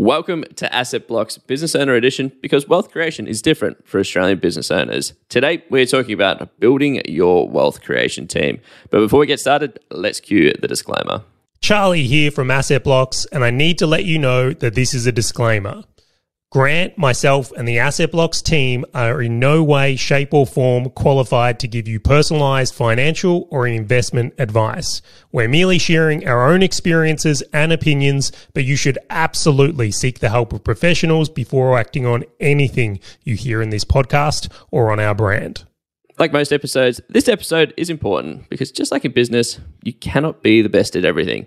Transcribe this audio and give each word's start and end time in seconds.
Welcome 0.00 0.44
to 0.56 0.74
Asset 0.74 1.06
Block's 1.06 1.36
Business 1.36 1.74
Owner 1.74 1.92
Edition 1.92 2.32
because 2.40 2.66
wealth 2.66 2.90
creation 2.90 3.26
is 3.26 3.42
different 3.42 3.86
for 3.86 4.00
Australian 4.00 4.38
business 4.38 4.70
owners. 4.70 5.12
Today, 5.28 5.62
we're 5.68 5.84
talking 5.84 6.14
about 6.14 6.58
building 6.58 7.02
your 7.04 7.46
wealth 7.46 7.82
creation 7.82 8.26
team. 8.26 8.62
But 8.88 9.00
before 9.00 9.20
we 9.20 9.26
get 9.26 9.40
started, 9.40 9.78
let's 9.90 10.18
cue 10.18 10.54
the 10.58 10.68
disclaimer. 10.68 11.22
Charlie 11.60 12.04
here 12.04 12.30
from 12.30 12.50
Asset 12.50 12.82
Blocks, 12.82 13.26
and 13.26 13.44
I 13.44 13.50
need 13.50 13.76
to 13.76 13.86
let 13.86 14.06
you 14.06 14.18
know 14.18 14.54
that 14.54 14.74
this 14.74 14.94
is 14.94 15.06
a 15.06 15.12
disclaimer. 15.12 15.84
Grant, 16.52 16.98
myself, 16.98 17.52
and 17.52 17.68
the 17.68 17.78
Asset 17.78 18.10
Blocks 18.10 18.42
team 18.42 18.84
are 18.92 19.22
in 19.22 19.38
no 19.38 19.62
way, 19.62 19.94
shape, 19.94 20.34
or 20.34 20.44
form 20.44 20.90
qualified 20.90 21.60
to 21.60 21.68
give 21.68 21.86
you 21.86 22.00
personalized 22.00 22.74
financial 22.74 23.46
or 23.52 23.68
investment 23.68 24.34
advice. 24.36 25.00
We're 25.30 25.46
merely 25.46 25.78
sharing 25.78 26.26
our 26.26 26.52
own 26.52 26.64
experiences 26.64 27.40
and 27.52 27.70
opinions, 27.70 28.32
but 28.52 28.64
you 28.64 28.74
should 28.74 28.98
absolutely 29.10 29.92
seek 29.92 30.18
the 30.18 30.30
help 30.30 30.52
of 30.52 30.64
professionals 30.64 31.28
before 31.28 31.78
acting 31.78 32.04
on 32.04 32.24
anything 32.40 32.98
you 33.22 33.36
hear 33.36 33.62
in 33.62 33.70
this 33.70 33.84
podcast 33.84 34.50
or 34.72 34.90
on 34.90 34.98
our 34.98 35.14
brand. 35.14 35.62
Like 36.18 36.32
most 36.32 36.52
episodes, 36.52 37.00
this 37.08 37.28
episode 37.28 37.72
is 37.76 37.90
important 37.90 38.48
because 38.48 38.72
just 38.72 38.90
like 38.90 39.04
in 39.04 39.12
business, 39.12 39.60
you 39.84 39.92
cannot 39.92 40.42
be 40.42 40.62
the 40.62 40.68
best 40.68 40.96
at 40.96 41.04
everything. 41.04 41.46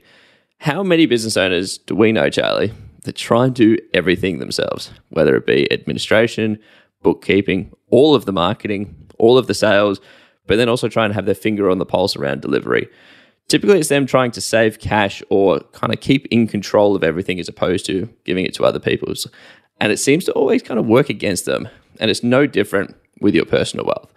How 0.60 0.82
many 0.82 1.08
business 1.08 1.36
owners 1.36 1.78
do 1.78 1.94
we 1.94 2.14
know, 2.14 2.30
Charlie, 2.30 2.72
that 3.04 3.16
try 3.16 3.46
and 3.46 3.56
do 3.56 3.78
everything 3.94 4.40
themselves, 4.40 4.92
whether 5.10 5.36
it 5.36 5.46
be 5.46 5.72
administration, 5.72 6.60
bookkeeping, 7.02 7.72
all 7.90 8.16
of 8.16 8.26
the 8.26 8.32
marketing, 8.32 8.96
all 9.20 9.38
of 9.38 9.48
the 9.48 9.54
sales, 9.54 10.00
but 10.48 10.58
then 10.58 10.70
also 10.70 10.88
try 10.88 11.06
and 11.06 11.14
have 11.14 11.26
their 11.26 11.36
finger 11.36 11.70
on 11.70 11.78
the 11.78 11.86
pulse 11.86 12.16
around 12.16 12.42
delivery. 12.42 12.88
Typically, 13.48 13.80
it's 13.80 13.90
them 13.90 14.06
trying 14.06 14.32
to 14.32 14.42
save 14.42 14.80
cash 14.80 15.22
or 15.30 15.60
kind 15.74 15.94
of 15.94 16.00
keep 16.00 16.26
in 16.28 16.48
control 16.48 16.96
of 16.96 17.04
everything 17.04 17.40
as 17.40 17.50
opposed 17.50 17.86
to 17.86 18.10
giving 18.24 18.46
it 18.46 18.54
to 18.56 18.64
other 18.64 18.80
people's. 18.80 19.28
And 19.80 19.92
it 19.92 19.98
seems 19.98 20.26
to 20.26 20.32
always 20.32 20.64
kind 20.64 20.80
of 20.80 20.86
work 20.86 21.10
against 21.10 21.46
them. 21.46 21.68
And 22.00 22.10
it's 22.10 22.24
no 22.24 22.48
different 22.48 22.96
with 23.20 23.36
your 23.36 23.46
personal 23.46 23.86
wealth, 23.86 24.14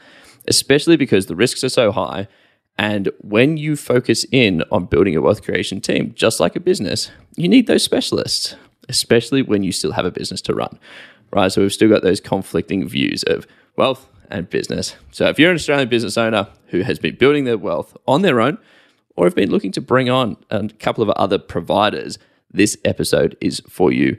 especially 0.49 0.97
because 0.97 1.27
the 1.27 1.37
risks 1.37 1.65
are 1.65 1.69
so 1.69 1.93
high. 1.93 2.29
And 2.79 3.11
when 3.21 3.57
you 3.57 3.75
focus 3.75 4.25
in 4.31 4.63
on 4.71 4.87
building 4.87 5.17
a 5.17 5.21
wealth 5.21 5.43
creation 5.43 5.81
team, 5.81 6.13
just 6.15 6.41
like 6.41 6.57
a 6.57 6.61
business, 6.61 7.11
you 7.37 7.49
need 7.49 7.67
those 7.67 7.83
specialists 7.83 8.55
especially 8.89 9.43
when 9.43 9.63
you 9.63 9.73
still 9.73 9.93
have 9.93 10.05
a 10.05 10.11
business 10.11 10.41
to 10.43 10.55
run, 10.55 10.79
right? 11.33 11.51
So 11.51 11.63
we've 11.63 11.73
still 11.73 11.89
got 11.89 12.03
those 12.03 12.21
conflicting 12.21 12.89
views 12.89 13.23
of 13.25 13.47
wealth 13.77 14.09
and 14.31 14.49
business. 14.49 14.97
So 15.13 15.27
if 15.27 15.39
you're 15.39 15.51
an 15.51 15.57
Australian 15.57 15.89
business 15.89 16.19
owner 16.19 16.49
who 16.69 16.83
has 16.83 16.99
been 16.99 17.17
building 17.17 17.45
their 17.45 17.59
wealth 17.59 17.97
on 18.07 18.23
their 18.23 18.41
own 18.41 18.59
or 19.17 19.25
have 19.25 19.35
been 19.35 19.51
looking 19.51 19.73
to 19.73 19.81
bring 19.81 20.11
on 20.11 20.37
a 20.51 20.69
couple 20.69 21.03
of 21.03 21.11
other 21.11 21.39
providers, 21.39 22.19
this 22.51 22.77
episode 22.85 23.37
is 23.41 23.61
for 23.69 23.93
you. 23.93 24.17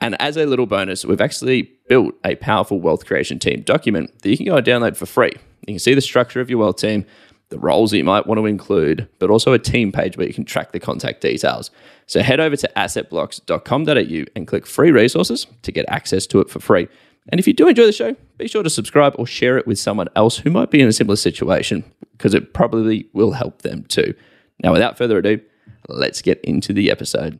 And 0.00 0.20
as 0.20 0.36
a 0.36 0.46
little 0.46 0.66
bonus, 0.66 1.04
we've 1.04 1.20
actually 1.20 1.70
built 1.88 2.14
a 2.24 2.34
powerful 2.36 2.80
wealth 2.80 3.06
creation 3.06 3.38
team 3.38 3.62
document 3.62 4.18
that 4.20 4.28
you 4.28 4.36
can 4.36 4.46
go 4.46 4.56
and 4.56 4.66
download 4.66 4.96
for 4.96 5.06
free. 5.06 5.32
You 5.66 5.74
can 5.74 5.78
see 5.78 5.94
the 5.94 6.00
structure 6.00 6.40
of 6.40 6.50
your 6.50 6.58
wealth 6.58 6.76
team, 6.76 7.06
the 7.50 7.58
roles 7.58 7.90
that 7.90 7.98
you 7.98 8.04
might 8.04 8.26
want 8.26 8.38
to 8.38 8.46
include, 8.46 9.08
but 9.18 9.30
also 9.30 9.52
a 9.52 9.58
team 9.58 9.92
page 9.92 10.16
where 10.16 10.26
you 10.26 10.34
can 10.34 10.44
track 10.44 10.72
the 10.72 10.80
contact 10.80 11.20
details. 11.20 11.70
So 12.06 12.22
head 12.22 12.40
over 12.40 12.56
to 12.56 12.70
assetblocks.com.au 12.76 14.24
and 14.34 14.46
click 14.46 14.66
free 14.66 14.90
resources 14.90 15.46
to 15.62 15.72
get 15.72 15.84
access 15.88 16.26
to 16.28 16.40
it 16.40 16.50
for 16.50 16.60
free. 16.60 16.88
And 17.30 17.38
if 17.38 17.46
you 17.46 17.54
do 17.54 17.68
enjoy 17.68 17.86
the 17.86 17.92
show, 17.92 18.16
be 18.36 18.48
sure 18.48 18.62
to 18.62 18.70
subscribe 18.70 19.14
or 19.18 19.26
share 19.26 19.56
it 19.56 19.66
with 19.66 19.78
someone 19.78 20.08
else 20.14 20.38
who 20.38 20.50
might 20.50 20.70
be 20.70 20.80
in 20.80 20.88
a 20.88 20.92
similar 20.92 21.16
situation 21.16 21.84
because 22.12 22.34
it 22.34 22.52
probably 22.52 23.08
will 23.12 23.32
help 23.32 23.62
them 23.62 23.84
too. 23.84 24.14
Now, 24.62 24.72
without 24.72 24.98
further 24.98 25.18
ado, 25.18 25.40
let's 25.88 26.22
get 26.22 26.40
into 26.42 26.72
the 26.72 26.90
episode. 26.90 27.38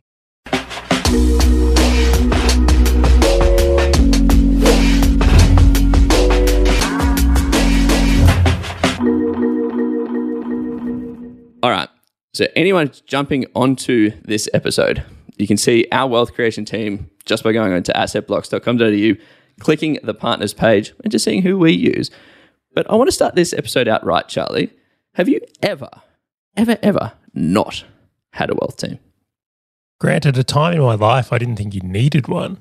All 11.65 11.71
right. 11.71 11.89
So, 12.35 12.45
anyone 12.55 12.91
jumping 13.07 13.47
onto 13.55 14.11
this 14.21 14.47
episode, 14.53 15.03
you 15.37 15.47
can 15.47 15.57
see 15.57 15.87
our 15.91 16.07
wealth 16.07 16.35
creation 16.35 16.63
team 16.63 17.09
just 17.25 17.43
by 17.43 17.53
going 17.53 17.73
onto 17.73 17.91
assetblocks.com.au, 17.93 19.19
clicking 19.59 19.97
the 20.03 20.13
partners 20.13 20.53
page, 20.53 20.93
and 21.03 21.11
just 21.11 21.25
seeing 21.25 21.41
who 21.41 21.57
we 21.57 21.71
use. 21.71 22.11
But 22.75 22.87
I 22.87 22.93
want 22.93 23.07
to 23.07 23.11
start 23.11 23.33
this 23.33 23.51
episode 23.51 23.87
out 23.87 24.05
right, 24.05 24.27
Charlie. 24.27 24.73
Have 25.15 25.27
you 25.27 25.41
ever, 25.63 25.89
ever, 26.55 26.77
ever 26.83 27.13
not 27.33 27.83
had 28.33 28.51
a 28.51 28.53
wealth 28.53 28.77
team? 28.77 28.99
Granted, 29.99 30.35
at 30.35 30.41
a 30.41 30.43
time 30.43 30.73
in 30.73 30.81
my 30.81 30.93
life, 30.93 31.33
I 31.33 31.39
didn't 31.39 31.55
think 31.55 31.73
you 31.73 31.81
needed 31.81 32.27
one. 32.27 32.59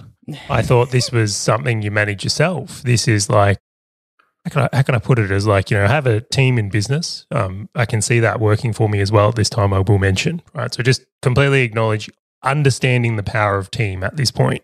I 0.49 0.63
thought 0.63 0.93
this 0.93 1.13
was 1.13 1.37
something 1.37 1.83
you 1.83 1.91
manage 1.91 2.25
yourself. 2.25 2.81
This 2.81 3.07
is 3.07 3.29
like 3.29 3.59
how 4.45 4.51
can 4.51 4.63
I 4.63 4.77
how 4.77 4.83
can 4.83 4.95
I 4.95 4.99
put 4.99 5.19
it 5.19 5.31
as 5.31 5.47
like 5.47 5.71
you 5.71 5.77
know 5.77 5.85
I 5.85 5.89
have 5.89 6.07
a 6.07 6.21
team 6.21 6.59
in 6.59 6.69
business. 6.69 7.27
Um, 7.31 7.69
I 7.75 7.87
can 7.87 8.03
see 8.03 8.21
that 8.21 8.41
working 8.41 8.73
for 8.73 8.89
me 8.89 9.01
as 9.01 9.11
well. 9.11 9.31
At 9.31 9.37
this 9.37 9.49
time, 9.49 9.73
I 9.73 9.81
will 9.81 9.99
mention 9.99 10.43
right. 10.55 10.73
So 10.73 10.83
just 10.83 11.05
completely 11.23 11.63
acknowledge 11.63 12.11
understanding 12.43 13.17
the 13.17 13.23
power 13.23 13.57
of 13.57 13.71
team 13.71 14.05
at 14.05 14.17
this 14.17 14.31
point. 14.31 14.63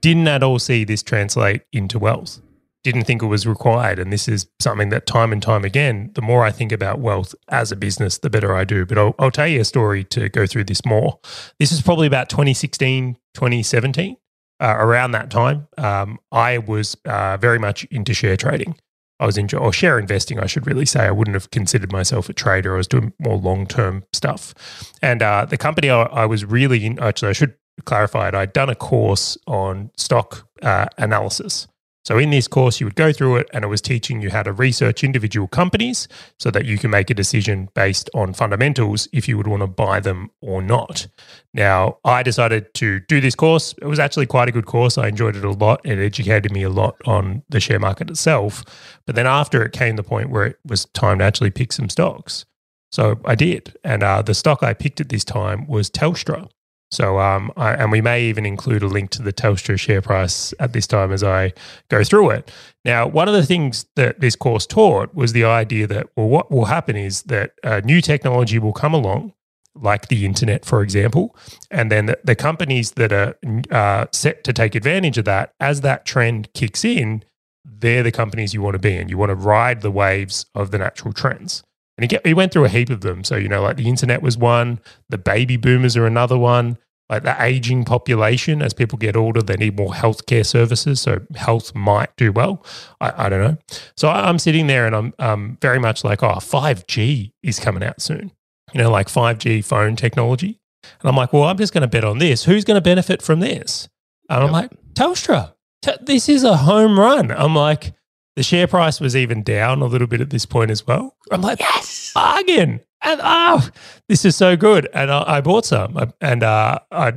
Didn't 0.00 0.28
at 0.28 0.42
all 0.42 0.58
see 0.58 0.84
this 0.84 1.02
translate 1.02 1.62
into 1.72 1.98
wealth. 1.98 2.40
Didn't 2.84 3.04
think 3.04 3.22
it 3.22 3.26
was 3.26 3.46
required, 3.46 4.00
and 4.00 4.12
this 4.12 4.26
is 4.26 4.48
something 4.60 4.88
that 4.88 5.06
time 5.06 5.32
and 5.32 5.40
time 5.40 5.64
again, 5.64 6.10
the 6.14 6.22
more 6.22 6.44
I 6.44 6.50
think 6.50 6.72
about 6.72 6.98
wealth 6.98 7.32
as 7.48 7.70
a 7.70 7.76
business, 7.76 8.18
the 8.18 8.28
better 8.28 8.56
I 8.56 8.64
do. 8.64 8.84
But 8.84 8.98
I'll, 8.98 9.14
I'll 9.20 9.30
tell 9.30 9.46
you 9.46 9.60
a 9.60 9.64
story 9.64 10.02
to 10.04 10.28
go 10.28 10.46
through 10.48 10.64
this 10.64 10.84
more. 10.84 11.20
This 11.60 11.70
is 11.70 11.80
probably 11.80 12.08
about 12.08 12.28
2016, 12.28 13.14
2017 13.34 14.16
uh, 14.62 14.76
around 14.78 15.10
that 15.10 15.30
time, 15.30 15.66
um, 15.76 16.18
I 16.30 16.58
was 16.58 16.96
uh, 17.04 17.36
very 17.36 17.58
much 17.58 17.84
into 17.84 18.14
share 18.14 18.36
trading. 18.36 18.76
I 19.18 19.26
was 19.26 19.36
into 19.36 19.58
or 19.58 19.72
share 19.72 19.98
investing, 19.98 20.38
I 20.38 20.46
should 20.46 20.66
really 20.66 20.86
say. 20.86 21.00
I 21.06 21.10
wouldn't 21.10 21.34
have 21.34 21.50
considered 21.50 21.92
myself 21.92 22.28
a 22.28 22.32
trader. 22.32 22.74
I 22.74 22.76
was 22.78 22.88
doing 22.88 23.12
more 23.18 23.36
long 23.36 23.66
term 23.66 24.04
stuff. 24.12 24.54
And 25.02 25.22
uh, 25.22 25.44
the 25.44 25.56
company 25.56 25.90
I, 25.90 26.02
I, 26.02 26.26
was 26.26 26.44
really 26.44 26.84
in, 26.86 26.98
actually, 26.98 27.30
I 27.30 27.32
should 27.32 27.54
clarify 27.84 28.28
it. 28.28 28.34
I'd 28.34 28.52
done 28.52 28.68
a 28.68 28.74
course 28.74 29.36
on 29.46 29.90
stock 29.96 30.48
uh, 30.62 30.86
analysis. 30.98 31.68
So, 32.04 32.18
in 32.18 32.30
this 32.30 32.48
course, 32.48 32.80
you 32.80 32.86
would 32.86 32.96
go 32.96 33.12
through 33.12 33.36
it 33.36 33.50
and 33.52 33.64
it 33.64 33.68
was 33.68 33.80
teaching 33.80 34.20
you 34.20 34.30
how 34.30 34.42
to 34.42 34.52
research 34.52 35.04
individual 35.04 35.46
companies 35.46 36.08
so 36.38 36.50
that 36.50 36.64
you 36.64 36.76
can 36.76 36.90
make 36.90 37.10
a 37.10 37.14
decision 37.14 37.68
based 37.74 38.10
on 38.12 38.34
fundamentals 38.34 39.08
if 39.12 39.28
you 39.28 39.36
would 39.36 39.46
want 39.46 39.62
to 39.62 39.68
buy 39.68 40.00
them 40.00 40.30
or 40.40 40.60
not. 40.60 41.06
Now, 41.54 41.98
I 42.04 42.24
decided 42.24 42.74
to 42.74 43.00
do 43.00 43.20
this 43.20 43.36
course. 43.36 43.74
It 43.80 43.86
was 43.86 44.00
actually 44.00 44.26
quite 44.26 44.48
a 44.48 44.52
good 44.52 44.66
course. 44.66 44.98
I 44.98 45.08
enjoyed 45.08 45.36
it 45.36 45.44
a 45.44 45.50
lot. 45.50 45.80
It 45.84 45.98
educated 45.98 46.50
me 46.50 46.64
a 46.64 46.70
lot 46.70 46.96
on 47.06 47.42
the 47.48 47.60
share 47.60 47.78
market 47.78 48.10
itself. 48.10 48.64
But 49.06 49.14
then 49.14 49.26
after 49.26 49.62
it 49.62 49.72
came 49.72 49.94
the 49.96 50.02
point 50.02 50.30
where 50.30 50.46
it 50.46 50.58
was 50.64 50.86
time 50.86 51.18
to 51.18 51.24
actually 51.24 51.50
pick 51.50 51.72
some 51.72 51.88
stocks. 51.88 52.46
So 52.90 53.20
I 53.24 53.36
did. 53.36 53.76
And 53.84 54.02
uh, 54.02 54.22
the 54.22 54.34
stock 54.34 54.62
I 54.62 54.74
picked 54.74 55.00
at 55.00 55.08
this 55.08 55.24
time 55.24 55.66
was 55.66 55.88
Telstra. 55.88 56.48
So, 56.92 57.18
um, 57.18 57.50
I, 57.56 57.72
and 57.72 57.90
we 57.90 58.02
may 58.02 58.22
even 58.24 58.44
include 58.44 58.82
a 58.82 58.86
link 58.86 59.08
to 59.12 59.22
the 59.22 59.32
Telstra 59.32 59.78
share 59.78 60.02
price 60.02 60.52
at 60.60 60.74
this 60.74 60.86
time 60.86 61.10
as 61.10 61.24
I 61.24 61.54
go 61.88 62.04
through 62.04 62.30
it. 62.30 62.50
Now, 62.84 63.06
one 63.06 63.28
of 63.28 63.34
the 63.34 63.46
things 63.46 63.86
that 63.96 64.20
this 64.20 64.36
course 64.36 64.66
taught 64.66 65.14
was 65.14 65.32
the 65.32 65.44
idea 65.44 65.86
that, 65.86 66.08
well, 66.16 66.28
what 66.28 66.50
will 66.50 66.66
happen 66.66 66.94
is 66.94 67.22
that 67.22 67.52
uh, 67.64 67.80
new 67.82 68.02
technology 68.02 68.58
will 68.58 68.74
come 68.74 68.92
along, 68.92 69.32
like 69.74 70.08
the 70.08 70.26
internet, 70.26 70.66
for 70.66 70.82
example, 70.82 71.34
and 71.70 71.90
then 71.90 72.04
the, 72.06 72.18
the 72.22 72.34
companies 72.34 72.90
that 72.92 73.10
are 73.10 73.38
uh, 73.70 74.04
set 74.12 74.44
to 74.44 74.52
take 74.52 74.74
advantage 74.74 75.16
of 75.16 75.24
that, 75.24 75.54
as 75.60 75.80
that 75.80 76.04
trend 76.04 76.52
kicks 76.52 76.84
in, 76.84 77.24
they're 77.64 78.02
the 78.02 78.12
companies 78.12 78.52
you 78.52 78.60
want 78.60 78.74
to 78.74 78.78
be 78.78 78.94
in. 78.94 79.08
You 79.08 79.16
want 79.16 79.30
to 79.30 79.34
ride 79.34 79.80
the 79.80 79.90
waves 79.90 80.44
of 80.54 80.72
the 80.72 80.78
natural 80.78 81.14
trends. 81.14 81.62
And 82.02 82.10
he, 82.10 82.16
get, 82.16 82.26
he 82.26 82.34
went 82.34 82.50
through 82.52 82.64
a 82.64 82.68
heap 82.68 82.90
of 82.90 83.02
them. 83.02 83.22
So, 83.22 83.36
you 83.36 83.48
know, 83.48 83.62
like 83.62 83.76
the 83.76 83.88
internet 83.88 84.22
was 84.22 84.36
one, 84.36 84.80
the 85.08 85.18
baby 85.18 85.56
boomers 85.56 85.96
are 85.96 86.04
another 86.04 86.36
one, 86.36 86.76
like 87.08 87.22
the 87.22 87.40
aging 87.40 87.84
population. 87.84 88.60
As 88.60 88.74
people 88.74 88.98
get 88.98 89.14
older, 89.14 89.40
they 89.40 89.54
need 89.54 89.76
more 89.76 89.92
healthcare 89.92 90.44
services. 90.44 91.00
So, 91.00 91.20
health 91.36 91.76
might 91.76 92.10
do 92.16 92.32
well. 92.32 92.66
I, 93.00 93.26
I 93.26 93.28
don't 93.28 93.40
know. 93.40 93.56
So, 93.96 94.08
I'm 94.08 94.40
sitting 94.40 94.66
there 94.66 94.84
and 94.84 94.96
I'm 94.96 95.14
um, 95.20 95.58
very 95.62 95.78
much 95.78 96.02
like, 96.02 96.24
oh, 96.24 96.34
5G 96.34 97.30
is 97.44 97.60
coming 97.60 97.84
out 97.84 98.02
soon, 98.02 98.32
you 98.72 98.82
know, 98.82 98.90
like 98.90 99.06
5G 99.06 99.64
phone 99.64 99.94
technology. 99.94 100.58
And 100.82 101.08
I'm 101.08 101.14
like, 101.14 101.32
well, 101.32 101.44
I'm 101.44 101.56
just 101.56 101.72
going 101.72 101.82
to 101.82 101.86
bet 101.86 102.02
on 102.02 102.18
this. 102.18 102.42
Who's 102.42 102.64
going 102.64 102.78
to 102.78 102.80
benefit 102.80 103.22
from 103.22 103.38
this? 103.38 103.88
And 104.28 104.42
I'm 104.42 104.50
like, 104.50 104.72
Telstra. 104.94 105.54
This 106.00 106.28
is 106.28 106.42
a 106.42 106.56
home 106.56 106.98
run. 106.98 107.30
I'm 107.30 107.54
like, 107.54 107.92
the 108.36 108.42
share 108.42 108.66
price 108.66 109.00
was 109.00 109.14
even 109.14 109.42
down 109.42 109.82
a 109.82 109.86
little 109.86 110.06
bit 110.06 110.20
at 110.20 110.30
this 110.30 110.46
point 110.46 110.70
as 110.70 110.86
well. 110.86 111.16
I'm 111.30 111.42
like, 111.42 111.60
yes, 111.60 112.12
bargain. 112.14 112.80
And 113.02 113.20
oh, 113.22 113.68
this 114.08 114.24
is 114.24 114.36
so 114.36 114.56
good. 114.56 114.88
And 114.94 115.10
I, 115.10 115.24
I 115.26 115.40
bought 115.40 115.66
some. 115.66 116.12
And 116.20 116.42
uh, 116.42 116.78
I, 116.90 117.12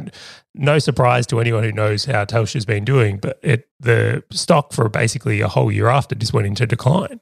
no 0.54 0.80
surprise 0.80 1.28
to 1.28 1.40
anyone 1.40 1.64
who 1.64 1.72
knows 1.72 2.06
how 2.06 2.26
Telstra's 2.26 2.66
been 2.66 2.84
doing, 2.86 3.18
but 3.18 3.40
it 3.44 3.70
the 3.80 4.24
stock 4.32 4.74
for 4.74 4.90
basically 4.90 5.42
a 5.42 5.48
whole 5.48 5.72
year 5.72 5.88
after 5.88 6.16
just 6.16 6.34
went 6.34 6.48
into 6.48 6.66
decline. 6.66 7.20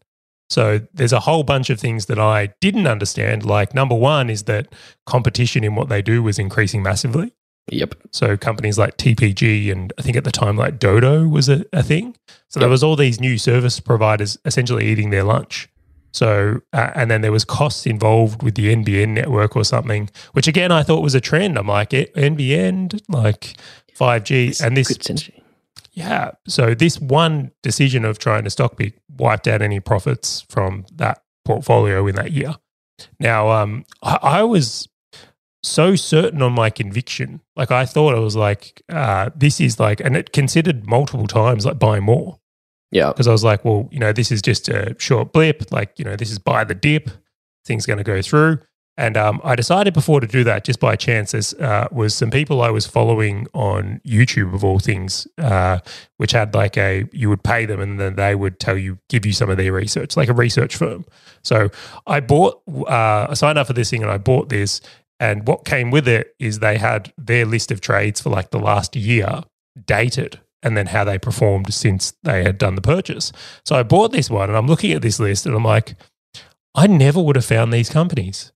So 0.49 0.81
there's 0.93 1.13
a 1.13 1.19
whole 1.19 1.43
bunch 1.43 1.69
of 1.69 1.79
things 1.79 2.05
that 2.05 2.19
I 2.19 2.53
didn't 2.61 2.87
understand. 2.87 3.45
Like 3.45 3.73
number 3.73 3.95
one 3.95 4.29
is 4.29 4.43
that 4.43 4.73
competition 5.05 5.63
in 5.63 5.75
what 5.75 5.89
they 5.89 6.01
do 6.01 6.23
was 6.23 6.39
increasing 6.39 6.83
massively. 6.83 7.33
Yep. 7.71 7.95
So 8.11 8.35
companies 8.35 8.77
like 8.77 8.97
TPG 8.97 9.71
and 9.71 9.93
I 9.97 10.01
think 10.01 10.17
at 10.17 10.25
the 10.25 10.31
time 10.31 10.57
like 10.57 10.79
Dodo 10.79 11.27
was 11.27 11.49
a, 11.49 11.65
a 11.71 11.81
thing. 11.81 12.15
So 12.49 12.59
there 12.59 12.69
was 12.69 12.83
all 12.83 12.95
these 12.95 13.19
new 13.19 13.37
service 13.37 13.79
providers 13.79 14.37
essentially 14.45 14.85
eating 14.85 15.09
their 15.11 15.23
lunch. 15.23 15.69
So 16.11 16.61
uh, 16.73 16.91
and 16.93 17.09
then 17.09 17.21
there 17.21 17.31
was 17.31 17.45
costs 17.45 17.85
involved 17.85 18.43
with 18.43 18.55
the 18.55 18.75
NBN 18.75 19.09
network 19.09 19.55
or 19.55 19.63
something, 19.63 20.09
which 20.33 20.47
again 20.47 20.71
I 20.71 20.83
thought 20.83 21.01
was 21.01 21.15
a 21.15 21.21
trend. 21.21 21.57
I'm 21.57 21.67
like 21.67 21.93
"Eh, 21.93 22.05
NBN, 22.15 23.01
like 23.09 23.55
5G, 23.97 24.61
and 24.61 24.77
this 24.77 24.89
yeah. 25.93 26.31
So 26.47 26.73
this 26.75 26.99
one 26.99 27.51
decision 27.61 28.05
of 28.05 28.19
trying 28.19 28.43
to 28.43 28.49
stock 28.49 28.77
pick 28.77 28.99
wiped 29.17 29.47
out 29.47 29.61
any 29.61 29.79
profits 29.79 30.45
from 30.49 30.85
that 30.95 31.23
portfolio 31.45 32.05
in 32.07 32.15
that 32.15 32.31
year. 32.31 32.55
Now, 33.19 33.49
um, 33.49 33.85
I, 34.01 34.19
I 34.21 34.43
was 34.43 34.87
so 35.63 35.95
certain 35.95 36.41
on 36.41 36.51
my 36.53 36.69
conviction. 36.69 37.41
Like 37.55 37.71
I 37.71 37.85
thought 37.85 38.13
I 38.15 38.19
was 38.19 38.35
like, 38.35 38.81
uh, 38.89 39.29
this 39.35 39.59
is 39.61 39.79
like, 39.79 39.99
and 40.01 40.15
it 40.17 40.33
considered 40.33 40.85
multiple 40.87 41.27
times 41.27 41.65
like 41.65 41.79
buy 41.79 41.99
more 41.99 42.39
Yeah. 42.91 43.07
because 43.09 43.27
I 43.27 43.31
was 43.31 43.43
like, 43.43 43.63
well, 43.63 43.87
you 43.91 43.99
know, 43.99 44.11
this 44.11 44.31
is 44.31 44.41
just 44.41 44.67
a 44.69 44.95
short 44.99 45.31
blip. 45.31 45.71
Like, 45.71 45.97
you 45.97 46.05
know, 46.05 46.15
this 46.15 46.31
is 46.31 46.37
buy 46.39 46.63
the 46.63 46.75
dip. 46.75 47.09
Things 47.65 47.85
going 47.85 47.97
to 47.97 48.03
go 48.03 48.21
through. 48.21 48.59
And 48.95 49.17
um, 49.17 49.41
I 49.43 49.55
decided 49.55 49.95
before 49.95 50.19
to 50.19 50.27
do 50.27 50.43
that 50.43 50.65
just 50.65 50.79
by 50.79 50.95
chance. 50.95 51.33
Uh, 51.33 51.87
was 51.91 52.13
some 52.13 52.29
people 52.29 52.61
I 52.61 52.69
was 52.69 52.85
following 52.85 53.47
on 53.53 54.01
YouTube 54.05 54.53
of 54.53 54.63
all 54.63 54.77
things, 54.77 55.25
uh, 55.39 55.79
which 56.17 56.31
had 56.31 56.53
like 56.53 56.77
a 56.77 57.05
you 57.11 57.27
would 57.29 57.43
pay 57.43 57.65
them 57.65 57.79
and 57.79 57.99
then 57.99 58.15
they 58.17 58.35
would 58.35 58.59
tell 58.59 58.77
you 58.77 58.99
give 59.09 59.25
you 59.25 59.33
some 59.33 59.49
of 59.49 59.57
their 59.57 59.73
research, 59.73 60.15
like 60.15 60.29
a 60.29 60.33
research 60.33 60.75
firm. 60.75 61.05
So 61.43 61.69
I 62.05 62.19
bought, 62.19 62.61
uh, 62.69 63.27
I 63.29 63.33
signed 63.33 63.57
up 63.57 63.65
for 63.65 63.73
this 63.73 63.89
thing 63.89 64.03
and 64.03 64.11
I 64.11 64.19
bought 64.19 64.49
this. 64.49 64.79
And 65.19 65.47
what 65.47 65.65
came 65.65 65.91
with 65.91 66.07
it 66.07 66.35
is 66.39 66.59
they 66.59 66.77
had 66.77 67.13
their 67.17 67.45
list 67.45 67.71
of 67.71 67.81
trades 67.81 68.21
for 68.21 68.29
like 68.29 68.51
the 68.51 68.59
last 68.59 68.95
year 68.95 69.43
dated 69.85 70.39
and 70.61 70.77
then 70.77 70.87
how 70.87 71.03
they 71.03 71.17
performed 71.19 71.73
since 71.73 72.13
they 72.23 72.43
had 72.43 72.57
done 72.57 72.75
the 72.75 72.81
purchase. 72.81 73.31
So 73.65 73.75
I 73.75 73.83
bought 73.83 74.11
this 74.11 74.29
one 74.29 74.49
and 74.49 74.57
I'm 74.57 74.67
looking 74.67 74.91
at 74.91 75.01
this 75.01 75.19
list 75.19 75.45
and 75.45 75.55
I'm 75.55 75.63
like, 75.63 75.95
I 76.75 76.87
never 76.87 77.21
would 77.21 77.35
have 77.35 77.45
found 77.45 77.71
these 77.71 77.89
companies. 77.89 78.51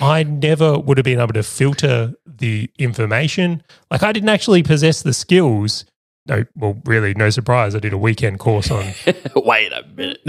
I 0.00 0.22
never 0.22 0.78
would 0.78 0.98
have 0.98 1.04
been 1.04 1.20
able 1.20 1.32
to 1.34 1.42
filter 1.42 2.14
the 2.24 2.70
information. 2.78 3.62
Like 3.90 4.02
I 4.02 4.12
didn't 4.12 4.28
actually 4.28 4.62
possess 4.62 5.02
the 5.02 5.12
skills. 5.12 5.84
No, 6.26 6.44
well, 6.54 6.80
really, 6.84 7.14
no 7.14 7.30
surprise. 7.30 7.74
I 7.74 7.80
did 7.80 7.92
a 7.92 7.98
weekend 7.98 8.38
course 8.38 8.70
on 8.70 8.92
Wait 9.36 9.72
a 9.72 9.84
minute. 9.94 10.20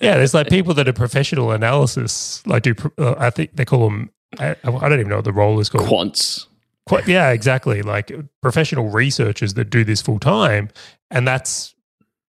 yeah, 0.00 0.16
there's 0.16 0.34
like 0.34 0.48
people 0.48 0.74
that 0.74 0.88
are 0.88 0.92
professional 0.92 1.52
analysis, 1.52 2.42
like 2.46 2.64
do 2.64 2.74
uh, 2.98 3.14
I 3.18 3.30
think 3.30 3.54
they 3.54 3.64
call 3.64 3.88
them. 3.88 4.10
I, 4.40 4.56
I 4.64 4.88
don't 4.88 5.00
even 5.00 5.08
know 5.08 5.16
what 5.16 5.24
the 5.24 5.32
role 5.32 5.60
is 5.60 5.68
called. 5.68 5.88
Quants. 5.88 6.46
Quite, 6.86 7.08
yeah, 7.08 7.30
exactly. 7.30 7.82
Like 7.82 8.12
professional 8.42 8.90
researchers 8.90 9.54
that 9.54 9.70
do 9.70 9.84
this 9.84 10.02
full 10.02 10.18
time, 10.18 10.68
and 11.10 11.26
that's 11.26 11.74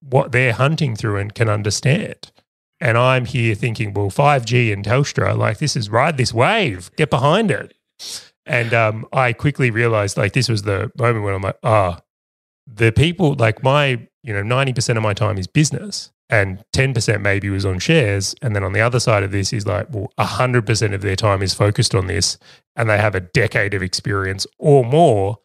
what 0.01 0.31
they're 0.31 0.53
hunting 0.53 0.95
through 0.95 1.17
and 1.17 1.33
can 1.33 1.49
understand. 1.49 2.31
And 2.79 2.97
I'm 2.97 3.25
here 3.25 3.55
thinking, 3.55 3.93
well, 3.93 4.09
5G 4.11 4.71
and 4.71 4.85
Telstra, 4.85 5.37
like 5.37 5.57
this 5.59 5.75
is 5.75 5.89
ride 5.89 6.17
this 6.17 6.33
wave, 6.33 6.91
get 6.95 7.09
behind 7.09 7.51
it. 7.51 7.73
And 8.45 8.73
um, 8.73 9.07
I 9.11 9.33
quickly 9.33 9.71
realized, 9.71 10.17
like, 10.17 10.33
this 10.33 10.49
was 10.49 10.63
the 10.63 10.91
moment 10.97 11.25
when 11.25 11.33
I'm 11.33 11.41
like, 11.41 11.57
ah, 11.63 12.01
the 12.67 12.91
people, 12.91 13.33
like 13.33 13.63
my, 13.63 14.07
you 14.25 14.33
know, 14.33 14.41
90% 14.41 14.97
of 14.97 15.03
my 15.03 15.13
time 15.13 15.37
is 15.37 15.45
business 15.45 16.11
and 16.31 16.63
10% 16.73 17.21
maybe 17.21 17.47
was 17.49 17.63
on 17.63 17.77
shares. 17.77 18.33
And 18.41 18.55
then 18.55 18.63
on 18.63 18.73
the 18.73 18.81
other 18.81 18.99
side 18.99 19.21
of 19.21 19.31
this 19.31 19.53
is 19.53 19.67
like, 19.67 19.87
well, 19.91 20.11
100% 20.19 20.93
of 20.93 21.01
their 21.01 21.15
time 21.15 21.43
is 21.43 21.53
focused 21.53 21.93
on 21.93 22.07
this 22.07 22.39
and 22.75 22.89
they 22.89 22.97
have 22.97 23.13
a 23.13 23.19
decade 23.19 23.75
of 23.75 23.83
experience 23.83 24.47
or 24.57 24.83
more. 24.83 25.37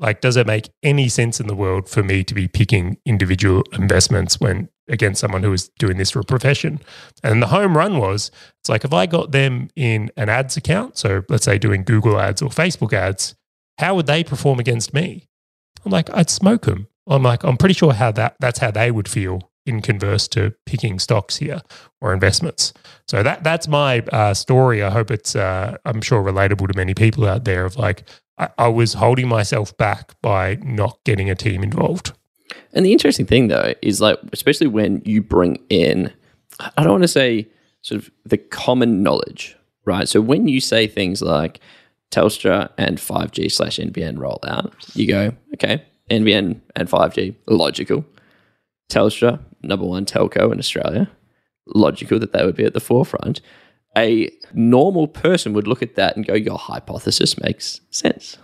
Like, 0.00 0.22
does 0.22 0.36
it 0.36 0.46
make 0.46 0.70
any 0.82 1.10
sense 1.10 1.40
in 1.40 1.46
the 1.46 1.54
world 1.54 1.90
for 1.90 2.02
me 2.02 2.24
to 2.24 2.34
be 2.34 2.48
picking 2.48 2.96
individual 3.04 3.64
investments 3.74 4.40
when 4.40 4.70
against 4.88 5.20
someone 5.20 5.42
who 5.42 5.52
is 5.52 5.68
doing 5.78 5.98
this 5.98 6.10
for 6.10 6.20
a 6.20 6.24
profession? 6.24 6.80
And 7.22 7.42
the 7.42 7.48
home 7.48 7.76
run 7.76 7.98
was 7.98 8.30
it's 8.60 8.70
like 8.70 8.84
if 8.84 8.94
I 8.94 9.04
got 9.04 9.32
them 9.32 9.68
in 9.76 10.10
an 10.16 10.30
ads 10.30 10.56
account, 10.56 10.96
so 10.96 11.22
let's 11.28 11.44
say 11.44 11.58
doing 11.58 11.84
Google 11.84 12.18
ads 12.18 12.40
or 12.40 12.48
Facebook 12.48 12.94
ads, 12.94 13.34
how 13.76 13.94
would 13.94 14.06
they 14.06 14.24
perform 14.24 14.58
against 14.58 14.94
me? 14.94 15.28
I'm 15.84 15.92
like, 15.92 16.08
I'd 16.14 16.30
smoke 16.30 16.64
them. 16.64 16.88
I'm 17.06 17.22
like, 17.22 17.42
I'm 17.44 17.56
pretty 17.56 17.74
sure 17.74 17.92
how 17.92 18.12
that 18.12 18.36
that's 18.40 18.58
how 18.58 18.70
they 18.70 18.90
would 18.90 19.08
feel 19.08 19.50
in 19.64 19.80
converse 19.80 20.26
to 20.28 20.52
picking 20.66 20.98
stocks 20.98 21.36
here 21.36 21.62
or 22.00 22.12
investments. 22.12 22.72
So 23.06 23.22
that 23.22 23.44
that's 23.44 23.68
my 23.68 24.00
uh, 24.12 24.34
story. 24.34 24.82
I 24.82 24.90
hope 24.90 25.10
it's 25.10 25.36
uh, 25.36 25.76
I'm 25.84 26.00
sure 26.00 26.22
relatable 26.22 26.70
to 26.70 26.76
many 26.76 26.94
people 26.94 27.26
out 27.26 27.44
there. 27.44 27.64
Of 27.64 27.76
like, 27.76 28.04
I, 28.38 28.48
I 28.58 28.68
was 28.68 28.94
holding 28.94 29.28
myself 29.28 29.76
back 29.76 30.14
by 30.20 30.56
not 30.62 30.98
getting 31.04 31.30
a 31.30 31.34
team 31.34 31.62
involved. 31.62 32.12
And 32.72 32.84
the 32.84 32.92
interesting 32.92 33.26
thing, 33.26 33.48
though, 33.48 33.74
is 33.82 34.00
like, 34.00 34.18
especially 34.32 34.66
when 34.66 35.02
you 35.04 35.22
bring 35.22 35.58
in, 35.68 36.12
I 36.76 36.82
don't 36.82 36.92
want 36.92 37.04
to 37.04 37.08
say 37.08 37.48
sort 37.82 38.02
of 38.02 38.10
the 38.24 38.38
common 38.38 39.02
knowledge, 39.02 39.56
right? 39.84 40.08
So 40.08 40.20
when 40.20 40.48
you 40.48 40.60
say 40.60 40.86
things 40.86 41.22
like 41.22 41.60
Telstra 42.10 42.70
and 42.78 42.98
5G 42.98 43.50
slash 43.50 43.78
NBN 43.78 44.16
rollout, 44.16 44.72
you 44.94 45.06
go, 45.06 45.32
okay, 45.54 45.82
NBN 46.12 46.60
and 46.76 46.88
5G, 46.88 47.34
logical. 47.46 48.04
Telstra, 48.90 49.40
number 49.62 49.86
one 49.86 50.04
telco 50.04 50.52
in 50.52 50.58
Australia, 50.58 51.10
logical 51.66 52.18
that 52.18 52.32
they 52.32 52.44
would 52.44 52.56
be 52.56 52.64
at 52.64 52.74
the 52.74 52.80
forefront. 52.80 53.40
A 53.96 54.30
normal 54.52 55.08
person 55.08 55.52
would 55.52 55.66
look 55.66 55.82
at 55.82 55.94
that 55.96 56.16
and 56.16 56.26
go, 56.26 56.34
your 56.34 56.58
hypothesis 56.58 57.40
makes 57.40 57.80
sense 57.90 58.38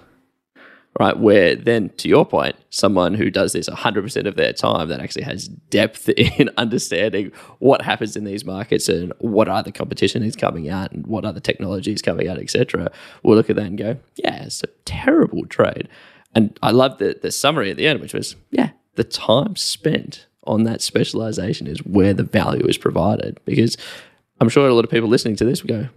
right? 0.99 1.19
Where 1.19 1.55
then, 1.55 1.91
to 1.99 2.09
your 2.09 2.27
point, 2.27 2.57
someone 2.71 3.15
who 3.15 3.31
does 3.31 3.53
this 3.53 3.69
100% 3.69 4.27
of 4.27 4.35
their 4.35 4.53
time 4.53 4.89
that 4.89 5.01
actually 5.01 5.23
has 5.23 5.49
depth 5.49 6.09
in 6.17 6.51
understanding 6.57 7.33
what 7.59 7.83
happens 7.83 8.17
in 8.17 8.25
these 8.25 8.45
markets 8.45 8.89
and 8.89 9.13
what 9.19 9.49
other 9.49 9.71
competition 9.71 10.23
is 10.23 10.35
coming 10.35 10.69
out 10.69 10.93
and 10.93 11.07
what 11.07 11.25
other 11.25 11.41
technology 11.41 11.93
is 11.93 12.03
coming 12.03 12.29
out, 12.29 12.39
etc., 12.39 12.91
will 13.23 13.37
look 13.37 13.49
at 13.49 13.57
that 13.57 13.67
and 13.67 13.79
go, 13.79 13.97
yeah, 14.17 14.45
it's 14.45 14.63
a 14.63 14.69
terrible 14.85 15.47
trade. 15.47 15.89
And 16.35 16.59
I 16.63 16.71
love 16.71 16.99
the, 16.99 17.19
the 17.21 17.33
summary 17.33 17.71
at 17.71 17.77
the 17.77 17.87
end, 17.87 18.01
which 18.01 18.15
was, 18.15 18.37
yeah, 18.51 18.71
the 18.95 19.05
time 19.05 19.57
spent 19.57 20.27
on 20.45 20.65
that 20.65 20.83
specialization 20.83 21.67
is 21.67 21.85
where 21.85 22.15
the 22.15 22.23
value 22.23 22.67
is 22.67 22.79
provided. 22.79 23.41
Because 23.45 23.77
I'm 24.41 24.49
sure 24.49 24.69
a 24.69 24.75
lot 24.75 24.85
of 24.85 24.91
people 24.91 25.09
listening 25.09 25.37
to 25.37 25.45
this 25.45 25.63
will 25.63 25.69
go, 25.69 25.89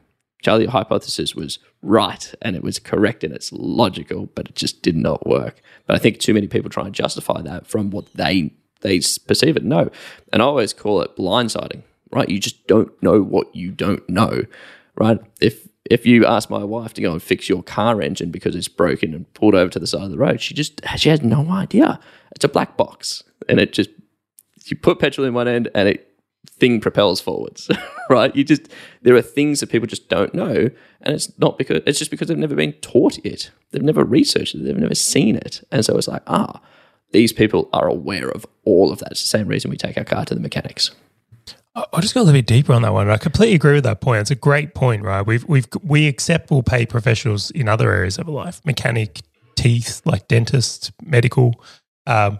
Charlie, 0.42 0.63
your 0.63 0.72
hypothesis 0.72 1.36
was 1.36 1.60
right 1.81 2.33
and 2.42 2.56
it 2.56 2.63
was 2.63 2.80
correct 2.80 3.24
and 3.24 3.33
it's 3.33 3.51
logical, 3.51 4.28
but 4.33 4.48
it 4.48 4.56
just 4.56 4.81
did 4.81 4.95
not 4.95 5.28
work. 5.28 5.62
But 5.86 5.95
I 5.95 6.00
think 6.00 6.19
too 6.19 6.33
many 6.33 6.48
people 6.48 6.69
try 6.69 6.86
and 6.86 6.95
justify 6.95 7.42
that 7.42 7.68
from 7.68 7.92
what 7.92 8.12
they 8.13 8.51
they 8.81 9.00
perceive 9.28 9.56
it. 9.56 9.64
No, 9.64 9.92
and 10.33 10.42
I 10.42 10.45
always 10.45 10.73
call 10.73 11.02
it 11.02 11.16
blindsiding. 11.16 11.83
Right? 12.11 12.28
You 12.28 12.40
just 12.40 12.68
don't 12.68 12.92
know 13.02 13.21
what 13.21 13.56
you 13.56 13.71
don't 13.71 14.07
know. 14.09 14.44
Right? 14.95 15.19
If 15.40 15.68
if 15.92 16.06
you 16.06 16.26
ask 16.26 16.50
my 16.50 16.64
wife 16.64 16.94
to 16.94 17.02
go 17.02 17.12
and 17.12 17.21
fix 17.21 17.50
your 17.50 17.62
car 17.62 18.02
engine 18.02 18.31
because 18.31 18.56
it's 18.56 18.69
broken 18.69 19.14
and 19.14 19.31
pulled 19.33 19.56
over 19.56 19.69
to 19.69 19.80
the 19.80 19.86
side 19.86 20.04
of 20.04 20.12
the 20.12 20.18
road, 20.18 20.40
she 20.40 20.54
just 20.54 20.80
she 20.98 21.10
has 21.10 21.21
no 21.21 21.50
idea. 21.52 22.00
It's 22.33 22.45
a 22.45 22.50
black 22.50 22.78
box, 22.78 23.24
and 23.50 23.60
it 23.60 23.74
just 23.74 23.90
you 24.66 24.78
put 24.78 25.00
petrol 25.00 25.28
in 25.28 25.33
one 25.33 25.50
end 25.50 25.69
and 25.76 25.90
it 25.90 26.07
thing 26.48 26.80
propels 26.80 27.19
forwards, 27.19 27.69
right? 28.10 28.33
You 28.33 28.45
just 28.45 28.69
there 29.02 29.16
are 29.16 29.21
things 29.21 29.60
that 29.60 29.69
people 29.69 29.86
just 29.86 30.07
don't 30.07 30.33
know, 30.33 30.69
and 31.02 31.14
it's 31.14 31.38
not 31.38 31.57
because 31.57 31.81
it's 31.86 32.00
just 32.00 32.10
because 32.10 32.30
they've 32.30 32.38
never 32.38 32.56
been 32.56 32.74
taught 32.74 33.18
it. 33.26 33.52
They've 33.71 33.83
never 33.83 34.06
researched 34.06 34.56
it. 34.56 34.64
They've 34.64 34.78
never 34.78 34.95
seen 34.95 35.36
it, 35.36 35.62
and 35.71 35.83
so 35.83 35.98
it's 35.98 36.07
like 36.07 36.24
ah, 36.28 36.62
these 37.12 37.33
people 37.33 37.69
are 37.74 37.88
aware 37.88 38.30
of 38.30 38.45
all 38.64 38.94
of 38.94 39.00
that. 39.00 39.12
It's 39.12 39.21
the 39.21 39.28
same 39.28 39.50
reason 39.50 39.69
we 39.69 39.78
take 39.78 39.98
our 39.98 40.06
car 40.06 40.24
to 40.24 40.36
the 40.36 40.40
mechanics. 40.40 40.92
I- 41.75 41.85
I'll 41.94 42.01
just 42.01 42.13
go 42.13 42.21
a 42.21 42.23
little 42.23 42.37
bit 42.37 42.47
deeper 42.47 42.73
on 42.73 42.81
that 42.81 42.94
one. 42.94 43.09
I 43.09 43.18
completely 43.18 43.56
agree 43.56 43.73
with 43.75 43.83
that 43.85 44.01
point. 44.01 44.21
It's 44.21 44.31
a 44.31 44.35
great 44.35 44.73
point, 44.73 45.04
right? 45.04 45.25
We've 45.25 45.44
we've 45.45 45.68
we 45.83 46.07
accept 46.07 46.51
we'll 46.51 46.63
pay 46.63 46.85
professionals 46.85 47.51
in 47.51 47.68
other 47.68 47.92
areas 47.92 48.18
of 48.18 48.28
life, 48.28 48.61
mechanic, 48.66 49.21
teeth, 49.56 50.01
like 50.06 50.28
dentist, 50.28 50.92
medical. 51.01 51.63
Um, 52.06 52.40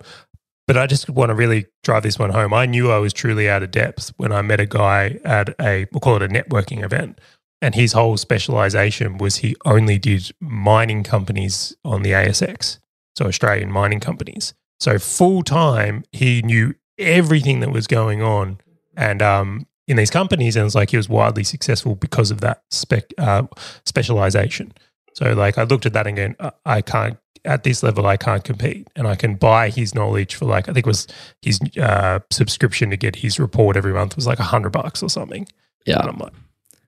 but 0.68 0.78
I 0.78 0.88
just 0.88 1.10
want 1.10 1.30
to 1.30 1.36
really 1.36 1.66
drive 1.84 2.04
this 2.04 2.20
one 2.20 2.30
home. 2.32 2.54
I 2.54 2.66
knew 2.66 2.92
I 2.92 2.98
was 2.98 3.14
truly 3.14 3.50
out 3.50 3.64
of 3.64 3.72
depth 3.72 4.14
when 4.18 4.32
I 4.32 4.42
met 4.42 4.60
a 4.60 4.66
guy 4.66 5.20
at 5.24 5.50
a 5.60 5.88
we'll 5.92 6.02
call 6.02 6.18
it 6.18 6.24
a 6.24 6.28
networking 6.28 6.84
event, 6.84 7.20
and 7.62 7.74
his 7.76 7.94
whole 7.94 8.18
specialization 8.18 9.18
was 9.18 9.38
he 9.38 9.56
only 9.66 9.98
did 9.98 10.32
mining 10.40 11.04
companies 11.04 11.76
on 11.86 12.02
the 12.04 12.12
ASX, 12.12 12.80
so 13.18 13.26
Australian 13.28 13.72
mining 13.72 14.00
companies. 14.02 14.54
So 14.80 14.98
full 15.00 15.44
time, 15.44 16.04
he 16.12 16.42
knew 16.42 16.74
everything 16.98 17.60
that 17.62 17.72
was 17.72 17.88
going 17.88 18.22
on 18.22 18.60
and 19.02 19.22
um, 19.22 19.66
in 19.88 19.98
these 19.98 20.12
companies, 20.12 20.56
and 20.56 20.66
it's 20.66 20.76
like 20.76 20.92
he 20.92 20.98
was 20.98 21.10
widely 21.10 21.44
successful 21.44 21.96
because 21.96 22.32
of 22.32 22.40
that 22.42 22.62
spec 22.70 23.06
uh, 23.18 23.44
specialization. 23.86 24.74
So, 25.14 25.34
like, 25.34 25.58
I 25.58 25.64
looked 25.64 25.86
at 25.86 25.94
that 25.94 26.08
and 26.08 26.18
going, 26.18 26.36
"I- 26.66 26.82
can't 26.82 27.18
at 27.44 27.64
this 27.64 27.82
level, 27.84 28.06
I 28.06 28.18
can't 28.18 28.44
compete, 28.44 28.88
and 28.96 29.08
I 29.08 29.16
can 29.16 29.36
buy 29.36 29.70
his 29.70 29.96
knowledge 29.96 30.36
for 30.36 30.46
like 30.46 30.70
I 30.70 30.74
think 30.74 30.86
it 30.86 30.90
was 30.96 31.08
his 31.42 31.60
uh, 31.78 32.20
subscription 32.30 32.92
to 32.92 32.98
get 32.98 33.16
his 33.16 33.40
report 33.40 33.76
every 33.76 33.94
month 33.94 34.16
was 34.16 34.28
like 34.28 34.40
a 34.40 34.44
hundred 34.54 34.72
bucks 34.72 35.02
or 35.04 35.10
something. 35.10 35.42
And 35.42 35.50
Yeah, 35.88 36.00
I'm 36.00 36.18
like, 36.20 36.34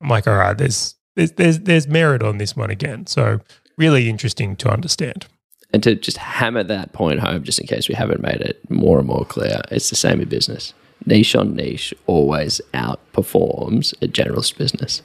I'm 0.02 0.10
like, 0.10 0.28
all 0.28 0.36
right, 0.38 0.58
there's 0.58 0.96
there's 1.16 1.32
there's 1.34 1.60
there's 1.62 1.88
merit 1.88 2.22
on 2.24 2.38
this 2.38 2.56
one 2.56 2.70
again. 2.70 3.08
So 3.08 3.40
really 3.78 4.08
interesting 4.10 4.56
to 4.58 4.70
understand. 4.70 5.26
and 5.74 5.82
to 5.84 5.96
just 5.96 6.18
hammer 6.18 6.64
that 6.64 6.94
point 6.94 7.20
home, 7.20 7.44
just 7.44 7.60
in 7.60 7.66
case 7.66 7.90
we 7.90 7.96
haven't 7.96 8.22
made 8.22 8.42
it 8.50 8.62
more 8.70 9.00
and 9.00 9.08
more 9.08 9.26
clear, 9.26 9.62
it's 9.72 9.90
the 9.90 9.96
same 9.96 10.22
in 10.22 10.30
business. 10.30 10.74
Niche 11.06 11.36
on 11.36 11.56
niche 11.56 11.94
always 12.08 12.62
outperforms 12.74 13.94
a 14.02 14.08
generalist 14.08 14.58
business 14.58 15.02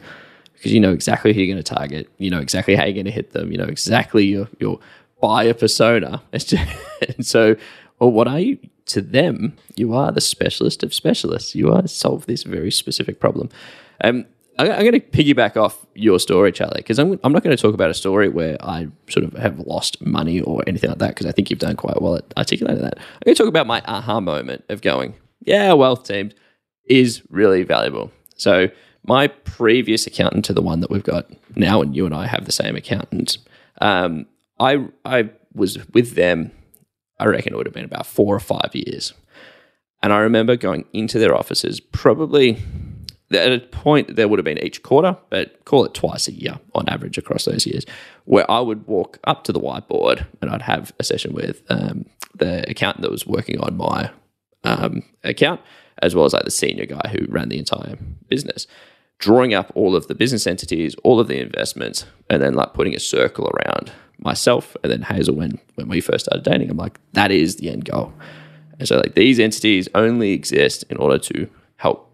because 0.55 0.73
you 0.73 0.81
know 0.81 0.93
exactly 0.93 1.33
who 1.33 1.41
you're 1.41 1.55
going 1.55 1.63
to 1.63 1.75
target, 1.75 2.09
you 2.19 2.31
know 2.31 2.41
exactly 2.41 2.75
how 2.75 2.85
you're 2.85 2.95
going 2.95 3.05
to 3.05 3.11
hit 3.11 3.33
them, 3.33 3.53
you 3.53 3.59
know 3.59 3.65
exactly 3.65 4.25
your 4.25 4.49
your 4.59 4.79
buyer 5.21 5.55
persona. 5.55 6.23
and 6.33 7.27
so, 7.27 7.57
well, 7.99 8.11
what 8.11 8.29
are 8.29 8.41
you 8.41 8.59
to 8.87 9.01
them? 9.01 9.57
You 9.77 9.95
are 9.95 10.13
the 10.13 10.21
specialist 10.21 10.83
of 10.83 10.95
specialists. 10.95 11.55
You 11.55 11.73
are 11.73 11.87
solve 11.87 12.27
this 12.27 12.43
very 12.43 12.71
specific 12.71 13.21
problem. 13.21 13.51
Um, 14.03 14.27
I'm 14.59 14.67
going 14.67 14.93
to 14.93 15.01
piggyback 15.01 15.57
off 15.57 15.87
your 15.95 16.19
story, 16.19 16.51
Charlie, 16.51 16.79
because 16.79 16.99
I'm, 16.99 17.21
I'm 17.23 17.33
not 17.33 17.45
going 17.45 17.57
to 17.57 17.63
talk 17.63 17.75
about 17.75 17.91
a 17.91 17.95
story 17.95 18.29
where 18.29 18.57
I 18.61 18.89
sort 19.09 19.25
of 19.25 19.33
have 19.35 19.61
lost 19.61 20.05
money 20.05 20.41
or 20.41 20.65
anything 20.67 20.91
like 20.91 20.99
that, 20.99 21.11
because 21.11 21.27
I 21.27 21.33
think 21.33 21.49
you've 21.49 21.61
done 21.61 21.77
quite 21.77 22.03
well 22.03 22.17
at 22.17 22.25
articulating 22.37 22.83
that. 22.83 22.99
I'm 22.99 23.21
going 23.25 23.37
to 23.37 23.41
talk 23.41 23.49
about 23.49 23.69
my 23.69 23.83
aha 23.87 24.21
moment 24.21 24.65
of 24.69 24.83
going, 24.83 25.15
yeah, 25.49 25.73
wealth 25.73 26.05
teams 26.05 26.35
is 26.85 27.23
really 27.31 27.63
valuable. 27.63 28.11
So 28.37 28.69
my 29.05 29.29
previous 29.29 30.07
accountant 30.07 30.45
to 30.47 30.53
the 30.53 30.63
one 30.63 30.81
that 30.81 30.91
we've 30.91 31.03
got 31.03 31.31
now, 31.57 31.81
and 31.83 31.97
you 31.97 32.07
and 32.07 32.15
I 32.15 32.27
have 32.27 32.45
the 32.45 32.53
same 32.53 32.77
accountant. 32.77 33.39
Um, 33.81 34.27
I 34.61 34.87
I 35.05 35.31
was 35.55 35.79
with 35.89 36.15
them. 36.15 36.53
I 37.19 37.27
reckon 37.27 37.53
it 37.53 37.57
would 37.57 37.67
have 37.67 37.75
been 37.75 37.85
about 37.85 38.07
four 38.07 38.35
or 38.35 38.41
five 38.41 38.71
years, 38.75 39.15
and 40.03 40.13
I 40.13 40.19
remember 40.19 40.57
going 40.57 40.85
into 40.93 41.19
their 41.19 41.35
offices 41.35 41.81
probably 41.81 42.59
at 43.31 43.53
a 43.53 43.61
point 43.61 44.17
there 44.17 44.27
would 44.27 44.39
have 44.39 44.45
been 44.45 44.63
each 44.65 44.83
quarter, 44.83 45.17
but 45.31 45.65
call 45.65 45.85
it 45.85 45.95
twice 45.95 46.29
a 46.29 46.33
year 46.33 46.59
on 46.75 46.89
average 46.89 47.19
across 47.19 47.45
those 47.45 47.67
years, 47.67 47.85
where 48.25 48.51
I 48.51 48.61
would 48.61 48.87
walk 48.87 49.19
up 49.25 49.45
to 49.45 49.53
the 49.53 49.61
whiteboard 49.61 50.27
and 50.41 50.51
I'd 50.51 50.63
have 50.63 50.93
a 50.99 51.05
session 51.05 51.35
with 51.35 51.63
um, 51.69 52.07
the 52.35 52.69
accountant 52.71 53.03
that 53.03 53.11
was 53.11 53.27
working 53.27 53.61
on 53.61 53.77
my 53.77 54.11
um, 54.65 55.03
account, 55.25 55.61
as 56.03 56.15
well 56.15 56.25
as 56.25 56.33
like 56.33 56.45
the 56.45 56.51
senior 56.51 56.87
guy 56.87 57.09
who 57.11 57.27
ran 57.29 57.49
the 57.49 57.59
entire 57.59 57.97
business, 58.29 58.67
drawing 59.19 59.55
up 59.55 59.73
all 59.75 59.97
of 59.97 60.07
the 60.07 60.15
business 60.15 60.47
entities, 60.47 60.95
all 61.05 61.21
of 61.21 61.29
the 61.29 61.41
investments, 61.41 62.07
and 62.31 62.43
then 62.43 62.55
like 62.55 62.75
putting 62.75 62.95
a 62.95 63.01
circle 63.01 63.51
around 63.51 63.93
myself 64.19 64.77
and 64.83 64.93
then 64.93 65.03
Hazel 65.03 65.35
when 65.35 65.59
when 65.77 65.89
we 65.89 66.01
first 66.01 66.27
started 66.27 66.49
dating. 66.49 66.71
I'm 66.71 66.77
like, 66.77 66.99
that 67.13 67.31
is 67.31 67.57
the 67.57 67.71
end 67.71 67.85
goal. 67.85 68.13
And 68.79 68.87
so 68.87 68.97
like 68.97 69.15
these 69.15 69.39
entities 69.39 69.89
only 69.95 70.33
exist 70.33 70.85
in 70.91 70.97
order 70.99 71.19
to 71.19 71.49
help 71.77 72.11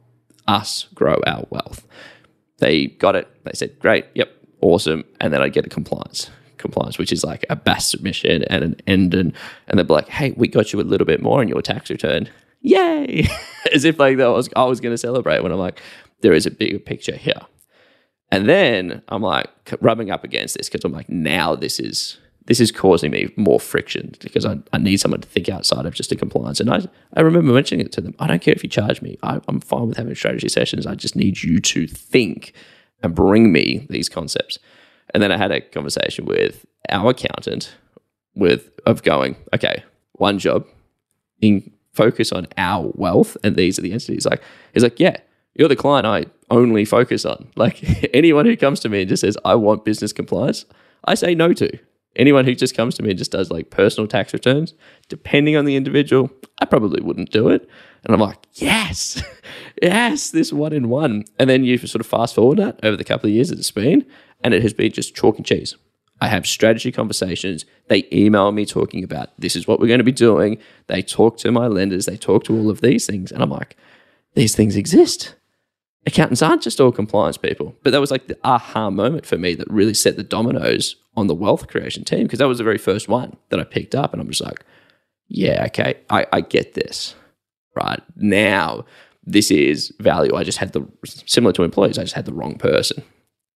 us 0.47 0.87
grow 0.95 1.21
our 1.27 1.47
wealth. 1.51 1.87
They 2.59 2.87
got 2.87 3.17
it. 3.17 3.29
They 3.45 3.53
said, 3.55 3.79
great, 3.79 4.07
yep, 4.15 4.31
awesome. 4.61 5.05
And 5.21 5.33
then 5.33 5.43
I 5.43 5.49
get 5.49 5.67
a 5.67 5.69
compliance. 5.69 6.31
Compliance, 6.64 6.99
which 6.99 7.12
is 7.12 7.23
like 7.23 7.44
a 7.50 7.56
BAS 7.56 7.88
submission 7.90 8.42
and 8.44 8.64
an 8.64 8.76
end, 8.87 9.12
and, 9.14 9.35
and 9.68 9.78
they're 9.78 9.85
like, 9.85 10.09
hey, 10.09 10.33
we 10.33 10.49
got 10.49 10.73
you 10.73 10.80
a 10.80 10.83
little 10.83 11.06
bit 11.06 11.23
more 11.23 11.42
in 11.42 11.49
your 11.49 11.61
tax 11.61 11.90
return. 11.90 12.28
Yay! 12.62 13.28
As 13.73 13.85
if 13.85 13.99
like 13.99 14.16
that 14.16 14.28
was 14.28 14.49
I 14.56 14.64
was 14.64 14.80
going 14.80 14.94
to 14.94 14.99
celebrate 14.99 15.42
when 15.42 15.52
I'm 15.52 15.59
like, 15.59 15.80
there 16.23 16.33
is 16.33 16.47
a 16.47 16.50
bigger 16.50 16.78
picture 16.78 17.16
here. 17.16 17.42
And 18.33 18.49
then 18.49 19.02
I'm 19.09 19.23
like 19.23 19.49
rubbing 19.80 20.11
up 20.11 20.25
against 20.25 20.56
this 20.56 20.68
because 20.68 20.85
I'm 20.85 20.92
like, 20.92 21.09
now 21.09 21.54
this 21.54 21.78
is 21.78 22.18
this 22.47 22.61
is 22.61 22.73
causing 22.73 23.11
me 23.11 23.33
more 23.37 23.61
friction 23.61 24.14
because 24.21 24.44
I, 24.44 24.59
I 24.73 24.78
need 24.78 24.99
someone 24.99 25.21
to 25.21 25.28
think 25.28 25.49
outside 25.49 25.87
of 25.87 25.94
just 25.94 26.12
a 26.12 26.16
compliance. 26.16 26.61
And 26.61 26.71
I, 26.71 26.87
I 27.14 27.21
remember 27.21 27.52
mentioning 27.52 27.87
it 27.87 27.92
to 27.92 28.00
them. 28.00 28.14
I 28.18 28.26
don't 28.26 28.42
care 28.42 28.54
if 28.54 28.62
you 28.62 28.68
charge 28.68 29.00
me. 29.00 29.18
I, 29.23 29.40
I'm 29.49 29.61
fine 29.61 29.88
with 29.88 29.97
having 29.97 30.14
strategy 30.14 30.49
sessions. 30.49 30.87
I 30.87 30.94
just 30.94 31.16
need 31.16 31.42
you 31.42 31.59
to 31.61 31.87
think 31.87 32.52
and 33.02 33.14
bring 33.14 33.52
me 33.52 33.87
these 33.88 34.09
concepts. 34.09 34.59
And 35.14 35.23
then 35.23 35.33
I 35.33 35.38
had 35.38 35.52
a 35.52 35.61
conversation 35.61 36.26
with 36.26 36.66
our 36.90 37.11
accountant 37.11 37.75
with 38.35 38.71
of 38.85 39.02
going, 39.02 39.37
okay, 39.54 39.85
one 40.12 40.38
job 40.38 40.66
in 41.40 41.73
focus 41.92 42.33
on 42.33 42.47
our 42.59 42.90
wealth 42.94 43.37
and 43.44 43.56
these 43.56 43.78
are 43.78 43.83
the 43.83 43.92
entities. 43.92 44.26
Like 44.26 44.42
he's 44.75 44.83
like, 44.83 44.99
yeah, 44.99 45.16
you're 45.54 45.68
the 45.68 45.76
client 45.76 46.06
I 46.06 46.26
only 46.50 46.85
focus 46.85 47.25
on. 47.25 47.49
Like 47.56 48.11
anyone 48.12 48.44
who 48.47 48.56
comes 48.56 48.80
to 48.80 48.88
me 48.88 49.00
and 49.00 49.09
just 49.09 49.23
says, 49.23 49.38
I 49.44 49.54
want 49.54 49.85
business 49.85 50.12
compliance, 50.12 50.66
I 51.04 51.14
say 51.14 51.35
no 51.35 51.52
to. 51.54 51.78
Anyone 52.16 52.44
who 52.44 52.54
just 52.54 52.76
comes 52.76 52.94
to 52.97 53.02
me 53.02 53.11
and 53.11 53.18
just 53.18 53.33
does 53.33 53.50
like 53.50 53.71
personal 53.71 54.06
tax 54.06 54.33
returns, 54.33 54.75
depending 55.09 55.56
on 55.56 55.64
the 55.64 55.75
individual, 55.75 56.30
I 56.61 56.64
probably 56.64 57.02
wouldn't 57.02 57.30
do 57.30 57.49
it. 57.49 57.68
And 58.04 58.14
I'm 58.14 58.21
like, 58.21 58.38
yes, 58.52 59.23
yes, 59.83 60.30
this 60.30 60.52
one 60.52 60.73
in 60.73 60.88
one. 60.88 61.25
And 61.38 61.49
then 61.50 61.64
you 61.64 61.76
sort 61.78 62.00
of 62.00 62.06
fast 62.06 62.35
forward 62.35 62.59
that 62.59 62.78
over 62.83 62.97
the 62.97 63.04
couple 63.04 63.28
of 63.28 63.35
years 63.35 63.50
it's 63.50 63.71
been, 63.71 64.06
and 64.45 64.55
it 64.55 64.63
has 64.63 64.73
been 64.73 64.93
just 64.93 65.17
chalk 65.17 65.37
and 65.37 65.45
cheese. 65.45 65.75
I 66.21 66.29
have 66.29 66.47
strategy 66.47 66.93
conversations. 66.93 67.65
They 67.89 68.07
email 68.13 68.53
me 68.53 68.65
talking 68.65 69.03
about 69.03 69.31
this 69.37 69.57
is 69.57 69.67
what 69.67 69.81
we're 69.81 69.89
going 69.89 69.99
to 69.99 70.05
be 70.05 70.13
doing. 70.13 70.59
They 70.87 71.03
talk 71.03 71.37
to 71.39 71.51
my 71.51 71.67
lenders. 71.67 72.07
They 72.07 72.17
talk 72.17 72.45
to 72.45 72.57
all 72.57 72.71
of 72.71 72.81
these 72.81 73.07
things. 73.07 73.33
And 73.33 73.43
I'm 73.43 73.51
like, 73.51 73.77
these 74.35 74.55
things 74.55 74.77
exist 74.77 75.35
accountants 76.07 76.43
aren't 76.43 76.63
just 76.63 76.81
all 76.81 76.93
compliance 76.93 77.37
people. 77.37 77.75
But 77.83 77.91
that 77.93 78.01
was 78.01 78.11
like 78.11 78.27
the 78.27 78.39
aha 78.45 78.91
moment 78.91 79.27
for 79.27 79.39
me 79.39 79.55
that 79.55 79.71
really 79.71 79.95
set 79.95 80.17
the 80.17 80.23
dominoes 80.23 80.97
on 81.17 81.27
the 81.27 81.35
wealth 81.35 81.69
creation 81.69 82.05
team 82.05 82.25
because 82.25 82.39
that 82.39 82.49
was 82.49 82.59
the 82.59 82.65
very 82.65 82.79
first 82.79 83.09
one 83.09 83.37
that 83.49 83.61
I 83.61 83.65
picked 83.65 83.95
up. 83.95 84.13
And 84.13 84.21
I'm 84.21 84.29
just 84.29 84.43
like, 84.43 84.65
yeah, 85.29 85.65
okay, 85.67 86.01
I, 86.11 86.27
I 86.33 86.41
get 86.41 86.75
this. 86.75 87.15
Right 87.75 88.01
now, 88.17 88.85
this 89.25 89.51
is 89.51 89.93
value. 89.99 90.35
I 90.35 90.45
just 90.45 90.59
had 90.59 90.73
the 90.73 90.87
similar 91.27 91.53
to 91.55 91.65
employees, 91.65 91.99
I 91.99 92.03
just 92.03 92.15
had 92.15 92.27
the 92.27 92.33
wrong 92.33 92.57
person. 92.57 93.03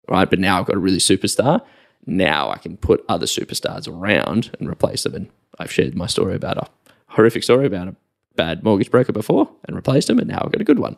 Right. 0.08 0.28
But 0.28 0.38
now 0.38 0.58
I've 0.58 0.66
got 0.66 0.76
a 0.76 0.80
really 0.80 0.98
superstar. 0.98 1.62
Now 2.06 2.50
I 2.50 2.58
can 2.58 2.76
put 2.76 3.04
other 3.08 3.26
superstars 3.26 3.88
around 3.88 4.50
and 4.60 4.68
replace 4.68 5.02
them. 5.02 5.14
And 5.14 5.28
I've 5.58 5.72
shared 5.72 5.96
my 5.96 6.06
story 6.06 6.34
about 6.34 6.58
a 6.58 6.68
horrific 7.08 7.42
story 7.42 7.66
about 7.66 7.88
a 7.88 7.96
bad 8.36 8.62
mortgage 8.62 8.90
broker 8.90 9.12
before 9.12 9.50
and 9.64 9.74
replaced 9.74 10.08
them. 10.08 10.18
And 10.18 10.28
now 10.28 10.42
I've 10.44 10.52
got 10.52 10.60
a 10.60 10.64
good 10.64 10.78
one. 10.78 10.96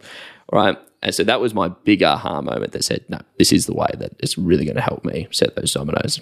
Right. 0.53 0.77
And 1.03 1.15
so 1.15 1.25
that 1.25 1.41
was 1.41 1.55
my 1.55 1.69
big 1.69 2.03
aha 2.03 2.43
moment 2.43 2.73
that 2.73 2.85
said, 2.85 3.05
no, 3.09 3.19
this 3.39 3.53
is 3.53 3.67
the 3.67 3.75
way 3.75 3.89
that 3.99 4.13
it's 4.19 4.37
really 4.37 4.65
going 4.65 4.77
to 4.77 4.83
help 4.83 5.05
me 5.05 5.29
set 5.31 5.55
those 5.55 5.73
dominoes. 5.73 6.21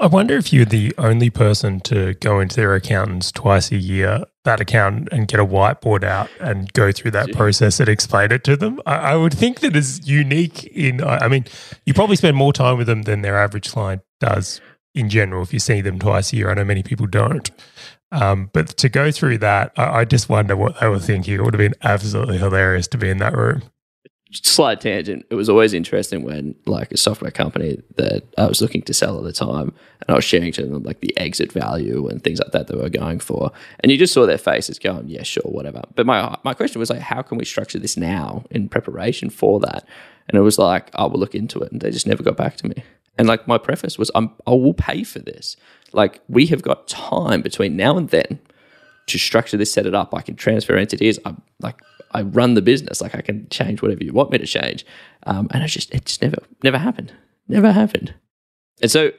I 0.00 0.06
wonder 0.06 0.34
if 0.38 0.50
you're 0.50 0.64
the 0.64 0.94
only 0.96 1.28
person 1.28 1.80
to 1.80 2.14
go 2.14 2.40
into 2.40 2.56
their 2.56 2.74
accountants 2.74 3.30
twice 3.30 3.70
a 3.70 3.76
year, 3.76 4.24
that 4.44 4.58
account, 4.58 5.10
and 5.12 5.28
get 5.28 5.38
a 5.38 5.44
whiteboard 5.44 6.04
out 6.04 6.30
and 6.40 6.72
go 6.72 6.90
through 6.90 7.10
that 7.10 7.32
process 7.32 7.80
and 7.80 7.88
explain 7.88 8.32
it 8.32 8.42
to 8.44 8.56
them. 8.56 8.80
I, 8.86 9.12
I 9.12 9.16
would 9.16 9.34
think 9.34 9.60
that 9.60 9.76
is 9.76 10.08
unique 10.08 10.64
in, 10.64 11.04
I 11.04 11.28
mean, 11.28 11.44
you 11.84 11.92
probably 11.92 12.16
spend 12.16 12.34
more 12.34 12.54
time 12.54 12.78
with 12.78 12.86
them 12.86 13.02
than 13.02 13.20
their 13.20 13.38
average 13.38 13.70
client 13.70 14.00
does 14.20 14.62
in 14.94 15.10
general 15.10 15.42
if 15.42 15.52
you 15.52 15.58
see 15.58 15.82
them 15.82 15.98
twice 15.98 16.32
a 16.32 16.36
year. 16.36 16.50
I 16.50 16.54
know 16.54 16.64
many 16.64 16.82
people 16.82 17.06
don't. 17.06 17.50
Um, 18.10 18.48
but 18.54 18.68
to 18.78 18.88
go 18.88 19.10
through 19.10 19.38
that, 19.38 19.72
I, 19.76 20.00
I 20.00 20.04
just 20.06 20.30
wonder 20.30 20.56
what 20.56 20.80
they 20.80 20.88
were 20.88 20.98
thinking. 20.98 21.34
It 21.34 21.42
would 21.42 21.52
have 21.52 21.58
been 21.58 21.74
absolutely 21.82 22.38
hilarious 22.38 22.88
to 22.88 22.98
be 22.98 23.10
in 23.10 23.18
that 23.18 23.36
room 23.36 23.62
slight 24.32 24.80
tangent. 24.80 25.26
It 25.30 25.34
was 25.34 25.48
always 25.48 25.74
interesting 25.74 26.22
when 26.22 26.54
like 26.66 26.92
a 26.92 26.96
software 26.96 27.30
company 27.30 27.80
that 27.96 28.22
I 28.38 28.46
was 28.46 28.60
looking 28.62 28.82
to 28.82 28.94
sell 28.94 29.18
at 29.18 29.24
the 29.24 29.32
time, 29.32 29.72
and 30.00 30.10
I 30.10 30.14
was 30.14 30.24
sharing 30.24 30.52
to 30.52 30.66
them 30.66 30.82
like 30.82 31.00
the 31.00 31.16
exit 31.18 31.52
value 31.52 32.08
and 32.08 32.22
things 32.22 32.38
like 32.38 32.52
that 32.52 32.66
that 32.68 32.76
we 32.76 32.82
were 32.82 32.88
going 32.88 33.18
for, 33.18 33.50
and 33.80 33.90
you 33.90 33.98
just 33.98 34.14
saw 34.14 34.26
their 34.26 34.38
faces 34.38 34.78
going, 34.78 35.08
"Yeah, 35.08 35.22
sure, 35.22 35.42
whatever." 35.44 35.82
But 35.94 36.06
my 36.06 36.36
my 36.44 36.54
question 36.54 36.78
was 36.78 36.90
like, 36.90 37.00
how 37.00 37.22
can 37.22 37.38
we 37.38 37.44
structure 37.44 37.78
this 37.78 37.96
now 37.96 38.44
in 38.50 38.68
preparation 38.68 39.30
for 39.30 39.60
that? 39.60 39.86
And 40.28 40.38
it 40.38 40.42
was 40.42 40.58
like, 40.58 40.90
oh, 40.94 41.04
"I 41.04 41.06
will 41.08 41.20
look 41.20 41.34
into 41.34 41.60
it," 41.60 41.72
and 41.72 41.80
they 41.80 41.90
just 41.90 42.06
never 42.06 42.22
got 42.22 42.36
back 42.36 42.56
to 42.56 42.68
me. 42.68 42.82
And 43.18 43.28
like 43.28 43.46
my 43.46 43.58
preface 43.58 43.98
was, 43.98 44.10
I'm, 44.14 44.30
I 44.46 44.52
will 44.52 44.72
pay 44.72 45.04
for 45.04 45.18
this. 45.18 45.56
Like 45.92 46.20
we 46.28 46.46
have 46.46 46.62
got 46.62 46.88
time 46.88 47.42
between 47.42 47.76
now 47.76 47.98
and 47.98 48.08
then 48.08 48.38
to 49.08 49.18
structure 49.18 49.56
this, 49.56 49.72
set 49.72 49.86
it 49.86 49.94
up. 49.94 50.14
I 50.14 50.22
can 50.22 50.36
transfer 50.36 50.76
entities. 50.76 51.18
I'm 51.26 51.42
like 51.60 51.76
I 52.12 52.22
run 52.22 52.54
the 52.54 52.62
business. 52.62 53.00
Like 53.00 53.14
I 53.14 53.20
can 53.20 53.48
change 53.50 53.82
whatever 53.82 54.02
you 54.02 54.12
want 54.12 54.30
me 54.30 54.38
to 54.38 54.46
change. 54.46 54.84
Um, 55.24 55.48
and 55.50 55.62
it 55.62 55.68
just 55.68 55.92
it 55.94 56.04
just 56.06 56.22
never 56.22 56.38
never 56.62 56.78
happened. 56.78 57.12
Never 57.48 57.72
happened. 57.72 58.14
And 58.80 58.90
so 58.90 59.10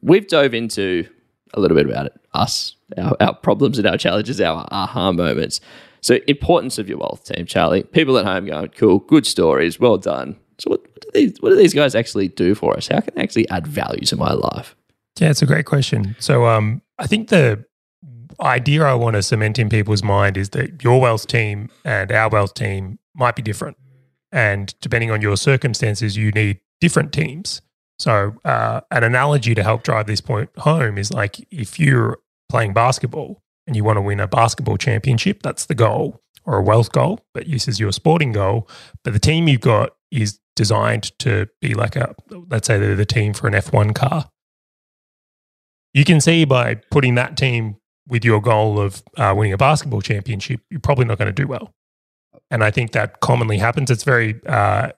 we've 0.00 0.26
dove 0.26 0.54
into 0.54 1.08
a 1.54 1.60
little 1.60 1.76
bit 1.76 1.86
about 1.86 2.06
it, 2.06 2.20
us, 2.32 2.76
our, 2.98 3.16
our 3.20 3.34
problems 3.34 3.78
and 3.78 3.86
our 3.86 3.96
challenges, 3.96 4.40
our 4.40 4.66
aha 4.70 5.12
moments. 5.12 5.60
So 6.00 6.18
importance 6.26 6.78
of 6.78 6.88
your 6.88 6.98
wealth 6.98 7.24
team, 7.24 7.46
Charlie. 7.46 7.84
People 7.84 8.18
at 8.18 8.26
home 8.26 8.46
going, 8.46 8.68
cool, 8.76 8.98
good 8.98 9.26
stories, 9.26 9.80
well 9.80 9.96
done. 9.96 10.36
So 10.58 10.70
what, 10.70 10.82
what 10.82 11.00
do 11.00 11.10
these 11.14 11.36
what 11.40 11.50
do 11.50 11.56
these 11.56 11.74
guys 11.74 11.94
actually 11.94 12.28
do 12.28 12.54
for 12.54 12.76
us? 12.76 12.88
How 12.88 13.00
can 13.00 13.14
they 13.14 13.22
actually 13.22 13.48
add 13.48 13.66
value 13.66 14.04
to 14.06 14.16
my 14.16 14.32
life? 14.32 14.76
Yeah, 15.18 15.30
it's 15.30 15.42
a 15.42 15.46
great 15.46 15.66
question. 15.66 16.16
So 16.18 16.46
um, 16.46 16.82
I 16.98 17.06
think 17.06 17.28
the 17.28 17.64
idea 18.40 18.84
I 18.84 18.94
want 18.94 19.14
to 19.14 19.22
cement 19.22 19.58
in 19.58 19.68
people's 19.68 20.02
mind 20.02 20.36
is 20.36 20.50
that 20.50 20.82
your 20.82 21.00
wealth 21.00 21.26
team 21.26 21.70
and 21.84 22.10
our 22.12 22.28
wealth 22.28 22.54
team 22.54 22.98
might 23.14 23.36
be 23.36 23.42
different. 23.42 23.76
And 24.32 24.74
depending 24.80 25.10
on 25.10 25.22
your 25.22 25.36
circumstances, 25.36 26.16
you 26.16 26.30
need 26.32 26.60
different 26.80 27.12
teams. 27.12 27.62
So, 27.98 28.34
uh, 28.44 28.80
an 28.90 29.04
analogy 29.04 29.54
to 29.54 29.62
help 29.62 29.84
drive 29.84 30.06
this 30.06 30.20
point 30.20 30.50
home 30.58 30.98
is 30.98 31.12
like 31.12 31.46
if 31.52 31.78
you're 31.78 32.18
playing 32.48 32.72
basketball 32.72 33.42
and 33.66 33.76
you 33.76 33.84
want 33.84 33.96
to 33.96 34.02
win 34.02 34.18
a 34.18 34.26
basketball 34.26 34.76
championship, 34.76 35.42
that's 35.42 35.66
the 35.66 35.74
goal 35.74 36.20
or 36.44 36.58
a 36.58 36.62
wealth 36.62 36.92
goal, 36.92 37.20
but 37.32 37.48
this 37.48 37.68
is 37.68 37.78
your 37.78 37.92
sporting 37.92 38.32
goal. 38.32 38.68
But 39.04 39.12
the 39.12 39.20
team 39.20 39.48
you've 39.48 39.60
got 39.60 39.90
is 40.10 40.40
designed 40.56 41.16
to 41.20 41.48
be 41.60 41.74
like 41.74 41.96
a, 41.96 42.14
let's 42.50 42.66
say 42.66 42.78
they're 42.78 42.96
the 42.96 43.06
team 43.06 43.32
for 43.32 43.46
an 43.46 43.54
F1 43.54 43.94
car 43.94 44.28
you 45.94 46.04
can 46.04 46.20
see 46.20 46.44
by 46.44 46.74
putting 46.74 47.14
that 47.14 47.36
team 47.36 47.76
with 48.08 48.24
your 48.24 48.40
goal 48.40 48.80
of 48.80 49.02
uh, 49.16 49.34
winning 49.36 49.52
a 49.52 49.56
basketball 49.56 50.00
championship, 50.00 50.60
you're 50.70 50.80
probably 50.80 51.04
not 51.04 51.18
going 51.18 51.32
to 51.34 51.42
do 51.42 51.46
well. 51.46 51.72
And 52.50 52.62
I 52.62 52.70
think 52.70 52.92
that 52.92 53.20
commonly 53.20 53.58
happens. 53.58 53.90
It's 53.90 54.04
very 54.04 54.40
uh, 54.46 54.90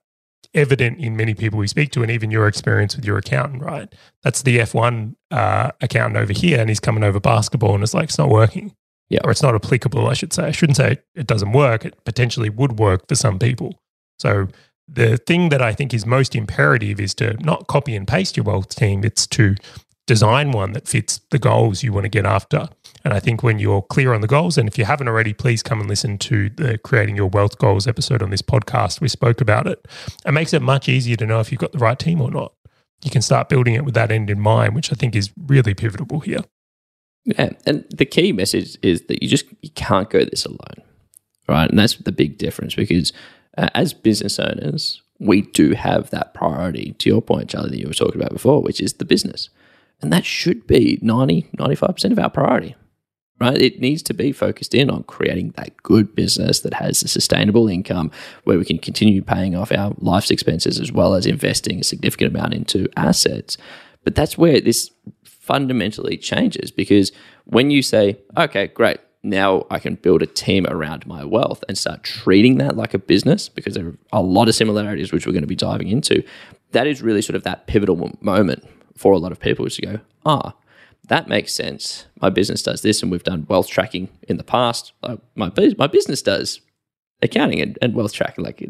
evident 0.54 0.98
in 0.98 1.16
many 1.16 1.34
people 1.34 1.58
we 1.58 1.68
speak 1.68 1.92
to, 1.92 2.02
and 2.02 2.10
even 2.10 2.30
your 2.30 2.48
experience 2.48 2.96
with 2.96 3.04
your 3.04 3.18
accountant, 3.18 3.62
right? 3.62 3.92
That's 4.22 4.42
the 4.42 4.58
F1 4.58 5.14
uh, 5.30 5.70
accountant 5.80 6.16
over 6.16 6.32
here, 6.32 6.58
and 6.58 6.68
he's 6.68 6.80
coming 6.80 7.04
over 7.04 7.20
basketball, 7.20 7.74
and 7.74 7.82
it's 7.82 7.94
like, 7.94 8.04
it's 8.04 8.18
not 8.18 8.28
working. 8.28 8.74
Yeah. 9.08 9.20
Or 9.22 9.30
it's 9.30 9.42
not 9.42 9.54
applicable, 9.54 10.08
I 10.08 10.14
should 10.14 10.32
say. 10.32 10.46
I 10.46 10.50
shouldn't 10.50 10.76
say 10.76 10.98
it 11.14 11.28
doesn't 11.28 11.52
work. 11.52 11.84
It 11.84 12.04
potentially 12.04 12.50
would 12.50 12.78
work 12.78 13.06
for 13.06 13.14
some 13.14 13.38
people. 13.38 13.78
So 14.18 14.48
the 14.88 15.16
thing 15.16 15.50
that 15.50 15.62
I 15.62 15.72
think 15.72 15.94
is 15.94 16.04
most 16.06 16.34
imperative 16.34 17.00
is 17.00 17.14
to 17.14 17.34
not 17.34 17.66
copy 17.68 17.94
and 17.94 18.06
paste 18.06 18.36
your 18.36 18.44
wealth 18.44 18.74
team, 18.74 19.04
it's 19.04 19.26
to 19.28 19.54
design 20.06 20.52
one 20.52 20.72
that 20.72 20.88
fits 20.88 21.20
the 21.30 21.38
goals 21.38 21.82
you 21.82 21.92
want 21.92 22.04
to 22.04 22.08
get 22.08 22.24
after. 22.24 22.68
And 23.06 23.14
I 23.14 23.20
think 23.20 23.44
when 23.44 23.60
you're 23.60 23.82
clear 23.82 24.12
on 24.12 24.20
the 24.20 24.26
goals, 24.26 24.58
and 24.58 24.68
if 24.68 24.76
you 24.76 24.84
haven't 24.84 25.06
already, 25.06 25.32
please 25.32 25.62
come 25.62 25.78
and 25.78 25.88
listen 25.88 26.18
to 26.18 26.50
the 26.50 26.76
Creating 26.76 27.14
Your 27.14 27.28
Wealth 27.28 27.56
Goals 27.56 27.86
episode 27.86 28.20
on 28.20 28.30
this 28.30 28.42
podcast. 28.42 29.00
We 29.00 29.06
spoke 29.06 29.40
about 29.40 29.68
it. 29.68 29.86
It 30.26 30.32
makes 30.32 30.52
it 30.52 30.60
much 30.60 30.88
easier 30.88 31.14
to 31.18 31.24
know 31.24 31.38
if 31.38 31.52
you've 31.52 31.60
got 31.60 31.70
the 31.70 31.78
right 31.78 31.96
team 31.96 32.20
or 32.20 32.32
not. 32.32 32.52
You 33.04 33.12
can 33.12 33.22
start 33.22 33.48
building 33.48 33.74
it 33.74 33.84
with 33.84 33.94
that 33.94 34.10
end 34.10 34.28
in 34.28 34.40
mind, 34.40 34.74
which 34.74 34.90
I 34.90 34.96
think 34.96 35.14
is 35.14 35.30
really 35.36 35.72
pivotal 35.72 36.18
here. 36.18 36.40
Yeah, 37.24 37.50
and 37.64 37.84
the 37.90 38.06
key 38.06 38.32
message 38.32 38.76
is 38.82 39.02
that 39.02 39.22
you 39.22 39.28
just 39.28 39.44
you 39.62 39.70
can't 39.70 40.10
go 40.10 40.24
this 40.24 40.44
alone, 40.44 40.82
right? 41.48 41.70
And 41.70 41.78
that's 41.78 41.94
the 41.94 42.10
big 42.10 42.38
difference 42.38 42.74
because 42.74 43.12
uh, 43.56 43.68
as 43.72 43.94
business 43.94 44.40
owners, 44.40 45.00
we 45.20 45.42
do 45.42 45.74
have 45.74 46.10
that 46.10 46.34
priority. 46.34 46.96
To 46.98 47.08
your 47.08 47.22
point, 47.22 47.50
Charlie, 47.50 47.70
that 47.70 47.78
you 47.78 47.86
were 47.86 47.94
talking 47.94 48.20
about 48.20 48.32
before, 48.32 48.62
which 48.62 48.80
is 48.80 48.94
the 48.94 49.04
business, 49.04 49.48
and 50.02 50.12
that 50.12 50.24
should 50.24 50.66
be 50.66 50.98
90, 51.02 51.50
95 51.56 51.90
percent 51.94 52.10
of 52.10 52.18
our 52.18 52.30
priority, 52.30 52.74
right? 53.38 53.60
It 53.60 53.80
needs 53.80 54.02
to 54.04 54.14
be 54.14 54.32
focused 54.32 54.74
in 54.74 54.90
on 54.90 55.02
creating 55.04 55.52
that 55.56 55.76
good 55.82 56.14
business 56.14 56.60
that 56.60 56.74
has 56.74 57.02
a 57.02 57.08
sustainable 57.08 57.68
income 57.68 58.10
where 58.44 58.58
we 58.58 58.64
can 58.64 58.78
continue 58.78 59.22
paying 59.22 59.54
off 59.54 59.72
our 59.72 59.94
life's 59.98 60.30
expenses 60.30 60.80
as 60.80 60.90
well 60.90 61.14
as 61.14 61.26
investing 61.26 61.80
a 61.80 61.84
significant 61.84 62.34
amount 62.34 62.54
into 62.54 62.88
assets. 62.96 63.58
But 64.04 64.14
that's 64.14 64.38
where 64.38 64.60
this 64.60 64.90
fundamentally 65.24 66.16
changes 66.16 66.70
because 66.70 67.12
when 67.44 67.70
you 67.70 67.82
say, 67.82 68.18
okay, 68.36 68.68
great, 68.68 68.98
now 69.22 69.66
I 69.70 69.80
can 69.80 69.96
build 69.96 70.22
a 70.22 70.26
team 70.26 70.66
around 70.66 71.06
my 71.06 71.24
wealth 71.24 71.62
and 71.68 71.76
start 71.76 72.04
treating 72.04 72.58
that 72.58 72.76
like 72.76 72.94
a 72.94 72.98
business 72.98 73.48
because 73.48 73.74
there 73.74 73.88
are 73.88 73.98
a 74.12 74.22
lot 74.22 74.48
of 74.48 74.54
similarities, 74.54 75.12
which 75.12 75.26
we're 75.26 75.32
going 75.32 75.42
to 75.42 75.48
be 75.48 75.56
diving 75.56 75.88
into. 75.88 76.22
That 76.72 76.86
is 76.86 77.02
really 77.02 77.22
sort 77.22 77.36
of 77.36 77.42
that 77.42 77.66
pivotal 77.66 78.12
moment 78.20 78.64
for 78.96 79.12
a 79.12 79.18
lot 79.18 79.32
of 79.32 79.40
people 79.40 79.66
is 79.66 79.76
to 79.76 79.82
go, 79.82 80.00
ah, 80.24 80.54
that 81.08 81.28
makes 81.28 81.54
sense. 81.54 82.06
My 82.20 82.30
business 82.30 82.62
does 82.62 82.82
this, 82.82 83.02
and 83.02 83.10
we've 83.10 83.22
done 83.22 83.46
wealth 83.48 83.68
tracking 83.68 84.08
in 84.28 84.36
the 84.36 84.44
past. 84.44 84.92
Uh, 85.02 85.16
my 85.34 85.52
my 85.78 85.86
business 85.86 86.22
does 86.22 86.60
accounting 87.22 87.60
and, 87.60 87.78
and 87.80 87.94
wealth 87.94 88.12
tracking. 88.12 88.44
Like 88.44 88.62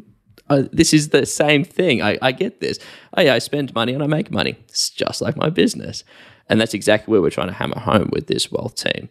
uh, 0.49 0.65
this 0.73 0.93
is 0.93 1.09
the 1.09 1.27
same 1.27 1.65
thing. 1.65 2.03
I, 2.03 2.19
I 2.23 2.33
get 2.33 2.61
this. 2.61 2.79
Oh 3.17 3.23
yeah, 3.23 3.35
I 3.35 3.39
spend 3.39 3.75
money 3.75 3.93
and 3.93 4.03
I 4.03 4.07
make 4.07 4.31
money. 4.31 4.57
It's 4.69 4.91
just 4.91 5.21
like 5.21 5.37
my 5.37 5.51
business. 5.51 6.05
And 6.49 6.61
that's 6.61 6.75
exactly 6.75 7.11
where 7.11 7.21
we're 7.21 7.31
trying 7.31 7.49
to 7.49 7.55
hammer 7.55 7.81
home 7.81 8.11
with 8.13 8.29
this 8.29 8.53
wealth 8.53 8.77
team. 8.77 9.09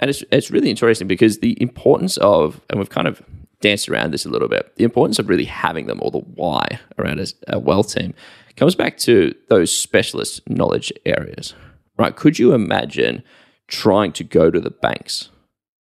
And 0.00 0.10
it's, 0.10 0.22
it's 0.30 0.50
really 0.50 0.68
interesting 0.68 1.08
because 1.08 1.38
the 1.38 1.60
importance 1.62 2.18
of, 2.18 2.60
and 2.68 2.78
we've 2.78 2.90
kind 2.90 3.08
of 3.08 3.22
danced 3.60 3.88
around 3.88 4.10
this 4.10 4.26
a 4.26 4.28
little 4.28 4.48
bit, 4.48 4.76
the 4.76 4.84
importance 4.84 5.18
of 5.18 5.28
really 5.28 5.46
having 5.46 5.86
them 5.86 5.98
or 6.02 6.10
the 6.10 6.18
why 6.18 6.80
around 6.98 7.20
a, 7.20 7.26
a 7.48 7.58
wealth 7.58 7.94
team 7.94 8.12
comes 8.56 8.74
back 8.74 8.98
to 8.98 9.34
those 9.48 9.74
specialist 9.74 10.42
knowledge 10.48 10.92
areas, 11.06 11.54
right? 11.96 12.14
Could 12.14 12.38
you 12.38 12.52
imagine 12.52 13.22
trying 13.68 14.12
to 14.12 14.24
go 14.24 14.50
to 14.50 14.60
the 14.60 14.70
banks 14.70 15.30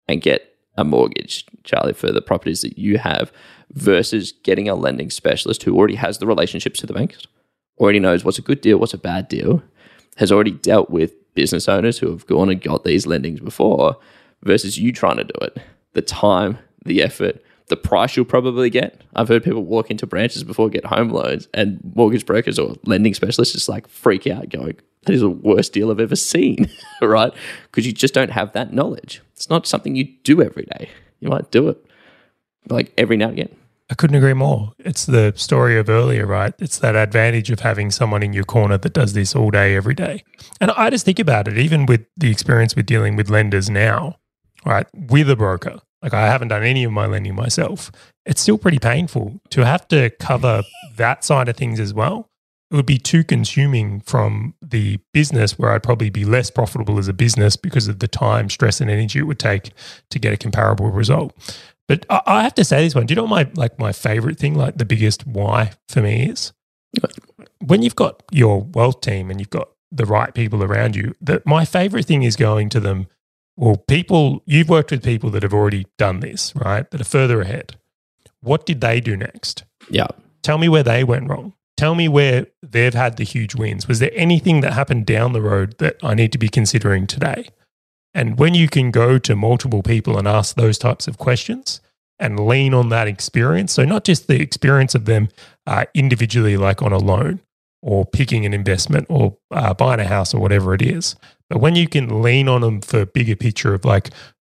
and 0.08 0.20
get 0.20 0.54
a 0.76 0.84
mortgage, 0.84 1.44
Charlie, 1.62 1.92
for 1.92 2.12
the 2.12 2.22
properties 2.22 2.62
that 2.62 2.78
you 2.78 2.98
have 2.98 3.32
versus 3.72 4.32
getting 4.42 4.68
a 4.68 4.74
lending 4.74 5.10
specialist 5.10 5.62
who 5.62 5.76
already 5.76 5.94
has 5.94 6.18
the 6.18 6.26
relationships 6.26 6.80
to 6.80 6.86
the 6.86 6.92
banks, 6.92 7.26
already 7.78 8.00
knows 8.00 8.24
what's 8.24 8.38
a 8.38 8.42
good 8.42 8.60
deal, 8.60 8.78
what's 8.78 8.94
a 8.94 8.98
bad 8.98 9.28
deal, 9.28 9.62
has 10.16 10.30
already 10.30 10.52
dealt 10.52 10.90
with 10.90 11.12
business 11.34 11.68
owners 11.68 11.98
who 11.98 12.10
have 12.10 12.26
gone 12.26 12.50
and 12.50 12.62
got 12.62 12.84
these 12.84 13.06
lendings 13.06 13.42
before 13.42 13.96
versus 14.42 14.78
you 14.78 14.92
trying 14.92 15.16
to 15.16 15.24
do 15.24 15.34
it. 15.42 15.58
The 15.92 16.02
time, 16.02 16.58
the 16.84 17.02
effort, 17.02 17.42
the 17.68 17.76
price 17.76 18.16
you'll 18.16 18.26
probably 18.26 18.70
get. 18.70 19.02
I've 19.16 19.28
heard 19.28 19.42
people 19.42 19.64
walk 19.64 19.90
into 19.90 20.06
branches 20.06 20.44
before 20.44 20.68
get 20.68 20.84
home 20.84 21.08
loans 21.08 21.48
and 21.54 21.80
mortgage 21.94 22.26
brokers 22.26 22.58
or 22.58 22.74
lending 22.84 23.14
specialists 23.14 23.54
just 23.54 23.68
like 23.68 23.88
freak 23.88 24.26
out 24.26 24.50
going, 24.50 24.76
that 25.04 25.12
is 25.12 25.20
the 25.20 25.30
worst 25.30 25.72
deal 25.72 25.90
I've 25.90 26.00
ever 26.00 26.16
seen, 26.16 26.68
right? 27.02 27.32
Because 27.70 27.86
you 27.86 27.92
just 27.92 28.14
don't 28.14 28.30
have 28.30 28.52
that 28.52 28.72
knowledge. 28.72 29.22
It's 29.32 29.48
not 29.48 29.66
something 29.66 29.96
you 29.96 30.04
do 30.24 30.42
every 30.42 30.64
day. 30.64 30.90
You 31.20 31.28
might 31.28 31.50
do 31.50 31.68
it 31.68 31.84
like 32.68 32.92
every 32.98 33.16
now 33.16 33.28
and 33.28 33.38
again. 33.38 33.56
I 33.90 33.94
couldn't 33.94 34.16
agree 34.16 34.32
more. 34.32 34.72
It's 34.78 35.04
the 35.04 35.34
story 35.36 35.78
of 35.78 35.90
earlier, 35.90 36.26
right? 36.26 36.54
It's 36.58 36.78
that 36.78 36.96
advantage 36.96 37.50
of 37.50 37.60
having 37.60 37.90
someone 37.90 38.22
in 38.22 38.32
your 38.32 38.44
corner 38.44 38.78
that 38.78 38.92
does 38.94 39.12
this 39.12 39.36
all 39.36 39.50
day, 39.50 39.76
every 39.76 39.94
day. 39.94 40.24
And 40.60 40.70
I 40.70 40.88
just 40.88 41.04
think 41.04 41.18
about 41.18 41.48
it, 41.48 41.58
even 41.58 41.84
with 41.84 42.06
the 42.16 42.30
experience 42.30 42.74
with 42.74 42.86
dealing 42.86 43.14
with 43.14 43.28
lenders 43.28 43.68
now, 43.68 44.16
right? 44.64 44.86
With 44.94 45.28
a 45.28 45.36
broker, 45.36 45.80
like 46.04 46.14
I 46.14 46.26
haven't 46.26 46.48
done 46.48 46.62
any 46.62 46.84
of 46.84 46.92
my 46.92 47.06
lending 47.06 47.34
myself. 47.34 47.90
It's 48.26 48.42
still 48.42 48.58
pretty 48.58 48.78
painful 48.78 49.40
to 49.50 49.64
have 49.64 49.88
to 49.88 50.10
cover 50.10 50.62
that 50.96 51.24
side 51.24 51.48
of 51.48 51.56
things 51.56 51.80
as 51.80 51.94
well. 51.94 52.28
It 52.70 52.76
would 52.76 52.86
be 52.86 52.98
too 52.98 53.24
consuming 53.24 54.00
from 54.00 54.54
the 54.60 54.98
business 55.12 55.58
where 55.58 55.72
I'd 55.72 55.82
probably 55.82 56.10
be 56.10 56.24
less 56.24 56.50
profitable 56.50 56.98
as 56.98 57.08
a 57.08 57.12
business 57.14 57.56
because 57.56 57.88
of 57.88 58.00
the 58.00 58.08
time, 58.08 58.50
stress, 58.50 58.80
and 58.80 58.90
energy 58.90 59.20
it 59.20 59.22
would 59.22 59.38
take 59.38 59.72
to 60.10 60.18
get 60.18 60.32
a 60.32 60.36
comparable 60.36 60.90
result. 60.90 61.32
But 61.88 62.04
I, 62.10 62.20
I 62.26 62.42
have 62.42 62.54
to 62.54 62.64
say 62.64 62.84
this 62.84 62.94
one. 62.94 63.06
Do 63.06 63.12
you 63.12 63.16
know 63.16 63.24
what 63.24 63.30
my 63.30 63.50
like 63.54 63.78
my 63.78 63.92
favorite 63.92 64.38
thing, 64.38 64.54
like 64.54 64.76
the 64.76 64.84
biggest 64.84 65.26
why 65.26 65.72
for 65.88 66.02
me 66.02 66.28
is? 66.28 66.52
When 67.60 67.82
you've 67.82 67.96
got 67.96 68.22
your 68.30 68.62
wealth 68.62 69.00
team 69.00 69.30
and 69.30 69.40
you've 69.40 69.50
got 69.50 69.70
the 69.90 70.06
right 70.06 70.34
people 70.34 70.62
around 70.62 70.96
you, 70.96 71.14
that 71.20 71.46
my 71.46 71.64
favorite 71.64 72.04
thing 72.06 72.24
is 72.24 72.36
going 72.36 72.68
to 72.70 72.80
them. 72.80 73.06
Well, 73.56 73.76
people 73.76 74.42
you've 74.46 74.68
worked 74.68 74.90
with 74.90 75.04
people 75.04 75.30
that 75.30 75.42
have 75.42 75.54
already 75.54 75.86
done 75.96 76.20
this, 76.20 76.54
right? 76.56 76.90
That 76.90 77.00
are 77.00 77.04
further 77.04 77.40
ahead. 77.40 77.76
What 78.40 78.66
did 78.66 78.80
they 78.80 79.00
do 79.00 79.16
next? 79.16 79.64
Yeah. 79.88 80.08
Tell 80.42 80.58
me 80.58 80.68
where 80.68 80.82
they 80.82 81.04
went 81.04 81.28
wrong. 81.28 81.54
Tell 81.76 81.94
me 81.94 82.08
where 82.08 82.46
they've 82.62 82.94
had 82.94 83.16
the 83.16 83.24
huge 83.24 83.54
wins. 83.54 83.88
Was 83.88 83.98
there 83.98 84.10
anything 84.14 84.60
that 84.60 84.72
happened 84.72 85.06
down 85.06 85.32
the 85.32 85.42
road 85.42 85.76
that 85.78 85.96
I 86.02 86.14
need 86.14 86.32
to 86.32 86.38
be 86.38 86.48
considering 86.48 87.06
today? 87.06 87.48
And 88.12 88.38
when 88.38 88.54
you 88.54 88.68
can 88.68 88.90
go 88.90 89.18
to 89.18 89.34
multiple 89.34 89.82
people 89.82 90.16
and 90.16 90.28
ask 90.28 90.54
those 90.54 90.78
types 90.78 91.08
of 91.08 91.18
questions 91.18 91.80
and 92.18 92.46
lean 92.46 92.72
on 92.74 92.90
that 92.90 93.08
experience, 93.08 93.72
so 93.72 93.84
not 93.84 94.04
just 94.04 94.28
the 94.28 94.40
experience 94.40 94.94
of 94.94 95.06
them 95.06 95.28
uh, 95.66 95.86
individually, 95.94 96.56
like 96.56 96.80
on 96.80 96.92
a 96.92 96.98
loan 96.98 97.40
or 97.82 98.06
picking 98.06 98.46
an 98.46 98.54
investment 98.54 99.06
or 99.10 99.36
uh, 99.50 99.74
buying 99.74 100.00
a 100.00 100.06
house 100.06 100.32
or 100.32 100.40
whatever 100.40 100.74
it 100.74 100.82
is, 100.82 101.16
but 101.48 101.58
when 101.58 101.76
you 101.76 101.88
can 101.88 102.22
lean 102.22 102.48
on 102.48 102.60
them 102.62 102.80
for 102.80 103.02
a 103.02 103.06
bigger 103.06 103.36
picture 103.36 103.74
of 103.74 103.84
like 103.84 104.10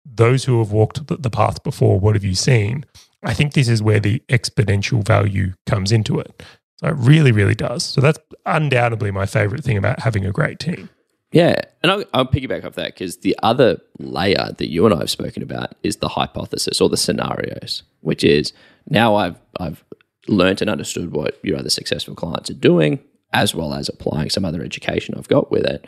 those 0.05 0.45
who 0.45 0.59
have 0.59 0.71
walked 0.71 1.07
the 1.07 1.29
path 1.29 1.63
before, 1.63 1.99
what 1.99 2.15
have 2.15 2.23
you 2.23 2.35
seen? 2.35 2.85
I 3.23 3.33
think 3.33 3.53
this 3.53 3.67
is 3.67 3.81
where 3.81 3.99
the 3.99 4.19
exponential 4.29 5.05
value 5.05 5.53
comes 5.65 5.91
into 5.91 6.19
it. 6.19 6.43
So 6.77 6.87
it 6.87 6.95
really, 6.97 7.31
really 7.31 7.55
does. 7.55 7.83
So 7.83 8.01
that's 8.01 8.19
undoubtedly 8.45 9.11
my 9.11 9.25
favorite 9.25 9.63
thing 9.63 9.77
about 9.77 9.99
having 10.01 10.25
a 10.25 10.31
great 10.31 10.59
team. 10.59 10.89
Yeah, 11.31 11.59
and 11.83 11.91
I'll, 11.91 12.03
I'll 12.13 12.25
piggyback 12.25 12.63
off 12.63 12.75
that 12.75 12.93
because 12.93 13.17
the 13.17 13.35
other 13.43 13.81
layer 13.99 14.53
that 14.57 14.69
you 14.69 14.85
and 14.85 14.95
I 14.95 14.99
have 14.99 15.09
spoken 15.09 15.43
about 15.43 15.75
is 15.83 15.97
the 15.97 16.07
hypothesis 16.07 16.79
or 16.79 16.87
the 16.87 16.95
scenarios, 16.95 17.83
which 17.99 18.23
is 18.23 18.53
now 18.89 19.15
I've 19.15 19.35
I've 19.59 19.83
learned 20.29 20.61
and 20.61 20.69
understood 20.69 21.11
what 21.11 21.37
your 21.43 21.57
other 21.57 21.69
successful 21.69 22.15
clients 22.15 22.49
are 22.49 22.55
doing, 22.55 22.99
as 23.33 23.53
well 23.53 23.73
as 23.73 23.89
applying 23.89 24.29
some 24.29 24.45
other 24.45 24.63
education 24.63 25.15
I've 25.17 25.27
got 25.27 25.51
with 25.51 25.65
it. 25.65 25.85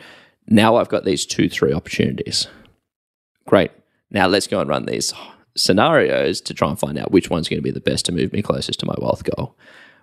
Now 0.50 0.76
I've 0.76 0.88
got 0.88 1.04
these 1.04 1.24
two, 1.24 1.48
three 1.48 1.72
opportunities. 1.72 2.48
Great. 3.46 3.70
Now 4.10 4.26
let's 4.26 4.46
go 4.46 4.60
and 4.60 4.68
run 4.68 4.86
these 4.86 5.14
scenarios 5.56 6.40
to 6.42 6.54
try 6.54 6.68
and 6.68 6.78
find 6.78 6.98
out 6.98 7.12
which 7.12 7.30
one's 7.30 7.48
going 7.48 7.58
to 7.58 7.62
be 7.62 7.70
the 7.70 7.80
best 7.80 8.04
to 8.06 8.12
move 8.12 8.32
me 8.32 8.42
closest 8.42 8.80
to 8.80 8.86
my 8.86 8.94
wealth 8.98 9.24
goal 9.24 9.56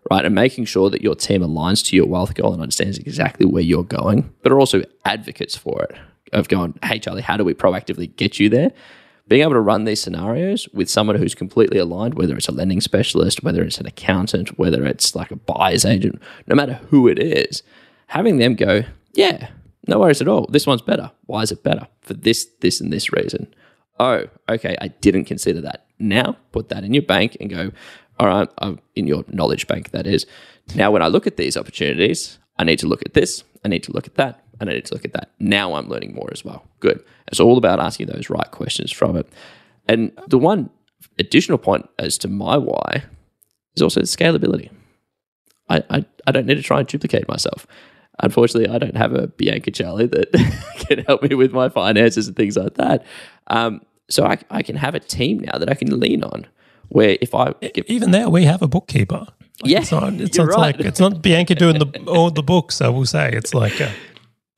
right? 0.09 0.25
And 0.25 0.35
making 0.35 0.65
sure 0.65 0.89
that 0.89 1.01
your 1.01 1.15
team 1.15 1.41
aligns 1.41 1.85
to 1.87 1.95
your 1.95 2.07
wealth 2.07 2.33
goal 2.35 2.53
and 2.53 2.61
understands 2.61 2.97
exactly 2.97 3.45
where 3.45 3.63
you're 3.63 3.83
going, 3.83 4.33
but 4.41 4.51
are 4.51 4.59
also 4.59 4.83
advocates 5.05 5.55
for 5.55 5.83
it 5.83 5.97
of 6.33 6.47
going, 6.47 6.77
hey, 6.83 6.99
Charlie, 6.99 7.21
how 7.21 7.37
do 7.37 7.43
we 7.43 7.53
proactively 7.53 8.13
get 8.15 8.39
you 8.39 8.49
there? 8.49 8.71
Being 9.27 9.41
able 9.41 9.53
to 9.53 9.59
run 9.59 9.83
these 9.83 10.01
scenarios 10.01 10.69
with 10.69 10.89
someone 10.89 11.17
who's 11.17 11.35
completely 11.35 11.77
aligned, 11.79 12.15
whether 12.15 12.35
it's 12.35 12.47
a 12.47 12.53
lending 12.53 12.79
specialist, 12.79 13.43
whether 13.43 13.61
it's 13.61 13.77
an 13.77 13.85
accountant, 13.85 14.57
whether 14.57 14.85
it's 14.85 15.15
like 15.15 15.31
a 15.31 15.35
buyer's 15.35 15.83
agent, 15.83 16.21
no 16.47 16.55
matter 16.55 16.75
who 16.89 17.07
it 17.07 17.19
is, 17.19 17.63
having 18.07 18.37
them 18.37 18.55
go, 18.55 18.83
yeah, 19.13 19.49
no 19.87 19.99
worries 19.99 20.21
at 20.21 20.27
all. 20.27 20.47
This 20.47 20.67
one's 20.67 20.81
better. 20.81 21.11
Why 21.25 21.41
is 21.41 21.51
it 21.51 21.63
better? 21.63 21.87
For 22.01 22.13
this, 22.13 22.45
this, 22.61 22.81
and 22.81 22.91
this 22.91 23.11
reason. 23.11 23.53
Oh, 23.99 24.25
okay, 24.49 24.75
I 24.81 24.89
didn't 24.89 25.25
consider 25.25 25.61
that. 25.61 25.85
Now 25.99 26.37
put 26.51 26.69
that 26.69 26.83
in 26.83 26.93
your 26.93 27.03
bank 27.03 27.37
and 27.39 27.49
go, 27.49 27.71
all 28.19 28.27
right, 28.27 28.49
I'm 28.59 28.79
in 28.95 29.07
your 29.07 29.23
knowledge 29.27 29.67
bank, 29.67 29.91
that 29.91 30.05
is. 30.07 30.25
Now, 30.75 30.91
when 30.91 31.01
I 31.01 31.07
look 31.07 31.27
at 31.27 31.37
these 31.37 31.57
opportunities, 31.57 32.39
I 32.57 32.63
need 32.63 32.79
to 32.79 32.87
look 32.87 33.01
at 33.05 33.13
this, 33.13 33.43
I 33.63 33.69
need 33.69 33.83
to 33.83 33.91
look 33.91 34.07
at 34.07 34.15
that. 34.15 34.43
and 34.59 34.69
I 34.69 34.73
need 34.73 34.85
to 34.85 34.93
look 34.93 35.05
at 35.05 35.13
that. 35.13 35.31
Now 35.39 35.75
I'm 35.75 35.87
learning 35.87 36.13
more 36.13 36.29
as 36.31 36.43
well. 36.43 36.65
Good. 36.79 37.03
It's 37.27 37.39
all 37.39 37.57
about 37.57 37.79
asking 37.79 38.07
those 38.07 38.29
right 38.29 38.49
questions 38.51 38.91
from 38.91 39.15
it. 39.15 39.27
And 39.87 40.11
the 40.27 40.37
one 40.37 40.69
additional 41.19 41.57
point 41.57 41.87
as 41.99 42.17
to 42.19 42.27
my 42.27 42.57
why 42.57 43.03
is 43.75 43.81
also 43.81 44.01
scalability. 44.01 44.69
I, 45.69 45.83
I, 45.89 46.05
I 46.25 46.31
don't 46.31 46.45
need 46.45 46.55
to 46.55 46.63
try 46.63 46.79
and 46.79 46.87
duplicate 46.87 47.27
myself. 47.27 47.67
Unfortunately, 48.23 48.73
I 48.73 48.77
don't 48.79 48.97
have 48.97 49.13
a 49.13 49.27
Bianca 49.27 49.71
Charlie 49.71 50.07
that 50.07 50.31
can 50.87 50.99
help 51.05 51.21
me 51.21 51.35
with 51.35 51.51
my 51.51 51.69
finances 51.69 52.27
and 52.27 52.35
things 52.35 52.57
like 52.57 52.75
that. 52.75 53.05
Um, 53.47 53.81
so 54.09 54.25
I, 54.25 54.37
I 54.49 54.63
can 54.63 54.75
have 54.75 54.95
a 54.95 54.99
team 54.99 55.39
now 55.39 55.57
that 55.57 55.69
I 55.69 55.75
can 55.75 55.99
lean 55.99 56.23
on. 56.23 56.47
Where 56.89 57.17
if 57.21 57.35
I 57.35 57.53
get, 57.61 57.89
Even 57.89 58.11
there, 58.11 58.29
we 58.29 58.45
have 58.45 58.61
a 58.61 58.67
bookkeeper. 58.67 59.27
Like, 59.61 59.71
Yeah, 59.71 59.79
it's 59.79 59.91
not, 59.91 60.13
it's, 60.13 60.37
not 60.37 60.47
right. 60.47 60.57
like 60.57 60.79
it's 60.79 60.99
not 60.99 61.21
Bianca 61.21 61.53
doing 61.53 61.79
the 61.79 62.03
all 62.07 62.31
the 62.31 62.43
books. 62.43 62.81
I 62.81 62.87
will 62.89 63.05
say 63.05 63.29
it's 63.33 63.53
like 63.53 63.79
uh, 63.81 63.89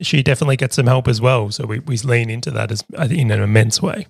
she 0.00 0.22
definitely 0.22 0.56
gets 0.56 0.76
some 0.76 0.86
help 0.86 1.08
as 1.08 1.20
well. 1.20 1.50
So 1.50 1.66
we, 1.66 1.80
we 1.80 1.96
lean 1.98 2.30
into 2.30 2.50
that 2.52 2.70
as 2.70 2.84
in 3.10 3.30
an 3.30 3.42
immense 3.42 3.82
way. 3.82 4.06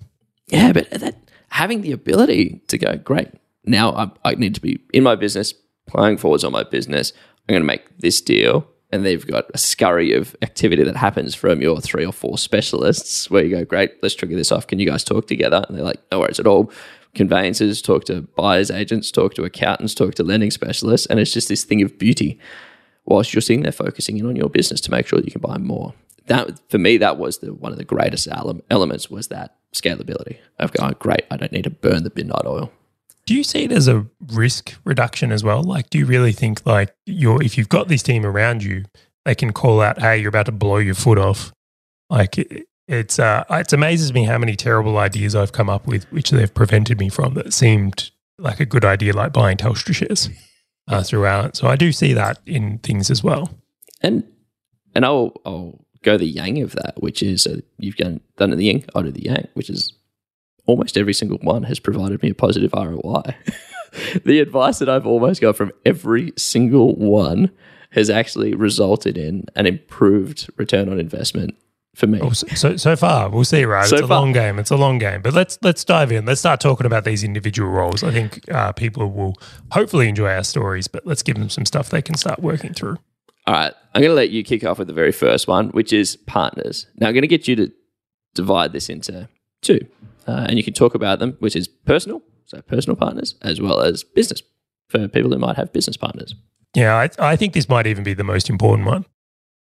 Yeah, 0.47 0.71
but 0.71 0.89
that 0.91 1.15
having 1.49 1.81
the 1.81 1.91
ability 1.91 2.61
to 2.67 2.77
go, 2.77 2.95
great. 2.97 3.29
Now 3.65 3.91
I, 3.93 4.31
I 4.31 4.35
need 4.35 4.55
to 4.55 4.61
be 4.61 4.79
in 4.93 5.03
my 5.03 5.15
business, 5.15 5.53
playing 5.87 6.17
forwards 6.17 6.43
on 6.43 6.51
my 6.51 6.63
business. 6.63 7.13
I'm 7.49 7.53
going 7.53 7.61
to 7.61 7.67
make 7.67 7.97
this 7.99 8.21
deal. 8.21 8.67
And 8.91 9.05
they've 9.05 9.25
got 9.25 9.45
a 9.53 9.57
scurry 9.57 10.13
of 10.13 10.35
activity 10.41 10.83
that 10.83 10.97
happens 10.97 11.33
from 11.33 11.61
your 11.61 11.79
three 11.79 12.05
or 12.05 12.11
four 12.11 12.37
specialists 12.37 13.29
where 13.29 13.43
you 13.43 13.55
go, 13.55 13.63
great, 13.63 13.91
let's 14.03 14.15
trigger 14.15 14.35
this 14.35 14.51
off. 14.51 14.67
Can 14.67 14.79
you 14.79 14.85
guys 14.85 15.03
talk 15.03 15.27
together? 15.27 15.63
And 15.67 15.77
they're 15.77 15.85
like, 15.85 16.01
no 16.11 16.19
worries 16.19 16.39
at 16.39 16.47
all. 16.47 16.71
Conveyancers 17.15 17.81
talk 17.81 18.05
to 18.05 18.21
buyers 18.35 18.71
agents, 18.71 19.11
talk 19.11 19.33
to 19.35 19.43
accountants, 19.43 19.95
talk 19.95 20.15
to 20.15 20.23
lending 20.23 20.51
specialists. 20.51 21.07
And 21.07 21.19
it's 21.19 21.33
just 21.33 21.47
this 21.47 21.63
thing 21.63 21.81
of 21.81 21.97
beauty 21.97 22.39
whilst 23.05 23.33
you're 23.33 23.41
sitting 23.41 23.63
there 23.63 23.71
focusing 23.71 24.17
in 24.17 24.25
on 24.25 24.35
your 24.35 24.49
business 24.49 24.81
to 24.81 24.91
make 24.91 25.07
sure 25.07 25.19
you 25.19 25.31
can 25.31 25.41
buy 25.41 25.57
more. 25.57 25.93
That 26.27 26.59
for 26.69 26.77
me, 26.77 26.97
that 26.97 27.17
was 27.17 27.39
the 27.39 27.53
one 27.53 27.71
of 27.71 27.77
the 27.77 27.83
greatest 27.83 28.27
elements 28.69 29.09
was 29.09 29.29
that 29.29 29.55
scalability 29.73 30.37
of 30.59 30.71
going, 30.71 30.95
great, 30.99 31.25
I 31.31 31.37
don't 31.37 31.51
need 31.51 31.63
to 31.63 31.69
burn 31.69 32.03
the 32.03 32.11
midnight 32.15 32.45
oil. 32.45 32.71
Do 33.25 33.35
you 33.35 33.43
see 33.43 33.63
it 33.63 33.71
as 33.71 33.87
a 33.87 34.05
risk 34.33 34.75
reduction 34.83 35.31
as 35.31 35.43
well? 35.43 35.63
Like, 35.63 35.89
do 35.89 35.97
you 35.97 36.05
really 36.05 36.31
think 36.31 36.65
like 36.65 36.93
you're 37.05 37.41
if 37.41 37.57
you've 37.57 37.69
got 37.69 37.87
this 37.87 38.03
team 38.03 38.25
around 38.25 38.63
you, 38.63 38.85
they 39.25 39.35
can 39.35 39.53
call 39.53 39.81
out, 39.81 39.99
"Hey, 39.99 40.19
you're 40.19 40.29
about 40.29 40.47
to 40.47 40.51
blow 40.51 40.77
your 40.77 40.95
foot 40.95 41.17
off." 41.17 41.51
Like, 42.09 42.37
it, 42.37 42.67
it's 42.87 43.19
uh, 43.19 43.43
it 43.49 43.71
amazes 43.71 44.13
me 44.13 44.25
how 44.25 44.37
many 44.37 44.55
terrible 44.55 44.97
ideas 44.97 45.35
I've 45.35 45.53
come 45.53 45.69
up 45.69 45.87
with, 45.87 46.11
which 46.11 46.31
they've 46.31 46.53
prevented 46.53 46.99
me 46.99 47.09
from 47.09 47.35
that 47.35 47.53
seemed 47.53 48.11
like 48.37 48.59
a 48.59 48.65
good 48.65 48.83
idea, 48.83 49.13
like 49.13 49.31
buying 49.31 49.57
Telstra 49.57 49.93
shares 49.93 50.29
uh, 50.87 51.03
throughout. 51.03 51.55
So 51.55 51.67
I 51.67 51.75
do 51.75 51.91
see 51.91 52.13
that 52.13 52.39
in 52.45 52.79
things 52.79 53.09
as 53.09 53.23
well. 53.23 53.49
And 54.01 54.23
and 54.93 55.05
I'll 55.05 55.33
I'll 55.45 55.85
go 56.03 56.17
the 56.17 56.25
yang 56.25 56.61
of 56.61 56.73
that, 56.73 56.95
which 57.01 57.21
is 57.23 57.47
uh, 57.47 57.61
you've 57.77 57.95
done 57.95 58.19
done 58.37 58.49
the 58.51 58.65
yin, 58.65 58.83
I'll 58.95 59.03
do 59.03 59.11
the 59.11 59.25
yang, 59.25 59.47
which 59.53 59.69
is 59.69 59.93
almost 60.71 60.97
every 60.97 61.13
single 61.13 61.37
one 61.39 61.63
has 61.63 61.79
provided 61.79 62.23
me 62.23 62.29
a 62.31 62.33
positive 62.35 62.71
ROI. 62.73 63.35
the 64.25 64.39
advice 64.39 64.79
that 64.79 64.89
I've 64.89 65.05
almost 65.05 65.41
got 65.41 65.55
from 65.55 65.71
every 65.85 66.33
single 66.37 66.95
one 66.95 67.51
has 67.91 68.09
actually 68.09 68.55
resulted 68.55 69.17
in 69.17 69.45
an 69.55 69.67
improved 69.67 70.49
return 70.57 70.89
on 70.89 70.99
investment 70.99 71.55
for 71.93 72.07
me. 72.07 72.19
Oh, 72.21 72.31
so, 72.31 72.77
so 72.77 72.95
far, 72.95 73.29
we'll 73.29 73.43
see. 73.43 73.65
Right, 73.65 73.85
So 73.85 73.97
it's 73.97 74.05
a 74.05 74.07
far. 74.07 74.21
long 74.21 74.31
game. 74.31 74.59
It's 74.59 74.71
a 74.71 74.77
long 74.77 74.97
game. 74.97 75.21
But 75.21 75.33
let's 75.33 75.57
let's 75.61 75.83
dive 75.83 76.11
in. 76.11 76.25
Let's 76.25 76.39
start 76.39 76.61
talking 76.61 76.85
about 76.85 77.03
these 77.03 77.23
individual 77.23 77.69
roles. 77.69 78.01
I 78.01 78.11
think 78.11 78.49
uh, 78.49 78.71
people 78.71 79.11
will 79.11 79.35
hopefully 79.71 80.07
enjoy 80.07 80.29
our 80.29 80.45
stories, 80.45 80.87
but 80.87 81.05
let's 81.05 81.21
give 81.21 81.35
them 81.35 81.49
some 81.49 81.65
stuff 81.65 81.89
they 81.89 82.01
can 82.01 82.15
start 82.15 82.39
working 82.39 82.73
through. 82.73 82.97
All 83.45 83.55
right, 83.55 83.73
I'm 83.93 84.01
going 84.01 84.11
to 84.11 84.15
let 84.15 84.29
you 84.29 84.43
kick 84.43 84.63
off 84.63 84.79
with 84.79 84.87
the 84.87 84.93
very 84.93 85.11
first 85.11 85.47
one, 85.47 85.69
which 85.69 85.91
is 85.91 86.15
partners. 86.15 86.87
Now, 86.97 87.07
I'm 87.07 87.13
going 87.13 87.23
to 87.23 87.27
get 87.27 87.47
you 87.47 87.55
to 87.57 87.71
divide 88.35 88.71
this 88.71 88.87
into 88.87 89.27
two, 89.61 89.79
uh, 90.27 90.45
and 90.47 90.57
you 90.57 90.63
can 90.63 90.73
talk 90.73 90.95
about 90.95 91.19
them, 91.19 91.35
which 91.39 91.55
is 91.55 91.67
personal, 91.67 92.21
so 92.45 92.61
personal 92.61 92.95
partners, 92.95 93.35
as 93.41 93.61
well 93.61 93.81
as 93.81 94.03
business 94.03 94.41
for 94.87 95.07
people 95.07 95.31
who 95.31 95.39
might 95.39 95.55
have 95.55 95.71
business 95.71 95.97
partners. 95.97 96.35
Yeah, 96.75 96.95
I, 96.95 97.31
I 97.31 97.35
think 97.35 97.53
this 97.53 97.69
might 97.69 97.87
even 97.87 98.03
be 98.03 98.13
the 98.13 98.23
most 98.23 98.49
important 98.49 98.87
one. 98.87 99.05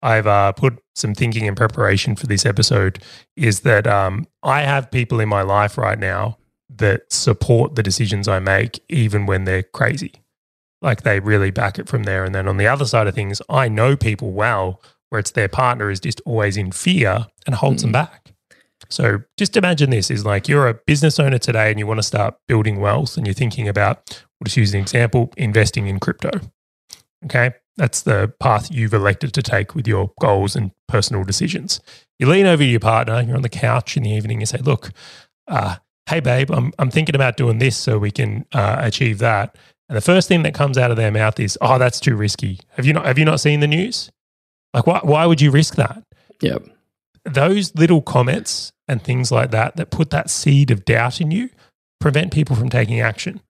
I've 0.01 0.27
uh, 0.27 0.51
put 0.51 0.81
some 0.95 1.13
thinking 1.15 1.45
in 1.45 1.55
preparation 1.55 2.15
for 2.15 2.27
this 2.27 2.45
episode. 2.45 3.03
Is 3.35 3.61
that 3.61 3.87
um, 3.87 4.27
I 4.43 4.61
have 4.61 4.91
people 4.91 5.19
in 5.19 5.29
my 5.29 5.41
life 5.41 5.77
right 5.77 5.97
now 5.97 6.37
that 6.69 7.11
support 7.11 7.75
the 7.75 7.83
decisions 7.83 8.27
I 8.27 8.39
make, 8.39 8.83
even 8.89 9.25
when 9.25 9.45
they're 9.45 9.63
crazy. 9.63 10.13
Like 10.81 11.01
they 11.01 11.19
really 11.19 11.49
back 11.49 11.79
it 11.79 11.89
from 11.89 12.03
there. 12.03 12.23
And 12.23 12.35
then 12.35 12.47
on 12.47 12.57
the 12.57 12.67
other 12.67 12.85
side 12.85 13.07
of 13.07 13.15
things, 13.15 13.41
I 13.49 13.67
know 13.67 13.95
people 13.95 14.31
well 14.31 14.81
where 15.09 15.19
it's 15.19 15.31
their 15.31 15.47
partner 15.47 15.89
is 15.89 15.99
just 15.99 16.21
always 16.25 16.57
in 16.57 16.71
fear 16.71 17.27
and 17.45 17.55
holds 17.55 17.81
them 17.81 17.91
back. 17.91 18.33
So 18.89 19.19
just 19.37 19.57
imagine 19.57 19.89
this 19.89 20.09
is 20.11 20.25
like 20.25 20.47
you're 20.47 20.67
a 20.67 20.73
business 20.73 21.19
owner 21.19 21.37
today 21.37 21.69
and 21.69 21.79
you 21.79 21.87
want 21.87 21.99
to 21.99 22.03
start 22.03 22.35
building 22.47 22.79
wealth 22.79 23.17
and 23.17 23.25
you're 23.25 23.33
thinking 23.33 23.67
about, 23.67 24.23
we'll 24.39 24.45
just 24.45 24.57
use 24.57 24.73
an 24.73 24.79
example, 24.79 25.31
investing 25.37 25.87
in 25.87 25.99
crypto. 25.99 26.31
Okay. 27.25 27.51
That's 27.77 28.01
the 28.01 28.33
path 28.39 28.71
you've 28.71 28.93
elected 28.93 29.33
to 29.33 29.43
take 29.43 29.75
with 29.75 29.87
your 29.87 30.11
goals 30.19 30.55
and 30.55 30.71
personal 30.87 31.23
decisions. 31.23 31.79
You 32.17 32.27
lean 32.27 32.47
over 32.47 32.63
to 32.63 32.67
your 32.67 32.79
partner, 32.79 33.21
you're 33.21 33.35
on 33.35 33.43
the 33.43 33.49
couch 33.49 33.95
in 33.95 34.03
the 34.03 34.09
evening, 34.09 34.39
you 34.39 34.47
say, 34.47 34.57
Look, 34.57 34.91
uh, 35.47 35.75
hey, 36.09 36.19
babe, 36.19 36.49
I'm, 36.51 36.73
I'm 36.79 36.89
thinking 36.89 37.13
about 37.13 37.37
doing 37.37 37.59
this 37.59 37.77
so 37.77 37.99
we 37.99 38.09
can 38.09 38.45
uh, 38.51 38.77
achieve 38.79 39.19
that. 39.19 39.55
And 39.89 39.95
the 39.95 40.01
first 40.01 40.27
thing 40.27 40.41
that 40.43 40.55
comes 40.55 40.77
out 40.77 40.89
of 40.89 40.97
their 40.97 41.11
mouth 41.11 41.39
is, 41.39 41.57
Oh, 41.61 41.77
that's 41.77 41.99
too 41.99 42.15
risky. 42.15 42.59
Have 42.69 42.85
you 42.85 42.93
not, 42.93 43.05
have 43.05 43.19
you 43.19 43.25
not 43.25 43.39
seen 43.39 43.59
the 43.59 43.67
news? 43.67 44.09
Like, 44.73 44.87
why, 44.87 44.99
why 45.03 45.25
would 45.27 45.39
you 45.39 45.51
risk 45.51 45.75
that? 45.75 46.01
Yeah, 46.41 46.57
those 47.27 47.75
little 47.75 48.01
comments 48.01 48.71
and 48.87 49.01
things 49.01 49.31
like 49.31 49.51
that 49.51 49.75
that 49.75 49.91
put 49.91 50.09
that 50.11 50.29
seed 50.29 50.71
of 50.71 50.85
doubt 50.85 51.21
in 51.21 51.31
you 51.31 51.49
prevent 51.99 52.31
people 52.31 52.55
from 52.55 52.69
taking 52.69 53.01
action. 53.01 53.41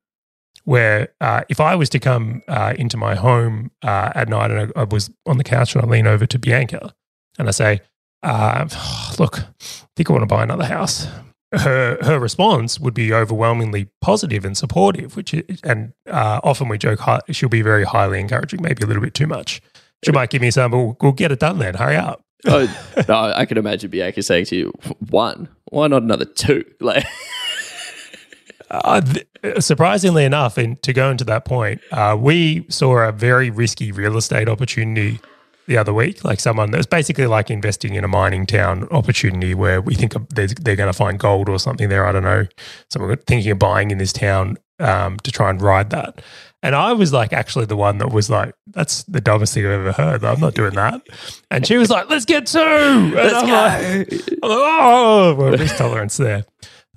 Where 0.63 1.13
uh, 1.21 1.43
if 1.47 1.61
I 1.61 1.75
was 1.75 1.87
to 1.89 1.99
come 1.99 2.41
uh, 2.47 2.73
into 2.77 2.97
my 2.97 3.15
home 3.15 3.71
uh, 3.83 4.11
at 4.13 4.27
night 4.27 4.51
and 4.51 4.73
I, 4.75 4.81
I 4.81 4.83
was 4.83 5.09
on 5.25 5.37
the 5.37 5.43
couch 5.43 5.73
and 5.75 5.83
I 5.83 5.87
lean 5.87 6.07
over 6.07 6.25
to 6.25 6.37
Bianca 6.37 6.93
and 7.39 7.47
I 7.47 7.51
say, 7.51 7.81
uh, 8.23 8.67
"Look, 9.19 9.39
I 9.39 9.87
think 9.95 10.09
I 10.09 10.13
want 10.13 10.23
to 10.23 10.27
buy 10.27 10.43
another 10.43 10.65
house." 10.65 11.07
Her 11.53 11.97
her 12.01 12.19
response 12.19 12.81
would 12.81 12.93
be 12.93 13.13
overwhelmingly 13.13 13.87
positive 14.01 14.43
and 14.43 14.57
supportive, 14.57 15.15
which 15.15 15.33
is, 15.33 15.61
and 15.63 15.93
uh, 16.05 16.41
often 16.43 16.67
we 16.67 16.77
joke 16.77 16.99
she'll 17.31 17.47
be 17.47 17.61
very 17.61 17.85
highly 17.85 18.19
encouraging, 18.19 18.61
maybe 18.61 18.83
a 18.83 18.85
little 18.85 19.01
bit 19.01 19.13
too 19.13 19.27
much. 19.27 19.61
She 20.03 20.11
might 20.11 20.29
give 20.29 20.41
me 20.41 20.51
some, 20.51 20.71
but 20.71 20.77
we'll, 20.77 20.97
we'll 20.99 21.11
get 21.13 21.31
it 21.31 21.39
done 21.39 21.59
then. 21.59 21.75
Hurry 21.75 21.95
up. 21.95 22.21
Oh, 22.45 23.03
no, 23.07 23.15
I 23.35 23.45
can 23.45 23.57
imagine 23.57 23.89
Bianca 23.89 24.21
saying 24.23 24.45
to 24.45 24.55
you, 24.55 24.73
"One, 25.09 25.49
why 25.65 25.87
not 25.87 26.03
another 26.03 26.25
two? 26.25 26.63
Like, 26.79 27.05
Uh, 28.69 28.99
th- 28.99 29.25
surprisingly 29.63 30.25
enough, 30.25 30.57
and 30.57 30.81
to 30.83 30.91
go 30.91 31.09
into 31.09 31.23
that 31.23 31.45
point, 31.45 31.79
uh, 31.91 32.17
we 32.19 32.65
saw 32.67 32.97
a 33.07 33.13
very 33.13 33.49
risky 33.49 33.93
real 33.93 34.17
estate 34.17 34.49
opportunity 34.49 35.21
the 35.67 35.77
other 35.77 35.93
week. 35.93 36.25
Like 36.25 36.41
someone 36.41 36.71
that 36.71 36.77
was 36.77 36.85
basically 36.85 37.27
like 37.27 37.49
investing 37.49 37.95
in 37.95 38.03
a 38.03 38.09
mining 38.09 38.45
town 38.45 38.85
opportunity 38.91 39.53
where 39.53 39.79
we 39.79 39.95
think 39.95 40.13
they're, 40.33 40.47
they're 40.47 40.75
going 40.75 40.91
to 40.91 40.97
find 40.97 41.17
gold 41.17 41.47
or 41.47 41.59
something 41.59 41.87
there. 41.87 42.05
I 42.05 42.11
don't 42.11 42.23
know. 42.23 42.45
Someone 42.89 43.15
thinking 43.25 43.51
of 43.51 43.59
buying 43.59 43.89
in 43.91 43.99
this 43.99 44.11
town 44.11 44.57
um, 44.79 45.17
to 45.19 45.31
try 45.31 45.49
and 45.49 45.61
ride 45.61 45.89
that. 45.91 46.21
And 46.63 46.75
I 46.75 46.93
was 46.93 47.13
like, 47.13 47.33
actually, 47.33 47.65
the 47.65 47.77
one 47.77 47.99
that 47.99 48.11
was 48.11 48.29
like, 48.29 48.53
"That's 48.67 49.03
the 49.03 49.21
dumbest 49.21 49.53
thing 49.53 49.65
I've 49.65 49.71
ever 49.73 49.91
heard. 49.91 50.23
I'm 50.25 50.39
not 50.39 50.55
doing 50.55 50.73
that." 50.73 51.01
And 51.51 51.65
she 51.67 51.77
was 51.77 51.89
like, 51.89 52.09
"Let's 52.09 52.25
get 52.25 52.47
two. 52.47 52.59
And 52.59 53.13
let's 53.13 53.35
I'm 53.35 53.45
go. 53.45 53.51
like, 53.53 54.11
I'm 54.43 54.49
like, 54.49 54.59
oh, 54.81 55.35
well, 55.37 55.51
risk 55.51 55.77
tolerance 55.77 56.17
there. 56.17 56.45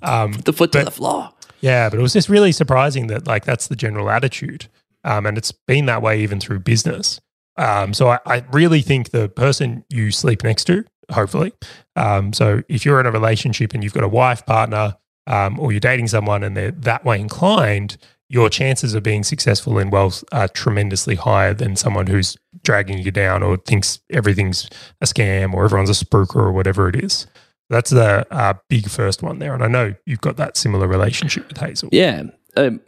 Um, 0.01 0.33
the 0.33 0.53
foot 0.53 0.71
to 0.71 0.83
the 0.83 0.91
floor. 0.91 1.29
yeah, 1.61 1.89
but 1.89 1.99
it 1.99 2.01
was 2.01 2.13
just 2.13 2.27
really 2.27 2.51
surprising 2.51 3.07
that 3.07 3.27
like 3.27 3.45
that's 3.45 3.67
the 3.67 3.75
general 3.75 4.09
attitude, 4.09 4.67
um, 5.03 5.25
and 5.27 5.37
it's 5.37 5.51
been 5.51 5.85
that 5.85 6.01
way 6.01 6.21
even 6.21 6.39
through 6.39 6.59
business. 6.61 7.21
Um, 7.57 7.93
so 7.93 8.09
I, 8.09 8.19
I 8.25 8.45
really 8.51 8.81
think 8.81 9.11
the 9.11 9.29
person 9.29 9.85
you 9.89 10.09
sleep 10.09 10.43
next 10.43 10.63
to, 10.65 10.85
hopefully, 11.11 11.53
um, 11.95 12.33
so 12.33 12.63
if 12.67 12.83
you're 12.83 12.99
in 12.99 13.05
a 13.05 13.11
relationship 13.11 13.73
and 13.75 13.83
you've 13.83 13.93
got 13.93 14.03
a 14.03 14.07
wife, 14.07 14.43
partner, 14.45 14.95
um, 15.27 15.59
or 15.59 15.71
you're 15.71 15.79
dating 15.79 16.07
someone 16.07 16.43
and 16.43 16.57
they're 16.57 16.71
that 16.71 17.05
way 17.05 17.19
inclined, 17.19 17.97
your 18.31 18.49
chances 18.49 18.93
of 18.93 19.03
being 19.03 19.23
successful 19.23 19.77
in 19.77 19.89
wealth 19.89 20.23
are 20.31 20.47
tremendously 20.47 21.15
higher 21.15 21.53
than 21.53 21.75
someone 21.75 22.07
who's 22.07 22.37
dragging 22.63 22.97
you 22.97 23.11
down 23.11 23.43
or 23.43 23.57
thinks 23.57 23.99
everything's 24.09 24.69
a 25.01 25.05
scam 25.05 25.53
or 25.53 25.65
everyone's 25.65 25.89
a 25.89 26.05
spruiker 26.05 26.37
or 26.37 26.53
whatever 26.53 26.87
it 26.87 26.95
is. 26.95 27.27
That's 27.69 27.89
the 27.89 28.25
uh, 28.31 28.53
big 28.69 28.89
first 28.89 29.21
one 29.21 29.39
there. 29.39 29.53
And 29.53 29.61
I 29.61 29.67
know 29.67 29.95
you've 30.05 30.21
got 30.21 30.37
that 30.37 30.55
similar 30.55 30.87
relationship 30.87 31.49
with 31.49 31.57
Hazel. 31.57 31.89
Yeah. 31.91 32.23
Um, 32.55 32.79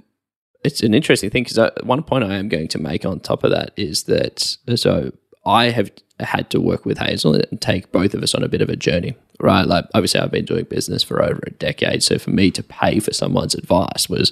it's 0.64 0.82
an 0.82 0.94
interesting 0.94 1.30
thing 1.30 1.44
because 1.44 1.72
one 1.84 2.04
point 2.04 2.24
I 2.24 2.36
am 2.36 2.48
going 2.48 2.70
to 2.70 2.80
make 2.80 3.06
on 3.06 3.20
top 3.20 3.44
of 3.44 3.52
that 3.52 3.74
is 3.76 4.04
that 4.04 4.40
so 4.78 5.12
I 5.46 5.72
have 5.72 5.92
had 6.22 6.50
to 6.52 6.62
work 6.62 6.86
with 6.86 7.00
Hazel 7.00 7.36
and 7.36 7.60
take 7.60 7.92
both 7.92 8.14
of 8.14 8.24
us 8.24 8.34
on 8.34 8.44
a 8.44 8.48
bit 8.48 8.62
of 8.62 8.70
a 8.70 8.78
journey, 8.78 9.16
right? 9.42 9.68
Like, 9.68 9.84
obviously, 9.94 10.22
I've 10.22 10.32
been 10.32 10.46
doing 10.46 10.64
business 10.64 11.04
for 11.04 11.22
over 11.22 11.42
a 11.46 11.52
decade. 11.52 12.02
So 12.02 12.18
for 12.18 12.30
me 12.30 12.50
to 12.52 12.64
pay 12.64 13.00
for 13.00 13.12
someone's 13.12 13.56
advice 13.56 14.08
was 14.08 14.32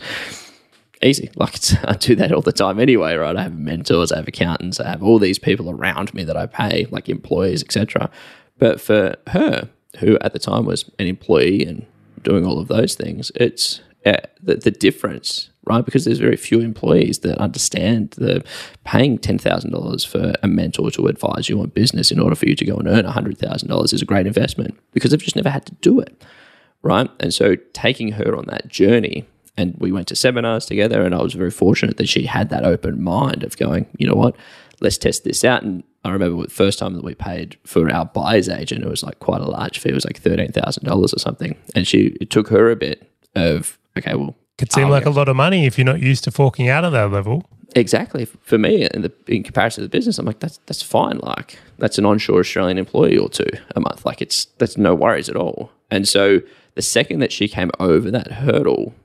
easy. 1.03 1.29
Like, 1.37 1.55
I 1.83 1.93
do 1.93 2.15
that 2.15 2.31
all 2.31 2.41
the 2.41 2.51
time 2.51 2.79
anyway, 2.79 3.15
right? 3.15 3.35
I 3.35 3.43
have 3.43 3.57
mentors, 3.57 4.11
I 4.11 4.17
have 4.17 4.27
accountants, 4.27 4.79
I 4.79 4.89
have 4.89 5.01
all 5.01 5.17
these 5.17 5.39
people 5.39 5.71
around 5.71 6.13
me 6.13 6.23
that 6.23 6.37
I 6.37 6.45
pay, 6.45 6.85
like 6.91 7.09
employees, 7.09 7.63
etc. 7.63 8.09
But 8.59 8.79
for 8.79 9.15
her, 9.27 9.69
who 9.99 10.17
at 10.21 10.33
the 10.33 10.39
time 10.39 10.65
was 10.65 10.89
an 10.99 11.07
employee 11.07 11.65
and 11.65 11.85
doing 12.21 12.45
all 12.45 12.59
of 12.59 12.67
those 12.67 12.95
things, 12.95 13.31
it's 13.35 13.81
uh, 14.05 14.17
the, 14.41 14.55
the 14.55 14.71
difference, 14.71 15.49
right? 15.65 15.85
Because 15.85 16.05
there's 16.05 16.19
very 16.19 16.37
few 16.37 16.59
employees 16.59 17.19
that 17.19 17.37
understand 17.37 18.11
the 18.11 18.43
paying 18.83 19.17
ten 19.17 19.37
thousand 19.37 19.71
dollars 19.71 20.03
for 20.03 20.33
a 20.41 20.47
mentor 20.47 20.91
to 20.91 21.07
advise 21.07 21.49
you 21.49 21.59
on 21.59 21.69
business 21.69 22.11
in 22.11 22.19
order 22.19 22.35
for 22.35 22.47
you 22.47 22.55
to 22.55 22.65
go 22.65 22.75
and 22.75 22.87
earn 22.87 23.05
hundred 23.05 23.37
thousand 23.37 23.69
dollars 23.69 23.93
is 23.93 24.01
a 24.01 24.05
great 24.05 24.27
investment 24.27 24.77
because 24.91 25.11
they've 25.11 25.21
just 25.21 25.35
never 25.35 25.49
had 25.49 25.65
to 25.65 25.73
do 25.81 25.99
it, 25.99 26.23
right? 26.81 27.09
And 27.19 27.33
so 27.33 27.55
taking 27.73 28.13
her 28.13 28.35
on 28.35 28.45
that 28.47 28.67
journey. 28.67 29.27
And 29.57 29.75
we 29.77 29.91
went 29.91 30.07
to 30.07 30.15
seminars 30.15 30.65
together, 30.65 31.01
and 31.03 31.13
I 31.13 31.21
was 31.21 31.33
very 31.33 31.51
fortunate 31.51 31.97
that 31.97 32.07
she 32.09 32.25
had 32.25 32.49
that 32.49 32.63
open 32.63 33.01
mind 33.03 33.43
of 33.43 33.57
going, 33.57 33.85
you 33.97 34.07
know 34.07 34.15
what, 34.15 34.35
let's 34.79 34.97
test 34.97 35.23
this 35.25 35.43
out. 35.43 35.61
And 35.63 35.83
I 36.05 36.11
remember 36.11 36.43
the 36.43 36.49
first 36.49 36.79
time 36.79 36.93
that 36.93 37.03
we 37.03 37.15
paid 37.15 37.57
for 37.65 37.91
our 37.91 38.05
buyer's 38.05 38.47
agent, 38.49 38.83
it 38.83 38.89
was 38.89 39.03
like 39.03 39.19
quite 39.19 39.41
a 39.41 39.49
large 39.49 39.77
fee. 39.77 39.89
It 39.89 39.93
was 39.93 40.05
like 40.05 40.19
thirteen 40.21 40.51
thousand 40.51 40.85
dollars 40.85 41.13
or 41.13 41.19
something. 41.19 41.55
And 41.75 41.87
she 41.87 42.17
it 42.21 42.29
took 42.29 42.47
her 42.47 42.71
a 42.71 42.75
bit 42.75 43.11
of 43.35 43.77
okay, 43.97 44.15
well, 44.15 44.35
Could 44.57 44.71
seem 44.71 44.89
like 44.89 45.05
a 45.05 45.09
lot 45.11 45.27
of 45.27 45.35
money 45.35 45.65
if 45.65 45.77
you're 45.77 45.85
not 45.85 45.99
used 46.01 46.23
to 46.23 46.31
forking 46.31 46.69
out 46.69 46.85
at 46.85 46.91
that 46.91 47.11
level. 47.11 47.43
exactly 47.75 48.25
for 48.25 48.57
me 48.57 48.87
in 48.93 49.01
the 49.01 49.11
in 49.27 49.43
comparison 49.43 49.81
to 49.81 49.87
the 49.87 49.91
business, 49.97 50.17
I'm 50.17 50.25
like 50.25 50.39
that's 50.39 50.59
that's 50.65 50.81
fine. 50.81 51.19
Like 51.19 51.59
that's 51.77 51.97
an 51.97 52.05
onshore 52.05 52.39
Australian 52.39 52.77
employee 52.77 53.17
or 53.17 53.29
two 53.29 53.49
a 53.75 53.79
month. 53.81 54.05
Like 54.05 54.21
it's 54.21 54.45
that's 54.59 54.77
no 54.77 54.95
worries 54.95 55.29
at 55.29 55.35
all. 55.35 55.71
And 55.91 56.07
so 56.07 56.39
the 56.75 56.81
second 56.81 57.19
that 57.19 57.31
she 57.33 57.47
came 57.49 57.69
over 57.79 58.09
that 58.09 58.31
hurdle, 58.31 58.95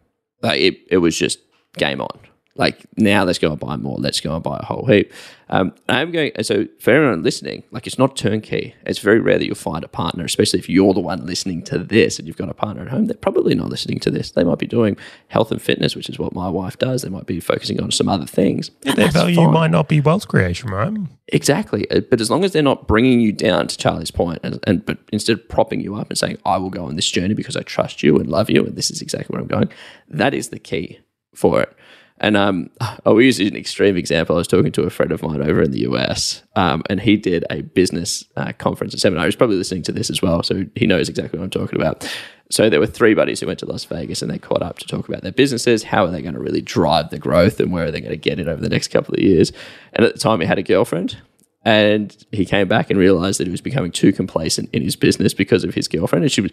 it 0.54 0.78
it 0.88 0.98
was 0.98 1.16
just 1.16 1.38
game 1.76 2.00
on. 2.00 2.18
Like 2.58 2.86
now, 2.96 3.24
let's 3.24 3.38
go 3.38 3.50
and 3.50 3.60
buy 3.60 3.76
more. 3.76 3.96
Let's 3.98 4.20
go 4.20 4.34
and 4.34 4.42
buy 4.42 4.58
a 4.58 4.64
whole 4.64 4.86
heap. 4.86 5.12
Um, 5.48 5.72
I'm 5.88 6.10
going. 6.10 6.32
So 6.42 6.66
for 6.80 6.90
everyone 6.90 7.22
listening, 7.22 7.62
like 7.70 7.86
it's 7.86 7.98
not 7.98 8.16
turnkey. 8.16 8.74
It's 8.84 8.98
very 8.98 9.20
rare 9.20 9.38
that 9.38 9.44
you'll 9.46 9.54
find 9.54 9.84
a 9.84 9.88
partner, 9.88 10.24
especially 10.24 10.58
if 10.58 10.68
you're 10.68 10.92
the 10.94 11.00
one 11.00 11.24
listening 11.24 11.62
to 11.64 11.78
this 11.78 12.18
and 12.18 12.26
you've 12.26 12.36
got 12.38 12.48
a 12.48 12.54
partner 12.54 12.82
at 12.82 12.88
home. 12.88 13.06
They're 13.06 13.16
probably 13.16 13.54
not 13.54 13.68
listening 13.68 14.00
to 14.00 14.10
this. 14.10 14.30
They 14.32 14.42
might 14.42 14.58
be 14.58 14.66
doing 14.66 14.96
health 15.28 15.52
and 15.52 15.60
fitness, 15.62 15.94
which 15.94 16.08
is 16.08 16.18
what 16.18 16.34
my 16.34 16.48
wife 16.48 16.78
does. 16.78 17.02
They 17.02 17.10
might 17.10 17.26
be 17.26 17.38
focusing 17.40 17.80
on 17.80 17.90
some 17.90 18.08
other 18.08 18.26
things. 18.26 18.70
And 18.84 18.96
Their 18.96 19.10
value 19.10 19.36
fine. 19.36 19.52
might 19.52 19.70
not 19.70 19.88
be 19.88 20.00
wealth 20.00 20.26
creation, 20.26 20.70
right? 20.70 20.92
Exactly. 21.28 21.88
Uh, 21.90 22.00
But 22.00 22.20
as 22.20 22.30
long 22.30 22.44
as 22.44 22.52
they're 22.52 22.62
not 22.62 22.88
bringing 22.88 23.20
you 23.20 23.32
down 23.32 23.66
to 23.68 23.76
Charlie's 23.76 24.10
point 24.10 24.40
and, 24.42 24.58
and 24.66 24.84
but 24.84 24.98
instead 25.12 25.34
of 25.38 25.48
propping 25.48 25.80
you 25.80 25.94
up 25.96 26.08
and 26.08 26.18
saying, 26.18 26.38
I 26.44 26.56
will 26.56 26.70
go 26.70 26.86
on 26.86 26.96
this 26.96 27.08
journey 27.10 27.34
because 27.34 27.56
I 27.56 27.62
trust 27.62 28.02
you 28.02 28.16
and 28.16 28.28
love 28.28 28.50
you 28.50 28.64
and 28.64 28.74
this 28.76 28.90
is 28.90 29.00
exactly 29.02 29.34
where 29.34 29.42
I'm 29.42 29.46
going, 29.48 29.68
that 30.08 30.34
is 30.34 30.48
the 30.48 30.58
key 30.58 30.98
for 31.34 31.60
it. 31.62 31.76
And 32.18 32.36
um, 32.36 32.70
I 32.80 33.10
will 33.10 33.22
use 33.22 33.38
an 33.40 33.56
extreme 33.56 33.96
example. 33.96 34.36
I 34.36 34.38
was 34.38 34.48
talking 34.48 34.72
to 34.72 34.84
a 34.84 34.90
friend 34.90 35.12
of 35.12 35.22
mine 35.22 35.42
over 35.42 35.62
in 35.62 35.70
the 35.70 35.80
US, 35.80 36.42
um, 36.54 36.82
and 36.88 37.00
he 37.00 37.16
did 37.16 37.44
a 37.50 37.62
business 37.62 38.24
uh, 38.36 38.52
conference 38.52 38.94
and 38.94 39.00
seminar. 39.00 39.26
He's 39.26 39.36
probably 39.36 39.56
listening 39.56 39.82
to 39.84 39.92
this 39.92 40.08
as 40.08 40.22
well, 40.22 40.42
so 40.42 40.64
he 40.74 40.86
knows 40.86 41.08
exactly 41.08 41.38
what 41.38 41.44
I'm 41.44 41.50
talking 41.50 41.78
about. 41.78 42.08
So 42.50 42.70
there 42.70 42.80
were 42.80 42.86
three 42.86 43.14
buddies 43.14 43.40
who 43.40 43.46
went 43.46 43.58
to 43.58 43.66
Las 43.66 43.84
Vegas 43.84 44.22
and 44.22 44.30
they 44.30 44.38
caught 44.38 44.62
up 44.62 44.78
to 44.78 44.86
talk 44.86 45.08
about 45.08 45.22
their 45.22 45.32
businesses. 45.32 45.82
How 45.82 46.04
are 46.04 46.10
they 46.10 46.22
going 46.22 46.34
to 46.34 46.40
really 46.40 46.60
drive 46.60 47.10
the 47.10 47.18
growth 47.18 47.58
and 47.58 47.72
where 47.72 47.86
are 47.86 47.90
they 47.90 48.00
going 48.00 48.12
to 48.12 48.16
get 48.16 48.38
it 48.38 48.46
over 48.46 48.62
the 48.62 48.68
next 48.68 48.88
couple 48.88 49.14
of 49.14 49.20
years? 49.20 49.52
And 49.92 50.06
at 50.06 50.12
the 50.12 50.20
time, 50.20 50.40
he 50.40 50.46
had 50.46 50.58
a 50.58 50.62
girlfriend 50.62 51.16
and 51.64 52.16
he 52.30 52.44
came 52.44 52.68
back 52.68 52.88
and 52.88 52.98
realized 53.00 53.40
that 53.40 53.48
he 53.48 53.50
was 53.50 53.60
becoming 53.60 53.90
too 53.90 54.12
complacent 54.12 54.70
in 54.72 54.82
his 54.82 54.94
business 54.94 55.34
because 55.34 55.64
of 55.64 55.74
his 55.74 55.88
girlfriend. 55.88 56.24
And 56.24 56.30
she 56.30 56.40
was 56.40 56.52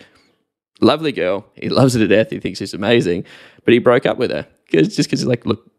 lovely 0.82 1.12
girl. 1.12 1.46
He 1.54 1.70
loves 1.70 1.94
her 1.94 2.00
to 2.00 2.08
death. 2.08 2.32
He 2.32 2.40
thinks 2.40 2.58
she's 2.58 2.74
amazing, 2.74 3.26
but 3.64 3.74
he 3.74 3.80
broke 3.80 4.08
up 4.08 4.18
with 4.18 4.32
her 4.32 4.48
'Cause- 4.74 4.96
just 4.96 5.10
because 5.10 5.20
he's 5.22 5.28
like, 5.28 5.46
look, 5.46 5.70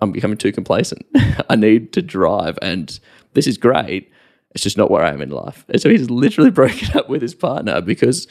I'm 0.00 0.12
becoming 0.12 0.38
too 0.38 0.52
complacent. 0.52 1.04
I 1.50 1.56
need 1.56 1.92
to 1.92 2.00
drive, 2.02 2.58
and 2.62 2.98
this 3.34 3.46
is 3.46 3.58
great. 3.58 4.10
It's 4.54 4.64
just 4.64 4.78
not 4.78 4.90
where 4.90 5.02
I 5.02 5.10
am 5.12 5.20
in 5.20 5.28
life. 5.30 5.64
And 5.68 5.80
so 5.80 5.90
he's 5.90 6.08
literally 6.08 6.50
broken 6.62 6.96
up 6.96 7.08
with 7.08 7.20
his 7.22 7.34
partner 7.34 7.80
because 7.82 8.26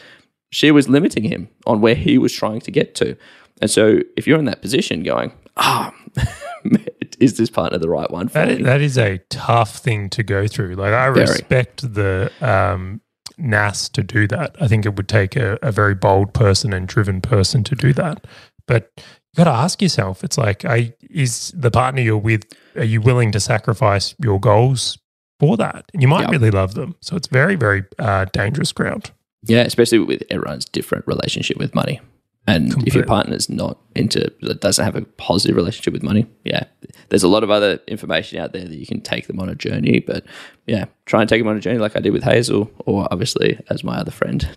she 0.52 0.72
was 0.72 0.90
limiting 0.90 1.24
him 1.24 1.48
on 1.68 1.80
where 1.82 1.94
he 1.96 2.18
was 2.18 2.34
trying 2.34 2.62
to 2.62 2.72
get 2.72 2.96
to. 2.96 3.16
And 3.62 3.70
so 3.70 4.00
if 4.16 4.26
you're 4.26 4.40
in 4.40 4.46
that 4.46 4.62
position 4.64 5.04
going, 5.04 5.32
ah, 5.58 5.94
is 7.20 7.38
this 7.38 7.50
partner 7.50 7.78
the 7.78 7.90
right 7.90 8.10
one 8.12 8.28
for 8.28 8.34
That 8.36 8.48
me? 8.48 8.54
is, 8.56 8.64
that 8.64 8.82
is 8.82 8.98
a 8.98 9.18
tough 9.30 9.78
thing 9.78 10.10
to 10.12 10.24
go 10.24 10.48
through. 10.48 10.76
Like 10.76 10.94
I 10.94 11.10
Very. 11.12 11.28
respect 11.28 11.94
the 11.94 12.32
um, 12.42 13.02
NAS 13.38 13.90
to 13.90 14.04
do 14.04 14.28
that. 14.28 14.56
I 14.60 14.68
think 14.68 14.86
it 14.86 14.96
would 14.96 15.08
take 15.10 15.36
a, 15.36 15.58
a 15.62 15.72
very 15.72 15.96
bold 15.96 16.34
person 16.34 16.74
and 16.74 16.88
driven 16.88 17.22
person 17.22 17.64
to 17.66 17.76
do 17.76 17.94
that. 17.94 18.26
But 18.68 18.92
you 19.38 19.44
got 19.46 19.52
to 19.52 19.58
ask 19.58 19.82
yourself. 19.82 20.24
It's 20.24 20.38
like, 20.38 20.66
I, 20.66 20.94
is 21.10 21.52
the 21.56 21.72
partner 21.72 22.02
you're 22.02 22.18
with? 22.18 22.46
Are 22.76 22.84
you 22.84 23.02
willing 23.02 23.32
to 23.34 23.40
sacrifice 23.40 24.16
your 24.22 24.40
goals 24.40 24.98
for 25.40 25.58
that? 25.58 25.86
And 25.94 26.02
you 26.02 26.08
might 26.08 26.22
Yeah. 26.26 26.32
really 26.32 26.52
love 26.52 26.74
them. 26.74 26.96
So 27.02 27.16
it's 27.16 27.28
very, 27.28 27.56
very 27.56 27.84
uh, 28.00 28.26
dangerous 28.34 28.72
ground. 28.72 29.12
Yeah, 29.44 29.62
especially 29.62 30.00
with 30.00 30.24
everyone's 30.30 30.66
different 30.66 31.06
relationship 31.08 31.58
with 31.58 31.76
money. 31.76 32.02
And 32.50 32.68
if 32.68 32.70
your 32.70 32.76
Completely. 32.84 33.04
partner's 33.04 33.50
not 33.50 33.78
into, 33.94 34.30
doesn't 34.62 34.84
have 34.86 34.96
a 34.96 35.02
positive 35.02 35.58
relationship 35.58 35.92
with 35.94 36.02
money, 36.02 36.26
yeah, 36.46 36.64
there's 37.10 37.24
a 37.24 37.28
lot 37.28 37.44
of 37.44 37.52
other 37.52 37.80
information 37.88 38.40
out 38.40 38.54
there 38.54 38.64
that 38.64 38.78
you 38.78 38.86
can 38.88 39.02
take 39.02 39.28
them 39.28 39.40
on 39.42 39.50
a 39.50 39.56
journey. 39.56 40.00
But 40.00 40.24
yeah, 40.66 40.86
try 41.06 41.20
and 41.20 41.28
take 41.30 41.42
them 41.42 41.50
on 41.50 41.58
a 41.58 41.60
journey 41.60 41.78
like 41.80 41.98
I 41.98 42.00
did 42.00 42.14
with 42.14 42.24
Hazel, 42.24 42.72
or 42.86 43.06
obviously 43.12 43.60
as 43.70 43.84
my 43.84 43.98
other 43.98 44.12
friend. 44.12 44.48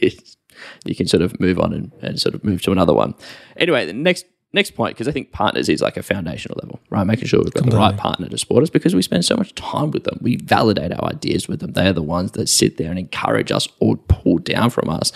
You 0.84 0.94
can 0.94 1.06
sort 1.06 1.22
of 1.22 1.38
move 1.40 1.58
on 1.58 1.72
and, 1.72 1.92
and 2.00 2.20
sort 2.20 2.34
of 2.34 2.44
move 2.44 2.62
to 2.62 2.72
another 2.72 2.94
one. 2.94 3.14
Anyway, 3.56 3.86
the 3.86 3.92
next 3.92 4.26
next 4.52 4.72
point, 4.72 4.94
because 4.94 5.08
I 5.08 5.12
think 5.12 5.32
partners 5.32 5.68
is 5.68 5.80
like 5.80 5.96
a 5.96 6.02
foundational 6.02 6.58
level, 6.62 6.80
right? 6.90 7.06
Making 7.06 7.26
sure 7.26 7.40
we've 7.40 7.52
got 7.52 7.68
the 7.68 7.76
right 7.76 7.96
partner 7.96 8.28
to 8.28 8.38
support 8.38 8.62
us 8.62 8.70
because 8.70 8.94
we 8.94 9.02
spend 9.02 9.24
so 9.24 9.36
much 9.36 9.54
time 9.54 9.90
with 9.90 10.04
them. 10.04 10.18
We 10.20 10.36
validate 10.36 10.92
our 10.92 11.04
ideas 11.08 11.48
with 11.48 11.60
them. 11.60 11.72
They 11.72 11.88
are 11.88 11.92
the 11.92 12.02
ones 12.02 12.32
that 12.32 12.48
sit 12.48 12.76
there 12.76 12.90
and 12.90 12.98
encourage 12.98 13.50
us 13.50 13.66
or 13.80 13.96
pull 13.96 14.38
down 14.38 14.70
from 14.70 14.90
us. 14.90 15.12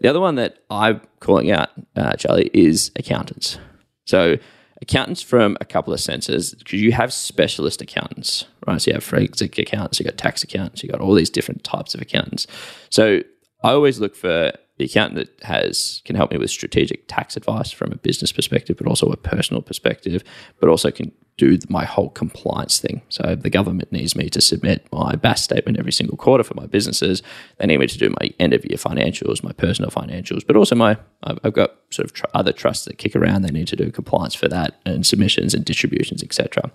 The 0.00 0.08
other 0.08 0.20
one 0.20 0.36
that 0.36 0.58
I'm 0.70 1.00
calling 1.20 1.50
out, 1.50 1.70
uh, 1.96 2.14
Charlie, 2.14 2.50
is 2.54 2.90
accountants. 2.96 3.58
So 4.06 4.38
accountants 4.80 5.22
from 5.22 5.56
a 5.60 5.64
couple 5.64 5.92
of 5.92 6.00
senses 6.00 6.54
because 6.54 6.80
you 6.80 6.92
have 6.92 7.12
specialist 7.12 7.82
accountants, 7.82 8.46
right? 8.66 8.80
So 8.80 8.90
you 8.90 8.94
have 8.94 9.04
forensic 9.04 9.58
accountants, 9.58 9.98
you 9.98 10.04
got 10.04 10.16
tax 10.16 10.42
accountants, 10.42 10.82
you 10.82 10.88
got 10.88 11.00
all 11.00 11.14
these 11.14 11.30
different 11.30 11.64
types 11.64 11.94
of 11.94 12.00
accountants. 12.00 12.46
So 12.90 13.22
I 13.64 13.70
always 13.72 13.98
look 13.98 14.14
for 14.14 14.52
the 14.78 14.84
accountant 14.84 15.16
that 15.16 15.44
has 15.44 16.02
can 16.04 16.16
help 16.16 16.30
me 16.30 16.38
with 16.38 16.50
strategic 16.50 17.06
tax 17.08 17.36
advice 17.36 17.70
from 17.70 17.92
a 17.92 17.96
business 17.96 18.32
perspective, 18.32 18.76
but 18.76 18.86
also 18.86 19.10
a 19.10 19.16
personal 19.16 19.60
perspective, 19.60 20.22
but 20.60 20.68
also 20.68 20.90
can 20.90 21.12
do 21.36 21.58
my 21.68 21.84
whole 21.84 22.10
compliance 22.10 22.80
thing. 22.80 23.00
So 23.08 23.36
the 23.36 23.50
government 23.50 23.92
needs 23.92 24.16
me 24.16 24.28
to 24.30 24.40
submit 24.40 24.86
my 24.92 25.14
BAS 25.14 25.42
statement 25.42 25.78
every 25.78 25.92
single 25.92 26.16
quarter 26.16 26.42
for 26.42 26.54
my 26.54 26.66
businesses. 26.66 27.22
They 27.58 27.66
need 27.66 27.78
me 27.78 27.86
to 27.86 27.98
do 27.98 28.10
my 28.20 28.30
end 28.40 28.52
of 28.54 28.64
year 28.64 28.76
financials, 28.76 29.42
my 29.42 29.52
personal 29.52 29.90
financials, 29.90 30.46
but 30.46 30.56
also 30.56 30.74
my 30.74 30.96
I've 31.22 31.52
got 31.52 31.74
sort 31.90 32.06
of 32.06 32.12
tr- 32.12 32.26
other 32.34 32.52
trusts 32.52 32.84
that 32.84 32.98
kick 32.98 33.16
around. 33.16 33.42
They 33.42 33.50
need 33.50 33.68
to 33.68 33.76
do 33.76 33.90
compliance 33.90 34.34
for 34.34 34.48
that 34.48 34.80
and 34.84 35.06
submissions 35.06 35.54
and 35.54 35.64
distributions, 35.64 36.22
etc. 36.22 36.70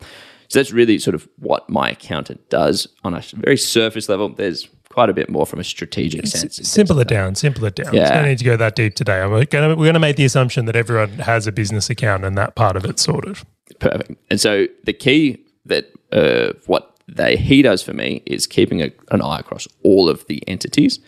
So 0.54 0.60
that's 0.60 0.72
really 0.72 1.00
sort 1.00 1.16
of 1.16 1.28
what 1.40 1.68
my 1.68 1.90
accountant 1.90 2.48
does 2.50 2.88
on 3.04 3.16
a 3.16 3.24
very 3.34 3.58
surface 3.58 4.08
level. 4.08 4.30
There's 4.30 4.70
quite 4.90 5.10
a 5.10 5.14
bit 5.14 5.28
more 5.28 5.48
from 5.48 5.60
a 5.60 5.64
strategic 5.64 6.28
sense. 6.28 6.60
in 6.60 6.66
Simple 6.66 7.00
it 7.00 7.08
down. 7.08 7.34
Simple 7.34 7.66
it 7.66 7.74
down. 7.74 7.92
Yeah. 7.92 8.02
It's 8.04 8.12
don't 8.12 8.26
need 8.26 8.38
to 8.38 8.46
go 8.46 8.56
that 8.58 8.76
deep 8.76 8.94
today. 8.94 9.26
We're 9.26 9.46
going 9.46 9.94
to 9.94 10.00
make 10.00 10.16
the 10.16 10.26
assumption 10.26 10.66
that 10.66 10.76
everyone 10.76 11.10
has 11.14 11.48
a 11.48 11.52
business 11.52 11.90
account 11.90 12.24
and 12.24 12.38
that 12.38 12.54
part 12.54 12.76
of 12.76 12.86
it 12.86 13.00
sorted. 13.00 13.40
Perfect. 13.80 14.12
And 14.30 14.40
so 14.40 14.68
the 14.84 14.94
key 14.94 15.44
that 15.66 15.92
uh, 16.12 16.54
what 16.68 17.00
they 17.08 17.36
he 17.36 17.64
does 17.64 17.82
for 17.82 17.94
me 17.94 18.22
is 18.28 18.46
keeping 18.46 18.84
a, 18.84 18.92
an 19.10 19.24
eye 19.24 19.40
across 19.40 19.68
all 19.82 20.08
of 20.08 20.24
the 20.28 20.48
entities, 20.48 21.00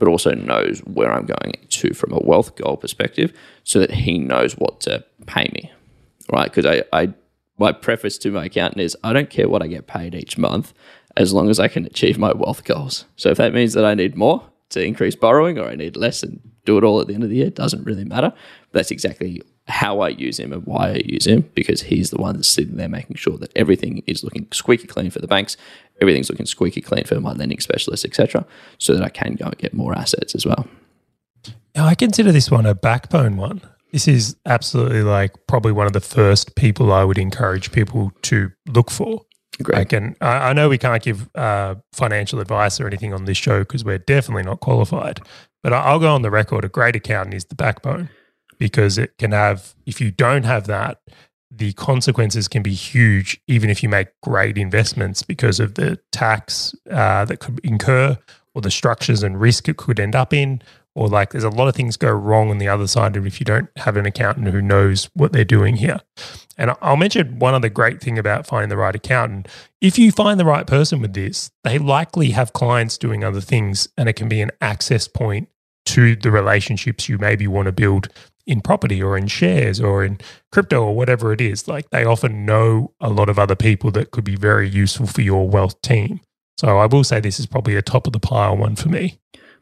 but 0.00 0.08
also 0.08 0.32
knows 0.32 0.80
where 0.80 1.12
I'm 1.12 1.26
going 1.26 1.54
to 1.68 1.94
from 1.94 2.12
a 2.12 2.18
wealth 2.18 2.56
goal 2.56 2.76
perspective, 2.76 3.32
so 3.62 3.78
that 3.78 3.92
he 3.92 4.18
knows 4.18 4.54
what 4.54 4.80
to 4.80 5.04
pay 5.26 5.48
me, 5.54 5.70
right? 6.32 6.52
Because 6.52 6.66
I, 6.66 6.82
I 6.92 7.14
my 7.58 7.72
preface 7.72 8.18
to 8.18 8.30
my 8.30 8.46
accountant 8.46 8.80
is 8.80 8.96
I 9.04 9.12
don't 9.12 9.30
care 9.30 9.48
what 9.48 9.62
I 9.62 9.66
get 9.66 9.86
paid 9.86 10.14
each 10.14 10.38
month 10.38 10.72
as 11.16 11.32
long 11.32 11.50
as 11.50 11.58
I 11.58 11.68
can 11.68 11.84
achieve 11.84 12.18
my 12.18 12.32
wealth 12.32 12.64
goals. 12.64 13.04
So 13.16 13.30
if 13.30 13.38
that 13.38 13.52
means 13.52 13.74
that 13.74 13.84
I 13.84 13.94
need 13.94 14.16
more 14.16 14.48
to 14.70 14.84
increase 14.84 15.16
borrowing 15.16 15.58
or 15.58 15.68
I 15.68 15.74
need 15.74 15.96
less 15.96 16.22
and 16.22 16.40
do 16.64 16.78
it 16.78 16.84
all 16.84 17.00
at 17.00 17.08
the 17.08 17.14
end 17.14 17.24
of 17.24 17.30
the 17.30 17.36
year, 17.36 17.50
doesn't 17.50 17.84
really 17.84 18.04
matter. 18.04 18.32
But 18.70 18.78
that's 18.78 18.90
exactly 18.90 19.42
how 19.66 20.00
I 20.00 20.08
use 20.08 20.38
him 20.38 20.52
and 20.52 20.64
why 20.64 20.90
I 20.90 21.02
use 21.04 21.26
him 21.26 21.50
because 21.54 21.82
he's 21.82 22.10
the 22.10 22.16
one 22.16 22.36
that's 22.36 22.48
sitting 22.48 22.76
there 22.76 22.88
making 22.88 23.16
sure 23.16 23.36
that 23.38 23.52
everything 23.54 24.02
is 24.06 24.24
looking 24.24 24.46
squeaky 24.52 24.86
clean 24.86 25.10
for 25.10 25.18
the 25.18 25.26
banks, 25.26 25.56
everything's 26.00 26.30
looking 26.30 26.46
squeaky 26.46 26.80
clean 26.80 27.04
for 27.04 27.20
my 27.20 27.32
lending 27.32 27.60
specialists, 27.60 28.04
etc., 28.04 28.46
so 28.78 28.94
that 28.94 29.02
I 29.02 29.08
can 29.08 29.34
go 29.34 29.46
and 29.46 29.58
get 29.58 29.74
more 29.74 29.94
assets 29.94 30.34
as 30.34 30.46
well. 30.46 30.66
Yeah, 31.74 31.84
I 31.84 31.94
consider 31.94 32.32
this 32.32 32.50
one 32.50 32.66
a 32.66 32.74
backbone 32.74 33.36
one. 33.36 33.60
This 33.92 34.06
is 34.06 34.36
absolutely 34.46 35.02
like 35.02 35.32
probably 35.46 35.72
one 35.72 35.86
of 35.86 35.92
the 35.94 36.00
first 36.00 36.56
people 36.56 36.92
I 36.92 37.04
would 37.04 37.18
encourage 37.18 37.72
people 37.72 38.12
to 38.22 38.50
look 38.68 38.90
for. 38.90 39.22
Great. 39.62 39.78
Like, 39.78 39.92
and 39.92 40.16
I, 40.20 40.50
I 40.50 40.52
know 40.52 40.68
we 40.68 40.78
can't 40.78 41.02
give 41.02 41.28
uh, 41.34 41.76
financial 41.92 42.38
advice 42.38 42.78
or 42.80 42.86
anything 42.86 43.12
on 43.12 43.24
this 43.24 43.38
show 43.38 43.60
because 43.60 43.84
we're 43.84 43.98
definitely 43.98 44.44
not 44.44 44.60
qualified. 44.60 45.20
But 45.62 45.72
I- 45.72 45.80
I'll 45.82 45.98
go 45.98 46.14
on 46.14 46.22
the 46.22 46.30
record: 46.30 46.64
a 46.64 46.68
great 46.68 46.94
accountant 46.96 47.34
is 47.34 47.46
the 47.46 47.54
backbone 47.54 48.08
because 48.58 48.98
it 48.98 49.16
can 49.18 49.32
have. 49.32 49.74
If 49.86 50.00
you 50.00 50.10
don't 50.12 50.44
have 50.44 50.66
that, 50.68 51.00
the 51.50 51.72
consequences 51.72 52.46
can 52.46 52.62
be 52.62 52.74
huge, 52.74 53.40
even 53.48 53.68
if 53.70 53.82
you 53.82 53.88
make 53.88 54.08
great 54.22 54.58
investments 54.58 55.22
because 55.22 55.58
of 55.58 55.74
the 55.74 55.98
tax 56.12 56.74
uh, 56.90 57.24
that 57.24 57.40
could 57.40 57.58
incur, 57.64 58.16
or 58.54 58.62
the 58.62 58.70
structures 58.70 59.22
and 59.24 59.40
risk 59.40 59.68
it 59.68 59.76
could 59.76 59.98
end 59.98 60.14
up 60.14 60.32
in, 60.32 60.62
or 60.94 61.08
like 61.08 61.30
there's 61.30 61.44
a 61.44 61.50
lot 61.50 61.68
of 61.68 61.74
things 61.74 61.96
go 61.96 62.10
wrong 62.10 62.50
on 62.50 62.58
the 62.58 62.68
other 62.68 62.86
side 62.86 63.16
if 63.16 63.40
you 63.40 63.44
don't 63.44 63.68
have 63.76 63.96
an 63.96 64.06
accountant 64.06 64.48
who 64.48 64.60
knows 64.60 65.08
what 65.14 65.32
they're 65.32 65.44
doing 65.44 65.76
here. 65.76 66.00
And 66.56 66.72
I'll 66.82 66.96
mention 66.96 67.38
one 67.38 67.54
other 67.54 67.68
great 67.68 68.00
thing 68.00 68.18
about 68.18 68.46
finding 68.46 68.68
the 68.68 68.76
right 68.76 68.94
accountant. 68.94 69.46
If 69.80 69.98
you 69.98 70.10
find 70.10 70.40
the 70.40 70.44
right 70.44 70.66
person 70.66 71.00
with 71.00 71.14
this, 71.14 71.50
they 71.62 71.78
likely 71.78 72.30
have 72.30 72.52
clients 72.52 72.98
doing 72.98 73.22
other 73.22 73.40
things, 73.40 73.88
and 73.96 74.08
it 74.08 74.14
can 74.14 74.28
be 74.28 74.40
an 74.40 74.50
access 74.60 75.06
point 75.06 75.48
to 75.86 76.16
the 76.16 76.30
relationships 76.30 77.08
you 77.08 77.16
maybe 77.16 77.46
want 77.46 77.66
to 77.66 77.72
build 77.72 78.08
in 78.46 78.60
property 78.60 79.02
or 79.02 79.16
in 79.16 79.26
shares 79.26 79.80
or 79.80 80.04
in 80.04 80.18
crypto 80.50 80.82
or 80.82 80.96
whatever 80.96 81.32
it 81.32 81.40
is. 81.40 81.68
Like 81.68 81.88
they 81.90 82.04
often 82.04 82.44
know 82.44 82.92
a 83.00 83.10
lot 83.10 83.28
of 83.28 83.38
other 83.38 83.54
people 83.54 83.90
that 83.92 84.10
could 84.10 84.24
be 84.24 84.36
very 84.36 84.68
useful 84.68 85.06
for 85.06 85.20
your 85.20 85.48
wealth 85.48 85.80
team. 85.82 86.20
So 86.56 86.78
I 86.78 86.86
will 86.86 87.04
say 87.04 87.20
this 87.20 87.38
is 87.38 87.46
probably 87.46 87.76
a 87.76 87.82
top 87.82 88.06
of 88.06 88.12
the 88.12 88.18
pile 88.18 88.56
one 88.56 88.74
for 88.74 88.88
me. 88.88 89.18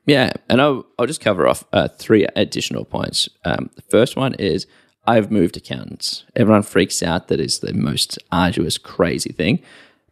Yeah, 0.07 0.33
and 0.49 0.63
I'll, 0.63 0.87
I'll 0.99 1.07
just 1.07 1.21
cover 1.21 1.49
off 1.49 1.65
uh, 1.73 1.89
three 1.89 2.27
additional 2.37 2.85
points. 2.85 3.29
Um, 3.45 3.71
the 3.75 3.83
first 3.83 4.17
one 4.17 4.35
is 4.35 4.67
I've 5.05 5.31
moved 5.31 5.57
accountants. 5.57 6.25
Everyone 6.35 6.63
freaks 6.63 7.03
out 7.03 7.29
that 7.29 7.41
it's 7.41 7.59
the 7.59 7.75
most 7.75 8.19
arduous, 8.31 8.79
crazy 8.79 9.33
thing. 9.33 9.63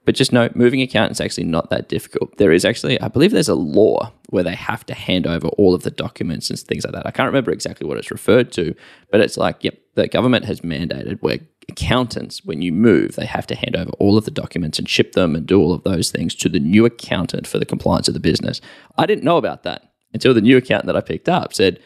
But 0.05 0.15
just 0.15 0.33
know, 0.33 0.51
moving 0.55 0.83
accountants 0.83 1.19
is 1.19 1.25
actually 1.25 1.45
not 1.45 1.71
that 1.71 1.89
difficult. 1.89 2.37
There 2.37 2.53
is 2.53 2.65
actually, 2.65 3.01
I 3.01 3.09
believe 3.09 3.31
there's 3.31 3.49
a 3.49 3.55
law 3.55 4.13
where 4.29 4.43
they 4.43 4.55
have 4.55 4.85
to 4.87 4.95
hand 4.95 5.27
over 5.27 5.49
all 5.49 5.75
of 5.75 5.83
the 5.83 5.91
documents 5.91 6.51
and 6.51 6.59
things 6.59 6.85
like 6.85 6.93
that. 6.93 7.07
I 7.07 7.11
can't 7.11 7.27
remember 7.27 7.53
exactly 7.53 7.87
what 7.87 7.97
it's 7.97 8.11
referred 8.11 8.53
to, 8.53 8.75
but 9.11 9.21
it's 9.21 9.39
like, 9.39 9.65
yep, 9.65 9.79
the 9.95 10.09
government 10.09 10.45
has 10.45 10.61
mandated 10.61 11.23
where 11.23 11.39
accountants, 11.69 12.45
when 12.45 12.63
you 12.63 12.73
move, 12.73 13.17
they 13.17 13.27
have 13.27 13.47
to 13.49 13.55
hand 13.55 13.77
over 13.77 13.91
all 13.99 14.17
of 14.19 14.25
the 14.25 14.31
documents 14.31 14.79
and 14.79 14.89
ship 14.89 15.13
them 15.13 15.35
and 15.35 15.47
do 15.47 15.61
all 15.61 15.73
of 15.73 15.83
those 15.83 16.11
things 16.11 16.35
to 16.37 16.49
the 16.49 16.61
new 16.61 16.85
accountant 16.85 17.47
for 17.47 17.59
the 17.59 17.67
compliance 17.67 18.09
of 18.09 18.15
the 18.15 18.21
business. 18.21 18.61
I 18.97 19.07
didn't 19.07 19.25
know 19.25 19.37
about 19.37 19.63
that 19.63 19.93
until 20.13 20.35
the 20.35 20.41
new 20.41 20.57
accountant 20.57 20.87
that 20.87 20.97
I 20.97 21.01
picked 21.01 21.29
up 21.29 21.55
said, 21.55 21.81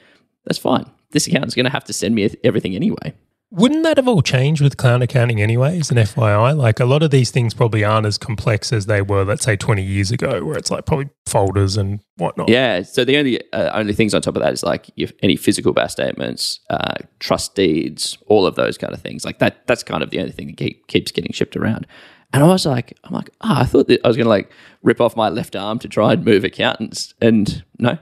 that's 0.45 0.59
fine. 0.59 0.91
This 1.11 1.27
accountant's 1.27 1.55
going 1.55 1.65
to 1.65 1.73
have 1.73 1.85
to 1.85 1.93
send 1.93 2.15
me 2.15 2.29
everything 2.45 2.75
anyway. 2.75 3.15
Wouldn't 3.51 3.83
that 3.85 3.97
have 3.97 4.07
all 4.07 4.21
changed 4.21 4.61
with 4.61 4.77
cloud 4.77 5.01
accounting 5.01 5.41
anyways, 5.41 5.91
an 5.91 5.97
FYI? 5.97 6.55
Like 6.55 6.81
a 6.81 6.85
lot 6.85 7.03
of 7.03 7.11
these 7.11 7.31
things 7.31 7.55
probably 7.55 7.83
aren't 7.83 8.07
as 8.07 8.19
complex 8.19 8.75
as 8.75 8.85
they 8.85 9.01
were, 9.01 9.25
let's 9.25 9.43
say, 9.43 9.57
20 9.57 9.83
years 9.83 10.11
ago, 10.11 10.45
where 10.45 10.59
it's 10.59 10.71
like 10.71 10.85
probably 10.85 11.09
folders 11.25 11.79
and 11.79 12.01
whatnot. 12.17 12.51
Yeah. 12.51 12.83
So 12.83 13.07
the 13.07 13.17
only 13.17 13.41
uh, 13.53 13.71
only 13.73 13.95
things 13.95 14.13
on 14.13 14.21
top 14.21 14.37
of 14.37 14.43
that 14.43 14.53
is 14.53 14.63
like 14.63 14.91
any 15.23 15.37
physical 15.37 15.73
BAS 15.73 15.93
statements, 15.93 16.61
uh, 16.69 16.97
trust 17.21 17.55
deeds, 17.55 18.19
all 18.27 18.45
of 18.45 18.55
those 18.55 18.77
kind 18.77 18.93
of 18.93 19.01
things. 19.01 19.25
Like 19.25 19.39
that. 19.39 19.67
That's 19.67 19.83
kind 19.83 20.03
of 20.03 20.11
the 20.11 20.21
only 20.21 20.33
thing 20.33 20.49
that 20.49 20.57
keep, 20.59 20.87
keeps 20.87 21.11
getting 21.11 21.33
shipped 21.33 21.57
around. 21.57 21.87
And 22.35 22.43
I 22.43 22.47
was 22.47 22.67
like, 22.67 22.99
I'm 23.05 23.15
like, 23.15 23.31
ah, 23.41 23.59
oh, 23.59 23.63
I 23.63 23.65
thought 23.65 23.89
that 23.89 24.01
I 24.05 24.09
was 24.09 24.17
going 24.17 24.27
to 24.27 24.31
like 24.31 24.51
rip 24.83 25.01
off 25.01 25.17
my 25.17 25.31
left 25.31 25.57
arm 25.57 25.79
to 25.79 25.89
try 25.89 26.13
and 26.13 26.23
move 26.23 26.45
accountants. 26.45 27.15
And 27.23 27.65
no, 27.79 27.97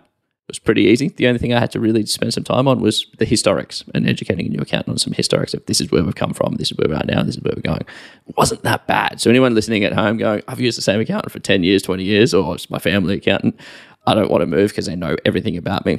was 0.49 0.59
pretty 0.59 0.83
easy. 0.83 1.09
The 1.09 1.27
only 1.27 1.39
thing 1.39 1.53
I 1.53 1.59
had 1.59 1.73
to 1.73 1.81
really 1.81 2.07
spend 2.07 2.33
some 2.33 2.45
time 2.45 2.69
on 2.69 2.81
was 2.81 3.07
the 3.19 3.27
historics 3.27 3.83
and 3.95 4.09
educating 4.09 4.47
a 4.47 4.49
new 4.49 4.61
accountant 4.61 4.95
on 4.95 4.99
some 4.99 5.13
historics 5.13 5.55
of 5.55 5.65
this 5.67 5.81
is 5.81 5.91
where 5.91 6.05
we've 6.05 6.15
come 6.15 6.33
from, 6.33 6.55
this 6.55 6.71
is 6.71 6.79
where 6.79 6.89
we 6.89 6.95
are 6.95 6.99
at 6.99 7.07
now, 7.07 7.23
this 7.23 7.37
is 7.37 7.43
where 7.43 7.53
we're 7.57 7.63
going. 7.63 7.85
It 8.29 8.37
wasn't 8.37 8.63
that 8.63 8.87
bad. 8.87 9.21
So 9.21 9.29
anyone 9.29 9.55
listening 9.55 9.85
at 9.85 9.93
home 9.93 10.19
going, 10.19 10.43
I've 10.47 10.61
used 10.61 10.79
the 10.79 10.83
same 10.83 11.01
accountant 11.01 11.33
for 11.33 11.41
10 11.41 11.65
years, 11.65 11.83
20 11.83 12.05
years, 12.05 12.33
or 12.33 12.55
it's 12.55 12.71
my 12.71 12.79
family 12.79 13.17
accountant, 13.17 13.59
I 14.07 14.15
don't 14.15 14.31
want 14.31 14.43
to 14.43 14.47
move 14.47 14.71
because 14.71 14.87
they 14.87 14.97
know 14.97 15.17
everything 15.25 15.57
about 15.57 15.85
me. 15.85 15.99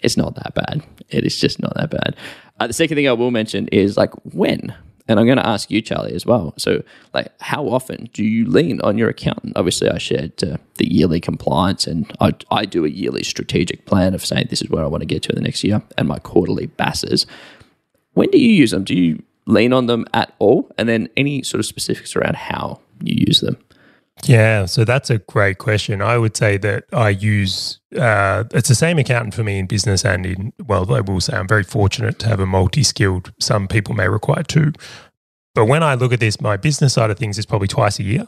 It's 0.00 0.16
not 0.16 0.34
that 0.36 0.54
bad. 0.54 0.82
It 1.10 1.24
is 1.24 1.38
just 1.38 1.60
not 1.60 1.74
that 1.74 1.90
bad. 1.90 2.16
Uh, 2.60 2.66
the 2.66 2.72
second 2.72 2.96
thing 2.96 3.08
I 3.08 3.12
will 3.12 3.30
mention 3.30 3.68
is 3.68 3.96
like 3.96 4.12
when 4.34 4.74
and 5.08 5.18
I'm 5.18 5.26
going 5.26 5.38
to 5.38 5.46
ask 5.46 5.70
you, 5.70 5.80
Charlie, 5.80 6.14
as 6.14 6.26
well. 6.26 6.52
So, 6.58 6.82
like, 7.14 7.32
how 7.40 7.66
often 7.68 8.10
do 8.12 8.22
you 8.22 8.46
lean 8.46 8.80
on 8.82 8.98
your 8.98 9.08
accountant? 9.08 9.54
Obviously, 9.56 9.88
I 9.88 9.96
shared 9.96 10.44
uh, 10.44 10.58
the 10.76 10.92
yearly 10.92 11.18
compliance, 11.18 11.86
and 11.86 12.10
I, 12.20 12.32
I 12.50 12.66
do 12.66 12.84
a 12.84 12.88
yearly 12.88 13.24
strategic 13.24 13.86
plan 13.86 14.14
of 14.14 14.24
saying 14.24 14.48
this 14.50 14.60
is 14.60 14.68
where 14.68 14.84
I 14.84 14.86
want 14.86 15.00
to 15.00 15.06
get 15.06 15.22
to 15.24 15.30
in 15.30 15.36
the 15.36 15.42
next 15.42 15.64
year, 15.64 15.82
and 15.96 16.06
my 16.06 16.18
quarterly 16.18 16.66
BASs. 16.66 17.26
When 18.12 18.30
do 18.30 18.38
you 18.38 18.52
use 18.52 18.72
them? 18.72 18.84
Do 18.84 18.94
you 18.94 19.22
lean 19.46 19.72
on 19.72 19.86
them 19.86 20.04
at 20.12 20.34
all? 20.38 20.70
And 20.76 20.88
then 20.88 21.08
any 21.16 21.42
sort 21.42 21.60
of 21.60 21.66
specifics 21.66 22.14
around 22.14 22.36
how 22.36 22.80
you 23.02 23.24
use 23.26 23.40
them? 23.40 23.56
Yeah, 24.24 24.66
so 24.66 24.84
that's 24.84 25.10
a 25.10 25.18
great 25.18 25.58
question. 25.58 26.02
I 26.02 26.18
would 26.18 26.36
say 26.36 26.56
that 26.58 26.84
I 26.92 27.10
use 27.10 27.80
uh, 27.96 28.44
it's 28.52 28.68
the 28.68 28.74
same 28.74 28.98
accountant 28.98 29.34
for 29.34 29.44
me 29.44 29.58
in 29.58 29.66
business 29.66 30.04
and 30.04 30.26
in 30.26 30.52
well, 30.66 30.92
I 30.92 31.00
will 31.00 31.20
say 31.20 31.36
I'm 31.36 31.48
very 31.48 31.64
fortunate 31.64 32.18
to 32.20 32.28
have 32.28 32.40
a 32.40 32.46
multi-skilled. 32.46 33.32
Some 33.38 33.68
people 33.68 33.94
may 33.94 34.08
require 34.08 34.42
two, 34.42 34.72
but 35.54 35.66
when 35.66 35.82
I 35.82 35.94
look 35.94 36.12
at 36.12 36.20
this, 36.20 36.40
my 36.40 36.56
business 36.56 36.94
side 36.94 37.10
of 37.10 37.18
things 37.18 37.38
is 37.38 37.46
probably 37.46 37.68
twice 37.68 37.98
a 37.98 38.04
year. 38.04 38.26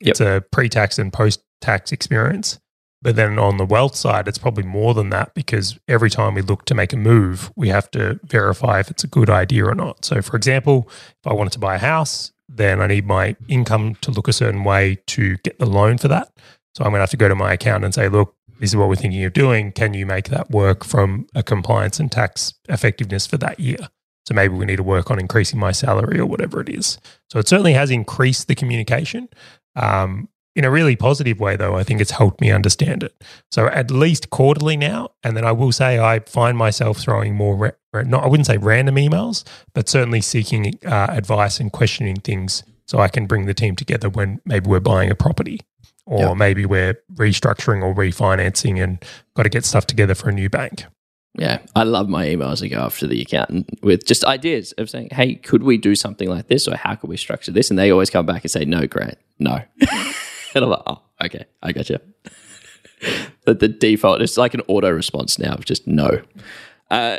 Yep. 0.00 0.10
It's 0.10 0.20
a 0.20 0.44
pre-tax 0.52 0.98
and 0.98 1.12
post-tax 1.12 1.92
experience. 1.92 2.60
But 3.00 3.14
then 3.14 3.38
on 3.38 3.58
the 3.58 3.64
wealth 3.64 3.94
side, 3.94 4.26
it's 4.26 4.38
probably 4.38 4.64
more 4.64 4.92
than 4.92 5.10
that 5.10 5.32
because 5.34 5.78
every 5.86 6.10
time 6.10 6.34
we 6.34 6.42
look 6.42 6.64
to 6.64 6.74
make 6.74 6.92
a 6.92 6.96
move, 6.96 7.52
we 7.54 7.68
have 7.68 7.88
to 7.92 8.18
verify 8.24 8.80
if 8.80 8.90
it's 8.90 9.04
a 9.04 9.08
good 9.08 9.30
idea 9.30 9.66
or 9.66 9.74
not. 9.74 10.04
So, 10.04 10.20
for 10.20 10.36
example, 10.36 10.88
if 10.90 11.26
I 11.26 11.32
wanted 11.32 11.52
to 11.52 11.60
buy 11.60 11.76
a 11.76 11.78
house, 11.78 12.32
then 12.48 12.80
I 12.80 12.86
need 12.86 13.06
my 13.06 13.36
income 13.46 13.96
to 13.96 14.10
look 14.10 14.28
a 14.28 14.32
certain 14.32 14.64
way 14.64 14.98
to 15.08 15.36
get 15.38 15.58
the 15.58 15.66
loan 15.66 15.98
for 15.98 16.08
that. 16.08 16.32
So 16.74 16.84
I'm 16.84 16.90
going 16.90 16.98
to 16.98 17.02
have 17.02 17.10
to 17.10 17.16
go 17.16 17.28
to 17.28 17.34
my 17.34 17.52
account 17.52 17.84
and 17.84 17.94
say, 17.94 18.08
look, 18.08 18.34
this 18.60 18.70
is 18.70 18.76
what 18.76 18.88
we're 18.88 18.96
thinking 18.96 19.24
of 19.24 19.32
doing. 19.32 19.72
Can 19.72 19.94
you 19.94 20.06
make 20.06 20.28
that 20.28 20.50
work 20.50 20.84
from 20.84 21.26
a 21.34 21.42
compliance 21.42 22.00
and 22.00 22.10
tax 22.10 22.54
effectiveness 22.68 23.26
for 23.26 23.36
that 23.38 23.60
year? 23.60 23.88
So 24.26 24.34
maybe 24.34 24.54
we 24.54 24.66
need 24.66 24.76
to 24.76 24.82
work 24.82 25.10
on 25.10 25.18
increasing 25.18 25.58
my 25.58 25.72
salary 25.72 26.18
or 26.18 26.26
whatever 26.26 26.60
it 26.60 26.68
is. 26.68 26.98
So 27.30 27.38
it 27.38 27.48
certainly 27.48 27.72
has 27.72 27.90
increased 27.90 28.46
the 28.46 28.54
communication. 28.54 29.28
Um, 29.74 30.28
in 30.58 30.64
a 30.64 30.72
really 30.72 30.96
positive 30.96 31.38
way, 31.38 31.54
though, 31.54 31.76
I 31.76 31.84
think 31.84 32.00
it's 32.00 32.10
helped 32.10 32.40
me 32.40 32.50
understand 32.50 33.04
it. 33.04 33.14
So 33.48 33.68
at 33.68 33.92
least 33.92 34.30
quarterly 34.30 34.76
now, 34.76 35.10
and 35.22 35.36
then 35.36 35.44
I 35.44 35.52
will 35.52 35.70
say 35.70 36.00
I 36.00 36.18
find 36.18 36.58
myself 36.58 36.98
throwing 36.98 37.36
more, 37.36 37.56
ra- 37.92 38.02
not 38.02 38.24
I 38.24 38.26
wouldn't 38.26 38.48
say 38.48 38.56
random 38.56 38.96
emails, 38.96 39.44
but 39.72 39.88
certainly 39.88 40.20
seeking 40.20 40.76
uh, 40.84 41.06
advice 41.10 41.60
and 41.60 41.70
questioning 41.70 42.16
things 42.16 42.64
so 42.86 42.98
I 42.98 43.06
can 43.06 43.26
bring 43.26 43.46
the 43.46 43.54
team 43.54 43.76
together 43.76 44.08
when 44.08 44.40
maybe 44.44 44.68
we're 44.68 44.80
buying 44.80 45.12
a 45.12 45.14
property 45.14 45.60
or 46.06 46.30
yep. 46.30 46.36
maybe 46.36 46.66
we're 46.66 47.00
restructuring 47.14 47.84
or 47.84 47.94
refinancing 47.94 48.82
and 48.82 49.04
got 49.36 49.44
to 49.44 49.48
get 49.48 49.64
stuff 49.64 49.86
together 49.86 50.16
for 50.16 50.28
a 50.28 50.32
new 50.32 50.48
bank. 50.48 50.86
Yeah, 51.38 51.60
I 51.76 51.84
love 51.84 52.08
my 52.08 52.26
emails 52.26 52.60
that 52.60 52.70
go 52.70 52.80
after 52.80 53.06
the 53.06 53.22
accountant 53.22 53.78
with 53.80 54.04
just 54.04 54.24
ideas 54.24 54.72
of 54.72 54.90
saying, 54.90 55.10
"Hey, 55.12 55.36
could 55.36 55.62
we 55.62 55.76
do 55.76 55.94
something 55.94 56.28
like 56.28 56.48
this, 56.48 56.66
or 56.66 56.74
how 56.74 56.96
could 56.96 57.08
we 57.08 57.16
structure 57.16 57.52
this?" 57.52 57.70
And 57.70 57.78
they 57.78 57.92
always 57.92 58.10
come 58.10 58.26
back 58.26 58.42
and 58.42 58.50
say, 58.50 58.64
"No, 58.64 58.88
Grant, 58.88 59.18
no." 59.38 59.60
and 60.54 60.64
I'm 60.64 60.70
like, 60.70 60.82
oh, 60.86 61.02
okay, 61.24 61.44
I 61.62 61.72
got 61.72 61.90
you. 61.90 61.98
the, 63.44 63.68
default 63.68 64.22
is 64.22 64.36
like 64.36 64.54
an 64.54 64.62
auto 64.68 64.90
response 64.90 65.38
now 65.38 65.52
of 65.52 65.64
just 65.64 65.86
no. 65.86 66.22
Uh, 66.90 67.18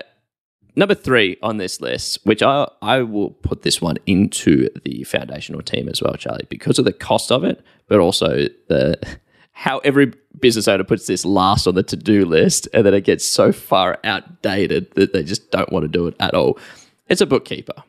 number 0.76 0.96
three 0.96 1.38
on 1.42 1.58
this 1.58 1.82
list, 1.82 2.20
which 2.24 2.42
I 2.44 2.68
I 2.82 3.02
will 3.02 3.32
put 3.32 3.62
this 3.62 3.82
one 3.82 3.98
into 4.06 4.70
the 4.84 5.04
foundational 5.04 5.62
team 5.62 5.90
as 5.90 6.02
well, 6.02 6.16
Charlie, 6.16 6.48
because 6.50 6.80
of 6.80 6.86
the 6.86 6.94
cost 6.94 7.32
of 7.32 7.44
it, 7.44 7.64
but 7.88 8.00
also 8.00 8.48
the 8.68 9.00
how 9.52 9.80
every 9.80 10.14
business 10.40 10.68
owner 10.68 10.86
puts 10.86 11.06
this 11.08 11.26
last 11.26 11.68
on 11.68 11.76
the 11.76 11.84
to 11.84 11.98
do 11.98 12.26
list, 12.26 12.68
and 12.74 12.86
then 12.86 12.94
it 12.94 13.04
gets 13.04 13.26
so 13.26 13.52
far 13.52 14.00
outdated 14.04 14.92
that 14.96 15.14
they 15.14 15.24
just 15.24 15.52
don't 15.52 15.72
want 15.72 15.84
to 15.84 15.90
do 15.90 16.08
it 16.08 16.16
at 16.20 16.34
all. 16.34 16.58
It's 17.10 17.22
a 17.22 17.26
bookkeeper, 17.26 17.84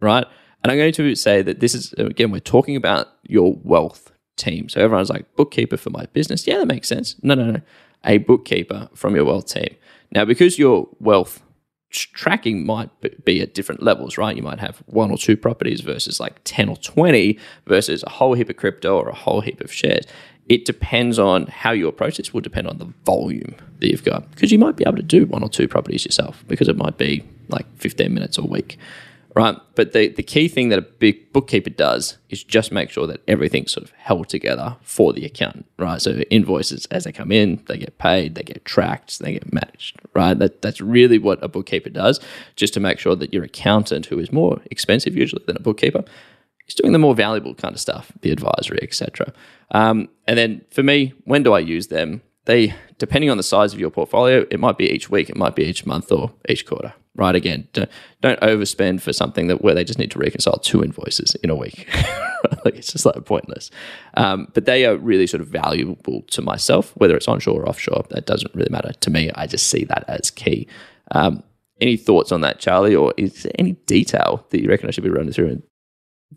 right? 0.00 0.26
And 0.62 0.72
I'm 0.72 0.78
going 0.78 0.92
to 0.92 1.14
say 1.14 1.42
that 1.42 1.60
this 1.60 1.74
is 1.74 1.92
again, 1.94 2.30
we're 2.30 2.40
talking 2.40 2.76
about 2.76 3.08
your 3.24 3.58
wealth 3.62 4.12
team. 4.38 4.68
So 4.68 4.80
everyone's 4.80 5.10
like, 5.10 5.34
bookkeeper 5.36 5.76
for 5.76 5.90
my 5.90 6.06
business. 6.06 6.46
Yeah, 6.46 6.58
that 6.58 6.66
makes 6.66 6.88
sense. 6.88 7.16
No, 7.22 7.34
no, 7.34 7.50
no. 7.50 7.60
A 8.04 8.18
bookkeeper 8.18 8.88
from 8.94 9.14
your 9.14 9.24
wealth 9.24 9.46
team. 9.46 9.74
Now, 10.10 10.24
because 10.24 10.58
your 10.58 10.88
wealth 11.00 11.42
tracking 11.90 12.66
might 12.66 12.90
be 13.24 13.40
at 13.40 13.54
different 13.54 13.82
levels, 13.82 14.18
right? 14.18 14.36
You 14.36 14.42
might 14.42 14.60
have 14.60 14.82
one 14.86 15.10
or 15.10 15.16
two 15.16 15.36
properties 15.36 15.80
versus 15.80 16.20
like 16.20 16.40
10 16.44 16.68
or 16.68 16.76
20 16.76 17.38
versus 17.66 18.04
a 18.06 18.10
whole 18.10 18.34
heap 18.34 18.50
of 18.50 18.56
crypto 18.56 18.98
or 18.98 19.08
a 19.08 19.14
whole 19.14 19.40
heap 19.40 19.60
of 19.60 19.72
shares. 19.72 20.04
It 20.48 20.64
depends 20.64 21.18
on 21.18 21.46
how 21.46 21.72
you 21.72 21.88
approach 21.88 22.16
this, 22.16 22.32
will 22.32 22.40
depend 22.40 22.68
on 22.68 22.78
the 22.78 22.92
volume 23.04 23.54
that 23.80 23.90
you've 23.90 24.04
got. 24.04 24.30
Because 24.30 24.50
you 24.50 24.58
might 24.58 24.76
be 24.76 24.84
able 24.86 24.96
to 24.96 25.02
do 25.02 25.26
one 25.26 25.42
or 25.42 25.48
two 25.48 25.68
properties 25.68 26.04
yourself 26.04 26.44
because 26.46 26.68
it 26.68 26.76
might 26.76 26.98
be 26.98 27.24
like 27.48 27.66
15 27.78 28.12
minutes 28.12 28.38
a 28.38 28.42
week 28.42 28.78
right? 29.34 29.56
But 29.74 29.92
the, 29.92 30.08
the 30.08 30.22
key 30.22 30.48
thing 30.48 30.68
that 30.70 30.78
a 30.78 30.82
big 30.82 31.32
bookkeeper 31.32 31.70
does 31.70 32.18
is 32.28 32.42
just 32.42 32.72
make 32.72 32.90
sure 32.90 33.06
that 33.06 33.22
everything's 33.28 33.72
sort 33.72 33.84
of 33.84 33.92
held 33.92 34.28
together 34.28 34.76
for 34.82 35.12
the 35.12 35.24
accountant, 35.24 35.66
right? 35.78 36.00
So 36.00 36.12
invoices 36.30 36.86
as 36.86 37.04
they 37.04 37.12
come 37.12 37.30
in, 37.30 37.62
they 37.68 37.78
get 37.78 37.98
paid, 37.98 38.34
they 38.34 38.42
get 38.42 38.64
tracked, 38.64 39.18
they 39.18 39.32
get 39.34 39.52
managed, 39.52 40.00
right? 40.14 40.38
That 40.38 40.62
that's 40.62 40.80
really 40.80 41.18
what 41.18 41.42
a 41.42 41.48
bookkeeper 41.48 41.90
does, 41.90 42.20
just 42.56 42.74
to 42.74 42.80
make 42.80 42.98
sure 42.98 43.14
that 43.16 43.32
your 43.32 43.44
accountant, 43.44 44.06
who 44.06 44.18
is 44.18 44.32
more 44.32 44.60
expensive 44.70 45.16
usually 45.16 45.44
than 45.46 45.56
a 45.56 45.60
bookkeeper, 45.60 46.04
is 46.66 46.74
doing 46.74 46.92
the 46.92 46.98
more 46.98 47.14
valuable 47.14 47.54
kind 47.54 47.74
of 47.74 47.80
stuff, 47.80 48.12
the 48.22 48.30
advisory, 48.30 48.80
etc. 48.82 49.32
Um, 49.70 50.08
and 50.26 50.38
then 50.38 50.64
for 50.70 50.82
me, 50.82 51.12
when 51.24 51.42
do 51.42 51.52
I 51.52 51.60
use 51.60 51.88
them? 51.88 52.22
They, 52.46 52.74
depending 52.96 53.28
on 53.28 53.36
the 53.36 53.42
size 53.42 53.74
of 53.74 53.80
your 53.80 53.90
portfolio, 53.90 54.46
it 54.50 54.58
might 54.58 54.78
be 54.78 54.90
each 54.90 55.10
week, 55.10 55.28
it 55.28 55.36
might 55.36 55.54
be 55.54 55.64
each 55.64 55.84
month, 55.84 56.10
or 56.10 56.32
each 56.48 56.64
quarter 56.64 56.94
right? 57.14 57.34
Again, 57.34 57.68
don't, 57.72 57.90
don't 58.20 58.40
overspend 58.40 59.00
for 59.00 59.12
something 59.12 59.48
that 59.48 59.62
where 59.62 59.74
they 59.74 59.84
just 59.84 59.98
need 59.98 60.10
to 60.12 60.18
reconcile 60.18 60.58
two 60.58 60.82
invoices 60.82 61.34
in 61.36 61.50
a 61.50 61.56
week. 61.56 61.88
like 62.64 62.76
it's 62.76 62.92
just 62.92 63.04
like 63.06 63.24
pointless. 63.24 63.70
Um, 64.14 64.48
but 64.54 64.64
they 64.64 64.86
are 64.86 64.96
really 64.96 65.26
sort 65.26 65.40
of 65.40 65.48
valuable 65.48 66.22
to 66.22 66.42
myself, 66.42 66.92
whether 66.96 67.16
it's 67.16 67.28
onshore 67.28 67.62
or 67.62 67.68
offshore. 67.68 68.04
That 68.10 68.26
doesn't 68.26 68.54
really 68.54 68.70
matter 68.70 68.92
to 68.92 69.10
me. 69.10 69.30
I 69.34 69.46
just 69.46 69.68
see 69.68 69.84
that 69.84 70.04
as 70.08 70.30
key. 70.30 70.68
Um, 71.10 71.42
any 71.80 71.96
thoughts 71.96 72.32
on 72.32 72.40
that, 72.40 72.58
Charlie, 72.58 72.94
or 72.94 73.14
is 73.16 73.42
there 73.44 73.52
any 73.58 73.72
detail 73.86 74.46
that 74.50 74.60
you 74.60 74.68
reckon 74.68 74.88
I 74.88 74.90
should 74.90 75.04
be 75.04 75.10
running 75.10 75.32
through 75.32 75.62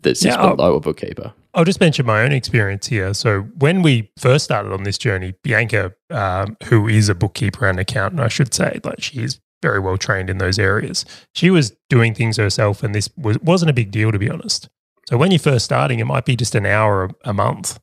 that 0.02 0.16
sits 0.16 0.36
Yeah, 0.36 0.54
below 0.54 0.76
a 0.76 0.80
bookkeeper? 0.80 1.32
I'll 1.54 1.64
just 1.64 1.80
mention 1.80 2.06
my 2.06 2.22
own 2.22 2.32
experience 2.32 2.86
here. 2.86 3.12
So, 3.12 3.42
when 3.58 3.82
we 3.82 4.10
first 4.18 4.44
started 4.44 4.72
on 4.72 4.84
this 4.84 4.96
journey, 4.96 5.34
Bianca, 5.42 5.92
um, 6.10 6.56
who 6.64 6.88
is 6.88 7.08
a 7.08 7.14
bookkeeper 7.14 7.66
and 7.66 7.78
accountant, 7.78 8.20
I 8.20 8.28
should 8.28 8.54
say, 8.54 8.80
like 8.84 9.02
she 9.02 9.22
is 9.22 9.38
very 9.62 9.78
well 9.80 9.96
trained 9.96 10.28
in 10.28 10.38
those 10.38 10.58
areas. 10.58 11.04
She 11.34 11.48
was 11.50 11.72
doing 11.88 12.14
things 12.14 12.36
herself, 12.36 12.82
and 12.82 12.94
this 12.94 13.08
was, 13.16 13.38
wasn't 13.38 13.70
a 13.70 13.74
big 13.74 13.90
deal, 13.90 14.12
to 14.12 14.18
be 14.18 14.28
honest. 14.28 14.68
So, 15.08 15.16
when 15.16 15.30
you're 15.30 15.38
first 15.38 15.64
starting, 15.64 16.00
it 16.00 16.04
might 16.06 16.24
be 16.24 16.36
just 16.36 16.54
an 16.54 16.66
hour 16.66 17.10
a, 17.24 17.32
month. 17.32 17.78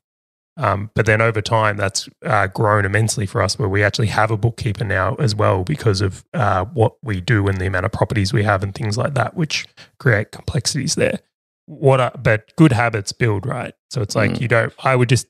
Um, 0.58 0.92
but 0.94 1.06
then 1.06 1.22
over 1.22 1.42
time, 1.42 1.78
that's 1.78 2.10
uh, 2.26 2.48
grown 2.48 2.84
immensely 2.86 3.26
for 3.26 3.42
us, 3.42 3.58
where 3.58 3.70
we 3.70 3.82
actually 3.84 4.08
have 4.08 4.30
a 4.30 4.38
bookkeeper 4.38 4.84
now 4.84 5.16
as 5.16 5.34
well 5.34 5.64
because 5.64 6.02
of 6.02 6.26
uh, 6.34 6.66
what 6.66 6.96
we 7.02 7.22
do 7.22 7.48
and 7.48 7.58
the 7.60 7.66
amount 7.66 7.86
of 7.86 7.94
properties 7.94 8.34
we 8.34 8.44
have 8.44 8.62
and 8.62 8.76
things 8.76 8.98
like 8.98 9.14
that, 9.14 9.36
which 9.36 9.66
create 10.00 10.32
complexities 10.32 10.96
there 10.96 11.20
what 11.66 12.02
are, 12.02 12.12
but 12.20 12.52
good 12.56 12.72
habits 12.72 13.12
build 13.12 13.46
right 13.46 13.76
so 13.92 14.02
it's 14.02 14.16
like 14.16 14.32
Mm. 14.32 14.42
you 14.42 14.48
don't 14.48 14.74
i 14.84 14.96
would 14.96 15.08
just 15.08 15.28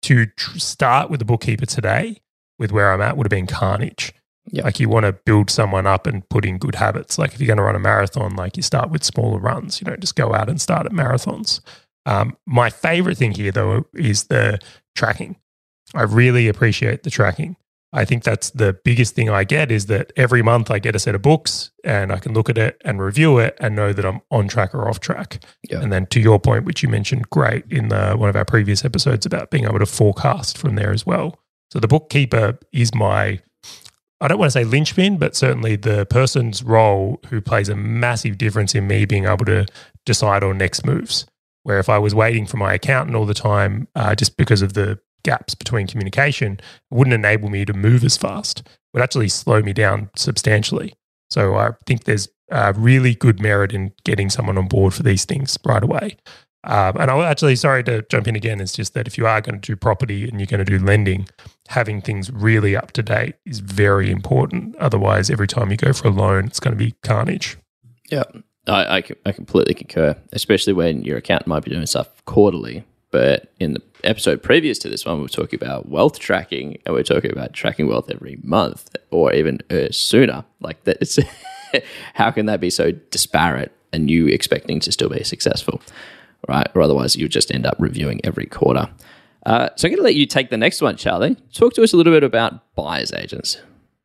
to 0.00 0.24
tr- 0.24 0.58
start 0.58 1.10
with 1.10 1.18
the 1.18 1.26
bookkeeper 1.26 1.66
today 1.66 2.22
with 2.58 2.72
where 2.72 2.90
i'm 2.90 3.02
at 3.02 3.18
would 3.18 3.26
have 3.26 3.30
been 3.30 3.46
carnage 3.46 4.14
Yeah. 4.46 4.64
like 4.64 4.78
you 4.78 4.88
want 4.88 5.06
to 5.06 5.12
build 5.12 5.48
someone 5.48 5.86
up 5.86 6.06
and 6.06 6.28
put 6.28 6.44
in 6.44 6.58
good 6.58 6.74
habits 6.74 7.18
like 7.18 7.32
if 7.32 7.40
you're 7.40 7.46
going 7.46 7.56
to 7.56 7.62
run 7.62 7.76
a 7.76 7.78
marathon 7.78 8.36
like 8.36 8.56
you 8.58 8.62
start 8.62 8.90
with 8.90 9.02
smaller 9.02 9.38
runs 9.38 9.80
you 9.80 9.86
don't 9.86 10.00
just 10.00 10.16
go 10.16 10.34
out 10.34 10.50
and 10.50 10.60
start 10.60 10.84
at 10.84 10.92
marathons 10.92 11.60
um, 12.06 12.36
my 12.46 12.68
favorite 12.68 13.16
thing 13.16 13.32
here 13.32 13.50
though 13.50 13.86
is 13.94 14.24
the 14.24 14.58
tracking 14.94 15.36
i 15.94 16.02
really 16.02 16.46
appreciate 16.46 17.04
the 17.04 17.10
tracking 17.10 17.56
I 17.94 18.04
think 18.04 18.24
that's 18.24 18.50
the 18.50 18.76
biggest 18.84 19.14
thing 19.14 19.30
I 19.30 19.44
get 19.44 19.70
is 19.70 19.86
that 19.86 20.12
every 20.16 20.42
month 20.42 20.68
I 20.68 20.80
get 20.80 20.96
a 20.96 20.98
set 20.98 21.14
of 21.14 21.22
books 21.22 21.70
and 21.84 22.10
I 22.10 22.18
can 22.18 22.34
look 22.34 22.50
at 22.50 22.58
it 22.58 22.82
and 22.84 23.00
review 23.00 23.38
it 23.38 23.56
and 23.60 23.76
know 23.76 23.92
that 23.92 24.04
I'm 24.04 24.20
on 24.32 24.48
track 24.48 24.74
or 24.74 24.88
off 24.88 24.98
track. 24.98 25.44
Yeah. 25.70 25.80
And 25.80 25.92
then 25.92 26.06
to 26.06 26.20
your 26.20 26.40
point, 26.40 26.64
which 26.64 26.82
you 26.82 26.88
mentioned 26.88 27.30
great 27.30 27.64
in 27.70 27.90
the, 27.90 28.14
one 28.16 28.28
of 28.28 28.34
our 28.34 28.44
previous 28.44 28.84
episodes 28.84 29.24
about 29.24 29.50
being 29.50 29.64
able 29.64 29.78
to 29.78 29.86
forecast 29.86 30.58
from 30.58 30.74
there 30.74 30.90
as 30.90 31.06
well. 31.06 31.38
So 31.70 31.78
the 31.78 31.86
bookkeeper 31.86 32.58
is 32.72 32.92
my, 32.96 33.38
I 34.24 34.28
don't 34.28 34.38
want 34.38 34.52
to 34.52 34.58
say 34.58 34.64
linchpin, 34.64 35.18
but 35.18 35.36
certainly 35.36 35.76
the 35.76 36.06
person's 36.06 36.62
role 36.62 37.20
who 37.28 37.42
plays 37.42 37.68
a 37.68 37.76
massive 37.76 38.38
difference 38.38 38.74
in 38.74 38.86
me 38.86 39.04
being 39.04 39.26
able 39.26 39.44
to 39.44 39.66
decide 40.06 40.42
on 40.42 40.56
next 40.56 40.86
moves. 40.86 41.26
Where 41.64 41.78
if 41.78 41.90
I 41.90 41.98
was 41.98 42.14
waiting 42.14 42.46
for 42.46 42.56
my 42.56 42.72
accountant 42.72 43.16
all 43.16 43.26
the 43.26 43.34
time, 43.34 43.86
uh, 43.94 44.14
just 44.14 44.38
because 44.38 44.62
of 44.62 44.72
the 44.72 44.98
gaps 45.24 45.54
between 45.54 45.86
communication, 45.86 46.58
wouldn't 46.90 47.12
enable 47.12 47.50
me 47.50 47.66
to 47.66 47.74
move 47.74 48.02
as 48.02 48.16
fast. 48.16 48.60
It 48.60 48.66
would 48.94 49.02
actually 49.02 49.28
slow 49.28 49.60
me 49.60 49.74
down 49.74 50.08
substantially. 50.16 50.94
So 51.28 51.56
I 51.56 51.72
think 51.84 52.04
there's 52.04 52.28
uh, 52.50 52.72
really 52.74 53.14
good 53.14 53.42
merit 53.42 53.74
in 53.74 53.92
getting 54.04 54.30
someone 54.30 54.56
on 54.56 54.68
board 54.68 54.94
for 54.94 55.02
these 55.02 55.26
things 55.26 55.58
right 55.66 55.82
away. 55.82 56.16
Um, 56.64 56.96
and 56.98 57.10
I'll 57.10 57.22
actually, 57.22 57.56
sorry 57.56 57.84
to 57.84 58.02
jump 58.02 58.26
in 58.26 58.36
again, 58.36 58.60
it's 58.60 58.72
just 58.72 58.94
that 58.94 59.06
if 59.06 59.18
you 59.18 59.26
are 59.26 59.40
going 59.40 59.60
to 59.60 59.66
do 59.66 59.76
property 59.76 60.28
and 60.28 60.40
you're 60.40 60.46
going 60.46 60.64
to 60.64 60.78
do 60.78 60.84
lending, 60.84 61.28
having 61.68 62.00
things 62.00 62.30
really 62.32 62.74
up 62.74 62.92
to 62.92 63.02
date 63.02 63.34
is 63.44 63.60
very 63.60 64.10
important. 64.10 64.74
Otherwise, 64.76 65.30
every 65.30 65.46
time 65.46 65.70
you 65.70 65.76
go 65.76 65.92
for 65.92 66.08
a 66.08 66.10
loan, 66.10 66.46
it's 66.46 66.60
going 66.60 66.76
to 66.76 66.82
be 66.82 66.94
carnage. 67.02 67.58
Yeah, 68.10 68.24
I, 68.66 68.98
I, 68.98 69.02
I 69.26 69.32
completely 69.32 69.74
concur, 69.74 70.16
especially 70.32 70.72
when 70.72 71.02
your 71.02 71.18
accountant 71.18 71.48
might 71.48 71.64
be 71.64 71.70
doing 71.70 71.86
stuff 71.86 72.24
quarterly. 72.24 72.84
But 73.10 73.52
in 73.60 73.74
the 73.74 73.82
episode 74.02 74.42
previous 74.42 74.78
to 74.80 74.88
this 74.88 75.04
one, 75.04 75.16
we 75.16 75.22
were 75.22 75.28
talking 75.28 75.58
about 75.62 75.88
wealth 75.88 76.18
tracking, 76.18 76.78
and 76.84 76.94
we 76.94 77.00
are 77.00 77.04
talking 77.04 77.30
about 77.30 77.52
tracking 77.52 77.86
wealth 77.86 78.10
every 78.10 78.38
month 78.42 78.96
or 79.10 79.32
even 79.32 79.60
uh, 79.70 79.88
sooner. 79.92 80.44
Like 80.60 80.82
that, 80.84 80.98
it's 81.00 81.18
how 82.14 82.30
can 82.30 82.46
that 82.46 82.60
be 82.60 82.70
so 82.70 82.90
disparate 82.90 83.70
and 83.92 84.10
you 84.10 84.26
expecting 84.26 84.80
to 84.80 84.90
still 84.90 85.08
be 85.08 85.22
successful, 85.22 85.80
right? 86.48 86.68
Or 86.74 86.82
otherwise, 86.82 87.16
you'll 87.16 87.28
just 87.28 87.52
end 87.52 87.66
up 87.66 87.76
reviewing 87.78 88.20
every 88.24 88.46
quarter. 88.46 88.88
Uh, 89.46 89.68
so 89.76 89.86
I'm 89.86 89.92
going 89.92 89.98
to 89.98 90.04
let 90.04 90.14
you 90.14 90.26
take 90.26 90.50
the 90.50 90.56
next 90.56 90.80
one, 90.80 90.96
Charlie. 90.96 91.36
Talk 91.52 91.74
to 91.74 91.82
us 91.82 91.92
a 91.92 91.96
little 91.96 92.12
bit 92.12 92.24
about 92.24 92.74
buyers 92.74 93.12
agents. 93.12 93.58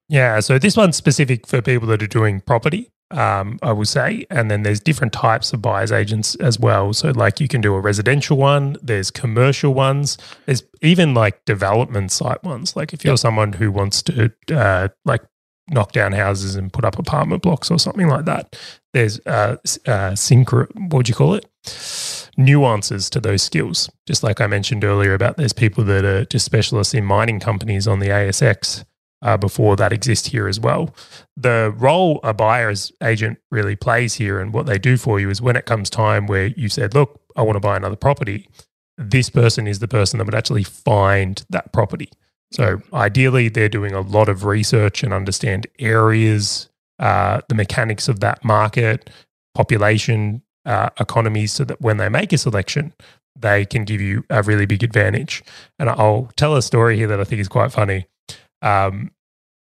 Yeah, 0.09 0.39
so 0.39 0.57
this 0.57 0.75
one's 0.75 0.97
specific 0.97 1.47
for 1.47 1.61
people 1.61 1.87
that 1.89 2.01
are 2.01 2.07
doing 2.07 2.41
property, 2.41 2.91
um, 3.11 3.59
I 3.61 3.71
will 3.71 3.85
say. 3.85 4.25
And 4.31 4.49
then 4.49 4.63
there's 4.63 4.79
different 4.79 5.13
types 5.13 5.53
of 5.53 5.61
buyer's 5.61 5.91
agents 5.91 6.35
as 6.35 6.59
well. 6.59 6.93
So, 6.93 7.11
like, 7.11 7.39
you 7.39 7.47
can 7.47 7.61
do 7.61 7.75
a 7.75 7.79
residential 7.79 8.35
one, 8.35 8.75
there's 8.81 9.11
commercial 9.11 9.73
ones, 9.73 10.17
there's 10.45 10.63
even 10.81 11.13
like 11.13 11.45
development 11.45 12.11
site 12.11 12.43
ones. 12.43 12.75
Like, 12.75 12.91
if 12.91 13.05
you're 13.05 13.17
someone 13.17 13.53
who 13.53 13.71
wants 13.71 14.01
to, 14.03 14.33
uh, 14.51 14.89
like, 15.05 15.21
knock 15.71 15.91
down 15.91 16.13
houses 16.13 16.55
and 16.55 16.71
put 16.71 16.85
up 16.85 16.97
apartment 16.97 17.41
blocks 17.41 17.69
or 17.71 17.79
something 17.79 18.07
like 18.07 18.25
that, 18.25 18.55
there's 18.93 19.19
uh, 19.25 19.57
uh, 19.85 20.11
synchro, 20.13 20.67
what 20.91 21.05
do 21.05 21.09
you 21.09 21.15
call 21.15 21.35
it? 21.35 21.45
Nuances 22.37 23.09
to 23.11 23.19
those 23.19 23.43
skills. 23.43 23.89
Just 24.05 24.23
like 24.23 24.41
I 24.41 24.47
mentioned 24.47 24.83
earlier 24.83 25.13
about 25.13 25.37
there's 25.37 25.53
people 25.53 25.83
that 25.85 26.05
are 26.05 26.25
just 26.25 26.45
specialists 26.45 26.93
in 26.93 27.05
mining 27.05 27.39
companies 27.39 27.87
on 27.87 27.99
the 27.99 28.07
ASX 28.07 28.85
uh, 29.21 29.37
before 29.37 29.75
that 29.75 29.91
exist 29.93 30.27
here 30.27 30.47
as 30.47 30.59
well. 30.59 30.95
The 31.35 31.73
role 31.77 32.19
a 32.23 32.33
buyer's 32.33 32.91
agent 33.03 33.39
really 33.51 33.75
plays 33.75 34.15
here 34.15 34.39
and 34.39 34.53
what 34.53 34.65
they 34.65 34.77
do 34.77 34.97
for 34.97 35.19
you 35.19 35.29
is 35.29 35.41
when 35.41 35.55
it 35.55 35.65
comes 35.65 35.89
time 35.89 36.27
where 36.27 36.47
you 36.47 36.69
said, 36.69 36.93
Look, 36.93 37.19
I 37.35 37.41
want 37.41 37.57
to 37.57 37.61
buy 37.61 37.77
another 37.77 37.95
property, 37.95 38.47
this 38.97 39.29
person 39.29 39.67
is 39.67 39.79
the 39.79 39.87
person 39.87 40.17
that 40.17 40.25
would 40.25 40.35
actually 40.35 40.63
find 40.63 41.43
that 41.49 41.71
property. 41.71 42.09
So 42.51 42.81
ideally, 42.93 43.49
they're 43.49 43.69
doing 43.69 43.93
a 43.93 44.01
lot 44.01 44.29
of 44.29 44.43
research 44.43 45.03
and 45.03 45.13
understand 45.13 45.67
areas, 45.77 46.69
uh, 46.97 47.41
the 47.47 47.55
mechanics 47.55 48.07
of 48.07 48.19
that 48.21 48.43
market, 48.43 49.09
population, 49.53 50.41
uh, 50.65 50.89
economies, 50.99 51.53
so 51.53 51.63
that 51.65 51.79
when 51.81 51.97
they 51.97 52.09
make 52.09 52.33
a 52.33 52.37
selection, 52.37 52.93
they 53.35 53.65
can 53.65 53.83
give 53.85 54.01
you 54.01 54.25
a 54.29 54.41
really 54.43 54.65
big 54.65 54.83
advantage. 54.83 55.43
And 55.77 55.89
I'll 55.89 56.29
tell 56.35 56.55
a 56.55 56.61
story 56.61 56.97
here 56.97 57.07
that 57.07 57.19
I 57.19 57.23
think 57.23 57.39
is 57.39 57.47
quite 57.47 57.71
funny. 57.71 58.07
Um, 58.61 59.11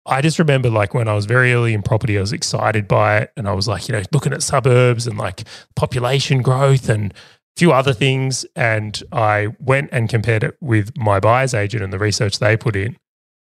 I 0.05 0.21
just 0.21 0.37
remember 0.37 0.69
like 0.69 0.93
when 0.93 1.07
I 1.07 1.15
was 1.15 1.25
very 1.25 1.51
early 1.53 1.73
in 1.73 1.81
property, 1.81 2.17
I 2.17 2.21
was 2.21 2.31
excited 2.31 2.87
by 2.87 3.17
it. 3.19 3.31
And 3.35 3.47
I 3.47 3.53
was 3.53 3.67
like, 3.67 3.87
you 3.87 3.93
know, 3.93 4.03
looking 4.11 4.33
at 4.33 4.43
suburbs 4.43 5.07
and 5.07 5.17
like 5.17 5.43
population 5.75 6.43
growth 6.43 6.89
and 6.89 7.13
few 7.55 7.71
other 7.71 7.93
things. 7.93 8.45
And 8.55 9.01
I 9.11 9.55
went 9.59 9.89
and 9.91 10.09
compared 10.09 10.43
it 10.43 10.57
with 10.61 10.95
my 10.97 11.19
buyer's 11.19 11.53
agent 11.53 11.83
and 11.83 11.91
the 11.91 11.99
research 11.99 12.39
they 12.39 12.57
put 12.57 12.75
in. 12.75 12.97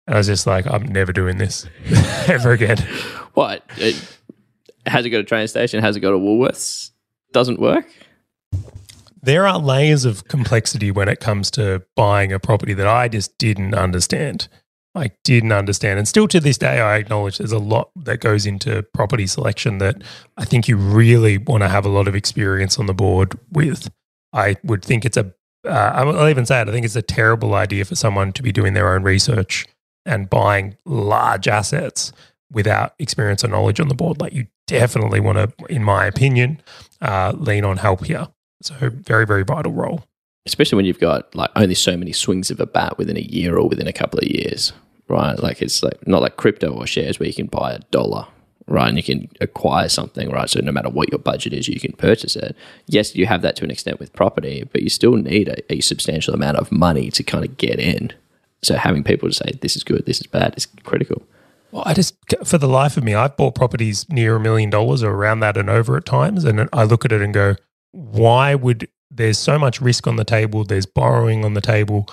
And 0.07 0.16
I 0.16 0.18
was 0.18 0.28
just 0.28 0.47
like, 0.47 0.66
I'm 0.68 0.88
never 0.88 1.14
doing 1.14 1.38
this 1.38 1.68
ever 2.28 2.51
again. 2.51 2.78
What? 3.34 3.64
It, 3.78 3.95
has 4.86 5.05
it 5.05 5.09
got 5.09 5.20
a 5.20 5.24
train 5.24 5.47
station? 5.47 5.82
Has 5.82 5.95
it 5.95 5.99
got 5.99 6.14
a 6.14 6.18
Woolworths? 6.18 6.91
Doesn't 7.34 7.59
work? 7.59 7.86
There 9.24 9.45
are 9.45 9.59
layers 9.59 10.03
of 10.03 10.28
complexity 10.28 10.89
when 10.89 11.07
it 11.07 11.20
comes 11.20 11.51
to 11.51 11.84
buying 11.95 12.34
a 12.34 12.39
property 12.39 12.74
that 12.74 12.88
I 12.88 13.07
just 13.07 13.38
didn't 13.38 13.76
understand. 13.76 14.47
I 14.95 15.12
didn't 15.24 15.51
understand. 15.51 15.99
And 15.99 16.07
still 16.07 16.28
to 16.28 16.39
this 16.39 16.57
day, 16.57 16.82
I 16.82 16.97
acknowledge 16.97 17.38
there's 17.38 17.51
a 17.51 17.59
lot 17.59 17.91
that 17.95 18.20
goes 18.20 18.45
into 18.45 18.84
property 18.93 19.28
selection 19.28 19.78
that 19.78 20.01
I 20.38 20.45
think 20.45 20.68
you 20.68 20.76
really 20.76 21.38
want 21.38 21.62
to 21.62 21.70
have 21.70 21.86
a 21.86 21.89
lot 21.89 22.07
of 22.07 22.16
experience 22.16 22.78
on 22.78 22.88
the 22.88 22.93
board 22.93 23.38
with. 23.51 23.89
I 24.34 24.56
would 24.64 24.84
think 24.84 25.06
it's 25.06 25.18
a, 25.18 25.34
uh, 25.68 25.92
I'll 25.94 26.30
even 26.30 26.46
say 26.46 26.62
it, 26.62 26.68
I 26.68 26.72
think 26.72 26.86
it's 26.86 26.96
a 26.96 27.02
terrible 27.02 27.54
idea 27.54 27.86
for 27.86 27.96
someone 27.96 28.32
to 28.34 28.44
be 28.44 28.52
doing 28.52 28.74
their 28.74 28.94
own 28.94 29.04
research 29.04 29.68
and 30.06 30.30
buying 30.30 30.78
large 30.86 31.48
assets 31.48 32.12
without 32.52 32.94
experience 33.00 33.44
or 33.44 33.48
knowledge 33.50 33.80
on 33.80 33.88
the 33.88 33.96
board. 33.96 34.20
Like 34.20 34.34
you 34.34 34.48
definitely 34.68 35.20
want 35.20 35.38
to, 35.38 35.66
in 35.68 35.84
my 35.84 36.06
opinion, 36.06 36.62
uh, 37.02 37.34
lean 37.36 37.64
on 37.66 37.78
help 37.78 38.06
here. 38.06 38.28
So 38.62 38.76
very, 38.90 39.26
very 39.26 39.44
vital 39.44 39.72
role. 39.72 40.06
especially 40.46 40.76
when 40.76 40.86
you've 40.86 41.00
got 41.00 41.34
like 41.36 41.52
only 41.56 41.76
so 41.76 41.96
many 41.96 42.12
swings 42.12 42.50
of 42.50 42.60
a 42.60 42.66
bat 42.66 42.98
within 42.98 43.18
a 43.18 43.22
year 43.22 43.58
or 43.58 43.68
within 43.68 43.88
a 43.88 43.94
couple 43.94 44.20
of 44.20 44.26
years, 44.28 44.74
right? 45.08 45.38
Like 45.40 45.62
it's 45.62 45.84
like 45.84 46.08
not 46.08 46.22
like 46.22 46.38
crypto 46.38 46.74
or 46.74 46.88
shares 46.88 47.20
where 47.20 47.28
you 47.28 47.34
can 47.34 47.48
buy 47.48 47.74
a 47.74 47.80
dollar, 47.92 48.28
right? 48.68 48.88
And 48.88 48.97
you 48.97 49.03
can 49.03 49.30
acquire 49.39 49.89
something, 49.89 50.30
right? 50.30 50.49
So 50.49 50.59
no 50.62 50.72
matter 50.72 50.89
what 50.89 51.12
your 51.12 51.20
budget 51.20 51.53
is, 51.53 51.68
you 51.68 51.80
can 51.80 51.93
purchase 51.93 52.36
it. 52.36 52.55
Yes, 52.88 53.16
you 53.16 53.26
have 53.26 53.41
that 53.41 53.55
to 53.57 53.64
an 53.64 53.72
extent 53.72 53.99
with 53.99 54.14
property, 54.14 54.68
but 54.72 54.84
you 54.84 54.89
still 54.89 55.16
need 55.16 55.49
a, 55.49 55.74
a 55.74 55.82
substantial 55.82 56.34
amount 56.34 56.57
of 56.57 56.72
money 56.72 57.12
to 57.12 57.24
kind 57.24 57.45
of 57.45 57.57
get 57.57 57.80
in. 57.80 58.14
So 58.64 58.76
having 58.76 59.03
people 59.03 59.30
to 59.30 59.36
say 59.36 59.51
this 59.62 59.76
is 59.76 59.84
good, 59.84 60.05
this 60.05 60.22
is 60.22 60.28
bad 60.28 60.53
is 60.55 60.68
critical. 60.84 61.24
Well, 61.72 61.84
I 61.86 61.93
just, 61.93 62.16
for 62.43 62.57
the 62.57 62.68
life 62.68 62.97
of 62.97 63.03
me, 63.03 63.16
I've 63.16 63.38
bought 63.38 63.55
properties 63.55 64.07
near 64.09 64.36
a 64.36 64.39
million 64.39 64.70
dollars 64.70 65.03
or 65.03 65.12
around 65.12 65.39
that 65.39 65.57
and 65.57 65.70
over 65.70 65.97
at 65.97 66.05
times. 66.05 66.43
And 66.43 66.68
I 66.74 66.84
look 66.84 67.05
at 67.05 67.12
it 67.12 67.22
and 67.22 67.34
go, 67.34 67.55
why 67.91 68.55
would 68.55 68.89
there's 69.09 69.38
so 69.38 69.57
much 69.57 69.82
risk 69.82 70.05
on 70.05 70.18
the 70.18 70.26
table? 70.26 70.64
There's 70.64 70.86
borrowing 70.86 71.45
on 71.45 71.53
the 71.53 71.62
table. 71.62 72.09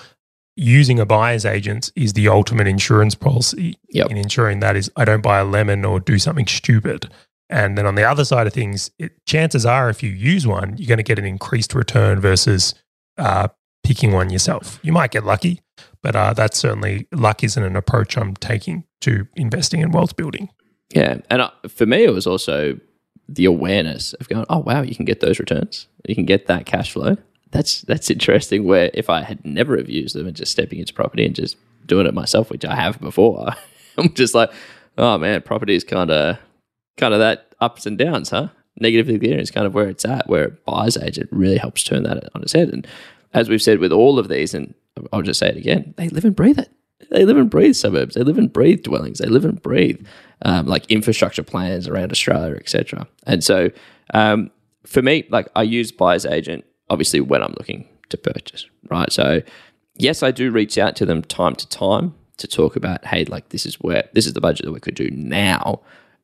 Using 0.60 0.98
a 0.98 1.06
buyer's 1.06 1.44
agent 1.44 1.92
is 1.94 2.14
the 2.14 2.28
ultimate 2.28 2.66
insurance 2.66 3.14
policy 3.14 3.76
Yep. 3.90 4.10
in 4.10 4.16
ensuring 4.16 4.58
that 4.58 4.74
is 4.74 4.90
I 4.96 5.04
don't 5.04 5.22
buy 5.22 5.38
a 5.38 5.44
lemon 5.44 5.84
or 5.84 6.00
do 6.00 6.18
something 6.18 6.48
stupid. 6.48 7.08
And 7.48 7.78
then 7.78 7.86
on 7.86 7.94
the 7.94 8.02
other 8.02 8.24
side 8.24 8.48
of 8.48 8.52
things, 8.52 8.90
it, 8.98 9.12
chances 9.24 9.64
are 9.64 9.88
if 9.88 10.02
you 10.02 10.10
use 10.10 10.48
one, 10.48 10.76
you're 10.76 10.88
going 10.88 10.98
to 10.98 11.04
get 11.04 11.16
an 11.18 11.24
increased 11.24 11.74
return 11.74 12.20
versus 12.20 12.74
uh, 13.18 13.48
picking 13.84 14.10
one 14.10 14.30
yourself. 14.30 14.80
You 14.82 14.92
might 14.92 15.12
get 15.12 15.24
lucky, 15.24 15.60
but 16.02 16.16
uh, 16.16 16.32
that's 16.32 16.58
certainly 16.58 17.06
luck 17.12 17.44
isn't 17.44 17.62
an 17.62 17.76
approach 17.76 18.18
I'm 18.18 18.34
taking 18.34 18.82
to 19.02 19.28
investing 19.36 19.80
in 19.80 19.92
wealth 19.92 20.16
building. 20.16 20.50
Yeah, 20.92 21.18
and 21.30 21.40
uh, 21.40 21.50
for 21.68 21.86
me, 21.86 22.02
it 22.02 22.12
was 22.12 22.26
also 22.26 22.80
the 23.28 23.44
awareness 23.44 24.12
of 24.14 24.28
going, 24.28 24.44
oh 24.50 24.58
wow, 24.58 24.82
you 24.82 24.96
can 24.96 25.04
get 25.04 25.20
those 25.20 25.38
returns, 25.38 25.86
you 26.08 26.16
can 26.16 26.24
get 26.24 26.46
that 26.48 26.66
cash 26.66 26.90
flow. 26.90 27.16
That's 27.50 27.82
that's 27.82 28.10
interesting. 28.10 28.64
Where 28.64 28.90
if 28.94 29.08
I 29.08 29.22
had 29.22 29.44
never 29.44 29.76
have 29.76 29.88
used 29.88 30.14
them 30.14 30.26
and 30.26 30.36
just 30.36 30.52
stepping 30.52 30.78
into 30.78 30.94
property 30.94 31.24
and 31.24 31.34
just 31.34 31.56
doing 31.86 32.06
it 32.06 32.14
myself, 32.14 32.50
which 32.50 32.64
I 32.64 32.74
have 32.74 33.00
before, 33.00 33.54
I'm 33.98 34.12
just 34.14 34.34
like, 34.34 34.50
oh 34.96 35.18
man, 35.18 35.42
property 35.42 35.74
is 35.74 35.84
kind 35.84 36.10
of 36.10 36.38
kind 36.96 37.14
of 37.14 37.20
that 37.20 37.54
ups 37.60 37.86
and 37.86 37.96
downs, 37.96 38.30
huh? 38.30 38.48
Negative 38.80 39.08
experience, 39.08 39.50
kind 39.50 39.66
of 39.66 39.74
where 39.74 39.88
it's 39.88 40.04
at, 40.04 40.28
where 40.28 40.50
buyer's 40.66 40.96
agent 40.96 41.28
really 41.32 41.56
helps 41.56 41.82
turn 41.82 42.04
that 42.04 42.28
on 42.34 42.42
its 42.42 42.52
head. 42.52 42.68
And 42.68 42.86
as 43.34 43.48
we've 43.48 43.62
said 43.62 43.80
with 43.80 43.92
all 43.92 44.18
of 44.18 44.28
these, 44.28 44.54
and 44.54 44.74
I'll 45.12 45.22
just 45.22 45.40
say 45.40 45.48
it 45.48 45.56
again, 45.56 45.94
they 45.96 46.08
live 46.08 46.24
and 46.24 46.36
breathe 46.36 46.58
it. 46.58 46.70
They 47.10 47.24
live 47.24 47.36
and 47.36 47.50
breathe 47.50 47.74
suburbs. 47.74 48.14
They 48.14 48.22
live 48.22 48.38
and 48.38 48.52
breathe 48.52 48.82
dwellings. 48.82 49.18
They 49.18 49.28
live 49.28 49.44
and 49.44 49.60
breathe 49.60 50.04
um, 50.42 50.66
like 50.66 50.90
infrastructure 50.90 51.42
plans 51.42 51.88
around 51.88 52.12
Australia, 52.12 52.56
etc. 52.56 53.06
And 53.24 53.42
so, 53.42 53.70
um, 54.14 54.50
for 54.84 55.02
me, 55.02 55.26
like 55.30 55.48
I 55.54 55.62
use 55.62 55.92
buyer's 55.92 56.26
agent 56.26 56.64
obviously 56.90 57.20
when 57.20 57.42
I'm 57.42 57.54
looking 57.58 57.88
to 58.08 58.16
purchase, 58.16 58.66
right? 58.88 59.12
So, 59.12 59.42
yes, 59.96 60.22
I 60.22 60.30
do 60.30 60.50
reach 60.50 60.78
out 60.78 60.96
to 60.96 61.06
them 61.06 61.22
time 61.22 61.54
to 61.56 61.68
time 61.68 62.14
to 62.38 62.46
talk 62.46 62.76
about, 62.76 63.04
hey, 63.04 63.24
like 63.24 63.48
this 63.50 63.66
is 63.66 63.76
where 63.76 64.08
this 64.12 64.26
is 64.26 64.32
the 64.32 64.40
budget 64.40 64.66
that 64.66 64.72
we 64.72 64.80
could 64.80 64.94
do 64.94 65.10
now. 65.10 65.80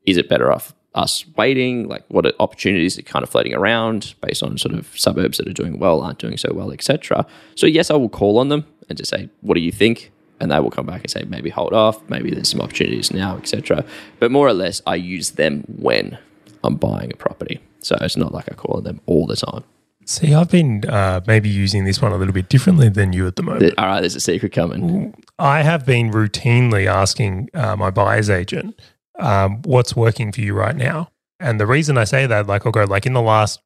Is 0.06 0.16
it 0.16 0.28
better 0.28 0.52
off 0.52 0.74
us 0.94 1.24
waiting? 1.36 1.88
Like, 1.88 2.04
what 2.08 2.26
opportunities 2.38 2.98
are 2.98 3.02
kind 3.02 3.22
of 3.22 3.30
floating 3.30 3.54
around 3.54 4.14
based 4.20 4.42
on 4.42 4.58
sort 4.58 4.74
of 4.74 4.98
suburbs 4.98 5.38
that 5.38 5.48
are 5.48 5.52
doing 5.52 5.78
well, 5.78 6.00
aren't 6.00 6.18
doing 6.18 6.36
so 6.36 6.52
well, 6.52 6.72
etc. 6.72 7.26
So, 7.56 7.66
yes, 7.66 7.90
I 7.90 7.94
will 7.94 8.08
call 8.08 8.38
on 8.38 8.48
them 8.48 8.66
and 8.88 8.96
just 8.96 9.10
say, 9.10 9.28
what 9.40 9.54
do 9.54 9.60
you 9.60 9.72
think? 9.72 10.12
and 10.40 10.50
they 10.50 10.60
will 10.60 10.70
come 10.70 10.86
back 10.86 11.00
and 11.00 11.10
say 11.10 11.24
maybe 11.24 11.50
hold 11.50 11.72
off, 11.72 12.06
maybe 12.10 12.30
there's 12.30 12.50
some 12.50 12.60
opportunities 12.60 13.12
now, 13.12 13.36
etc. 13.36 13.84
But 14.18 14.30
more 14.30 14.46
or 14.46 14.52
less, 14.52 14.82
I 14.86 14.96
use 14.96 15.32
them 15.32 15.64
when 15.68 16.18
I'm 16.62 16.76
buying 16.76 17.12
a 17.12 17.16
property, 17.16 17.60
so 17.80 17.96
it's 18.00 18.16
not 18.16 18.32
like 18.32 18.50
I 18.50 18.54
call 18.54 18.78
on 18.78 18.84
them 18.84 19.00
all 19.06 19.26
the 19.26 19.36
time. 19.36 19.64
See, 20.07 20.34
I've 20.34 20.50
been 20.50 20.84
uh, 20.86 21.20
maybe 21.26 21.48
using 21.48 21.84
this 21.84 22.00
one 22.00 22.12
a 22.12 22.16
little 22.16 22.34
bit 22.34 22.48
differently 22.48 22.88
than 22.88 23.12
you 23.12 23.26
at 23.26 23.36
the 23.36 23.42
moment. 23.42 23.74
All 23.78 23.86
right, 23.86 24.00
there's 24.00 24.16
a 24.16 24.20
secret 24.20 24.52
coming. 24.52 25.14
I 25.38 25.62
have 25.62 25.86
been 25.86 26.11
routinely 26.11 26.86
asking 26.86 27.48
uh, 27.55 27.76
my 27.76 27.90
buyer's 27.90 28.28
agent, 28.28 28.80
um, 29.18 29.62
"What's 29.62 29.96
working 29.96 30.32
for 30.32 30.40
you 30.40 30.55
right 30.55 30.76
now?" 30.76 31.11
And 31.40 31.59
the 31.59 31.66
reason 31.66 31.98
I 31.98 32.05
say 32.05 32.26
that, 32.26 32.46
like, 32.46 32.66
I'll 32.66 32.72
go 32.72 32.84
like 32.84 33.07
in 33.07 33.12
the 33.12 33.22
last 33.22 33.61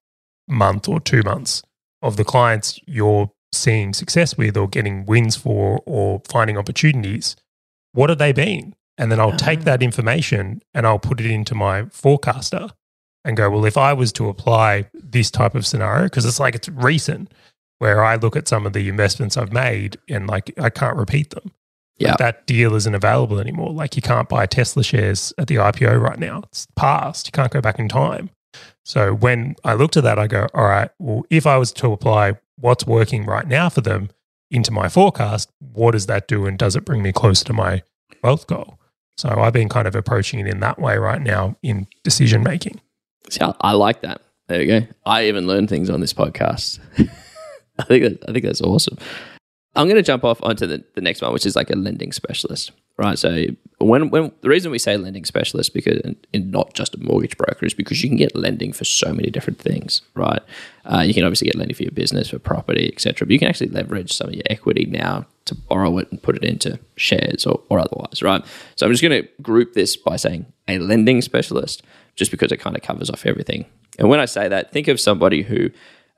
month 0.48 0.88
or 0.88 1.00
two 1.00 1.22
months 1.22 1.62
of 2.02 2.16
the 2.16 2.24
clients 2.24 2.80
you're 2.86 3.30
seeing 3.52 3.92
success 3.92 4.36
with 4.36 4.56
or 4.56 4.68
getting 4.68 5.04
wins 5.06 5.36
for 5.36 5.82
or 5.86 6.22
finding 6.28 6.56
opportunities, 6.56 7.36
what 7.92 8.10
have 8.10 8.18
they 8.18 8.32
been? 8.32 8.74
And 8.96 9.12
then 9.12 9.20
I'll 9.20 9.36
take 9.36 9.60
ah. 9.60 9.64
that 9.64 9.82
information 9.82 10.60
and 10.74 10.86
I'll 10.86 10.98
put 10.98 11.20
it 11.20 11.30
into 11.30 11.54
my 11.54 11.86
forecaster 11.86 12.70
and 13.28 13.36
go, 13.36 13.50
well, 13.50 13.66
if 13.66 13.76
I 13.76 13.92
was 13.92 14.10
to 14.12 14.30
apply 14.30 14.88
this 14.94 15.30
type 15.30 15.54
of 15.54 15.66
scenario, 15.66 16.04
because 16.04 16.24
it's 16.24 16.40
like 16.40 16.54
it's 16.54 16.70
recent 16.70 17.30
where 17.78 18.02
I 18.02 18.16
look 18.16 18.36
at 18.36 18.48
some 18.48 18.64
of 18.64 18.72
the 18.72 18.88
investments 18.88 19.36
I've 19.36 19.52
made 19.52 19.98
and 20.08 20.26
like 20.26 20.50
I 20.58 20.70
can't 20.70 20.96
repeat 20.96 21.28
them. 21.30 21.52
Yeah. 21.98 22.12
Like 22.12 22.18
that 22.18 22.46
deal 22.46 22.74
isn't 22.74 22.94
available 22.94 23.38
anymore. 23.38 23.70
Like 23.70 23.96
you 23.96 24.02
can't 24.02 24.30
buy 24.30 24.46
Tesla 24.46 24.82
shares 24.82 25.34
at 25.36 25.46
the 25.46 25.56
IPO 25.56 26.00
right 26.00 26.18
now. 26.18 26.38
It's 26.44 26.66
past. 26.74 27.26
You 27.26 27.32
can't 27.32 27.52
go 27.52 27.60
back 27.60 27.78
in 27.78 27.90
time. 27.90 28.30
So 28.86 29.12
when 29.12 29.56
I 29.62 29.74
looked 29.74 29.98
at 29.98 30.04
that, 30.04 30.18
I 30.18 30.26
go, 30.26 30.46
all 30.54 30.64
right, 30.64 30.90
well, 30.98 31.22
if 31.28 31.46
I 31.46 31.58
was 31.58 31.70
to 31.72 31.92
apply 31.92 32.38
what's 32.56 32.86
working 32.86 33.26
right 33.26 33.46
now 33.46 33.68
for 33.68 33.82
them 33.82 34.08
into 34.50 34.72
my 34.72 34.88
forecast, 34.88 35.50
what 35.58 35.90
does 35.90 36.06
that 36.06 36.28
do? 36.28 36.46
And 36.46 36.58
does 36.58 36.76
it 36.76 36.86
bring 36.86 37.02
me 37.02 37.12
closer 37.12 37.44
to 37.44 37.52
my 37.52 37.82
wealth 38.22 38.46
goal? 38.46 38.78
So 39.18 39.28
I've 39.28 39.52
been 39.52 39.68
kind 39.68 39.86
of 39.86 39.94
approaching 39.94 40.40
it 40.40 40.46
in 40.46 40.60
that 40.60 40.78
way 40.78 40.96
right 40.96 41.20
now 41.20 41.56
in 41.62 41.88
decision 42.02 42.42
making. 42.42 42.80
See, 43.30 43.40
I 43.60 43.72
like 43.72 44.02
that. 44.02 44.22
There 44.48 44.62
you 44.62 44.80
go. 44.80 44.86
I 45.04 45.26
even 45.26 45.46
learned 45.46 45.68
things 45.68 45.90
on 45.90 46.00
this 46.00 46.12
podcast. 46.12 46.80
I 47.78 47.84
think 47.84 48.04
that, 48.04 48.28
I 48.28 48.32
think 48.32 48.44
that's 48.44 48.62
awesome. 48.62 48.98
I'm 49.76 49.86
going 49.86 49.96
to 49.96 50.02
jump 50.02 50.24
off 50.24 50.42
onto 50.42 50.66
the, 50.66 50.82
the 50.94 51.00
next 51.00 51.22
one, 51.22 51.32
which 51.32 51.46
is 51.46 51.54
like 51.54 51.70
a 51.70 51.76
lending 51.76 52.10
specialist, 52.10 52.72
right? 52.96 53.18
So 53.18 53.44
when 53.78 54.10
when 54.10 54.32
the 54.40 54.48
reason 54.48 54.72
we 54.72 54.78
say 54.78 54.96
lending 54.96 55.24
specialist 55.24 55.72
because 55.72 56.00
and, 56.02 56.50
not 56.50 56.74
just 56.74 56.94
a 56.94 56.98
mortgage 56.98 57.36
broker 57.36 57.64
is 57.64 57.74
because 57.74 58.02
you 58.02 58.08
can 58.08 58.16
get 58.16 58.34
lending 58.34 58.72
for 58.72 58.84
so 58.84 59.12
many 59.12 59.30
different 59.30 59.60
things, 59.60 60.02
right? 60.14 60.42
Uh, 60.84 61.00
you 61.00 61.14
can 61.14 61.22
obviously 61.22 61.46
get 61.46 61.54
lending 61.54 61.76
for 61.76 61.84
your 61.84 61.92
business, 61.92 62.30
for 62.30 62.38
property, 62.40 62.90
etc. 62.92 63.26
But 63.26 63.32
you 63.32 63.38
can 63.38 63.48
actually 63.48 63.68
leverage 63.68 64.12
some 64.12 64.28
of 64.28 64.34
your 64.34 64.42
equity 64.50 64.86
now 64.86 65.26
to 65.44 65.54
borrow 65.54 65.98
it 65.98 66.10
and 66.10 66.20
put 66.20 66.36
it 66.36 66.44
into 66.44 66.80
shares 66.96 67.46
or, 67.46 67.62
or 67.68 67.78
otherwise, 67.78 68.22
right? 68.22 68.44
So 68.74 68.86
I'm 68.86 68.92
just 68.92 69.02
going 69.02 69.22
to 69.22 69.28
group 69.42 69.74
this 69.74 69.96
by 69.96 70.16
saying 70.16 70.46
a 70.66 70.78
lending 70.78 71.22
specialist, 71.22 71.82
just 72.18 72.30
because 72.30 72.52
it 72.52 72.58
kind 72.58 72.76
of 72.76 72.82
covers 72.82 73.08
off 73.08 73.24
everything. 73.24 73.64
And 73.98 74.08
when 74.08 74.20
I 74.20 74.26
say 74.26 74.48
that, 74.48 74.72
think 74.72 74.88
of 74.88 75.00
somebody 75.00 75.42
who 75.42 75.70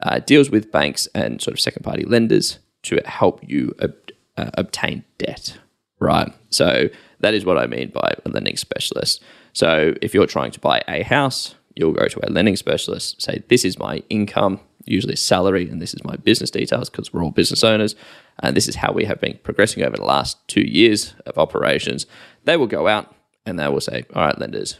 uh, 0.02 0.18
deals 0.20 0.50
with 0.50 0.72
banks 0.72 1.06
and 1.14 1.40
sort 1.40 1.54
of 1.54 1.60
second 1.60 1.82
party 1.82 2.04
lenders 2.04 2.58
to 2.84 3.00
help 3.04 3.40
you 3.46 3.74
ob- 3.82 3.94
uh, 4.36 4.50
obtain 4.54 5.04
debt, 5.18 5.58
right? 5.98 6.32
So 6.48 6.88
that 7.20 7.34
is 7.34 7.44
what 7.44 7.58
I 7.58 7.66
mean 7.66 7.90
by 7.90 8.14
a 8.24 8.28
lending 8.28 8.56
specialist. 8.56 9.22
So 9.52 9.94
if 10.00 10.14
you're 10.14 10.26
trying 10.26 10.52
to 10.52 10.60
buy 10.60 10.82
a 10.88 11.02
house, 11.02 11.54
you'll 11.74 11.92
go 11.92 12.08
to 12.08 12.20
a 12.26 12.30
lending 12.30 12.56
specialist, 12.56 13.20
say, 13.20 13.42
This 13.48 13.64
is 13.64 13.78
my 13.78 14.02
income, 14.08 14.60
usually 14.86 15.16
salary, 15.16 15.68
and 15.68 15.82
this 15.82 15.92
is 15.92 16.02
my 16.04 16.16
business 16.16 16.50
details 16.50 16.88
because 16.88 17.12
we're 17.12 17.22
all 17.22 17.30
business 17.30 17.62
owners. 17.62 17.94
And 18.42 18.56
this 18.56 18.68
is 18.68 18.76
how 18.76 18.92
we 18.92 19.04
have 19.04 19.20
been 19.20 19.38
progressing 19.42 19.82
over 19.82 19.96
the 19.96 20.04
last 20.04 20.38
two 20.48 20.62
years 20.62 21.14
of 21.26 21.36
operations. 21.36 22.06
They 22.44 22.56
will 22.56 22.66
go 22.66 22.88
out 22.88 23.14
and 23.44 23.58
they 23.58 23.68
will 23.68 23.80
say, 23.80 24.04
All 24.14 24.24
right, 24.24 24.38
lenders, 24.38 24.78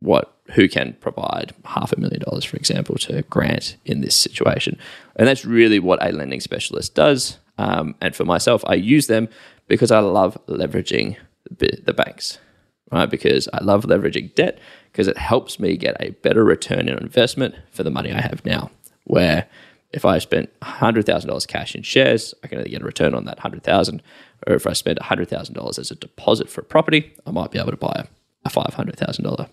what 0.00 0.37
who 0.52 0.68
can 0.68 0.94
provide 1.00 1.54
half 1.64 1.92
a 1.92 2.00
million 2.00 2.20
dollars, 2.20 2.44
for 2.44 2.56
example, 2.56 2.96
to 2.96 3.22
grant 3.22 3.76
in 3.84 4.00
this 4.00 4.14
situation. 4.14 4.78
And 5.16 5.28
that's 5.28 5.44
really 5.44 5.78
what 5.78 6.04
a 6.04 6.12
lending 6.12 6.40
specialist 6.40 6.94
does. 6.94 7.38
Um, 7.58 7.94
and 8.00 8.14
for 8.14 8.24
myself, 8.24 8.64
I 8.66 8.74
use 8.74 9.08
them 9.08 9.28
because 9.66 9.90
I 9.90 9.98
love 9.98 10.38
leveraging 10.46 11.16
the 11.50 11.94
banks, 11.94 12.38
right? 12.92 13.08
Because 13.08 13.48
I 13.52 13.62
love 13.62 13.84
leveraging 13.84 14.34
debt 14.34 14.58
because 14.92 15.08
it 15.08 15.18
helps 15.18 15.58
me 15.58 15.76
get 15.76 15.96
a 16.00 16.10
better 16.10 16.44
return 16.44 16.88
on 16.88 16.98
investment 16.98 17.54
for 17.70 17.82
the 17.82 17.90
money 17.90 18.12
I 18.12 18.20
have 18.20 18.44
now. 18.44 18.70
Where 19.04 19.46
if 19.92 20.04
I 20.04 20.18
spent 20.18 20.50
$100,000 20.60 21.48
cash 21.48 21.74
in 21.74 21.82
shares, 21.82 22.34
I 22.44 22.48
can 22.48 22.60
either 22.60 22.68
get 22.68 22.82
a 22.82 22.86
return 22.86 23.14
on 23.14 23.24
that 23.24 23.38
100000 23.38 24.02
or 24.46 24.54
if 24.54 24.66
I 24.66 24.72
spend 24.74 24.98
$100,000 24.98 25.78
as 25.78 25.90
a 25.90 25.94
deposit 25.94 26.50
for 26.50 26.60
a 26.60 26.64
property, 26.64 27.14
I 27.26 27.30
might 27.30 27.50
be 27.50 27.58
able 27.58 27.70
to 27.70 27.76
buy 27.76 28.06
a 28.44 28.50
$500,000 28.50 29.48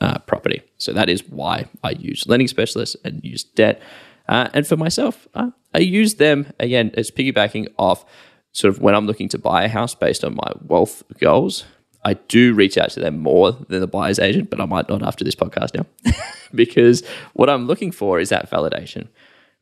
uh, 0.00 0.18
property. 0.20 0.62
So 0.78 0.92
that 0.92 1.08
is 1.08 1.26
why 1.28 1.66
I 1.82 1.90
use 1.90 2.26
lending 2.26 2.48
specialists 2.48 2.96
and 3.04 3.22
use 3.24 3.44
debt. 3.44 3.80
Uh, 4.28 4.48
and 4.54 4.66
for 4.66 4.76
myself, 4.76 5.28
uh, 5.34 5.50
I 5.74 5.78
use 5.78 6.14
them 6.14 6.52
again 6.58 6.92
as 6.94 7.10
piggybacking 7.10 7.68
off 7.78 8.04
sort 8.52 8.74
of 8.74 8.80
when 8.80 8.94
I'm 8.94 9.06
looking 9.06 9.28
to 9.30 9.38
buy 9.38 9.64
a 9.64 9.68
house 9.68 9.94
based 9.94 10.24
on 10.24 10.34
my 10.34 10.52
wealth 10.62 11.02
goals. 11.18 11.64
I 12.04 12.14
do 12.14 12.54
reach 12.54 12.78
out 12.78 12.90
to 12.90 13.00
them 13.00 13.18
more 13.18 13.52
than 13.52 13.80
the 13.80 13.86
buyer's 13.86 14.18
agent, 14.18 14.48
but 14.48 14.60
I 14.60 14.64
might 14.64 14.88
not 14.88 15.02
after 15.02 15.24
this 15.24 15.34
podcast 15.34 15.74
now 15.74 15.86
because 16.54 17.04
what 17.34 17.50
I'm 17.50 17.66
looking 17.66 17.92
for 17.92 18.18
is 18.18 18.30
that 18.30 18.50
validation, 18.50 19.08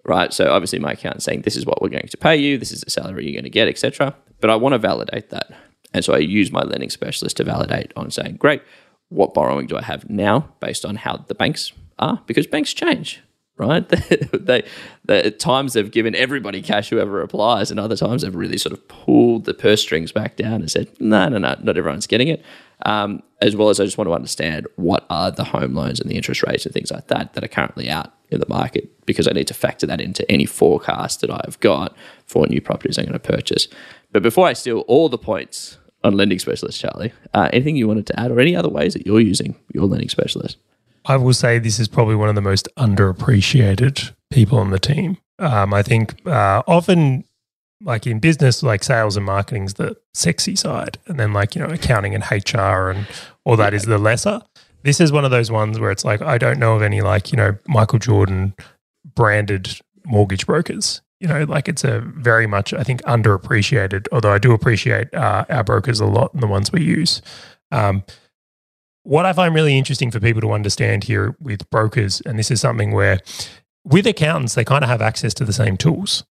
right? 0.04 0.32
So 0.32 0.50
obviously 0.52 0.78
my 0.78 0.92
account 0.92 1.22
saying 1.22 1.42
this 1.42 1.56
is 1.56 1.66
what 1.66 1.82
we're 1.82 1.88
going 1.88 2.06
to 2.06 2.16
pay 2.16 2.36
you, 2.36 2.56
this 2.56 2.70
is 2.70 2.82
the 2.82 2.90
salary 2.90 3.24
you're 3.24 3.32
going 3.32 3.44
to 3.44 3.50
get, 3.50 3.66
etc. 3.66 4.14
But 4.40 4.50
I 4.50 4.56
want 4.56 4.74
to 4.74 4.78
validate 4.78 5.30
that, 5.30 5.50
and 5.92 6.04
so 6.04 6.14
I 6.14 6.18
use 6.18 6.52
my 6.52 6.62
lending 6.62 6.90
specialist 6.90 7.38
to 7.38 7.44
validate 7.44 7.92
on 7.96 8.10
saying, 8.10 8.36
great, 8.36 8.62
what 9.08 9.34
borrowing 9.34 9.66
do 9.66 9.76
I 9.76 9.82
have 9.82 10.08
now 10.08 10.52
based 10.60 10.84
on 10.84 10.96
how 10.96 11.16
the 11.16 11.34
banks 11.34 11.72
are? 11.98 12.22
Because 12.26 12.46
banks 12.46 12.72
change, 12.72 13.22
right? 13.56 13.88
they, 14.32 14.64
they, 15.04 15.22
at 15.22 15.38
times 15.38 15.72
they've 15.72 15.90
given 15.90 16.14
everybody 16.14 16.62
cash 16.62 16.90
whoever 16.90 17.22
applies, 17.22 17.70
and 17.70 17.80
other 17.80 17.96
times 17.96 18.22
they've 18.22 18.34
really 18.34 18.58
sort 18.58 18.72
of 18.72 18.86
pulled 18.88 19.44
the 19.44 19.54
purse 19.54 19.82
strings 19.82 20.12
back 20.12 20.36
down 20.36 20.54
and 20.60 20.70
said, 20.70 20.88
no, 21.00 21.28
no, 21.28 21.38
no, 21.38 21.56
not 21.62 21.76
everyone's 21.78 22.06
getting 22.06 22.28
it. 22.28 22.44
Um, 22.86 23.22
as 23.42 23.56
well 23.56 23.70
as 23.70 23.80
I 23.80 23.84
just 23.84 23.98
want 23.98 24.08
to 24.08 24.14
understand 24.14 24.66
what 24.76 25.04
are 25.10 25.32
the 25.32 25.44
home 25.44 25.74
loans 25.74 26.00
and 26.00 26.08
the 26.08 26.16
interest 26.16 26.44
rates 26.44 26.64
and 26.64 26.72
things 26.72 26.92
like 26.92 27.08
that 27.08 27.32
that 27.32 27.42
are 27.42 27.48
currently 27.48 27.90
out 27.90 28.12
in 28.30 28.38
the 28.38 28.48
market 28.48 29.04
because 29.06 29.26
I 29.26 29.32
need 29.32 29.48
to 29.48 29.54
factor 29.54 29.86
that 29.86 30.00
into 30.00 30.28
any 30.30 30.46
forecast 30.46 31.20
that 31.22 31.30
I've 31.30 31.58
got 31.60 31.96
for 32.26 32.46
new 32.46 32.60
properties 32.60 32.98
I'm 32.98 33.06
going 33.06 33.14
to 33.14 33.18
purchase. 33.18 33.66
But 34.12 34.22
before 34.22 34.46
I 34.46 34.52
steal 34.52 34.80
all 34.80 35.08
the 35.08 35.18
points 35.18 35.78
on 36.04 36.16
lending 36.16 36.38
specialist, 36.38 36.80
Charlie. 36.80 37.12
Uh, 37.34 37.48
anything 37.52 37.76
you 37.76 37.88
wanted 37.88 38.06
to 38.06 38.20
add, 38.20 38.30
or 38.30 38.40
any 38.40 38.54
other 38.54 38.68
ways 38.68 38.94
that 38.94 39.06
you're 39.06 39.20
using 39.20 39.56
your 39.74 39.84
lending 39.84 40.08
specialist? 40.08 40.56
I 41.04 41.16
will 41.16 41.32
say 41.32 41.58
this 41.58 41.78
is 41.78 41.88
probably 41.88 42.14
one 42.14 42.28
of 42.28 42.34
the 42.34 42.42
most 42.42 42.68
underappreciated 42.76 44.12
people 44.30 44.58
on 44.58 44.70
the 44.70 44.78
team. 44.78 45.18
Um, 45.38 45.72
I 45.72 45.82
think 45.82 46.26
uh, 46.26 46.62
often, 46.66 47.24
like 47.80 48.06
in 48.06 48.18
business, 48.18 48.62
like 48.62 48.84
sales 48.84 49.16
and 49.16 49.24
marketing 49.24 49.64
is 49.64 49.74
the 49.74 49.96
sexy 50.14 50.56
side, 50.56 50.98
and 51.06 51.18
then 51.18 51.32
like 51.32 51.54
you 51.54 51.62
know 51.62 51.68
accounting 51.68 52.14
and 52.14 52.24
HR 52.30 52.90
and 52.90 53.06
all 53.44 53.56
that 53.56 53.74
is 53.74 53.84
the 53.84 53.98
lesser. 53.98 54.42
This 54.82 55.00
is 55.00 55.10
one 55.10 55.24
of 55.24 55.30
those 55.30 55.50
ones 55.50 55.78
where 55.78 55.90
it's 55.90 56.04
like 56.04 56.22
I 56.22 56.38
don't 56.38 56.58
know 56.58 56.76
of 56.76 56.82
any 56.82 57.00
like 57.00 57.32
you 57.32 57.36
know 57.36 57.56
Michael 57.66 57.98
Jordan 57.98 58.54
branded 59.14 59.80
mortgage 60.04 60.46
brokers. 60.46 61.02
You 61.20 61.28
know, 61.28 61.44
like 61.44 61.68
it's 61.68 61.84
a 61.84 62.00
very 62.00 62.46
much 62.46 62.72
I 62.72 62.84
think 62.84 63.02
underappreciated. 63.02 64.06
Although 64.12 64.32
I 64.32 64.38
do 64.38 64.52
appreciate 64.52 65.12
uh, 65.14 65.44
our 65.48 65.64
brokers 65.64 66.00
a 66.00 66.06
lot 66.06 66.32
and 66.32 66.42
the 66.42 66.46
ones 66.46 66.70
we 66.70 66.82
use. 66.82 67.22
Um, 67.72 68.04
what 69.02 69.24
I 69.24 69.32
find 69.32 69.54
really 69.54 69.76
interesting 69.76 70.10
for 70.10 70.20
people 70.20 70.42
to 70.42 70.52
understand 70.52 71.04
here 71.04 71.34
with 71.40 71.68
brokers, 71.70 72.20
and 72.20 72.38
this 72.38 72.50
is 72.50 72.60
something 72.60 72.92
where 72.92 73.20
with 73.84 74.06
accountants 74.06 74.54
they 74.54 74.64
kind 74.64 74.84
of 74.84 74.90
have 74.90 75.00
access 75.00 75.32
to 75.34 75.44
the 75.44 75.52
same 75.52 75.76
tools. 75.76 76.24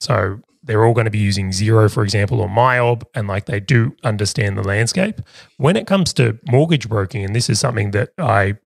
So 0.00 0.40
they're 0.64 0.84
all 0.84 0.94
going 0.94 1.04
to 1.04 1.10
be 1.10 1.18
using 1.18 1.50
Xero, 1.50 1.92
for 1.92 2.02
example, 2.02 2.40
or 2.40 2.48
MYOB, 2.48 3.02
and 3.14 3.28
like 3.28 3.46
they 3.46 3.60
do 3.60 3.94
understand 4.02 4.56
the 4.56 4.62
landscape. 4.62 5.20
When 5.58 5.76
it 5.76 5.86
comes 5.86 6.12
to 6.14 6.38
mortgage 6.50 6.88
broking, 6.88 7.24
and 7.24 7.36
this 7.36 7.48
is 7.48 7.60
something 7.60 7.92
that 7.92 8.12
I 8.18 8.56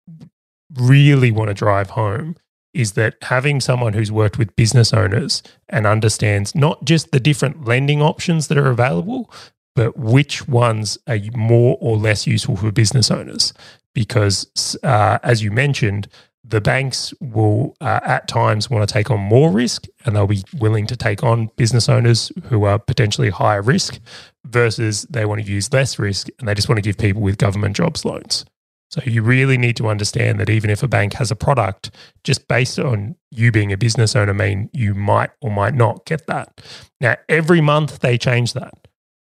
really 0.74 1.30
want 1.30 1.48
to 1.48 1.54
drive 1.54 1.90
home, 1.90 2.36
is 2.74 2.92
that 2.92 3.16
having 3.22 3.60
someone 3.60 3.92
who's 3.92 4.12
worked 4.12 4.38
with 4.38 4.54
business 4.56 4.92
owners 4.92 5.42
and 5.68 5.86
understands 5.86 6.54
not 6.54 6.84
just 6.84 7.10
the 7.10 7.20
different 7.20 7.66
lending 7.66 8.02
options 8.02 8.48
that 8.48 8.58
are 8.58 8.70
available, 8.70 9.30
but 9.74 9.96
which 9.96 10.48
ones 10.48 10.98
are 11.06 11.18
more 11.34 11.78
or 11.80 11.96
less 11.96 12.26
useful 12.26 12.56
for 12.56 12.70
business 12.72 13.10
owners. 13.10 13.52
Because, 13.94 14.76
uh, 14.82 15.18
as 15.22 15.42
you 15.42 15.50
mentioned, 15.50 16.08
the 16.44 16.60
banks 16.60 17.12
will 17.20 17.76
uh, 17.80 18.00
at 18.04 18.26
times 18.26 18.70
want 18.70 18.88
to 18.88 18.92
take 18.92 19.10
on 19.10 19.20
more 19.20 19.50
risk 19.50 19.86
and 20.04 20.16
they'll 20.16 20.26
be 20.26 20.42
willing 20.58 20.86
to 20.86 20.96
take 20.96 21.22
on 21.22 21.50
business 21.56 21.88
owners 21.88 22.32
who 22.44 22.64
are 22.64 22.78
potentially 22.78 23.28
higher 23.28 23.60
risk 23.60 24.00
versus 24.46 25.02
they 25.10 25.26
want 25.26 25.42
to 25.44 25.50
use 25.50 25.72
less 25.72 25.98
risk 25.98 26.28
and 26.38 26.48
they 26.48 26.54
just 26.54 26.68
want 26.68 26.78
to 26.78 26.82
give 26.82 26.96
people 26.96 27.20
with 27.20 27.38
government 27.38 27.76
jobs 27.76 28.04
loans. 28.04 28.46
So 28.90 29.02
you 29.04 29.22
really 29.22 29.58
need 29.58 29.76
to 29.76 29.88
understand 29.88 30.40
that 30.40 30.48
even 30.48 30.70
if 30.70 30.82
a 30.82 30.88
bank 30.88 31.14
has 31.14 31.30
a 31.30 31.36
product, 31.36 31.90
just 32.24 32.48
based 32.48 32.78
on 32.78 33.16
you 33.30 33.52
being 33.52 33.72
a 33.72 33.76
business 33.76 34.16
owner, 34.16 34.32
mean 34.32 34.70
you 34.72 34.94
might 34.94 35.30
or 35.42 35.50
might 35.50 35.74
not 35.74 36.06
get 36.06 36.26
that. 36.26 36.62
Now, 37.00 37.16
every 37.28 37.60
month 37.60 38.00
they 38.00 38.16
change 38.16 38.54
that. 38.54 38.74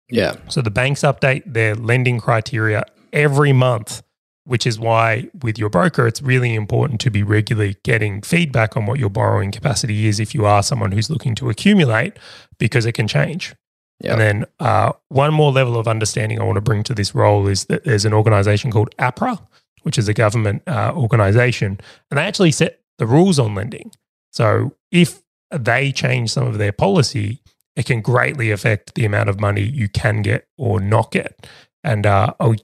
Yeah. 0.09 0.35
So 0.49 0.63
the 0.63 0.71
banks 0.71 1.03
update 1.03 1.43
their 1.47 1.75
lending 1.75 2.19
criteria 2.19 2.85
every 3.13 3.53
month 3.53 4.03
which 4.45 4.67
is 4.67 4.79
why 4.79 5.29
with 5.43 5.59
your 5.59 5.69
broker, 5.69 6.07
it's 6.07 6.21
really 6.21 6.55
important 6.55 7.01
to 7.03 7.11
be 7.11 7.23
regularly 7.23 7.77
getting 7.85 8.23
feedback 8.23 8.77
on 8.77 8.87
what 8.87 8.99
your 8.99 9.11
borrowing 9.11 9.53
capacity 9.53 10.07
is 10.07 10.19
if 10.19 10.35
you 10.35 10.45
are 10.45 10.63
someone 10.63 10.93
who's 10.93 11.09
looking 11.09 11.35
to 11.37 11.49
accumulate, 11.49 12.15
because 12.59 12.85
it 12.85 12.93
can 12.93 13.07
change. 13.07 13.55
Yep. 14.01 14.13
And 14.13 14.21
then 14.21 14.45
uh, 14.59 14.93
one 15.09 15.33
more 15.33 15.53
level 15.53 15.79
of 15.79 15.87
understanding 15.87 16.41
I 16.41 16.45
want 16.45 16.57
to 16.57 16.61
bring 16.61 16.83
to 16.85 16.95
this 16.95 17.15
role 17.15 17.47
is 17.47 17.67
that 17.67 17.85
there's 17.85 18.05
an 18.05 18.13
organization 18.13 18.73
called 18.73 18.95
APRA, 18.99 19.39
which 19.83 19.99
is 19.99 20.09
a 20.09 20.15
government 20.15 20.63
uh, 20.67 20.93
organization, 20.95 21.81
and 22.11 22.19
they 22.19 22.23
actually 22.23 22.53
set 22.53 22.81
the 22.99 23.07
rules 23.07 23.39
on 23.39 23.55
lending. 23.55 23.93
So 24.31 24.77
if 24.91 25.23
they 25.51 25.93
change 25.93 26.31
some 26.31 26.47
of 26.47 26.59
their 26.59 26.73
policy, 26.73 27.43
it 27.77 27.87
can 27.87 28.01
greatly 28.01 28.51
affect 28.51 28.95
the 28.95 29.05
amount 29.05 29.29
of 29.29 29.41
money 29.41 29.63
you 29.63 29.89
can 29.89 30.23
get 30.23 30.47
or 30.59 30.81
not 30.81 31.11
get. 31.11 31.47
And 31.85 32.07
uh, 32.07 32.35
I'll 32.39 32.57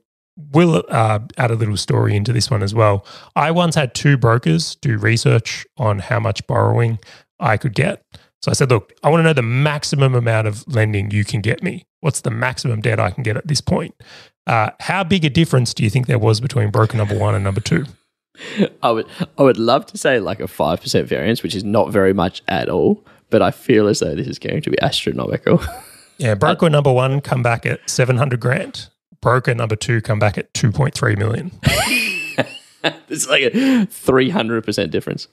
uh, 0.55 1.19
add 1.37 1.51
a 1.51 1.55
little 1.55 1.77
story 1.77 2.15
into 2.15 2.33
this 2.33 2.51
one 2.51 2.63
as 2.63 2.75
well. 2.75 3.05
I 3.35 3.51
once 3.51 3.75
had 3.75 3.95
two 3.95 4.17
brokers 4.17 4.77
do 4.77 4.99
research 4.99 5.67
on 5.77 5.99
how 5.99 6.21
much 6.21 6.47
borrowing 6.47 6.99
I 7.41 7.57
could 7.57 7.75
get. 7.75 8.05
So 8.43 8.51
I 8.51 8.55
said, 8.55 8.71
look, 8.71 8.93
I 9.03 9.11
want 9.11 9.21
to 9.21 9.25
know 9.25 9.33
the 9.33 9.43
maximum 9.43 10.15
amount 10.15 10.47
of 10.47 10.65
lending 10.69 11.11
you 11.11 11.25
can 11.25 11.41
get 11.41 11.63
me. 11.63 11.87
What's 12.01 12.21
the 12.21 12.31
maximum 12.31 12.81
debt 12.81 13.01
I 13.01 13.11
can 13.11 13.25
get 13.25 13.37
at 13.37 13.49
this 13.49 13.61
point? 13.61 13.95
Uh, 14.49 14.71
how 14.81 15.05
big 15.05 15.25
a 15.25 15.31
difference 15.31 15.75
do 15.75 15.85
you 15.85 15.91
think 15.91 16.07
there 16.07 16.19
was 16.19 16.41
between 16.41 16.71
broker 16.71 16.97
number 16.97 17.17
one 17.17 17.35
and 17.35 17.45
number 17.45 17.61
two? 17.61 17.85
I 18.83 18.91
would, 18.91 19.07
I 19.37 19.43
would 19.43 19.59
love 19.59 19.87
to 19.87 19.99
say 19.99 20.19
like 20.21 20.41
a 20.41 20.49
five 20.49 20.81
percent 20.81 21.07
variance, 21.07 21.43
which 21.43 21.55
is 21.55 21.65
not 21.65 21.91
very 21.93 22.13
much 22.13 22.43
at 22.49 22.69
all. 22.69 23.05
But 23.31 23.43
I 23.43 23.51
feel 23.51 23.89
as 23.89 24.01
though 24.01 24.15
this 24.15 24.27
is 24.27 24.39
going 24.39 24.63
to 24.63 24.71
be 24.71 24.81
astronomical. 24.81 25.61
yeah, 26.19 26.35
broker 26.35 26.71
number 26.71 26.93
one 26.93 27.21
come 27.21 27.43
back 27.43 27.67
at 27.67 27.89
seven 27.89 28.17
hundred 28.17 28.41
grand 28.41 28.89
broker 29.21 29.55
number 29.55 29.77
two 29.77 30.01
come 30.01 30.19
back 30.19 30.39
at 30.39 30.53
2.3 30.55 31.19
million. 31.19 31.51
it's 33.09 33.29
like 33.29 33.43
a 33.43 33.51
300% 33.51 34.91
difference. 34.91 35.29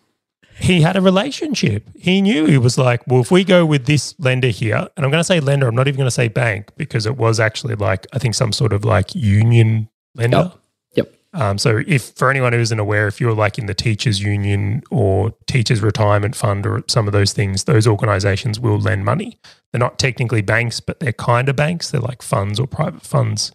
He 0.57 0.81
had 0.81 0.95
a 0.95 1.01
relationship. 1.01 1.89
He 1.95 2.21
knew 2.21 2.45
he 2.45 2.57
was 2.57 2.77
like, 2.77 3.05
well, 3.07 3.21
if 3.21 3.29
we 3.29 3.43
go 3.43 3.65
with 3.65 3.85
this 3.85 4.15
lender 4.19 4.47
here, 4.47 4.87
and 4.95 5.05
I'm 5.05 5.11
going 5.11 5.19
to 5.19 5.25
say 5.25 5.39
lender, 5.39 5.67
I'm 5.67 5.75
not 5.75 5.87
even 5.87 5.97
going 5.97 6.07
to 6.07 6.11
say 6.11 6.29
bank 6.29 6.71
because 6.77 7.05
it 7.05 7.17
was 7.17 7.39
actually 7.39 7.75
like, 7.75 8.07
I 8.13 8.19
think 8.19 8.35
some 8.35 8.53
sort 8.53 8.71
of 8.71 8.85
like 8.85 9.13
union 9.13 9.89
lender. 10.15 10.53
Yep. 10.95 11.07
yep. 11.07 11.13
Um, 11.33 11.57
so, 11.57 11.81
if 11.85 12.11
for 12.11 12.31
anyone 12.31 12.53
who 12.53 12.59
isn't 12.59 12.79
aware, 12.79 13.07
if 13.07 13.19
you're 13.19 13.33
like 13.33 13.57
in 13.57 13.65
the 13.65 13.73
teachers' 13.73 14.21
union 14.21 14.81
or 14.91 15.33
teachers' 15.45 15.81
retirement 15.81 16.35
fund 16.35 16.65
or 16.65 16.83
some 16.87 17.05
of 17.05 17.11
those 17.11 17.33
things, 17.33 17.65
those 17.65 17.85
organizations 17.85 18.57
will 18.57 18.79
lend 18.79 19.03
money. 19.03 19.37
They're 19.71 19.79
not 19.79 19.99
technically 19.99 20.41
banks, 20.41 20.79
but 20.79 21.01
they're 21.01 21.11
kind 21.11 21.49
of 21.49 21.57
banks. 21.57 21.91
They're 21.91 21.99
like 21.99 22.21
funds 22.21 22.61
or 22.61 22.67
private 22.67 23.01
funds. 23.01 23.51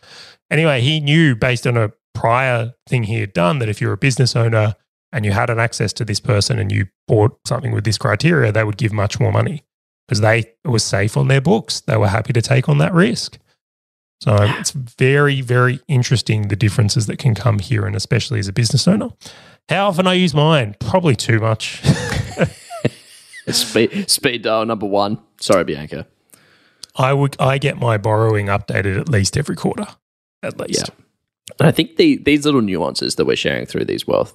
Anyway, 0.51 0.83
he 0.83 1.01
knew 1.01 1.35
based 1.35 1.67
on 1.67 1.79
a 1.79 1.93
prior 2.13 2.75
thing 2.87 3.05
he 3.05 3.21
had 3.21 3.33
done 3.33 3.59
that 3.61 3.71
if 3.71 3.81
you're 3.81 3.95
a 3.95 3.97
business 3.97 4.37
owner 4.37 4.75
and 5.13 5.25
you 5.25 5.33
had 5.33 5.51
an 5.51 5.59
access 5.59 5.93
to 5.95 6.05
this 6.05 6.21
person 6.21 6.59
and 6.59 6.71
you 6.71 6.87
bought 7.07 7.39
something 7.47 7.73
with 7.73 7.85
this 7.85 7.99
criteria, 7.99 8.53
they 8.53 8.65
would 8.65 8.77
give 8.77 8.93
much 8.93 9.19
more 9.19 9.33
money 9.33 9.65
because 10.07 10.21
they 10.21 10.39
it 10.39 10.69
was 10.69 10.85
safe 10.85 11.17
on 11.17 11.29
their 11.29 11.41
books. 11.41 11.81
They 11.81 11.97
were 11.97 12.09
happy 12.09 12.33
to 12.33 12.43
take 12.43 12.69
on 12.69 12.79
that 12.79 12.93
risk. 12.93 13.39
So 14.23 14.37
it's 14.41 14.73
very, 14.73 15.41
very 15.41 15.81
interesting 15.89 16.49
the 16.49 16.57
differences 16.57 17.07
that 17.07 17.19
can 17.19 17.35
come 17.35 17.59
here, 17.59 17.87
and 17.87 17.97
especially 17.97 18.39
as 18.39 18.49
a 18.49 18.53
business 18.53 18.87
owner. 18.87 19.09
How 19.71 19.89
often 19.89 20.07
I 20.07 20.13
use 20.13 20.35
mine? 20.35 20.77
Probably 20.79 21.17
too 21.17 21.41
much. 21.41 21.83
speed, 23.49 24.11
speed 24.11 24.43
dial 24.43 24.67
number 24.67 24.85
one. 24.85 25.23
Sorry, 25.41 25.65
Bianca. 25.65 26.07
I 26.97 27.15
would 27.15 27.37
I 27.41 27.57
get 27.57 27.79
my 27.79 27.97
borrowing 27.97 28.47
updated 28.47 29.01
at 29.01 29.09
least 29.09 29.39
every 29.39 29.57
quarter, 29.57 29.87
at 30.43 30.59
least. 30.59 30.91
Yeah. 30.91 31.05
And 31.59 31.69
I 31.69 31.71
think 31.71 31.97
the, 31.97 32.19
these 32.19 32.45
little 32.45 32.61
nuances 32.61 33.15
that 33.15 33.25
we're 33.25 33.37
sharing 33.37 33.65
through 33.65 33.87
these 33.87 34.07
wealth 34.07 34.35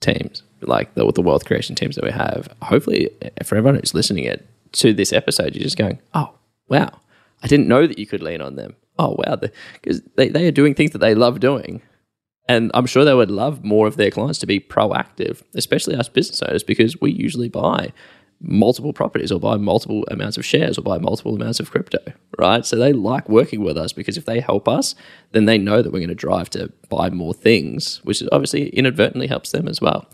teams, 0.00 0.42
like 0.60 0.94
the, 0.94 1.10
the 1.12 1.22
wealth 1.22 1.44
creation 1.44 1.74
teams 1.74 1.96
that 1.96 2.04
we 2.04 2.10
have, 2.10 2.48
hopefully 2.62 3.10
for 3.44 3.56
everyone 3.56 3.76
who's 3.76 3.94
listening 3.94 4.24
it 4.24 4.46
to 4.72 4.92
this 4.92 5.12
episode, 5.12 5.54
you're 5.54 5.62
just 5.64 5.78
going, 5.78 5.98
oh, 6.14 6.34
wow, 6.68 7.00
I 7.42 7.46
didn't 7.46 7.68
know 7.68 7.86
that 7.86 7.98
you 7.98 8.06
could 8.06 8.22
lean 8.22 8.40
on 8.40 8.56
them. 8.56 8.76
Oh, 8.98 9.16
wow, 9.18 9.36
because 9.36 10.02
they, 10.16 10.28
they 10.28 10.46
are 10.46 10.52
doing 10.52 10.74
things 10.74 10.92
that 10.92 10.98
they 10.98 11.14
love 11.14 11.40
doing. 11.40 11.82
And 12.48 12.70
I'm 12.74 12.86
sure 12.86 13.04
they 13.04 13.14
would 13.14 13.30
love 13.30 13.64
more 13.64 13.86
of 13.86 13.96
their 13.96 14.10
clients 14.10 14.38
to 14.38 14.46
be 14.46 14.60
proactive, 14.60 15.42
especially 15.54 15.96
us 15.96 16.08
business 16.08 16.42
owners, 16.42 16.62
because 16.62 17.00
we 17.00 17.10
usually 17.10 17.48
buy 17.48 17.92
multiple 18.40 18.92
properties 18.92 19.32
or 19.32 19.40
buy 19.40 19.56
multiple 19.56 20.04
amounts 20.10 20.36
of 20.36 20.44
shares 20.44 20.78
or 20.78 20.82
buy 20.82 20.98
multiple 20.98 21.34
amounts 21.34 21.60
of 21.60 21.70
crypto, 21.70 21.98
right? 22.38 22.64
So 22.64 22.76
they 22.76 22.92
like 22.92 23.28
working 23.28 23.62
with 23.62 23.76
us 23.76 23.92
because 23.92 24.16
if 24.16 24.26
they 24.26 24.40
help 24.40 24.68
us, 24.68 24.94
then 25.32 25.46
they 25.46 25.58
know 25.58 25.82
that 25.82 25.92
we're 25.92 26.00
going 26.00 26.08
to 26.08 26.14
drive 26.14 26.50
to 26.50 26.72
buy 26.88 27.10
more 27.10 27.34
things, 27.34 28.00
which 28.04 28.22
obviously 28.32 28.68
inadvertently 28.70 29.26
helps 29.26 29.52
them 29.52 29.68
as 29.68 29.80
well. 29.80 30.06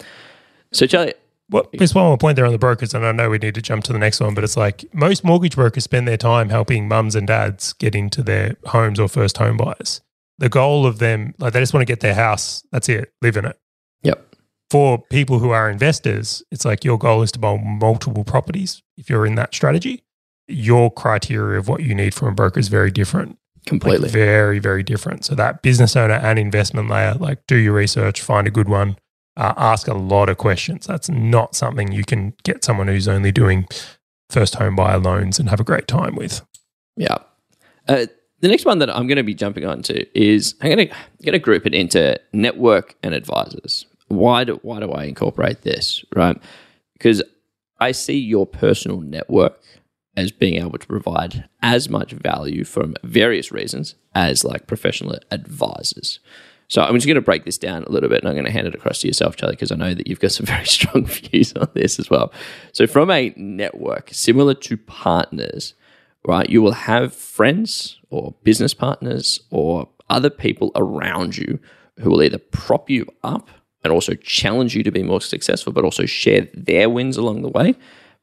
So, 0.73 0.87
Charlie. 0.87 1.15
Well, 1.51 1.69
just 1.77 1.95
one 1.95 2.07
more 2.07 2.17
point 2.17 2.37
there 2.37 2.47
on 2.47 2.53
the 2.53 2.59
brokers, 2.59 2.95
and 2.95 3.05
I 3.05 3.13
know 3.13 3.29
we 3.29 3.37
need 3.37 3.55
to 3.57 3.63
jump 3.63 3.85
to 3.85 3.93
the 3.93 3.99
next 3.99 4.21
one, 4.21 4.33
but 4.35 4.43
it's 4.43 4.57
like 4.57 4.87
most 4.95 5.23
mortgage 5.23 5.55
brokers 5.55 5.85
spend 5.85 6.09
their 6.09 6.17
time 6.17 6.49
helping 6.49 6.89
mums 6.89 7.15
and 7.15 7.27
dads 7.27 7.75
get 7.75 7.95
into 7.95 8.23
their 8.23 8.57
homes 8.67 8.99
or 8.99 9.07
first 9.07 9.37
home 9.37 9.59
buyers. 9.59 10.01
The 10.39 10.49
goal 10.49 10.87
of 10.87 10.99
them, 10.99 11.35
like 11.39 11.53
they 11.53 11.61
just 11.61 11.75
want 11.75 11.83
to 11.83 11.93
get 11.93 12.01
their 12.01 12.15
house, 12.15 12.63
that's 12.73 12.89
it, 12.89 13.13
live 13.21 13.37
in 13.37 13.45
it. 13.45 13.59
Yep 14.03 14.32
for 14.73 14.97
people 15.11 15.39
who 15.39 15.51
are 15.51 15.69
investors, 15.69 16.43
it's 16.51 16.65
like 16.65 16.83
your 16.83 16.97
goal 16.97 17.21
is 17.21 17.31
to 17.33 17.39
buy 17.39 17.59
multiple 17.59 18.25
properties. 18.25 18.83
If 18.97 19.11
you're 19.11 19.27
in 19.27 19.35
that 19.35 19.55
strategy, 19.55 20.03
your 20.49 20.91
criteria 20.91 21.59
of 21.59 21.69
what 21.69 21.83
you 21.83 21.95
need 21.95 22.15
from 22.15 22.29
a 22.29 22.33
broker 22.33 22.59
is 22.59 22.69
very 22.69 22.91
different. 22.91 23.37
Completely. 23.67 24.05
Like 24.05 24.13
very, 24.13 24.61
very 24.61 24.83
different. 24.83 25.27
So 25.27 25.35
that 25.35 25.61
business 25.61 25.95
owner 25.95 26.15
and 26.15 26.39
investment 26.39 26.89
layer, 26.89 27.13
like 27.13 27.47
do 27.47 27.57
your 27.57 27.75
research, 27.75 28.23
find 28.23 28.47
a 28.47 28.51
good 28.51 28.67
one, 28.67 28.97
uh, 29.37 29.53
ask 29.59 29.89
a 29.89 29.95
lot 29.95 30.31
of 30.31 30.39
questions. 30.39 30.87
That's 30.87 31.11
not 31.11 31.55
something 31.55 31.93
you 31.93 32.05
can 32.05 32.33
get 32.43 32.65
someone 32.65 32.89
who's 32.89 33.09
only 33.09 33.31
doing 33.31 33.69
first 34.31 34.55
home 34.55 34.75
buyer 34.75 34.99
loans 34.99 35.39
and 35.39 35.51
have 35.51 35.61
a 35.61 35.65
great 35.65 35.87
time 35.87 36.15
with. 36.15 36.41
Yeah. 36.97 37.19
Uh, 37.87 38.07
the 38.41 38.49
next 38.49 38.65
one 38.65 38.79
that 38.79 38.89
I'm 38.89 39.07
going 39.07 39.17
to 39.17 39.23
be 39.23 39.35
jumping 39.35 39.67
onto 39.67 40.07
is 40.15 40.55
I'm 40.63 40.75
going 40.75 40.89
to, 40.89 40.95
going 41.23 41.35
to 41.35 41.39
group 41.39 41.67
it 41.67 41.75
into 41.75 42.19
network 42.33 42.97
and 43.03 43.13
advisors 43.13 43.85
why 44.13 44.45
do 44.45 44.61
why 44.63 44.81
do 44.81 44.93
I 44.93 45.05
incorporate 45.05 45.63
this, 45.63 46.05
right? 46.15 46.41
Because 46.93 47.23
I 47.81 47.93
see 47.93 48.19
your 48.19 48.47
personal 48.47 49.01
network 49.01 49.59
as 50.17 50.31
being 50.31 50.63
able 50.63 50.79
to 50.79 50.87
provide 50.87 51.49
as 51.63 51.89
much 51.89 52.13
value 52.13 52.65
from 52.65 52.95
various 53.03 53.51
reasons 53.51 53.95
as 54.15 54.45
like 54.45 54.67
professional 54.67 55.19
advisors. 55.31 56.21
So 56.69 56.83
I'm 56.83 56.95
just 56.95 57.07
going 57.07 57.17
to 57.17 57.23
break 57.23 57.45
this 57.45 57.59
down 57.59 57.85
a 57.85 57.91
little 57.91 58.11
bit 58.11 58.21
and 58.21 58.29
I'm 58.29 58.35
going 58.35 58.47
to 58.47 58.53
hand 58.53 58.67
it 58.67 58.75
across 58.75 59.01
to 59.01 59.07
yourself, 59.07 59.37
Charlie, 59.37 59.57
because 59.57 59.73
I 59.73 59.77
know 59.77 59.95
that 59.95 60.07
you've 60.07 60.21
got 60.21 60.33
some 60.39 60.47
very 60.47 60.67
strong 60.67 61.07
views 61.07 61.55
on 61.55 61.69
this 61.75 61.99
as 61.99 62.11
well. 62.11 62.33
So 62.73 62.87
from 62.87 63.11
a 63.11 63.33
network, 63.37 64.11
similar 64.13 64.55
to 64.55 64.77
partners, 64.77 65.75
right, 66.27 66.49
you 66.49 66.61
will 66.61 66.73
have 66.73 67.15
friends 67.15 67.99
or 68.11 68.35
business 68.43 68.75
partners 68.75 69.41
or 69.51 69.89
other 70.11 70.31
people 70.31 70.73
around 70.77 71.39
you 71.39 71.59
who 72.01 72.11
will 72.11 72.23
either 72.23 72.39
prop 72.39 72.91
you 72.91 73.07
up 73.23 73.49
and 73.85 73.93
also 73.93 74.15
challenge 74.15 74.75
you 74.75 74.83
to 74.83 74.91
be 74.91 75.03
more 75.03 75.21
successful, 75.21 75.73
but 75.73 75.85
also 75.85 76.07
share 76.07 76.49
their 76.55 76.89
wins 76.89 77.17
along 77.17 77.43
the 77.43 77.49
way. 77.49 77.75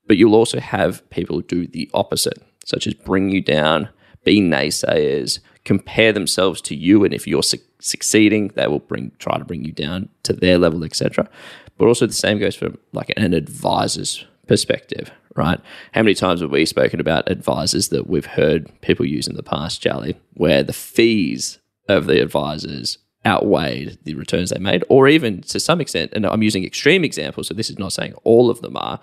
But 0.08 0.18
you'll 0.18 0.36
also 0.36 0.60
have 0.60 1.08
people 1.10 1.42
do 1.42 1.68
the 1.68 1.90
opposite, 1.94 2.42
such 2.66 2.88
as 2.88 2.94
bring 2.94 3.30
you 3.30 3.42
down, 3.42 3.90
be 4.24 4.42
naysayers, 4.42 5.40
compare 5.66 6.12
themselves 6.12 6.62
to 6.62 6.76
you, 6.76 7.04
and 7.04 7.14
if 7.14 7.28
you're 7.28 7.44
su- 7.44 7.60
succeeding, 7.80 8.50
they 8.56 8.68
will 8.68 8.80
bring 8.80 9.12
try 9.20 9.38
to 9.38 9.46
bring 9.46 9.64
you 9.64 9.72
down 9.72 10.10
to 10.24 10.34
their 10.34 10.58
level, 10.58 10.84
etc. 10.84 11.30
But 11.78 11.88
also 11.88 12.08
the 12.08 12.14
same 12.14 12.40
goes 12.40 12.56
for 12.56 12.74
like 12.92 13.14
an 13.18 13.34
advisor's 13.34 14.26
perspective, 14.48 15.12
right? 15.36 15.60
How 15.94 16.02
many 16.02 16.16
times 16.16 16.42
have 16.42 16.52
we 16.52 16.66
spoken 16.66 17.00
about 17.00 17.30
advisors 17.30 17.90
that 17.90 18.08
we've 18.08 18.26
heard 18.26 18.70
people 18.82 19.06
use 19.06 19.28
in 19.28 19.36
the 19.36 19.44
past, 19.44 19.82
Charlie, 19.82 20.18
where 20.34 20.64
the 20.64 20.74
fees 20.74 21.60
of 21.88 22.08
the 22.08 22.22
advisors 22.22 22.98
outweighed 23.26 23.98
the 24.04 24.16
returns 24.16 24.50
they 24.50 24.60
made, 24.60 24.84
or 24.90 25.08
even 25.08 25.42
to 25.42 25.60
some 25.60 25.82
extent, 25.82 26.12
and 26.14 26.26
I'm 26.26 26.44
using 26.44 26.64
extreme 26.64 27.04
examples, 27.04 27.48
so 27.48 27.54
this 27.54 27.70
is 27.70 27.80
not 27.80 27.94
saying 27.94 28.14
all 28.24 28.50
of 28.50 28.62
them 28.62 28.78
are, 28.78 29.00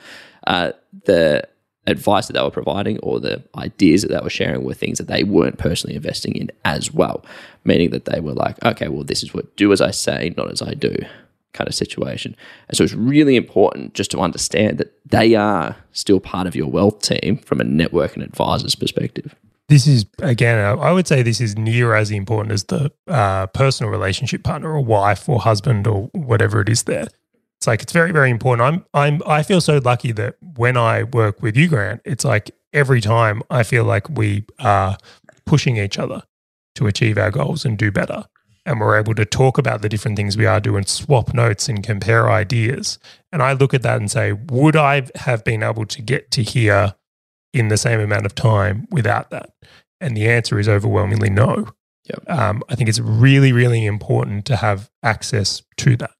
uh, 0.46 0.72
the 1.04 1.46
advice 1.86 2.26
that 2.26 2.32
they 2.32 2.42
were 2.42 2.50
providing 2.50 2.98
or 2.98 3.20
the 3.20 3.42
ideas 3.56 4.02
that 4.02 4.08
they 4.08 4.18
were 4.20 4.30
sharing 4.30 4.64
were 4.64 4.74
things 4.74 4.98
that 4.98 5.06
they 5.06 5.22
weren't 5.22 5.58
personally 5.58 5.94
investing 5.94 6.34
in 6.34 6.50
as 6.64 6.92
well, 6.92 7.24
meaning 7.64 7.90
that 7.90 8.06
they 8.06 8.20
were 8.20 8.32
like, 8.32 8.62
okay, 8.64 8.88
well, 8.88 9.04
this 9.04 9.22
is 9.22 9.32
what 9.32 9.56
do 9.56 9.72
as 9.72 9.80
I 9.80 9.92
say, 9.92 10.34
not 10.36 10.50
as 10.50 10.62
I 10.62 10.74
do 10.74 10.96
kind 11.52 11.68
of 11.68 11.74
situation. 11.74 12.36
And 12.68 12.76
so 12.76 12.84
it's 12.84 12.92
really 12.92 13.36
important 13.36 13.94
just 13.94 14.10
to 14.10 14.18
understand 14.18 14.78
that 14.78 14.92
they 15.06 15.34
are 15.34 15.76
still 15.92 16.20
part 16.20 16.46
of 16.46 16.56
your 16.56 16.70
wealth 16.70 17.00
team 17.02 17.38
from 17.38 17.60
a 17.60 17.64
network 17.64 18.14
and 18.14 18.22
advisor's 18.22 18.74
perspective 18.74 19.34
this 19.68 19.86
is 19.86 20.06
again 20.20 20.58
i 20.78 20.92
would 20.92 21.06
say 21.06 21.22
this 21.22 21.40
is 21.40 21.56
near 21.56 21.94
as 21.94 22.10
important 22.10 22.52
as 22.52 22.64
the 22.64 22.92
uh, 23.08 23.46
personal 23.48 23.90
relationship 23.90 24.42
partner 24.42 24.72
or 24.72 24.84
wife 24.84 25.28
or 25.28 25.40
husband 25.40 25.86
or 25.86 26.04
whatever 26.12 26.60
it 26.60 26.68
is 26.68 26.84
there. 26.84 27.06
It's 27.58 27.66
like 27.66 27.82
it's 27.82 27.92
very 27.92 28.12
very 28.12 28.30
important. 28.30 28.62
I'm 28.66 28.84
i'm 28.94 29.22
i 29.26 29.42
feel 29.42 29.60
so 29.60 29.78
lucky 29.78 30.12
that 30.12 30.36
when 30.56 30.76
i 30.76 31.02
work 31.02 31.42
with 31.42 31.56
you 31.56 31.68
grant 31.68 32.00
it's 32.04 32.24
like 32.24 32.50
every 32.72 33.00
time 33.00 33.42
i 33.50 33.62
feel 33.62 33.84
like 33.84 34.08
we 34.10 34.44
are 34.58 34.98
pushing 35.46 35.76
each 35.76 35.98
other 35.98 36.22
to 36.74 36.86
achieve 36.86 37.16
our 37.18 37.30
goals 37.30 37.64
and 37.64 37.78
do 37.78 37.90
better. 37.90 38.24
And 38.66 38.80
we're 38.80 38.98
able 38.98 39.14
to 39.14 39.24
talk 39.24 39.58
about 39.58 39.80
the 39.80 39.88
different 39.88 40.16
things 40.16 40.36
we 40.36 40.44
are 40.44 40.58
doing 40.58 40.84
swap 40.86 41.32
notes 41.32 41.68
and 41.68 41.82
compare 41.82 42.30
ideas. 42.30 42.98
And 43.32 43.42
i 43.42 43.52
look 43.52 43.74
at 43.74 43.82
that 43.82 43.98
and 43.98 44.10
say 44.10 44.32
would 44.32 44.76
i 44.76 45.08
have 45.16 45.42
been 45.44 45.62
able 45.62 45.86
to 45.86 46.02
get 46.02 46.30
to 46.32 46.42
here 46.42 46.94
in 47.56 47.68
the 47.68 47.76
same 47.76 48.00
amount 48.00 48.26
of 48.26 48.34
time 48.34 48.86
without 48.90 49.30
that? 49.30 49.50
And 50.00 50.16
the 50.16 50.28
answer 50.28 50.58
is 50.58 50.68
overwhelmingly 50.68 51.30
no. 51.30 51.68
Yep. 52.04 52.30
Um, 52.30 52.62
I 52.68 52.74
think 52.74 52.88
it's 52.88 53.00
really, 53.00 53.52
really 53.52 53.84
important 53.84 54.44
to 54.46 54.56
have 54.56 54.90
access 55.02 55.62
to 55.78 55.96
that. 55.96 56.12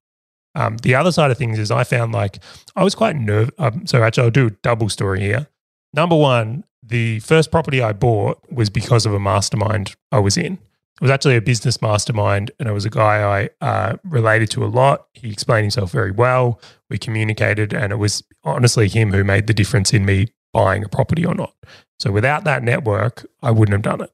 Um, 0.55 0.79
the 0.79 0.95
other 0.95 1.13
side 1.13 1.31
of 1.31 1.37
things 1.37 1.59
is 1.59 1.71
I 1.71 1.85
found 1.85 2.13
like 2.13 2.39
I 2.75 2.83
was 2.83 2.95
quite 2.95 3.15
nervous. 3.17 3.55
Um, 3.59 3.87
so 3.87 4.03
actually, 4.03 4.25
I'll 4.25 4.31
do 4.31 4.47
a 4.47 4.51
double 4.51 4.89
story 4.89 5.21
here. 5.21 5.49
Number 5.93 6.17
one, 6.17 6.65
the 6.83 7.21
first 7.21 7.51
property 7.51 7.83
I 7.83 7.93
bought 7.93 8.41
was 8.51 8.71
because 8.71 9.07
of 9.07 9.13
a 9.13 9.21
mastermind 9.21 9.95
I 10.11 10.19
was 10.19 10.37
in. 10.37 10.55
It 10.55 11.03
was 11.03 11.11
actually 11.11 11.37
a 11.37 11.43
business 11.43 11.83
mastermind, 11.83 12.51
and 12.59 12.69
it 12.69 12.73
was 12.73 12.87
a 12.87 12.91
guy 12.91 13.51
I 13.61 13.67
uh, 13.67 13.97
related 14.03 14.51
to 14.53 14.65
a 14.65 14.67
lot. 14.67 15.09
He 15.13 15.31
explained 15.31 15.65
himself 15.65 15.93
very 15.93 16.11
well. 16.11 16.59
We 16.89 16.97
communicated, 16.97 17.75
and 17.75 17.93
it 17.93 17.97
was 17.97 18.23
honestly 18.45 18.89
him 18.89 19.13
who 19.13 19.23
made 19.23 19.47
the 19.47 19.53
difference 19.53 19.93
in 19.93 20.07
me 20.07 20.29
buying 20.57 20.83
a 20.83 20.89
property 20.89 21.27
or 21.27 21.35
not. 21.35 21.55
So 21.99 22.11
without 22.11 22.45
that 22.45 22.63
network, 22.63 23.27
I 23.43 23.51
wouldn't 23.51 23.75
have 23.75 23.83
done 23.83 24.01
it. 24.01 24.11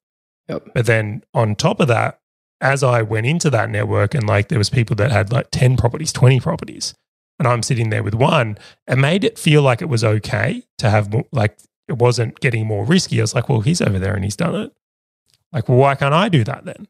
Yep. 0.48 0.70
But 0.74 0.86
then 0.86 1.22
on 1.32 1.54
top 1.54 1.78
of 1.78 1.86
that, 1.86 2.18
as 2.60 2.82
I 2.82 3.02
went 3.02 3.26
into 3.26 3.48
that 3.50 3.70
network 3.70 4.12
and 4.12 4.26
like 4.26 4.48
there 4.48 4.58
was 4.58 4.68
people 4.68 4.96
that 4.96 5.12
had 5.12 5.30
like 5.30 5.52
10 5.52 5.76
properties, 5.76 6.12
20 6.12 6.40
properties, 6.40 6.94
and 7.38 7.46
I'm 7.46 7.62
sitting 7.62 7.90
there 7.90 8.02
with 8.02 8.14
one, 8.14 8.58
it 8.88 8.98
made 8.98 9.22
it 9.22 9.38
feel 9.38 9.62
like 9.62 9.82
it 9.82 9.88
was 9.88 10.02
okay 10.02 10.64
to 10.78 10.90
have 10.90 11.14
like 11.30 11.58
it 11.86 11.98
wasn't 11.98 12.40
getting 12.40 12.66
more 12.66 12.84
risky. 12.84 13.20
I 13.20 13.22
was 13.22 13.36
like, 13.36 13.48
well, 13.48 13.60
he's 13.60 13.80
over 13.80 14.00
there 14.00 14.14
and 14.14 14.24
he's 14.24 14.36
done 14.36 14.56
it. 14.56 14.72
Like, 15.52 15.68
well, 15.68 15.78
why 15.78 15.94
can't 15.94 16.14
I 16.14 16.28
do 16.28 16.42
that 16.42 16.64
then? 16.64 16.88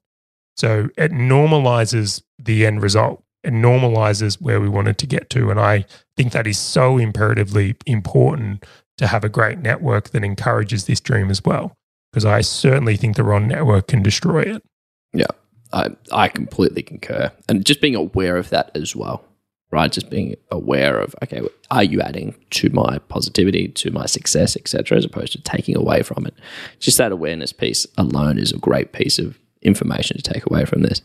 So 0.57 0.88
it 0.96 1.12
normalizes 1.12 2.22
the 2.38 2.64
end 2.64 2.82
result. 2.82 3.22
It 3.44 3.53
normalizes 3.53 4.40
where 4.40 4.61
we 4.61 4.68
wanted 4.68 4.96
to 4.98 5.07
get 5.07 5.28
to. 5.30 5.50
And 5.50 5.61
I 5.61 5.84
think 6.16 6.32
that 6.32 6.46
is 6.46 6.59
so 6.59 6.96
imperatively 6.96 7.76
important 7.86 8.64
to 8.99 9.07
have 9.07 9.24
a 9.24 9.28
great 9.28 9.59
network 9.59 10.11
that 10.11 10.24
encourages 10.24 10.86
this 10.86 11.01
dream 11.01 11.30
as 11.30 11.45
well. 11.45 11.74
Because 12.12 12.24
I 12.24 12.43
certainly 12.43 12.97
think 12.97 13.16
the 13.16 13.24
wrong 13.24 13.49
network 13.49 13.88
can 13.88 14.03
destroy 14.03 14.43
it. 14.43 14.62
Yeah, 15.14 15.26
I, 15.72 15.90
I 16.11 16.28
completely 16.28 16.82
concur. 16.82 17.32
And 17.49 17.64
just 17.64 17.80
being 17.80 17.95
aware 17.95 18.36
of 18.36 18.51
that 18.51 18.70
as 18.74 18.95
well, 18.95 19.24
right? 19.70 19.90
Just 19.90 20.11
being 20.11 20.36
aware 20.51 20.99
of, 20.99 21.14
okay, 21.22 21.40
are 21.70 21.84
you 21.84 22.03
adding 22.03 22.34
to 22.51 22.68
my 22.70 22.99
positivity, 23.09 23.68
to 23.68 23.90
my 23.90 24.07
success, 24.07 24.57
etc., 24.57 24.99
as 24.99 25.05
opposed 25.05 25.32
to 25.32 25.43
taking 25.43 25.76
away 25.76 26.03
from 26.03 26.26
it? 26.26 26.34
Just 26.78 26.99
that 26.99 27.12
awareness 27.12 27.53
piece 27.53 27.86
alone 27.97 28.38
is 28.38 28.53
a 28.53 28.59
great 28.59 28.93
piece 28.93 29.18
of 29.18 29.38
information 29.62 30.16
to 30.18 30.22
take 30.22 30.45
away 30.47 30.66
from 30.66 30.82
this. 30.82 31.01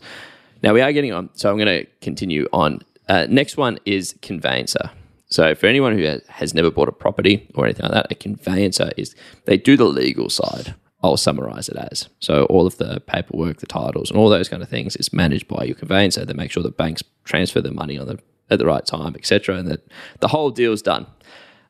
Now 0.62 0.74
we 0.74 0.82
are 0.82 0.92
getting 0.92 1.12
on, 1.12 1.30
so 1.34 1.50
I'm 1.50 1.56
going 1.56 1.84
to 1.84 1.90
continue 2.02 2.48
on. 2.52 2.82
Uh, 3.08 3.26
next 3.30 3.56
one 3.56 3.78
is 3.86 4.14
conveyancer. 4.20 4.90
So, 5.30 5.54
for 5.54 5.66
anyone 5.66 5.96
who 5.96 6.20
has 6.28 6.54
never 6.54 6.70
bought 6.70 6.88
a 6.88 6.92
property 6.92 7.48
or 7.54 7.64
anything 7.64 7.84
like 7.84 7.92
that, 7.92 8.10
a 8.10 8.14
conveyancer 8.14 8.92
is 8.96 9.14
they 9.44 9.56
do 9.56 9.76
the 9.76 9.84
legal 9.84 10.30
side. 10.30 10.74
I'll 11.02 11.16
summarize 11.16 11.68
it 11.68 11.76
as 11.76 12.08
so 12.18 12.44
all 12.46 12.66
of 12.66 12.78
the 12.78 13.00
paperwork, 13.06 13.58
the 13.58 13.66
titles, 13.66 14.10
and 14.10 14.18
all 14.18 14.28
those 14.28 14.48
kind 14.48 14.62
of 14.62 14.68
things 14.68 14.96
is 14.96 15.12
managed 15.12 15.46
by 15.46 15.64
your 15.64 15.76
conveyancer. 15.76 16.24
They 16.24 16.32
make 16.32 16.50
sure 16.50 16.62
the 16.62 16.70
banks 16.70 17.04
transfer 17.24 17.60
the 17.60 17.70
money 17.70 17.98
on 17.98 18.08
the 18.08 18.18
at 18.50 18.58
the 18.58 18.66
right 18.66 18.84
time, 18.84 19.14
etc., 19.14 19.56
and 19.56 19.68
that 19.68 19.86
the 20.20 20.28
whole 20.28 20.50
deal's 20.50 20.82
done. 20.82 21.06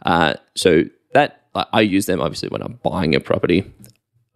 Uh, 0.06 0.34
so 0.54 0.84
that 1.12 1.48
I 1.54 1.80
use 1.80 2.06
them 2.06 2.20
obviously 2.20 2.48
when 2.48 2.62
I'm 2.62 2.78
buying 2.82 3.14
a 3.14 3.20
property. 3.20 3.70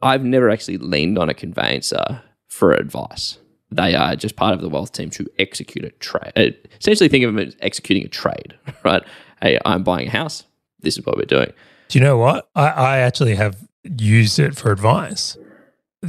I've 0.01 0.25
never 0.25 0.51
actually 0.51 0.79
leaned 0.79 1.17
on 1.17 1.29
a 1.29 1.35
conveyancer 1.35 2.23
for 2.49 2.73
advice. 2.73 3.39
They 3.75 3.95
are 3.95 4.15
just 4.17 4.37
part 4.37 4.55
of 4.55 4.61
the 4.61 4.69
wealth 4.69 4.93
team 4.93 5.11
to 5.11 5.27
execute 5.39 5.85
a 5.85 5.91
trade. 5.91 6.33
Uh, 6.37 6.51
essentially, 6.81 7.09
think 7.09 7.25
of 7.25 7.35
them 7.35 7.47
as 7.47 7.57
executing 7.61 8.05
a 8.05 8.09
trade, 8.09 8.55
right? 8.85 9.03
Hey, 9.41 9.59
I'm 9.65 9.83
buying 9.83 10.09
a 10.09 10.11
house. 10.11 10.45
This 10.81 10.99
is 10.99 11.07
what 11.07 11.17
we're 11.17 11.25
doing. 11.25 11.53
Do 11.89 11.99
you 11.99 12.05
know 12.05 12.19
what? 12.19 12.49
I, 12.55 12.69
I 12.69 12.99
actually 12.99 13.35
have 13.37 13.57
used 13.85 14.39
it 14.39 14.57
for 14.57 14.73
advice. 14.73 15.37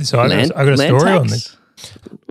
So 0.01 0.19
I, 0.19 0.27
land, 0.27 0.51
got, 0.51 0.59
I 0.59 0.65
got 0.65 0.73
a 0.73 0.77
story 0.77 0.99
tax? 0.99 1.19
on 1.19 1.27
this. 1.27 1.57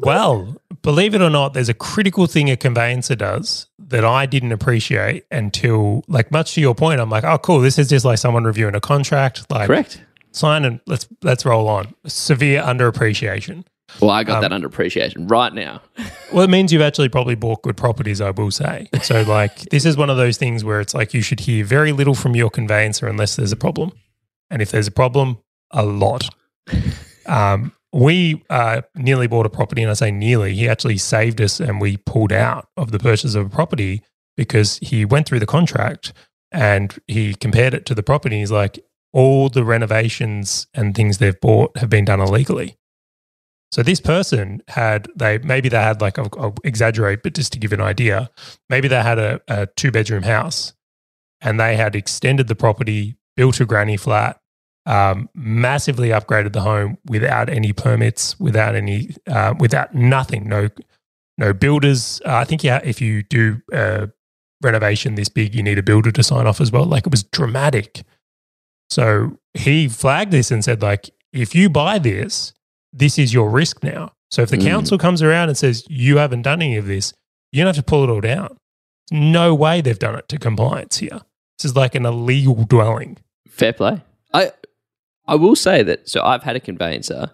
Well, 0.02 0.56
believe 0.82 1.14
it 1.14 1.22
or 1.22 1.30
not, 1.30 1.54
there's 1.54 1.68
a 1.68 1.74
critical 1.74 2.26
thing 2.26 2.50
a 2.50 2.56
conveyancer 2.56 3.14
does 3.14 3.66
that 3.78 4.04
I 4.04 4.26
didn't 4.26 4.52
appreciate 4.52 5.26
until, 5.30 6.04
like, 6.08 6.30
much 6.30 6.54
to 6.54 6.60
your 6.60 6.74
point, 6.74 7.00
I'm 7.00 7.10
like, 7.10 7.24
oh, 7.24 7.38
cool. 7.38 7.60
This 7.60 7.78
is 7.78 7.88
just 7.88 8.04
like 8.04 8.18
someone 8.18 8.44
reviewing 8.44 8.74
a 8.74 8.80
contract. 8.80 9.48
Like, 9.50 9.66
correct. 9.66 10.02
Sign 10.32 10.64
and 10.64 10.80
let's 10.86 11.06
let's 11.22 11.44
roll 11.44 11.68
on. 11.68 11.94
Severe 12.06 12.62
underappreciation. 12.62 13.64
Well, 14.00 14.10
I 14.10 14.24
got 14.24 14.36
um, 14.36 14.42
that 14.42 14.52
under 14.52 14.66
appreciation 14.66 15.26
right 15.26 15.52
now. 15.52 15.82
well, 16.32 16.44
it 16.44 16.50
means 16.50 16.72
you've 16.72 16.82
actually 16.82 17.08
probably 17.08 17.34
bought 17.34 17.62
good 17.62 17.76
properties, 17.76 18.20
I 18.20 18.30
will 18.30 18.50
say. 18.50 18.88
So, 19.02 19.22
like, 19.22 19.60
this 19.70 19.84
is 19.84 19.96
one 19.96 20.10
of 20.10 20.16
those 20.16 20.36
things 20.38 20.64
where 20.64 20.80
it's 20.80 20.94
like 20.94 21.14
you 21.14 21.22
should 21.22 21.40
hear 21.40 21.64
very 21.64 21.92
little 21.92 22.14
from 22.14 22.34
your 22.34 22.50
conveyancer 22.50 23.06
unless 23.06 23.36
there's 23.36 23.52
a 23.52 23.56
problem. 23.56 23.92
And 24.50 24.60
if 24.62 24.70
there's 24.70 24.86
a 24.86 24.92
problem, 24.92 25.38
a 25.70 25.84
lot. 25.84 26.28
Um, 27.26 27.72
we 27.92 28.42
uh, 28.48 28.82
nearly 28.94 29.26
bought 29.26 29.46
a 29.46 29.50
property, 29.50 29.82
and 29.82 29.90
I 29.90 29.94
say 29.94 30.10
nearly, 30.10 30.54
he 30.54 30.68
actually 30.68 30.98
saved 30.98 31.40
us 31.40 31.60
and 31.60 31.80
we 31.80 31.98
pulled 31.98 32.32
out 32.32 32.68
of 32.76 32.90
the 32.90 32.98
purchase 32.98 33.34
of 33.34 33.46
a 33.46 33.50
property 33.50 34.02
because 34.36 34.78
he 34.78 35.04
went 35.04 35.26
through 35.26 35.40
the 35.40 35.46
contract 35.46 36.12
and 36.50 36.98
he 37.06 37.34
compared 37.34 37.74
it 37.74 37.86
to 37.86 37.94
the 37.94 38.02
property. 38.02 38.38
He's 38.38 38.50
like, 38.50 38.82
all 39.12 39.48
the 39.48 39.64
renovations 39.64 40.66
and 40.72 40.94
things 40.94 41.18
they've 41.18 41.38
bought 41.40 41.76
have 41.76 41.90
been 41.90 42.06
done 42.06 42.20
illegally. 42.20 42.76
So 43.72 43.82
this 43.82 44.00
person 44.00 44.62
had 44.68 45.08
they 45.16 45.38
maybe 45.38 45.68
they 45.68 45.82
had 45.82 46.00
like 46.00 46.18
I'll, 46.18 46.28
I'll 46.38 46.54
exaggerate, 46.62 47.22
but 47.22 47.34
just 47.34 47.52
to 47.54 47.58
give 47.58 47.72
an 47.72 47.80
idea, 47.80 48.30
maybe 48.68 48.86
they 48.86 49.02
had 49.02 49.18
a, 49.18 49.40
a 49.48 49.66
two 49.76 49.90
bedroom 49.90 50.22
house, 50.22 50.74
and 51.40 51.58
they 51.58 51.76
had 51.76 51.96
extended 51.96 52.48
the 52.48 52.54
property, 52.54 53.16
built 53.34 53.60
a 53.60 53.64
granny 53.64 53.96
flat, 53.96 54.38
um, 54.84 55.28
massively 55.34 56.10
upgraded 56.10 56.52
the 56.52 56.60
home 56.60 56.98
without 57.06 57.48
any 57.48 57.72
permits, 57.72 58.38
without 58.38 58.74
any, 58.74 59.16
uh, 59.26 59.54
without 59.58 59.94
nothing, 59.94 60.48
no, 60.48 60.68
no 61.38 61.54
builders. 61.54 62.20
Uh, 62.26 62.36
I 62.36 62.44
think 62.44 62.62
yeah, 62.62 62.80
if 62.84 63.00
you 63.00 63.22
do 63.22 63.62
renovation 64.62 65.14
this 65.14 65.28
big, 65.28 65.54
you 65.54 65.62
need 65.62 65.78
a 65.78 65.82
builder 65.82 66.12
to 66.12 66.22
sign 66.22 66.46
off 66.46 66.60
as 66.60 66.70
well. 66.70 66.84
Like 66.84 67.06
it 67.06 67.10
was 67.10 67.22
dramatic. 67.22 68.02
So 68.90 69.38
he 69.54 69.88
flagged 69.88 70.30
this 70.30 70.50
and 70.50 70.62
said, 70.62 70.82
like, 70.82 71.10
if 71.32 71.54
you 71.54 71.70
buy 71.70 71.98
this, 71.98 72.52
this 72.92 73.18
is 73.18 73.32
your 73.32 73.50
risk 73.50 73.82
now. 73.82 74.12
So 74.30 74.42
if 74.42 74.50
the 74.50 74.56
mm. 74.56 74.64
council 74.64 74.98
comes 74.98 75.22
around 75.22 75.48
and 75.48 75.58
says 75.58 75.84
you 75.88 76.18
haven't 76.18 76.42
done 76.42 76.62
any 76.62 76.76
of 76.76 76.86
this, 76.86 77.12
you 77.50 77.62
don't 77.62 77.74
have 77.74 77.84
to 77.84 77.88
pull 77.88 78.04
it 78.04 78.10
all 78.10 78.20
down. 78.20 78.56
There's 79.10 79.22
no 79.22 79.54
way 79.54 79.80
they've 79.80 79.98
done 79.98 80.14
it 80.14 80.28
to 80.28 80.38
compliance 80.38 80.98
here. 80.98 81.20
This 81.58 81.66
is 81.70 81.76
like 81.76 81.94
an 81.94 82.06
illegal 82.06 82.64
dwelling. 82.64 83.18
Fair 83.48 83.72
play. 83.72 84.02
I 84.32 84.52
I 85.26 85.34
will 85.34 85.56
say 85.56 85.82
that 85.82 86.08
so 86.08 86.22
I've 86.22 86.42
had 86.42 86.56
a 86.56 86.60
conveyancer 86.60 87.30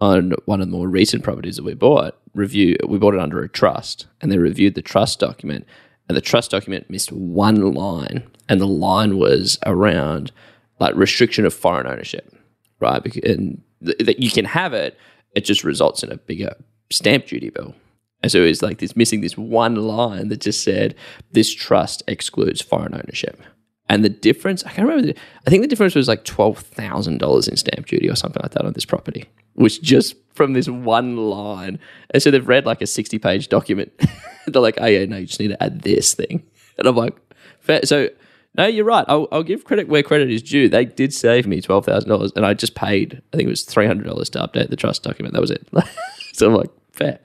on 0.00 0.32
one 0.44 0.60
of 0.60 0.68
the 0.68 0.76
more 0.76 0.88
recent 0.88 1.22
properties 1.22 1.56
that 1.56 1.64
we 1.64 1.74
bought, 1.74 2.18
review 2.34 2.76
we 2.86 2.98
bought 2.98 3.14
it 3.14 3.20
under 3.20 3.42
a 3.42 3.48
trust, 3.48 4.06
and 4.20 4.30
they 4.30 4.38
reviewed 4.38 4.74
the 4.74 4.82
trust 4.82 5.18
document, 5.18 5.66
and 6.08 6.16
the 6.16 6.22
trust 6.22 6.50
document 6.50 6.90
missed 6.90 7.10
one 7.12 7.72
line, 7.72 8.22
and 8.48 8.60
the 8.60 8.66
line 8.66 9.18
was 9.18 9.58
around 9.64 10.32
like 10.78 10.94
restriction 10.94 11.46
of 11.46 11.54
foreign 11.54 11.86
ownership, 11.86 12.34
right? 12.78 13.16
And 13.24 13.62
that 13.80 14.20
you 14.20 14.30
can 14.30 14.44
have 14.44 14.72
it, 14.72 14.98
it 15.34 15.44
just 15.44 15.64
results 15.64 16.02
in 16.02 16.10
a 16.10 16.16
bigger 16.16 16.54
stamp 16.90 17.26
duty 17.26 17.50
bill. 17.50 17.74
And 18.22 18.32
so 18.32 18.42
it's 18.42 18.62
like 18.62 18.78
this 18.78 18.96
missing 18.96 19.20
this 19.20 19.36
one 19.36 19.76
line 19.76 20.28
that 20.28 20.40
just 20.40 20.64
said 20.64 20.94
this 21.32 21.52
trust 21.54 22.02
excludes 22.08 22.60
foreign 22.60 22.94
ownership. 22.94 23.40
And 23.88 24.04
the 24.04 24.08
difference, 24.08 24.64
I 24.64 24.70
can't 24.70 24.88
remember, 24.88 25.12
The, 25.12 25.18
I 25.46 25.50
think 25.50 25.62
the 25.62 25.68
difference 25.68 25.94
was 25.94 26.08
like 26.08 26.24
$12,000 26.24 27.48
in 27.48 27.56
stamp 27.56 27.86
duty 27.86 28.10
or 28.10 28.16
something 28.16 28.42
like 28.42 28.52
that 28.52 28.64
on 28.64 28.72
this 28.72 28.84
property, 28.84 29.26
which 29.54 29.80
just 29.80 30.16
from 30.34 30.54
this 30.54 30.68
one 30.68 31.16
line. 31.16 31.78
And 32.10 32.22
so 32.22 32.30
they've 32.30 32.46
read 32.46 32.66
like 32.66 32.82
a 32.82 32.86
60 32.86 33.18
page 33.18 33.48
document. 33.48 33.92
They're 34.46 34.62
like, 34.62 34.78
oh, 34.80 34.86
yeah, 34.86 35.04
no, 35.04 35.18
you 35.18 35.26
just 35.26 35.40
need 35.40 35.48
to 35.48 35.62
add 35.62 35.82
this 35.82 36.14
thing. 36.14 36.42
And 36.78 36.88
I'm 36.88 36.96
like, 36.96 37.16
fair. 37.60 37.80
so 37.84 38.08
no, 38.56 38.66
you're 38.66 38.84
right. 38.84 39.04
I'll, 39.08 39.28
I'll, 39.30 39.42
give 39.42 39.64
credit 39.64 39.88
where 39.88 40.02
credit 40.02 40.30
is 40.30 40.42
due. 40.42 40.68
They 40.68 40.84
did 40.84 41.12
save 41.12 41.46
me 41.46 41.60
$12,000 41.60 42.32
and 42.36 42.46
I 42.46 42.54
just 42.54 42.74
paid, 42.74 43.22
I 43.32 43.36
think 43.36 43.46
it 43.46 43.50
was 43.50 43.64
$300 43.64 44.04
to 44.30 44.38
update 44.38 44.70
the 44.70 44.76
trust 44.76 45.02
document. 45.02 45.34
That 45.34 45.40
was 45.40 45.50
it. 45.50 45.66
so 46.32 46.46
I'm 46.46 46.54
like, 46.54 46.70
fair. 46.92 47.18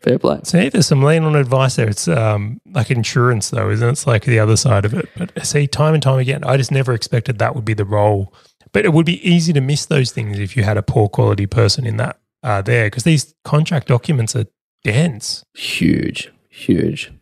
Fair 0.00 0.18
play. 0.18 0.38
See, 0.44 0.68
there's 0.68 0.86
some 0.86 1.02
lean 1.02 1.24
on 1.24 1.34
advice 1.34 1.74
there. 1.74 1.88
It's 1.88 2.06
um, 2.06 2.60
like 2.70 2.90
insurance, 2.90 3.50
though, 3.50 3.68
isn't 3.68 3.86
it? 3.86 3.90
It's 3.90 4.06
like 4.06 4.24
the 4.24 4.38
other 4.38 4.56
side 4.56 4.84
of 4.84 4.94
it. 4.94 5.08
But 5.16 5.44
see, 5.44 5.66
time 5.66 5.92
and 5.92 6.02
time 6.02 6.20
again, 6.20 6.44
I 6.44 6.56
just 6.56 6.70
never 6.70 6.94
expected 6.94 7.38
that 7.38 7.56
would 7.56 7.64
be 7.64 7.74
the 7.74 7.84
role. 7.84 8.32
But 8.72 8.84
it 8.84 8.92
would 8.92 9.06
be 9.06 9.28
easy 9.28 9.52
to 9.52 9.60
miss 9.60 9.86
those 9.86 10.12
things 10.12 10.38
if 10.38 10.56
you 10.56 10.62
had 10.62 10.76
a 10.76 10.82
poor 10.82 11.08
quality 11.08 11.46
person 11.46 11.84
in 11.84 11.96
that 11.96 12.20
uh, 12.44 12.62
there, 12.62 12.86
because 12.86 13.02
these 13.02 13.34
contract 13.44 13.88
documents 13.88 14.36
are 14.36 14.44
dense. 14.84 15.42
Huge, 15.54 16.32
huge. 16.48 17.12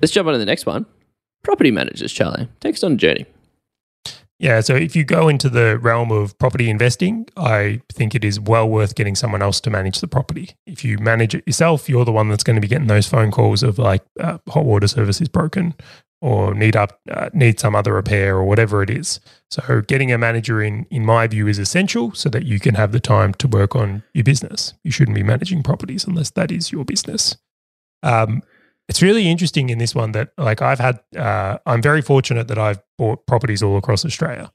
Let's 0.00 0.12
jump 0.12 0.28
on 0.28 0.32
to 0.32 0.38
the 0.38 0.46
next 0.46 0.64
one. 0.64 0.86
Property 1.42 1.70
managers, 1.70 2.12
Charlie. 2.12 2.48
Take 2.60 2.74
us 2.74 2.82
on 2.82 2.92
a 2.92 2.96
journey. 2.96 3.26
Yeah, 4.40 4.60
so 4.60 4.76
if 4.76 4.94
you 4.94 5.02
go 5.02 5.28
into 5.28 5.48
the 5.48 5.78
realm 5.78 6.12
of 6.12 6.38
property 6.38 6.70
investing, 6.70 7.26
I 7.36 7.80
think 7.92 8.14
it 8.14 8.24
is 8.24 8.38
well 8.38 8.68
worth 8.68 8.94
getting 8.94 9.16
someone 9.16 9.42
else 9.42 9.60
to 9.62 9.70
manage 9.70 10.00
the 10.00 10.06
property. 10.06 10.50
If 10.64 10.84
you 10.84 10.96
manage 10.98 11.34
it 11.34 11.42
yourself, 11.44 11.88
you're 11.88 12.04
the 12.04 12.12
one 12.12 12.28
that's 12.28 12.44
going 12.44 12.54
to 12.54 12.60
be 12.60 12.68
getting 12.68 12.86
those 12.86 13.08
phone 13.08 13.32
calls 13.32 13.64
of 13.64 13.80
like 13.80 14.04
uh, 14.20 14.38
hot 14.48 14.64
water 14.64 14.86
service 14.86 15.20
is 15.20 15.28
broken 15.28 15.74
or 16.20 16.54
need 16.54 16.76
up 16.76 17.00
uh, 17.10 17.30
need 17.32 17.58
some 17.58 17.74
other 17.74 17.94
repair 17.94 18.36
or 18.36 18.44
whatever 18.44 18.80
it 18.80 18.90
is. 18.90 19.18
So 19.50 19.82
getting 19.82 20.12
a 20.12 20.18
manager 20.18 20.62
in 20.62 20.86
in 20.90 21.04
my 21.04 21.26
view 21.26 21.48
is 21.48 21.58
essential 21.58 22.12
so 22.14 22.28
that 22.28 22.44
you 22.44 22.60
can 22.60 22.76
have 22.76 22.92
the 22.92 23.00
time 23.00 23.34
to 23.34 23.48
work 23.48 23.74
on 23.74 24.04
your 24.14 24.24
business. 24.24 24.74
You 24.84 24.92
shouldn't 24.92 25.16
be 25.16 25.24
managing 25.24 25.64
properties 25.64 26.04
unless 26.04 26.30
that 26.30 26.52
is 26.52 26.70
your 26.70 26.84
business. 26.84 27.36
Um, 28.04 28.42
it's 28.88 29.02
really 29.02 29.28
interesting 29.28 29.70
in 29.70 29.78
this 29.78 29.94
one 29.94 30.12
that 30.12 30.32
like 30.38 30.62
I've 30.62 30.78
had 30.78 31.00
uh, 31.16 31.58
I'm 31.66 31.82
very 31.82 32.02
fortunate 32.02 32.48
that 32.48 32.58
I've 32.58 32.80
bought 32.96 33.26
properties 33.26 33.62
all 33.62 33.76
across 33.76 34.04
Australia. 34.04 34.50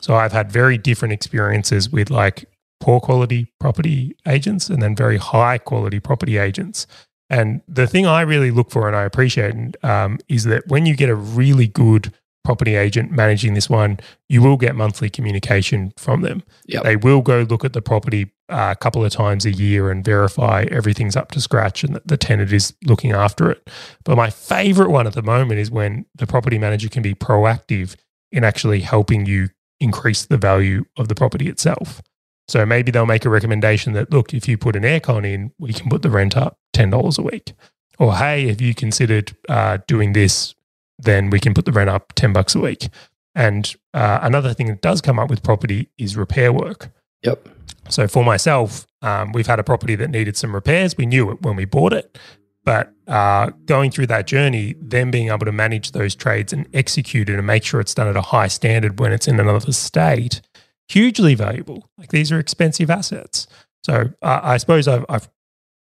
So 0.00 0.14
I've 0.14 0.32
had 0.32 0.52
very 0.52 0.78
different 0.78 1.12
experiences 1.12 1.90
with 1.90 2.10
like 2.10 2.44
poor 2.80 3.00
quality 3.00 3.52
property 3.58 4.16
agents 4.26 4.68
and 4.68 4.82
then 4.82 4.94
very 4.94 5.16
high 5.16 5.58
quality 5.58 5.98
property 5.98 6.38
agents. 6.38 6.86
And 7.30 7.62
the 7.66 7.86
thing 7.86 8.06
I 8.06 8.20
really 8.20 8.50
look 8.50 8.70
for 8.70 8.86
and 8.86 8.96
I 8.96 9.04
appreciate 9.04 9.82
um, 9.82 10.18
is 10.28 10.44
that 10.44 10.68
when 10.68 10.86
you 10.86 10.94
get 10.94 11.08
a 11.08 11.14
really 11.14 11.66
good 11.66 12.12
property 12.44 12.76
agent 12.76 13.10
managing 13.10 13.54
this 13.54 13.70
one, 13.70 13.98
you 14.28 14.42
will 14.42 14.56
get 14.56 14.76
monthly 14.76 15.08
communication 15.08 15.92
from 15.96 16.20
them. 16.20 16.42
Yep. 16.66 16.82
They 16.84 16.96
will 16.96 17.22
go 17.22 17.42
look 17.42 17.64
at 17.64 17.72
the 17.72 17.82
property 17.82 18.32
uh, 18.50 18.74
a 18.76 18.76
couple 18.76 19.04
of 19.04 19.10
times 19.10 19.46
a 19.46 19.50
year 19.50 19.90
and 19.90 20.04
verify 20.04 20.66
everything's 20.70 21.16
up 21.16 21.30
to 21.32 21.40
scratch 21.40 21.82
and 21.82 21.94
that 21.94 22.06
the 22.06 22.18
tenant 22.18 22.52
is 22.52 22.74
looking 22.84 23.12
after 23.12 23.50
it. 23.50 23.68
But 24.04 24.16
my 24.16 24.28
favorite 24.28 24.90
one 24.90 25.06
at 25.06 25.14
the 25.14 25.22
moment 25.22 25.60
is 25.60 25.70
when 25.70 26.04
the 26.14 26.26
property 26.26 26.58
manager 26.58 26.88
can 26.88 27.02
be 27.02 27.14
proactive 27.14 27.96
in 28.30 28.44
actually 28.44 28.80
helping 28.80 29.24
you 29.24 29.48
increase 29.80 30.26
the 30.26 30.36
value 30.36 30.84
of 30.96 31.08
the 31.08 31.14
property 31.14 31.48
itself. 31.48 32.02
So 32.48 32.66
maybe 32.66 32.90
they'll 32.90 33.06
make 33.06 33.24
a 33.24 33.30
recommendation 33.30 33.94
that, 33.94 34.12
look, 34.12 34.34
if 34.34 34.46
you 34.46 34.58
put 34.58 34.76
an 34.76 34.82
aircon 34.82 35.24
in, 35.24 35.52
we 35.58 35.72
can 35.72 35.88
put 35.88 36.02
the 36.02 36.10
rent 36.10 36.36
up 36.36 36.58
$10 36.74 37.18
a 37.18 37.22
week. 37.22 37.54
Or, 37.98 38.16
hey, 38.16 38.48
have 38.48 38.60
you 38.60 38.74
considered 38.74 39.34
uh, 39.48 39.78
doing 39.86 40.12
this, 40.12 40.54
then 40.98 41.30
we 41.30 41.40
can 41.40 41.54
put 41.54 41.64
the 41.64 41.72
rent 41.72 41.90
up 41.90 42.12
10 42.14 42.32
bucks 42.32 42.54
a 42.54 42.60
week. 42.60 42.88
And 43.34 43.74
uh, 43.92 44.20
another 44.22 44.54
thing 44.54 44.68
that 44.68 44.80
does 44.80 45.00
come 45.00 45.18
up 45.18 45.28
with 45.28 45.42
property 45.42 45.88
is 45.98 46.16
repair 46.16 46.52
work. 46.52 46.90
Yep. 47.22 47.48
So 47.88 48.06
for 48.06 48.24
myself, 48.24 48.86
um, 49.02 49.32
we've 49.32 49.46
had 49.46 49.58
a 49.58 49.64
property 49.64 49.94
that 49.96 50.10
needed 50.10 50.36
some 50.36 50.54
repairs. 50.54 50.96
We 50.96 51.06
knew 51.06 51.30
it 51.30 51.42
when 51.42 51.56
we 51.56 51.64
bought 51.64 51.92
it, 51.92 52.18
but 52.64 52.92
uh, 53.06 53.50
going 53.66 53.90
through 53.90 54.06
that 54.06 54.26
journey, 54.26 54.74
then 54.80 55.10
being 55.10 55.28
able 55.28 55.44
to 55.44 55.52
manage 55.52 55.92
those 55.92 56.14
trades 56.14 56.52
and 56.52 56.66
execute 56.72 57.28
it 57.28 57.36
and 57.36 57.46
make 57.46 57.64
sure 57.64 57.80
it's 57.80 57.94
done 57.94 58.08
at 58.08 58.16
a 58.16 58.22
high 58.22 58.48
standard 58.48 58.98
when 58.98 59.12
it's 59.12 59.28
in 59.28 59.38
another 59.38 59.72
state, 59.72 60.40
hugely 60.88 61.34
valuable. 61.34 61.90
Like 61.98 62.10
these 62.10 62.32
are 62.32 62.38
expensive 62.38 62.88
assets. 62.88 63.46
So 63.82 64.10
uh, 64.22 64.40
I 64.42 64.56
suppose 64.56 64.88
I've, 64.88 65.04
I've 65.08 65.28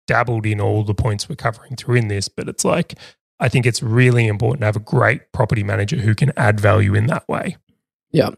dabbled 0.08 0.44
in 0.46 0.60
all 0.60 0.82
the 0.82 0.94
points 0.94 1.28
we're 1.28 1.36
covering 1.36 1.76
through 1.76 1.96
in 1.96 2.08
this, 2.08 2.28
but 2.28 2.48
it's 2.48 2.64
like 2.64 2.98
I 3.43 3.49
think 3.49 3.66
it's 3.66 3.82
really 3.82 4.28
important 4.28 4.61
to 4.61 4.66
have 4.66 4.76
a 4.76 4.80
great 4.80 5.32
property 5.32 5.64
manager 5.64 5.97
who 5.97 6.14
can 6.14 6.32
add 6.36 6.61
value 6.61 6.95
in 6.95 7.07
that 7.09 7.28
way. 7.28 7.57
Yeah. 8.12 8.30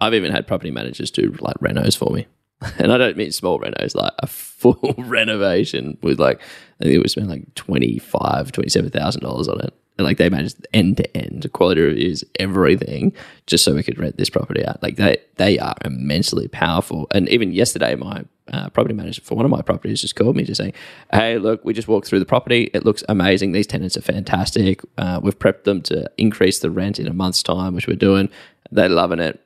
I've 0.00 0.14
even 0.14 0.30
had 0.30 0.46
property 0.46 0.70
managers 0.70 1.10
do 1.10 1.34
like 1.40 1.56
renos 1.56 1.98
for 1.98 2.14
me. 2.14 2.26
And 2.78 2.90
I 2.90 2.96
don't 2.96 3.18
mean 3.18 3.32
small 3.32 3.58
renos, 3.58 3.94
like 3.94 4.14
a 4.20 4.26
full 4.26 4.94
renovation 4.98 5.98
with 6.00 6.18
like, 6.18 6.40
I 6.80 6.84
think 6.84 6.94
it 6.94 7.02
was 7.02 7.12
spent 7.12 7.28
like 7.28 7.52
$25,000, 7.54 8.50
$27,000 8.50 9.48
on 9.48 9.60
it. 9.60 9.74
Like 9.98 10.18
they 10.18 10.28
managed 10.28 10.66
end 10.74 10.98
to 10.98 11.16
end 11.16 11.50
quality 11.52 11.80
reviews, 11.80 12.22
everything, 12.38 13.14
just 13.46 13.64
so 13.64 13.74
we 13.74 13.82
could 13.82 13.98
rent 13.98 14.18
this 14.18 14.28
property 14.28 14.64
out. 14.64 14.82
Like 14.82 14.96
they 14.96 15.18
they 15.36 15.58
are 15.58 15.74
immensely 15.84 16.48
powerful. 16.48 17.06
And 17.12 17.28
even 17.30 17.52
yesterday, 17.52 17.94
my 17.94 18.24
uh, 18.52 18.68
property 18.70 18.94
manager 18.94 19.22
for 19.22 19.36
one 19.36 19.44
of 19.46 19.50
my 19.50 19.62
properties 19.62 20.02
just 20.02 20.14
called 20.14 20.36
me 20.36 20.44
just 20.44 20.58
saying, 20.58 20.74
"Hey, 21.12 21.38
look, 21.38 21.64
we 21.64 21.72
just 21.72 21.88
walked 21.88 22.08
through 22.08 22.18
the 22.18 22.26
property. 22.26 22.70
It 22.74 22.84
looks 22.84 23.04
amazing. 23.08 23.52
These 23.52 23.66
tenants 23.66 23.96
are 23.96 24.02
fantastic. 24.02 24.82
Uh, 24.98 25.20
we've 25.22 25.38
prepped 25.38 25.64
them 25.64 25.80
to 25.82 26.10
increase 26.18 26.58
the 26.58 26.70
rent 26.70 26.98
in 26.98 27.06
a 27.06 27.14
month's 27.14 27.42
time, 27.42 27.74
which 27.74 27.86
we're 27.86 27.96
doing. 27.96 28.28
They're 28.70 28.88
loving 28.90 29.20
it. 29.20 29.40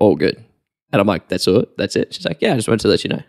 All 0.00 0.16
good." 0.16 0.36
And 0.92 1.00
I'm 1.00 1.06
like, 1.06 1.28
"That's 1.28 1.48
all. 1.48 1.64
That's 1.78 1.96
it." 1.96 2.12
She's 2.12 2.26
like, 2.26 2.42
"Yeah, 2.42 2.52
I 2.52 2.56
just 2.56 2.68
wanted 2.68 2.82
to 2.82 2.88
let 2.88 3.04
you 3.04 3.08
know." 3.10 3.22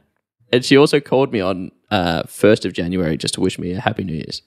And 0.52 0.64
she 0.64 0.78
also 0.78 1.00
called 1.00 1.32
me 1.32 1.40
on 1.40 1.72
uh, 1.90 2.24
first 2.24 2.66
of 2.66 2.74
January 2.74 3.18
just 3.18 3.34
to 3.36 3.42
wish 3.42 3.58
me 3.58 3.72
a 3.72 3.80
happy 3.80 4.04
New 4.04 4.14
Year's. 4.14 4.42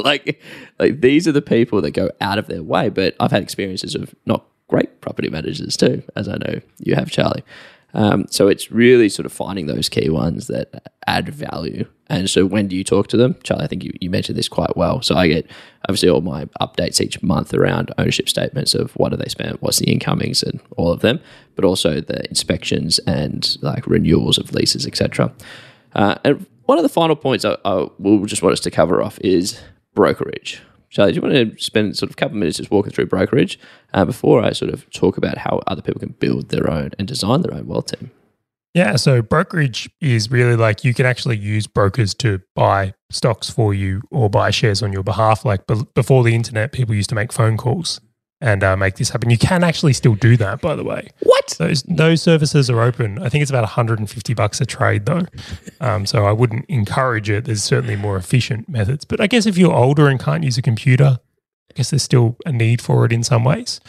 like, 0.04 0.40
like 0.78 1.00
these 1.00 1.26
are 1.28 1.32
the 1.32 1.42
people 1.42 1.80
that 1.82 1.92
go 1.92 2.10
out 2.20 2.38
of 2.38 2.46
their 2.46 2.62
way. 2.62 2.88
But 2.88 3.14
I've 3.20 3.30
had 3.30 3.42
experiences 3.42 3.94
of 3.94 4.14
not 4.26 4.44
great 4.68 5.00
property 5.00 5.28
managers 5.28 5.76
too, 5.76 6.02
as 6.16 6.28
I 6.28 6.36
know 6.36 6.60
you 6.78 6.94
have, 6.94 7.10
Charlie. 7.10 7.44
Um, 7.92 8.26
so 8.30 8.48
it's 8.48 8.70
really 8.70 9.08
sort 9.08 9.26
of 9.26 9.32
finding 9.32 9.66
those 9.66 9.88
key 9.88 10.10
ones 10.10 10.46
that 10.46 10.92
add 11.06 11.28
value. 11.28 11.86
And 12.08 12.30
so 12.30 12.46
when 12.46 12.68
do 12.68 12.76
you 12.76 12.84
talk 12.84 13.08
to 13.08 13.16
them? 13.16 13.36
Charlie, 13.42 13.64
I 13.64 13.66
think 13.66 13.84
you, 13.84 13.92
you 14.00 14.10
mentioned 14.10 14.38
this 14.38 14.48
quite 14.48 14.76
well. 14.76 15.02
So 15.02 15.16
I 15.16 15.28
get 15.28 15.50
obviously 15.88 16.08
all 16.08 16.20
my 16.20 16.44
updates 16.60 17.00
each 17.00 17.22
month 17.22 17.52
around 17.52 17.92
ownership 17.98 18.28
statements 18.28 18.74
of 18.74 18.92
what 18.92 19.10
do 19.10 19.16
they 19.16 19.28
spend, 19.28 19.58
what's 19.60 19.78
the 19.78 19.90
incomings 19.90 20.42
and 20.42 20.60
all 20.76 20.92
of 20.92 21.00
them, 21.00 21.20
but 21.56 21.64
also 21.64 22.00
the 22.00 22.28
inspections 22.28 22.98
and 23.00 23.56
like 23.60 23.86
renewals 23.86 24.38
of 24.38 24.52
leases, 24.52 24.86
etc. 24.86 25.32
Uh, 25.94 26.16
and 26.24 26.46
one 26.66 26.78
of 26.78 26.82
the 26.84 26.88
final 26.88 27.16
points 27.16 27.44
I, 27.44 27.56
I 27.64 27.88
will 27.98 28.24
just 28.26 28.42
want 28.42 28.52
us 28.52 28.60
to 28.60 28.70
cover 28.70 29.02
off 29.02 29.18
is 29.20 29.60
brokerage. 29.94 30.62
Charlie, 30.88 31.12
do 31.12 31.16
you 31.16 31.22
want 31.22 31.34
to 31.34 31.62
spend 31.62 31.96
sort 31.96 32.10
of 32.10 32.14
a 32.14 32.16
couple 32.16 32.36
of 32.36 32.40
minutes 32.40 32.58
just 32.58 32.70
walking 32.70 32.92
through 32.92 33.06
brokerage 33.06 33.58
uh, 33.94 34.04
before 34.04 34.42
I 34.42 34.52
sort 34.52 34.72
of 34.72 34.90
talk 34.90 35.16
about 35.16 35.38
how 35.38 35.60
other 35.66 35.82
people 35.82 36.00
can 36.00 36.16
build 36.18 36.48
their 36.48 36.68
own 36.68 36.90
and 36.98 37.06
design 37.06 37.42
their 37.42 37.54
own 37.54 37.66
wealth 37.66 37.96
team? 37.96 38.10
Yeah, 38.74 38.96
so 38.96 39.22
brokerage 39.22 39.90
is 40.00 40.30
really 40.30 40.56
like 40.56 40.84
you 40.84 40.94
can 40.94 41.06
actually 41.06 41.36
use 41.36 41.66
brokers 41.66 42.14
to 42.14 42.40
buy 42.54 42.94
stocks 43.10 43.50
for 43.50 43.74
you 43.74 44.02
or 44.10 44.30
buy 44.30 44.50
shares 44.50 44.82
on 44.82 44.92
your 44.92 45.02
behalf. 45.02 45.44
Like 45.44 45.66
be- 45.66 45.86
before 45.94 46.22
the 46.22 46.34
internet, 46.34 46.72
people 46.72 46.94
used 46.94 47.08
to 47.10 47.16
make 47.16 47.32
phone 47.32 47.56
calls 47.56 48.00
and 48.40 48.64
uh, 48.64 48.76
make 48.76 48.96
this 48.96 49.10
happen. 49.10 49.30
You 49.30 49.38
can 49.38 49.62
actually 49.62 49.92
still 49.92 50.14
do 50.14 50.36
that, 50.38 50.60
by 50.60 50.74
the 50.74 50.84
way. 50.84 51.08
What? 51.20 51.54
Those 51.58 51.82
those 51.84 52.22
services 52.22 52.70
are 52.70 52.80
open. 52.80 53.18
I 53.18 53.28
think 53.28 53.42
it's 53.42 53.50
about 53.50 53.62
150 53.62 54.34
bucks 54.34 54.60
a 54.60 54.66
trade, 54.66 55.06
though. 55.06 55.26
Um, 55.80 56.06
so 56.06 56.24
I 56.24 56.32
wouldn't 56.32 56.64
encourage 56.68 57.28
it. 57.28 57.44
There's 57.44 57.62
certainly 57.62 57.96
more 57.96 58.16
efficient 58.16 58.68
methods. 58.68 59.04
But 59.04 59.20
I 59.20 59.26
guess 59.26 59.46
if 59.46 59.58
you're 59.58 59.74
older 59.74 60.08
and 60.08 60.18
can't 60.18 60.44
use 60.44 60.56
a 60.56 60.62
computer, 60.62 61.18
I 61.70 61.74
guess 61.74 61.90
there's 61.90 62.02
still 62.02 62.36
a 62.46 62.52
need 62.52 62.80
for 62.80 63.04
it 63.04 63.12
in 63.12 63.22
some 63.22 63.44
ways. 63.44 63.80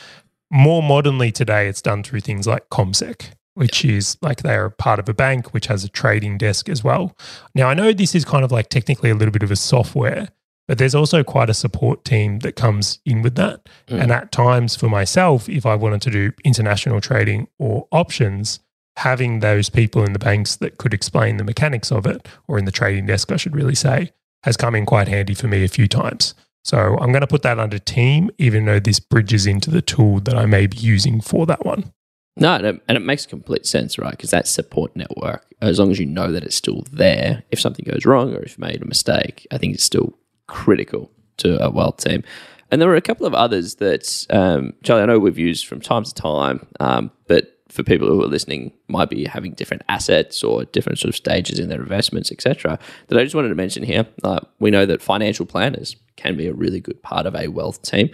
More 0.49 0.83
modernly 0.83 1.31
today, 1.31 1.67
it's 1.67 1.81
done 1.81 2.03
through 2.03 2.19
things 2.19 2.45
like 2.45 2.69
CommSec, 2.69 3.31
which 3.53 3.85
is 3.85 4.17
like 4.21 4.43
they 4.43 4.55
are 4.55 4.69
part 4.69 4.99
of 4.99 5.07
a 5.07 5.13
bank 5.13 5.53
which 5.53 5.67
has 5.67 5.85
a 5.85 5.89
trading 5.89 6.37
desk 6.37 6.67
as 6.67 6.83
well. 6.83 7.15
Now 7.55 7.69
I 7.69 7.73
know 7.73 7.93
this 7.93 8.13
is 8.15 8.25
kind 8.25 8.43
of 8.43 8.51
like 8.51 8.67
technically 8.67 9.09
a 9.09 9.15
little 9.15 9.31
bit 9.31 9.43
of 9.43 9.51
a 9.51 9.55
software 9.55 10.27
but 10.71 10.77
there's 10.77 10.95
also 10.95 11.21
quite 11.21 11.49
a 11.49 11.53
support 11.53 12.05
team 12.05 12.39
that 12.39 12.55
comes 12.55 12.99
in 13.05 13.21
with 13.23 13.35
that. 13.35 13.67
Mm. 13.89 14.03
And 14.03 14.11
at 14.13 14.31
times 14.31 14.73
for 14.73 14.87
myself, 14.87 15.49
if 15.49 15.65
I 15.65 15.75
wanted 15.75 16.01
to 16.03 16.09
do 16.09 16.31
international 16.45 17.01
trading 17.01 17.49
or 17.59 17.89
options, 17.91 18.61
having 18.95 19.41
those 19.41 19.67
people 19.67 20.05
in 20.05 20.13
the 20.13 20.17
banks 20.17 20.55
that 20.55 20.77
could 20.77 20.93
explain 20.93 21.35
the 21.35 21.43
mechanics 21.43 21.91
of 21.91 22.05
it, 22.05 22.25
or 22.47 22.57
in 22.57 22.63
the 22.63 22.71
trading 22.71 23.05
desk, 23.05 23.33
I 23.33 23.35
should 23.35 23.53
really 23.53 23.75
say, 23.75 24.13
has 24.43 24.55
come 24.55 24.73
in 24.73 24.85
quite 24.85 25.09
handy 25.09 25.33
for 25.33 25.49
me 25.49 25.65
a 25.65 25.67
few 25.67 25.89
times. 25.89 26.35
So 26.63 26.97
I'm 27.01 27.11
going 27.11 27.19
to 27.19 27.27
put 27.27 27.41
that 27.41 27.59
under 27.59 27.77
team, 27.77 28.31
even 28.37 28.63
though 28.63 28.79
this 28.79 29.01
bridges 29.01 29.45
into 29.45 29.69
the 29.69 29.81
tool 29.81 30.21
that 30.21 30.37
I 30.37 30.45
may 30.45 30.67
be 30.67 30.77
using 30.77 31.19
for 31.19 31.45
that 31.47 31.65
one. 31.65 31.91
No, 32.37 32.55
and 32.55 32.81
it, 32.87 33.01
makes 33.01 33.25
complete 33.25 33.65
sense, 33.65 33.99
right? 33.99 34.11
Because 34.11 34.31
that 34.31 34.47
support 34.47 34.95
network, 34.95 35.45
as 35.61 35.79
long 35.79 35.91
as 35.91 35.99
you 35.99 36.05
know 36.05 36.31
that 36.31 36.45
it's 36.45 36.55
still 36.55 36.85
there, 36.89 37.43
if 37.51 37.59
something 37.59 37.85
goes 37.85 38.05
wrong 38.05 38.33
or 38.33 38.41
if 38.41 38.57
you 38.57 38.61
made 38.61 38.81
a 38.81 38.85
mistake, 38.85 39.45
I 39.51 39.57
think 39.57 39.73
it's 39.73 39.83
still 39.83 40.17
critical 40.51 41.09
to 41.37 41.63
a 41.63 41.71
wealth 41.71 41.97
team. 41.97 42.23
And 42.69 42.81
there 42.81 42.87
were 42.87 42.95
a 42.95 43.01
couple 43.01 43.25
of 43.25 43.33
others 43.33 43.75
that, 43.75 44.25
um, 44.29 44.73
Charlie, 44.83 45.03
I 45.03 45.05
know 45.05 45.17
we've 45.17 45.37
used 45.37 45.65
from 45.65 45.81
time 45.81 46.03
to 46.03 46.13
time, 46.13 46.67
um, 46.79 47.11
but 47.27 47.57
for 47.69 47.83
people 47.83 48.07
who 48.07 48.21
are 48.21 48.27
listening, 48.27 48.73
might 48.89 49.09
be 49.09 49.25
having 49.25 49.53
different 49.53 49.83
assets 49.87 50.43
or 50.43 50.65
different 50.65 50.99
sort 50.99 51.09
of 51.09 51.15
stages 51.15 51.57
in 51.57 51.69
their 51.69 51.81
investments, 51.81 52.31
etc. 52.31 52.77
That 53.07 53.17
I 53.17 53.23
just 53.23 53.33
wanted 53.33 53.49
to 53.49 53.55
mention 53.55 53.83
here. 53.83 54.05
Uh, 54.23 54.41
we 54.59 54.71
know 54.71 54.85
that 54.85 55.01
financial 55.01 55.45
planners 55.45 55.95
can 56.17 56.35
be 56.35 56.47
a 56.47 56.53
really 56.53 56.81
good 56.81 57.01
part 57.01 57.25
of 57.25 57.35
a 57.35 57.47
wealth 57.47 57.81
team, 57.81 58.09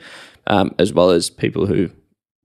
um, 0.46 0.76
as 0.78 0.94
well 0.94 1.10
as 1.10 1.30
people 1.30 1.66
who 1.66 1.90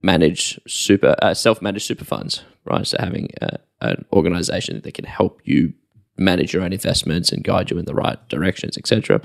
manage 0.01 0.59
super 0.67 1.15
uh, 1.21 1.33
self-managed 1.33 1.85
super 1.85 2.05
funds, 2.05 2.43
right? 2.65 2.85
So 2.85 2.97
having 2.99 3.29
a, 3.41 3.59
an 3.81 4.05
organization 4.11 4.81
that 4.81 4.93
can 4.93 5.05
help 5.05 5.39
you 5.43 5.73
manage 6.17 6.53
your 6.53 6.63
own 6.63 6.73
investments 6.73 7.31
and 7.31 7.43
guide 7.43 7.71
you 7.71 7.77
in 7.77 7.85
the 7.85 7.95
right 7.95 8.17
directions, 8.29 8.77
etc. 8.77 9.21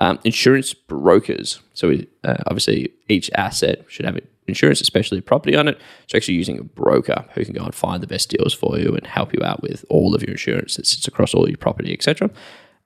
Um, 0.00 0.18
insurance 0.24 0.72
brokers. 0.72 1.60
So 1.74 1.88
we, 1.88 2.08
uh, 2.24 2.38
obviously, 2.46 2.90
each 3.08 3.30
asset 3.34 3.84
should 3.88 4.06
have 4.06 4.18
insurance, 4.48 4.80
especially 4.80 5.20
property 5.20 5.56
on 5.56 5.68
it. 5.68 5.78
So 6.06 6.16
actually 6.16 6.34
using 6.34 6.58
a 6.58 6.64
broker 6.64 7.24
who 7.34 7.44
can 7.44 7.54
go 7.54 7.64
and 7.64 7.74
find 7.74 8.02
the 8.02 8.06
best 8.06 8.30
deals 8.30 8.54
for 8.54 8.78
you 8.78 8.94
and 8.94 9.06
help 9.06 9.32
you 9.32 9.42
out 9.42 9.62
with 9.62 9.84
all 9.88 10.14
of 10.14 10.22
your 10.22 10.32
insurance 10.32 10.76
that 10.76 10.86
sits 10.86 11.06
across 11.06 11.34
all 11.34 11.48
your 11.48 11.58
property, 11.58 11.92
etc. 11.92 12.30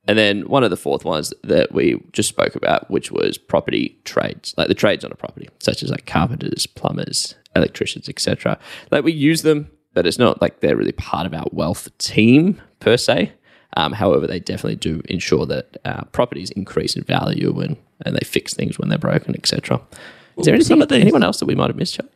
And 0.06 0.18
then 0.18 0.42
one 0.42 0.64
of 0.64 0.70
the 0.70 0.76
fourth 0.76 1.04
ones 1.04 1.32
that 1.42 1.72
we 1.72 2.02
just 2.12 2.28
spoke 2.28 2.54
about, 2.54 2.90
which 2.90 3.10
was 3.10 3.38
property 3.38 3.98
trades, 4.04 4.54
like 4.56 4.68
the 4.68 4.74
trades 4.74 5.04
on 5.04 5.12
a 5.12 5.16
property, 5.16 5.48
such 5.60 5.82
as 5.82 5.90
like 5.90 6.06
carpenters, 6.06 6.66
plumbers, 6.66 7.34
electricians, 7.56 8.08
etc. 8.08 8.58
Like 8.90 9.04
we 9.04 9.12
use 9.12 9.42
them, 9.42 9.70
but 9.94 10.06
it's 10.06 10.18
not 10.18 10.42
like 10.42 10.60
they're 10.60 10.76
really 10.76 10.92
part 10.92 11.26
of 11.26 11.32
our 11.32 11.46
wealth 11.52 11.96
team 11.98 12.60
per 12.80 12.96
se. 12.96 13.32
Um, 13.76 13.92
however, 13.92 14.26
they 14.26 14.40
definitely 14.40 14.76
do 14.76 15.02
ensure 15.06 15.46
that 15.46 15.76
uh, 15.84 16.04
properties 16.12 16.50
increase 16.50 16.96
in 16.96 17.02
value 17.02 17.58
and, 17.60 17.76
and 18.04 18.14
they 18.14 18.24
fix 18.24 18.54
things 18.54 18.78
when 18.78 18.88
they're 18.88 18.98
broken, 18.98 19.34
etc. 19.34 19.80
Is 20.38 20.46
there 20.46 20.54
anything, 20.54 20.82
anyone 20.92 21.22
else 21.22 21.38
that 21.40 21.46
we 21.46 21.54
might 21.54 21.68
have 21.68 21.76
missed? 21.76 21.94
Chuck? 21.94 22.06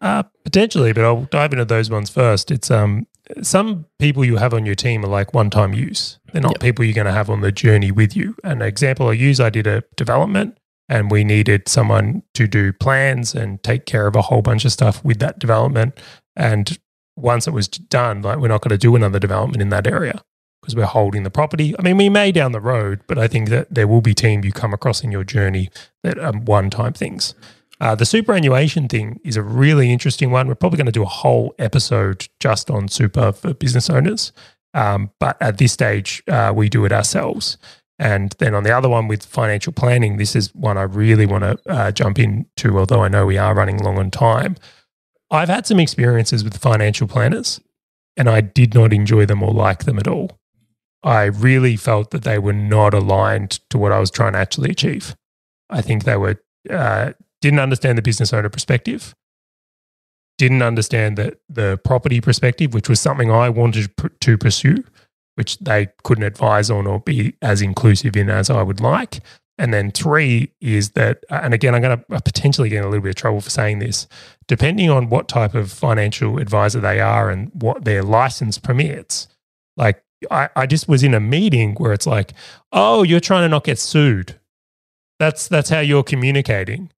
Uh, 0.00 0.24
potentially, 0.44 0.92
but 0.92 1.04
I'll 1.04 1.24
dive 1.30 1.52
into 1.52 1.64
those 1.64 1.90
ones 1.90 2.10
first. 2.10 2.50
It's 2.50 2.70
um 2.70 3.06
some 3.40 3.86
people 3.98 4.24
you 4.24 4.36
have 4.36 4.52
on 4.52 4.66
your 4.66 4.74
team 4.74 5.04
are 5.04 5.08
like 5.08 5.32
one 5.32 5.48
time 5.48 5.72
use. 5.72 6.18
They're 6.32 6.42
not 6.42 6.54
yep. 6.54 6.60
people 6.60 6.84
you're 6.84 6.94
going 6.94 7.06
to 7.06 7.12
have 7.12 7.30
on 7.30 7.40
the 7.40 7.52
journey 7.52 7.92
with 7.92 8.16
you. 8.16 8.34
An 8.42 8.60
example 8.60 9.08
I 9.08 9.12
use, 9.12 9.40
I 9.40 9.48
did 9.48 9.66
a 9.66 9.84
development 9.96 10.58
and 10.88 11.10
we 11.10 11.22
needed 11.22 11.68
someone 11.68 12.24
to 12.34 12.48
do 12.48 12.72
plans 12.72 13.32
and 13.34 13.62
take 13.62 13.86
care 13.86 14.08
of 14.08 14.16
a 14.16 14.22
whole 14.22 14.42
bunch 14.42 14.64
of 14.64 14.72
stuff 14.72 15.02
with 15.04 15.20
that 15.20 15.38
development. 15.38 15.98
And 16.34 16.78
once 17.16 17.46
it 17.46 17.52
was 17.52 17.68
done, 17.68 18.22
like 18.22 18.38
we're 18.38 18.48
not 18.48 18.60
going 18.60 18.70
to 18.70 18.78
do 18.78 18.96
another 18.96 19.20
development 19.20 19.62
in 19.62 19.68
that 19.68 19.86
area 19.86 20.22
because 20.62 20.76
we're 20.76 20.86
holding 20.86 21.24
the 21.24 21.30
property. 21.30 21.74
I 21.78 21.82
mean, 21.82 21.96
we 21.96 22.08
may 22.08 22.30
down 22.32 22.52
the 22.52 22.60
road, 22.60 23.00
but 23.08 23.18
I 23.18 23.26
think 23.26 23.48
that 23.48 23.74
there 23.74 23.88
will 23.88 24.00
be 24.00 24.14
team 24.14 24.44
you 24.44 24.52
come 24.52 24.72
across 24.72 25.02
in 25.02 25.10
your 25.10 25.24
journey 25.24 25.70
that 26.02 26.18
are 26.18 26.32
one 26.32 26.70
time 26.70 26.92
things. 26.92 27.34
Uh, 27.80 27.96
the 27.96 28.06
superannuation 28.06 28.86
thing 28.86 29.18
is 29.24 29.36
a 29.36 29.42
really 29.42 29.92
interesting 29.92 30.30
one. 30.30 30.46
We're 30.46 30.54
probably 30.54 30.76
going 30.76 30.86
to 30.86 30.92
do 30.92 31.02
a 31.02 31.06
whole 31.06 31.52
episode 31.58 32.28
just 32.38 32.70
on 32.70 32.86
super 32.86 33.32
for 33.32 33.54
business 33.54 33.90
owners. 33.90 34.32
Um, 34.72 35.10
but 35.18 35.36
at 35.42 35.58
this 35.58 35.72
stage, 35.72 36.22
uh, 36.28 36.52
we 36.54 36.68
do 36.68 36.84
it 36.84 36.92
ourselves. 36.92 37.58
And 37.98 38.34
then 38.38 38.54
on 38.54 38.62
the 38.62 38.76
other 38.76 38.88
one 38.88 39.08
with 39.08 39.24
financial 39.24 39.72
planning, 39.72 40.16
this 40.16 40.36
is 40.36 40.54
one 40.54 40.78
I 40.78 40.82
really 40.82 41.26
want 41.26 41.42
to 41.42 41.58
uh, 41.68 41.90
jump 41.90 42.18
into, 42.18 42.78
although 42.78 43.02
I 43.02 43.08
know 43.08 43.26
we 43.26 43.36
are 43.36 43.54
running 43.54 43.78
long 43.78 43.98
on 43.98 44.10
time. 44.10 44.56
I've 45.30 45.48
had 45.48 45.66
some 45.66 45.80
experiences 45.80 46.44
with 46.44 46.56
financial 46.58 47.08
planners, 47.08 47.60
and 48.16 48.28
I 48.28 48.42
did 48.42 48.74
not 48.74 48.92
enjoy 48.92 49.26
them 49.26 49.42
or 49.42 49.52
like 49.52 49.84
them 49.84 49.98
at 49.98 50.06
all. 50.06 50.38
I 51.02 51.24
really 51.24 51.76
felt 51.76 52.10
that 52.10 52.24
they 52.24 52.38
were 52.38 52.52
not 52.52 52.94
aligned 52.94 53.60
to 53.70 53.78
what 53.78 53.92
I 53.92 53.98
was 53.98 54.10
trying 54.10 54.34
to 54.34 54.38
actually 54.38 54.70
achieve. 54.70 55.16
I 55.68 55.80
think 55.80 56.04
they 56.04 56.16
were 56.16 56.40
uh, 56.70 57.12
didn't 57.40 57.58
understand 57.58 57.98
the 57.98 58.02
business 58.02 58.32
owner 58.32 58.48
perspective, 58.48 59.14
didn't 60.38 60.62
understand 60.62 61.18
that 61.18 61.38
the 61.48 61.78
property 61.84 62.20
perspective, 62.20 62.72
which 62.72 62.88
was 62.88 63.00
something 63.00 63.30
I 63.30 63.48
wanted 63.48 63.90
to 64.20 64.38
pursue, 64.38 64.84
which 65.34 65.58
they 65.58 65.88
couldn't 66.04 66.24
advise 66.24 66.70
on 66.70 66.86
or 66.86 67.00
be 67.00 67.34
as 67.42 67.62
inclusive 67.62 68.16
in 68.16 68.30
as 68.30 68.48
I 68.48 68.62
would 68.62 68.80
like. 68.80 69.20
And 69.58 69.72
then 69.72 69.90
three 69.90 70.52
is 70.60 70.92
that, 70.92 71.24
uh, 71.30 71.40
and 71.42 71.52
again, 71.54 71.74
I'm 71.74 71.82
going 71.82 71.98
to 71.98 72.20
potentially 72.22 72.68
get 72.68 72.78
in 72.78 72.84
a 72.84 72.88
little 72.88 73.02
bit 73.02 73.10
of 73.10 73.16
trouble 73.16 73.40
for 73.40 73.50
saying 73.50 73.78
this, 73.80 74.08
depending 74.48 74.90
on 74.90 75.08
what 75.08 75.28
type 75.28 75.54
of 75.54 75.70
financial 75.70 76.38
advisor 76.38 76.80
they 76.80 77.00
are 77.00 77.30
and 77.30 77.50
what 77.54 77.84
their 77.84 78.02
license 78.02 78.58
permits. 78.58 79.28
Like, 79.76 80.01
I, 80.30 80.48
I 80.56 80.66
just 80.66 80.88
was 80.88 81.02
in 81.02 81.14
a 81.14 81.20
meeting 81.20 81.74
where 81.74 81.92
it's 81.92 82.06
like, 82.06 82.32
oh, 82.72 83.02
you're 83.02 83.20
trying 83.20 83.42
to 83.42 83.48
not 83.48 83.64
get 83.64 83.78
sued. 83.78 84.38
That's 85.18 85.48
that's 85.48 85.70
how 85.70 85.80
you're 85.80 86.02
communicating 86.02 86.90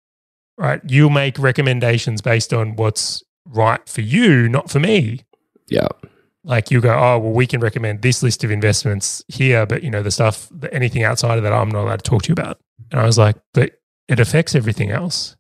right? 0.57 0.81
You 0.87 1.11
make 1.11 1.39
recommendations 1.39 2.21
based 2.21 2.53
on 2.53 2.77
what's 2.77 3.23
right 3.45 3.87
for 3.89 4.01
you, 4.01 4.49
not 4.49 4.71
for 4.71 4.81
me. 4.81 5.21
Yeah. 5.69 5.89
Like 6.45 6.71
you 6.71 6.81
go, 6.81 6.95
oh, 6.95 7.19
well, 7.19 7.33
we 7.33 7.47
can 7.47 7.61
recommend 7.61 8.03
this 8.03 8.23
list 8.23 8.45
of 8.45 8.51
investments 8.51 9.25
here, 9.29 9.65
but 9.65 9.83
you 9.83 9.91
know, 9.91 10.03
the 10.03 10.11
stuff, 10.11 10.51
anything 10.73 11.03
outside 11.03 11.39
of 11.39 11.45
that, 11.45 11.53
I'm 11.53 11.71
not 11.71 11.85
allowed 11.85 12.05
to 12.05 12.11
talk 12.11 12.23
to 12.25 12.29
you 12.29 12.35
about. 12.35 12.61
And 12.91 13.01
I 13.01 13.07
was 13.07 13.17
like, 13.17 13.37
but 13.55 13.81
it 14.09 14.21
affects 14.21 14.55
everything 14.55 14.91
else. 14.91 15.37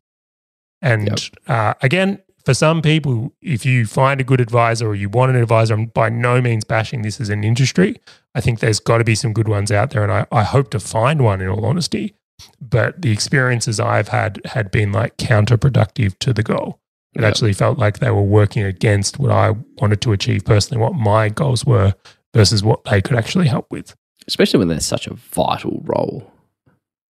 And 0.81 1.09
yep. 1.09 1.19
uh, 1.47 1.75
again, 1.83 2.23
for 2.45 2.55
some 2.55 2.83
people, 2.83 3.33
if 3.41 3.65
you 3.65 3.87
find 3.87 4.21
a 4.21 4.25
good 4.25 4.41
advisor 4.41 4.89
or 4.89 4.95
you 4.95 5.09
want 5.09 5.31
an 5.31 5.43
advisor, 5.43 5.75
I'm 5.75 5.87
by 5.87 6.09
no 6.09 6.41
means 6.41 6.65
bashing 6.65 7.03
this 7.03 7.21
as 7.21 7.31
an 7.31 7.45
industry. 7.45 8.01
I 8.35 8.41
think 8.41 8.61
there's 8.61 8.81
got 8.81 8.99
to 8.99 9.05
be 9.05 9.15
some 9.15 9.33
good 9.33 9.49
ones 9.49 9.73
out 9.73 9.91
there. 9.91 10.03
And 10.03 10.13
I, 10.13 10.27
I 10.31 10.43
hope 10.43 10.71
to 10.71 10.81
find 10.81 11.23
one 11.23 11.41
in 11.41 11.49
all 11.49 11.65
honesty 11.65 12.15
but 12.61 13.01
the 13.01 13.13
experiences 13.13 13.81
I've 13.81 14.09
had 14.09 14.41
had 14.45 14.71
been 14.71 14.93
like 14.93 15.17
counterproductive 15.17 16.19
to 16.21 16.33
the 16.33 16.43
goal. 16.43 16.81
It 17.15 17.23
yep. 17.23 17.31
actually 17.31 17.53
felt 17.53 17.79
like 17.79 17.99
they 17.99 18.11
were 18.11 18.23
working 18.23 18.65
against 18.65 19.19
what 19.19 19.31
I 19.31 19.53
wanted 19.79 20.01
to 20.03 20.13
achieve 20.13 20.45
personally, 20.45 20.83
what 20.83 20.95
my 20.95 21.29
goals 21.29 21.65
were 21.65 21.95
versus 22.35 22.65
what 22.65 22.85
they 22.85 23.01
could 23.01 23.17
actually 23.17 23.47
help 23.47 23.71
with. 23.71 23.95
Especially 24.27 24.59
when 24.59 24.69
they're 24.69 24.81
such 24.81 25.07
a 25.07 25.15
vital 25.15 25.83
role. 25.85 26.31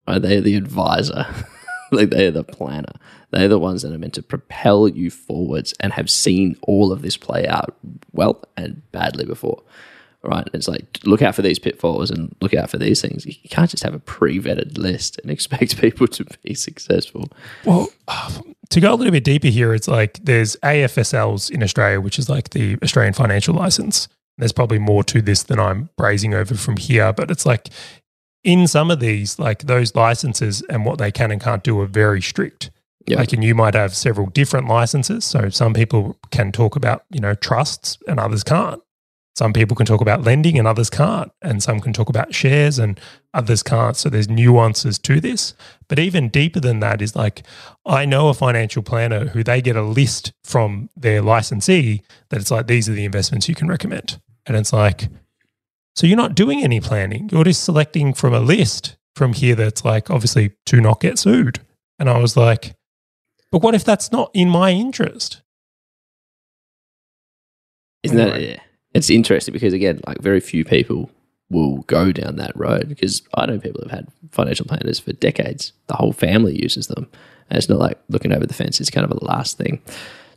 Right? 0.07 0.21
They're 0.21 0.41
the 0.41 0.55
advisor. 0.55 1.25
like 1.97 2.09
they're 2.09 2.31
the 2.31 2.43
planner. 2.43 2.93
They're 3.31 3.47
the 3.47 3.59
ones 3.59 3.81
that 3.81 3.91
are 3.91 3.97
meant 3.97 4.13
to 4.15 4.23
propel 4.23 4.87
you 4.87 5.09
forwards 5.09 5.73
and 5.79 5.93
have 5.93 6.09
seen 6.09 6.55
all 6.63 6.91
of 6.91 7.01
this 7.01 7.17
play 7.17 7.47
out 7.47 7.75
well 8.11 8.43
and 8.55 8.81
badly 8.91 9.25
before 9.25 9.63
right? 10.23 10.47
It's 10.53 10.67
like 10.67 10.99
look 11.03 11.21
out 11.21 11.35
for 11.35 11.41
these 11.41 11.59
pitfalls 11.59 12.09
and 12.09 12.35
look 12.41 12.53
out 12.53 12.69
for 12.69 12.77
these 12.77 13.01
things. 13.01 13.25
You 13.25 13.49
can't 13.49 13.69
just 13.69 13.83
have 13.83 13.93
a 13.93 13.99
pre-vetted 13.99 14.77
list 14.77 15.19
and 15.21 15.29
expect 15.31 15.77
people 15.77 16.07
to 16.07 16.25
be 16.43 16.53
successful. 16.53 17.29
Well, 17.65 17.89
to 18.69 18.79
go 18.79 18.93
a 18.93 18.95
little 18.95 19.11
bit 19.11 19.23
deeper 19.23 19.49
here, 19.49 19.73
it's 19.73 19.87
like 19.87 20.19
there's 20.23 20.55
AFSLs 20.57 21.51
in 21.51 21.61
Australia, 21.61 22.01
which 22.01 22.17
is 22.17 22.29
like 22.29 22.51
the 22.51 22.77
Australian 22.81 23.13
financial 23.13 23.53
license. 23.53 24.07
There's 24.37 24.53
probably 24.53 24.79
more 24.79 25.03
to 25.03 25.21
this 25.21 25.43
than 25.43 25.59
I'm 25.59 25.89
brazing 25.95 26.33
over 26.33 26.55
from 26.55 26.77
here, 26.77 27.13
but 27.13 27.29
it's 27.29 27.45
like 27.45 27.69
in 28.43 28.67
some 28.67 28.91
of 28.91 28.99
these, 28.99 29.39
like 29.39 29.63
those 29.63 29.95
licenses 29.95 30.61
and 30.69 30.85
what 30.85 30.97
they 30.97 31.11
can 31.11 31.31
and 31.31 31.41
can't 31.41 31.63
do 31.63 31.79
are 31.79 31.87
very 31.87 32.21
strict. 32.21 32.71
Yep. 33.07 33.19
Like, 33.19 33.33
and 33.33 33.43
you 33.43 33.53
might 33.53 33.73
have 33.73 33.95
several 33.95 34.27
different 34.27 34.67
licenses. 34.67 35.25
So 35.25 35.49
some 35.49 35.73
people 35.73 36.17
can 36.31 36.51
talk 36.51 36.75
about, 36.75 37.03
you 37.09 37.19
know, 37.19 37.35
trusts 37.35 37.97
and 38.07 38.19
others 38.19 38.43
can't. 38.43 38.81
Some 39.35 39.51
people 39.51 39.75
can 39.75 39.85
talk 39.85 39.99
about 39.99 40.23
lending 40.23 40.59
and 40.59 40.67
others 40.67 40.89
can't. 40.89 41.31
And 41.41 41.61
some 41.61 41.79
can 41.79 41.91
talk 41.91 42.07
about 42.07 42.35
shares 42.35 42.77
and 42.79 42.99
others 43.33 43.63
can't. 43.63 43.97
So 43.97 44.09
there's 44.09 44.29
nuances 44.29 44.99
to 44.99 45.19
this. 45.19 45.53
But 45.87 45.99
even 45.99 46.29
deeper 46.29 46.59
than 46.59 46.81
that 46.81 47.01
is 47.01 47.15
like, 47.15 47.43
I 47.85 48.05
know 48.05 48.29
a 48.29 48.33
financial 48.33 48.83
planner 48.83 49.27
who 49.29 49.43
they 49.43 49.61
get 49.61 49.75
a 49.75 49.81
list 49.81 50.31
from 50.43 50.89
their 50.95 51.21
licensee 51.21 52.03
that 52.29 52.39
it's 52.39 52.51
like, 52.51 52.67
these 52.67 52.87
are 52.87 52.93
the 52.93 53.05
investments 53.05 53.49
you 53.49 53.55
can 53.55 53.67
recommend. 53.67 54.21
And 54.45 54.55
it's 54.55 54.71
like, 54.71 55.09
so 55.95 56.07
you're 56.07 56.17
not 56.17 56.35
doing 56.35 56.63
any 56.63 56.79
planning. 56.79 57.29
You're 57.31 57.43
just 57.43 57.63
selecting 57.63 58.13
from 58.13 58.33
a 58.33 58.39
list 58.39 58.95
from 59.15 59.33
here 59.33 59.55
that's 59.55 59.85
like, 59.85 60.09
obviously, 60.09 60.51
to 60.67 60.81
not 60.81 60.99
get 60.99 61.19
sued. 61.19 61.59
And 61.99 62.09
I 62.09 62.17
was 62.17 62.35
like, 62.35 62.75
but 63.51 63.61
what 63.61 63.75
if 63.75 63.83
that's 63.83 64.11
not 64.11 64.31
in 64.33 64.49
my 64.49 64.71
interest? 64.71 65.41
Isn't 68.03 68.17
that, 68.17 68.41
yeah 68.41 68.59
it's 68.93 69.09
interesting 69.09 69.53
because 69.53 69.73
again, 69.73 69.99
like 70.05 70.19
very 70.21 70.39
few 70.39 70.63
people 70.63 71.09
will 71.49 71.79
go 71.83 72.11
down 72.11 72.37
that 72.37 72.55
road 72.55 72.87
because 72.89 73.21
I 73.35 73.45
know 73.45 73.59
people 73.59 73.81
have 73.83 73.91
had 73.91 74.07
financial 74.31 74.65
planners 74.65 74.99
for 74.99 75.13
decades. 75.13 75.73
The 75.87 75.95
whole 75.95 76.13
family 76.13 76.61
uses 76.61 76.87
them. 76.87 77.09
And 77.49 77.57
it's 77.57 77.69
not 77.69 77.79
like 77.79 77.99
looking 78.09 78.31
over 78.31 78.45
the 78.45 78.53
fence, 78.53 78.79
it's 78.79 78.89
kind 78.89 79.05
of 79.05 79.11
a 79.11 79.25
last 79.25 79.57
thing. 79.57 79.81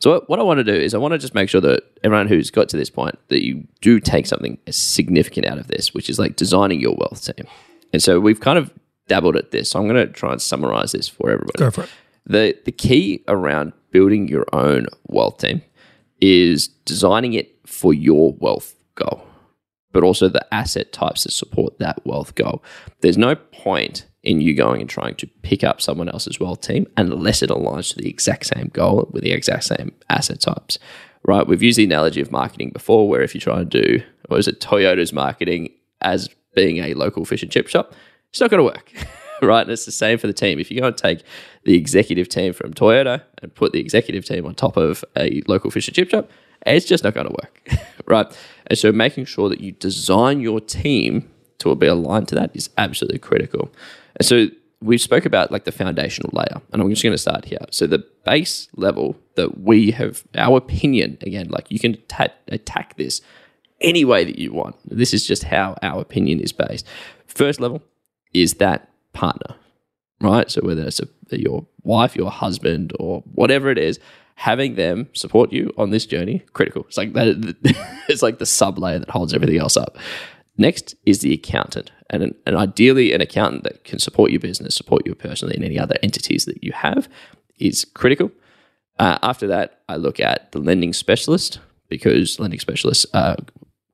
So 0.00 0.22
what, 0.26 0.38
I 0.38 0.42
want 0.42 0.58
to 0.58 0.64
do 0.64 0.74
is 0.74 0.94
I 0.94 0.98
want 0.98 1.12
to 1.12 1.18
just 1.18 1.34
make 1.34 1.48
sure 1.48 1.60
that 1.60 1.82
everyone 2.04 2.28
who's 2.28 2.50
got 2.50 2.68
to 2.70 2.76
this 2.76 2.90
point 2.90 3.18
that 3.28 3.44
you 3.44 3.66
do 3.80 4.00
take 4.00 4.26
something 4.26 4.58
significant 4.70 5.46
out 5.46 5.58
of 5.58 5.68
this, 5.68 5.94
which 5.94 6.10
is 6.10 6.18
like 6.18 6.36
designing 6.36 6.80
your 6.80 6.94
wealth 6.96 7.24
team. 7.24 7.46
And 7.92 8.02
so 8.02 8.20
we've 8.20 8.40
kind 8.40 8.58
of 8.58 8.72
dabbled 9.08 9.36
at 9.36 9.50
this. 9.50 9.70
So 9.70 9.78
I'm 9.78 9.88
going 9.88 10.06
to 10.06 10.12
try 10.12 10.32
and 10.32 10.42
summarize 10.42 10.92
this 10.92 11.08
for 11.08 11.30
everybody. 11.30 11.58
Go 11.58 11.70
for 11.70 11.84
it. 11.84 11.90
The 12.26 12.58
the 12.64 12.72
key 12.72 13.22
around 13.28 13.72
building 13.92 14.26
your 14.26 14.46
own 14.52 14.86
wealth 15.06 15.38
team 15.38 15.62
is 16.20 16.68
designing 16.84 17.34
it 17.34 17.56
for 17.66 17.94
your 17.94 18.34
wealth 18.38 18.74
goal, 18.96 19.24
but 19.92 20.02
also 20.02 20.28
the 20.28 20.44
asset 20.52 20.92
types 20.92 21.24
that 21.24 21.32
support 21.32 21.78
that 21.78 22.04
wealth 22.04 22.34
goal. 22.34 22.64
There's 23.00 23.18
no 23.18 23.36
point 23.36 24.06
in 24.26 24.40
you 24.40 24.54
going 24.54 24.80
and 24.80 24.90
trying 24.90 25.14
to 25.14 25.26
pick 25.42 25.62
up 25.62 25.80
someone 25.80 26.08
else's 26.08 26.40
wealth 26.40 26.60
team 26.60 26.86
unless 26.96 27.42
it 27.42 27.50
aligns 27.50 27.90
to 27.90 27.96
the 27.96 28.08
exact 28.08 28.46
same 28.46 28.70
goal 28.72 29.08
with 29.12 29.22
the 29.22 29.30
exact 29.30 29.64
same 29.64 29.92
asset 30.10 30.40
types. 30.40 30.78
Right? 31.22 31.46
We've 31.46 31.62
used 31.62 31.78
the 31.78 31.84
analogy 31.84 32.20
of 32.20 32.30
marketing 32.30 32.70
before, 32.70 33.08
where 33.08 33.22
if 33.22 33.34
you 33.34 33.40
try 33.40 33.60
and 33.60 33.70
do, 33.70 34.02
what 34.28 34.38
is 34.38 34.48
it, 34.48 34.60
Toyota's 34.60 35.12
marketing 35.12 35.70
as 36.00 36.28
being 36.54 36.78
a 36.78 36.94
local 36.94 37.24
fish 37.24 37.42
and 37.42 37.50
chip 37.50 37.68
shop, 37.68 37.94
it's 38.30 38.40
not 38.40 38.50
going 38.50 38.58
to 38.58 38.64
work. 38.64 38.92
right? 39.42 39.62
And 39.62 39.70
it's 39.70 39.86
the 39.86 39.92
same 39.92 40.18
for 40.18 40.26
the 40.26 40.32
team. 40.32 40.58
If 40.58 40.70
you 40.70 40.80
go 40.80 40.88
and 40.88 40.96
take 40.96 41.22
the 41.64 41.76
executive 41.76 42.28
team 42.28 42.52
from 42.52 42.74
Toyota 42.74 43.22
and 43.42 43.54
put 43.54 43.72
the 43.72 43.80
executive 43.80 44.24
team 44.24 44.46
on 44.46 44.54
top 44.54 44.76
of 44.76 45.04
a 45.16 45.42
local 45.46 45.70
fish 45.70 45.88
and 45.88 45.94
chip 45.94 46.10
shop, 46.10 46.30
it's 46.64 46.86
just 46.86 47.04
not 47.04 47.14
going 47.14 47.28
to 47.28 47.32
work, 47.32 47.62
right? 48.06 48.26
And 48.66 48.78
so 48.78 48.90
making 48.92 49.26
sure 49.26 49.48
that 49.48 49.60
you 49.60 49.72
design 49.72 50.40
your 50.40 50.60
team 50.60 51.28
to 51.58 51.74
be 51.74 51.86
aligned 51.86 52.28
to 52.28 52.34
that 52.34 52.54
is 52.54 52.70
absolutely 52.78 53.18
critical. 53.18 53.70
And 54.16 54.26
so 54.26 54.46
we 54.80 54.98
spoke 54.98 55.24
about 55.24 55.50
like 55.50 55.64
the 55.64 55.72
foundational 55.72 56.30
layer, 56.32 56.60
and 56.72 56.82
I'm 56.82 56.90
just 56.90 57.02
going 57.02 57.14
to 57.14 57.18
start 57.18 57.44
here. 57.44 57.64
So 57.70 57.86
the 57.86 58.04
base 58.24 58.68
level 58.76 59.16
that 59.36 59.60
we 59.60 59.90
have, 59.92 60.24
our 60.34 60.58
opinion, 60.58 61.18
again, 61.22 61.48
like 61.48 61.70
you 61.70 61.78
can 61.78 61.96
ta- 62.08 62.28
attack 62.48 62.96
this 62.96 63.20
any 63.80 64.04
way 64.04 64.24
that 64.24 64.38
you 64.38 64.52
want. 64.52 64.76
This 64.84 65.12
is 65.12 65.26
just 65.26 65.44
how 65.44 65.76
our 65.82 66.00
opinion 66.00 66.40
is 66.40 66.52
based. 66.52 66.86
First 67.26 67.60
level 67.60 67.82
is 68.32 68.54
that 68.54 68.90
partner, 69.12 69.56
right? 70.20 70.50
So 70.50 70.62
whether 70.62 70.82
it's 70.82 71.00
a, 71.00 71.08
your 71.30 71.66
wife, 71.82 72.16
your 72.16 72.30
husband, 72.30 72.92
or 72.98 73.22
whatever 73.34 73.70
it 73.70 73.78
is, 73.78 73.98
having 74.36 74.74
them 74.74 75.08
support 75.14 75.52
you 75.52 75.72
on 75.78 75.90
this 75.90 76.06
journey 76.06 76.42
critical. 76.52 76.84
It's 76.88 76.96
like 76.96 77.14
that. 77.14 77.56
It's 78.08 78.22
like 78.22 78.38
the 78.38 78.46
sub 78.46 78.78
layer 78.78 79.00
that 79.00 79.10
holds 79.10 79.34
everything 79.34 79.58
else 79.58 79.76
up. 79.76 79.98
Next 80.58 80.94
is 81.04 81.20
the 81.20 81.34
accountant, 81.34 81.90
and, 82.10 82.22
an, 82.22 82.34
and 82.46 82.56
ideally 82.56 83.12
an 83.12 83.20
accountant 83.20 83.64
that 83.64 83.84
can 83.84 83.98
support 83.98 84.30
your 84.30 84.40
business, 84.40 84.74
support 84.74 85.06
you 85.06 85.14
personally, 85.14 85.54
and 85.54 85.64
any 85.64 85.78
other 85.78 85.96
entities 86.02 86.44
that 86.46 86.62
you 86.64 86.72
have 86.72 87.08
is 87.58 87.84
critical. 87.94 88.30
Uh, 88.98 89.18
after 89.22 89.46
that, 89.46 89.80
I 89.88 89.96
look 89.96 90.20
at 90.20 90.52
the 90.52 90.58
lending 90.58 90.92
specialist 90.92 91.60
because 91.88 92.40
lending 92.40 92.60
specialists 92.60 93.06
are 93.12 93.36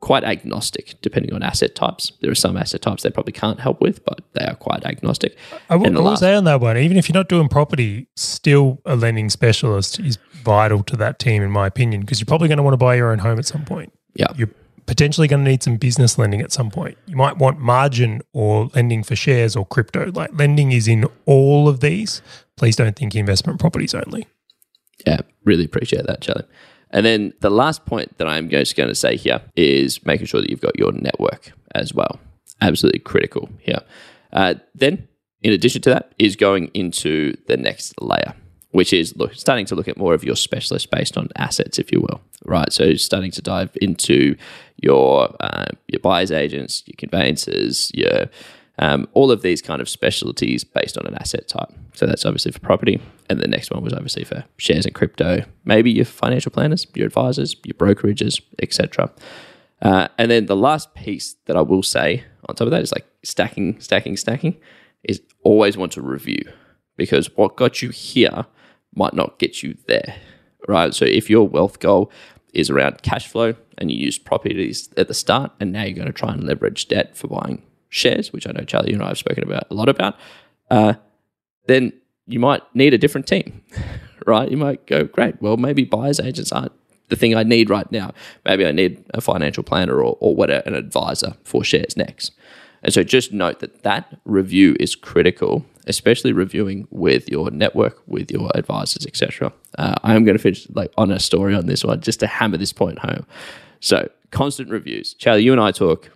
quite 0.00 0.24
agnostic 0.24 0.94
depending 1.00 1.32
on 1.32 1.42
asset 1.42 1.74
types. 1.74 2.12
There 2.20 2.30
are 2.30 2.34
some 2.34 2.56
asset 2.56 2.82
types 2.82 3.02
they 3.02 3.10
probably 3.10 3.32
can't 3.32 3.60
help 3.60 3.80
with, 3.80 4.04
but 4.04 4.20
they 4.34 4.44
are 4.44 4.56
quite 4.56 4.84
agnostic. 4.84 5.36
I 5.70 5.76
will, 5.76 5.96
I 5.96 6.00
will 6.00 6.16
say 6.16 6.34
on 6.34 6.44
that 6.44 6.60
one, 6.60 6.76
even 6.76 6.96
if 6.96 7.08
you're 7.08 7.14
not 7.14 7.28
doing 7.28 7.48
property, 7.48 8.08
still 8.16 8.80
a 8.84 8.96
lending 8.96 9.30
specialist 9.30 10.00
is 10.00 10.18
vital 10.32 10.82
to 10.84 10.96
that 10.96 11.18
team, 11.18 11.42
in 11.42 11.50
my 11.50 11.66
opinion, 11.66 12.02
because 12.02 12.20
you're 12.20 12.26
probably 12.26 12.48
going 12.48 12.58
to 12.58 12.62
want 12.64 12.74
to 12.74 12.78
buy 12.78 12.96
your 12.96 13.12
own 13.12 13.20
home 13.20 13.38
at 13.38 13.46
some 13.46 13.64
point. 13.64 13.92
Yeah. 14.14 14.26
You're 14.36 14.50
potentially 14.86 15.28
going 15.28 15.44
to 15.44 15.50
need 15.50 15.62
some 15.62 15.76
business 15.76 16.18
lending 16.18 16.40
at 16.40 16.52
some 16.52 16.70
point. 16.70 16.98
You 17.06 17.16
might 17.16 17.38
want 17.38 17.58
margin 17.58 18.22
or 18.32 18.66
lending 18.74 19.02
for 19.02 19.16
shares 19.16 19.56
or 19.56 19.66
crypto. 19.66 20.10
Like 20.12 20.30
lending 20.38 20.72
is 20.72 20.88
in 20.88 21.06
all 21.26 21.68
of 21.68 21.80
these. 21.80 22.22
Please 22.56 22.76
don't 22.76 22.96
think 22.96 23.14
investment 23.14 23.60
properties 23.60 23.94
only. 23.94 24.26
Yeah, 25.06 25.20
really 25.44 25.64
appreciate 25.64 26.06
that, 26.06 26.20
Charlie. 26.20 26.46
And 26.90 27.06
then 27.06 27.32
the 27.40 27.50
last 27.50 27.86
point 27.86 28.16
that 28.18 28.28
I'm 28.28 28.48
just 28.48 28.76
going 28.76 28.88
to 28.88 28.94
say 28.94 29.16
here 29.16 29.40
is 29.56 30.04
making 30.04 30.26
sure 30.26 30.40
that 30.40 30.50
you've 30.50 30.60
got 30.60 30.78
your 30.78 30.92
network 30.92 31.52
as 31.74 31.94
well. 31.94 32.20
Absolutely 32.60 33.00
critical 33.00 33.48
here. 33.58 33.80
Uh, 34.32 34.54
then, 34.74 35.08
in 35.40 35.52
addition 35.52 35.80
to 35.82 35.90
that, 35.90 36.12
is 36.18 36.36
going 36.36 36.66
into 36.74 37.36
the 37.48 37.56
next 37.56 37.94
layer, 38.00 38.34
which 38.72 38.92
is 38.92 39.16
look, 39.16 39.34
starting 39.34 39.66
to 39.66 39.74
look 39.74 39.88
at 39.88 39.96
more 39.96 40.12
of 40.12 40.24
your 40.24 40.36
specialist 40.36 40.90
based 40.90 41.16
on 41.16 41.28
assets, 41.36 41.78
if 41.78 41.92
you 41.92 42.00
will. 42.00 42.20
Right. 42.44 42.72
So, 42.72 42.94
starting 42.94 43.30
to 43.32 43.42
dive 43.42 43.76
into 43.80 44.36
your 44.76 45.34
uh, 45.40 45.66
your 45.88 46.00
buyers 46.00 46.32
agents, 46.32 46.82
your 46.86 46.96
conveyancers, 46.98 47.90
your 47.94 48.28
um, 48.78 49.06
all 49.12 49.30
of 49.30 49.42
these 49.42 49.62
kind 49.62 49.80
of 49.80 49.88
specialties 49.88 50.64
based 50.64 50.98
on 50.98 51.06
an 51.06 51.14
asset 51.14 51.46
type. 51.46 51.68
So 51.94 52.06
that's 52.06 52.24
obviously 52.24 52.52
for 52.52 52.60
property. 52.60 53.00
And 53.28 53.38
the 53.38 53.46
next 53.46 53.70
one 53.70 53.82
was 53.82 53.92
obviously 53.92 54.24
for 54.24 54.44
shares 54.56 54.86
and 54.86 54.94
crypto, 54.94 55.44
maybe 55.64 55.90
your 55.90 56.04
financial 56.04 56.50
planners, 56.50 56.86
your 56.94 57.06
advisors, 57.06 57.54
your 57.64 57.74
brokerages, 57.74 58.40
etc. 58.60 59.10
Uh, 59.82 60.08
and 60.18 60.30
then 60.30 60.46
the 60.46 60.56
last 60.56 60.94
piece 60.94 61.36
that 61.46 61.56
I 61.56 61.60
will 61.60 61.82
say 61.82 62.24
on 62.48 62.56
top 62.56 62.66
of 62.66 62.70
that 62.70 62.82
is 62.82 62.92
like 62.92 63.06
stacking, 63.22 63.78
stacking, 63.80 64.16
stacking 64.16 64.56
is 65.04 65.20
always 65.42 65.76
want 65.76 65.92
to 65.92 66.02
review 66.02 66.42
because 66.96 67.28
what 67.36 67.56
got 67.56 67.82
you 67.82 67.90
here 67.90 68.46
might 68.94 69.14
not 69.14 69.38
get 69.38 69.62
you 69.62 69.76
there, 69.86 70.16
right? 70.68 70.94
So 70.94 71.04
if 71.04 71.30
your 71.30 71.46
wealth 71.48 71.80
goal 71.80 72.10
is 72.52 72.70
around 72.70 73.02
cash 73.02 73.26
flow 73.26 73.54
and 73.78 73.90
you 73.90 73.96
used 73.96 74.24
properties 74.24 74.88
at 74.96 75.08
the 75.08 75.14
start 75.14 75.52
and 75.58 75.72
now 75.72 75.82
you're 75.82 75.96
going 75.96 76.06
to 76.06 76.12
try 76.12 76.32
and 76.32 76.44
leverage 76.44 76.88
debt 76.88 77.16
for 77.16 77.28
buying 77.28 77.62
shares, 77.88 78.32
which 78.32 78.46
I 78.46 78.52
know 78.52 78.64
Charlie 78.64 78.92
and 78.92 79.02
I 79.02 79.08
have 79.08 79.18
spoken 79.18 79.44
about 79.44 79.64
a 79.70 79.74
lot 79.74 79.88
about, 79.88 80.16
uh, 80.70 80.94
then 81.66 81.92
you 82.26 82.38
might 82.38 82.62
need 82.74 82.94
a 82.94 82.98
different 82.98 83.26
team, 83.26 83.62
right? 84.26 84.50
You 84.50 84.56
might 84.56 84.86
go, 84.86 85.04
great, 85.04 85.40
well, 85.40 85.56
maybe 85.56 85.84
buyer's 85.84 86.20
agents 86.20 86.52
aren't 86.52 86.72
the 87.08 87.16
thing 87.16 87.34
I 87.34 87.42
need 87.42 87.68
right 87.68 87.90
now. 87.92 88.12
Maybe 88.44 88.66
I 88.66 88.72
need 88.72 89.04
a 89.12 89.20
financial 89.20 89.62
planner 89.62 90.02
or, 90.02 90.16
or 90.20 90.34
whatever, 90.34 90.62
an 90.66 90.74
advisor 90.74 91.34
for 91.44 91.62
shares 91.62 91.96
next. 91.96 92.32
And 92.82 92.92
so 92.92 93.02
just 93.02 93.32
note 93.32 93.60
that 93.60 93.82
that 93.82 94.18
review 94.24 94.76
is 94.80 94.94
critical, 94.96 95.64
especially 95.86 96.32
reviewing 96.32 96.88
with 96.90 97.28
your 97.28 97.50
network, 97.50 98.02
with 98.06 98.30
your 98.30 98.50
advisors, 98.54 99.06
etc. 99.06 99.52
Uh, 99.78 99.94
I 100.02 100.14
am 100.14 100.24
going 100.24 100.36
to 100.36 100.42
finish 100.42 100.68
like 100.70 100.92
on 100.98 101.10
a 101.10 101.20
story 101.20 101.54
on 101.54 101.66
this 101.66 101.84
one 101.84 102.00
just 102.00 102.20
to 102.20 102.26
hammer 102.26 102.56
this 102.56 102.72
point 102.72 102.98
home. 102.98 103.24
So 103.80 104.08
constant 104.30 104.70
reviews. 104.70 105.14
Charlie, 105.14 105.42
you 105.42 105.52
and 105.52 105.60
I 105.60 105.70
talk 105.70 106.10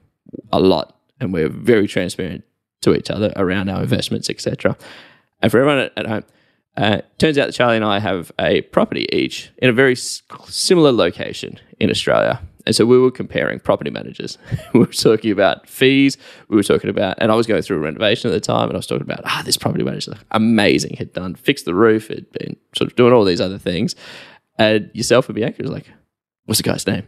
a 0.53 0.61
lot, 0.61 0.99
and 1.21 1.33
we're 1.33 1.49
very 1.49 1.87
transparent 1.87 2.45
to 2.83 2.95
each 2.95 3.11
other 3.11 3.33
around 3.37 3.69
our 3.69 3.83
investments, 3.83 4.29
etc. 4.29 4.77
And 5.41 5.53
for 5.53 5.61
everyone 5.61 5.91
at, 5.97 6.07
home, 6.07 6.25
uh, 6.77 7.01
turns 7.19 7.39
out 7.39 7.47
that 7.47 7.53
Charlie 7.55 7.77
and 7.77 7.85
I 7.85 8.01
have 8.01 8.33
a 8.39 8.63
property 8.63 9.07
each 9.13 9.51
in 9.59 9.71
a 9.71 9.73
very 9.73 9.97
similar 9.97 10.93
location 10.93 11.59
in 11.79 11.91
Australia. 11.91 12.41
And 12.67 12.75
so 12.75 12.85
we 12.85 12.99
were 12.99 13.13
comparing 13.13 13.61
property 13.61 13.91
managers. 13.91 14.39
we 14.75 14.81
were 14.81 14.87
talking 14.87 15.31
about 15.31 15.69
fees. 15.69 16.19
We 16.49 16.57
were 16.57 16.65
talking 16.65 16.91
about, 16.91 17.17
and 17.19 17.31
I 17.31 17.37
was 17.37 17.47
going 17.47 17.63
through 17.63 17.77
a 17.77 17.81
renovation 17.81 18.29
at 18.29 18.35
the 18.35 18.41
time, 18.41 18.65
and 18.65 18.73
I 18.73 18.79
was 18.79 18.87
talking 18.87 19.03
about, 19.03 19.21
ah, 19.25 19.43
this 19.45 19.57
property 19.57 19.85
manager, 19.85 20.15
amazing, 20.33 20.97
had 20.97 21.13
done, 21.13 21.37
fixed 21.37 21.65
the 21.65 21.75
roof, 21.75 22.09
had 22.09 22.31
been 22.33 22.57
sort 22.77 22.91
of 22.91 22.97
doing 22.97 23.13
all 23.13 23.25
these 23.25 23.41
other 23.41 23.59
things. 23.59 23.95
And 24.59 24.91
yourself 24.95 25.29
and 25.29 25.37
Bianca 25.37 25.63
was 25.63 25.71
like, 25.71 25.87
what's 26.47 26.61
the 26.61 26.69
guy's 26.69 26.87
name? 26.87 27.07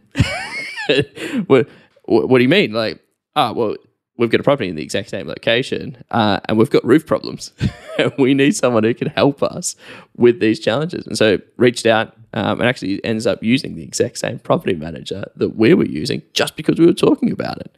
what, 1.46 1.68
what 2.04 2.38
do 2.38 2.42
you 2.42 2.48
mean? 2.48 2.72
Like, 2.72 3.00
ah, 3.34 3.52
well, 3.52 3.76
we've 4.18 4.30
got 4.30 4.40
a 4.40 4.44
property 4.44 4.68
in 4.68 4.76
the 4.76 4.82
exact 4.82 5.08
same 5.08 5.26
location 5.26 5.96
uh, 6.10 6.40
and 6.46 6.58
we've 6.58 6.70
got 6.70 6.84
roof 6.84 7.06
problems. 7.06 7.52
we 8.18 8.34
need 8.34 8.54
someone 8.54 8.84
who 8.84 8.92
can 8.92 9.08
help 9.08 9.42
us 9.42 9.76
with 10.16 10.40
these 10.40 10.60
challenges. 10.60 11.06
And 11.06 11.16
so 11.16 11.38
reached 11.56 11.86
out 11.86 12.14
um, 12.34 12.60
and 12.60 12.68
actually 12.68 13.02
ends 13.04 13.26
up 13.26 13.42
using 13.42 13.76
the 13.76 13.82
exact 13.82 14.18
same 14.18 14.40
property 14.40 14.74
manager 14.74 15.24
that 15.36 15.56
we 15.56 15.72
were 15.72 15.86
using 15.86 16.22
just 16.34 16.56
because 16.56 16.78
we 16.78 16.84
were 16.84 16.92
talking 16.92 17.30
about 17.30 17.58
it. 17.60 17.74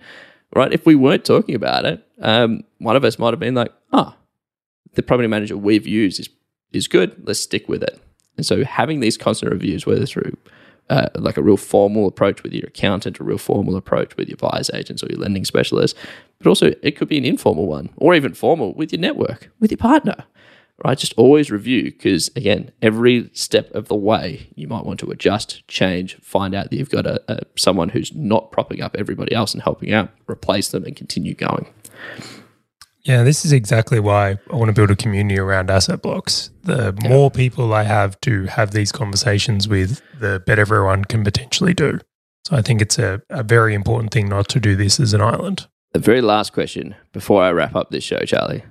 Right? 0.56 0.72
If 0.72 0.84
we 0.84 0.96
weren't 0.96 1.24
talking 1.24 1.54
about 1.54 1.84
it, 1.84 2.04
um, 2.20 2.64
one 2.78 2.96
of 2.96 3.04
us 3.04 3.18
might 3.18 3.32
have 3.32 3.38
been 3.38 3.54
like, 3.54 3.72
ah, 3.92 4.16
the 4.94 5.02
property 5.02 5.28
manager 5.28 5.56
we've 5.56 5.86
used 5.86 6.18
is, 6.18 6.28
is 6.72 6.88
good. 6.88 7.14
Let's 7.24 7.38
stick 7.38 7.68
with 7.68 7.84
it. 7.84 8.00
And 8.36 8.44
so 8.44 8.64
having 8.64 9.00
these 9.00 9.16
constant 9.16 9.52
reviews, 9.52 9.86
whether 9.86 10.06
through 10.06 10.36
uh, 10.90 11.08
like 11.14 11.36
a 11.36 11.42
real 11.42 11.56
formal 11.56 12.06
approach 12.06 12.42
with 12.42 12.52
your 12.52 12.66
accountant, 12.66 13.20
a 13.20 13.24
real 13.24 13.38
formal 13.38 13.76
approach 13.76 14.16
with 14.16 14.28
your 14.28 14.36
buyer's 14.36 14.70
agents 14.74 15.02
or 15.02 15.06
your 15.08 15.20
lending 15.20 15.44
specialist, 15.44 15.96
but 16.38 16.48
also 16.48 16.72
it 16.82 16.96
could 16.96 17.08
be 17.08 17.16
an 17.16 17.24
informal 17.24 17.66
one 17.66 17.88
or 17.96 18.14
even 18.14 18.34
formal 18.34 18.74
with 18.74 18.92
your 18.92 19.00
network, 19.00 19.50
with 19.60 19.70
your 19.70 19.78
partner, 19.78 20.24
right? 20.84 20.98
Just 20.98 21.14
always 21.16 21.50
review 21.50 21.84
because, 21.84 22.28
again, 22.34 22.72
every 22.82 23.30
step 23.32 23.70
of 23.72 23.88
the 23.88 23.94
way 23.94 24.48
you 24.56 24.66
might 24.66 24.84
want 24.84 24.98
to 25.00 25.10
adjust, 25.10 25.66
change, 25.68 26.16
find 26.16 26.54
out 26.54 26.70
that 26.70 26.76
you've 26.76 26.90
got 26.90 27.06
a, 27.06 27.22
a 27.32 27.40
someone 27.56 27.90
who's 27.90 28.14
not 28.14 28.50
propping 28.50 28.82
up 28.82 28.96
everybody 28.98 29.32
else 29.32 29.54
and 29.54 29.62
helping 29.62 29.92
out, 29.92 30.10
replace 30.28 30.68
them 30.68 30.84
and 30.84 30.96
continue 30.96 31.34
going. 31.34 31.66
Yeah, 33.02 33.22
this 33.22 33.44
is 33.44 33.52
exactly 33.52 33.98
why 33.98 34.38
I 34.50 34.56
want 34.56 34.68
to 34.68 34.74
build 34.74 34.90
a 34.90 34.96
community 34.96 35.38
around 35.38 35.70
asset 35.70 36.02
blocks. 36.02 36.50
The 36.62 36.92
more 37.02 37.30
people 37.30 37.72
I 37.72 37.84
have 37.84 38.20
to 38.22 38.44
have 38.44 38.72
these 38.72 38.92
conversations 38.92 39.68
with, 39.68 40.02
the 40.18 40.42
better 40.46 40.62
everyone 40.62 41.04
can 41.06 41.24
potentially 41.24 41.72
do. 41.72 42.00
So 42.44 42.56
I 42.56 42.62
think 42.62 42.82
it's 42.82 42.98
a, 42.98 43.22
a 43.30 43.42
very 43.42 43.74
important 43.74 44.12
thing 44.12 44.28
not 44.28 44.48
to 44.50 44.60
do 44.60 44.76
this 44.76 45.00
as 45.00 45.14
an 45.14 45.20
island. 45.20 45.66
The 45.92 45.98
very 45.98 46.20
last 46.20 46.52
question 46.52 46.94
before 47.12 47.42
I 47.42 47.50
wrap 47.52 47.74
up 47.74 47.90
this 47.90 48.04
show, 48.04 48.20
Charlie. 48.20 48.64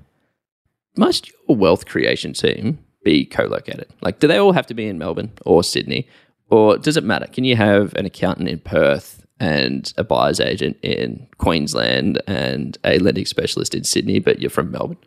Must 0.95 1.27
your 1.27 1.57
wealth 1.57 1.85
creation 1.85 2.33
team 2.33 2.79
be 3.03 3.23
be 3.23 3.25
co-located? 3.25 3.87
Like, 4.01 4.19
do 4.19 4.27
they 4.27 4.37
all 4.37 4.51
have 4.51 4.67
to 4.67 4.73
be 4.73 4.87
in 4.87 4.97
Melbourne 4.97 5.31
or 5.45 5.63
Sydney, 5.63 6.07
or 6.49 6.77
does 6.77 6.97
it 6.97 7.03
matter? 7.03 7.27
Can 7.27 7.43
you 7.43 7.55
have 7.55 7.93
an 7.95 8.05
accountant 8.05 8.49
in 8.49 8.59
Perth 8.59 9.25
and 9.39 9.93
a 9.97 10.03
buyer's 10.03 10.39
agent 10.39 10.77
in 10.81 11.27
Queensland 11.37 12.21
and 12.27 12.77
a 12.83 12.99
lending 12.99 13.25
specialist 13.25 13.73
in 13.75 13.83
Sydney, 13.83 14.19
but 14.19 14.39
you're 14.39 14.49
from 14.49 14.71
Melbourne? 14.71 14.97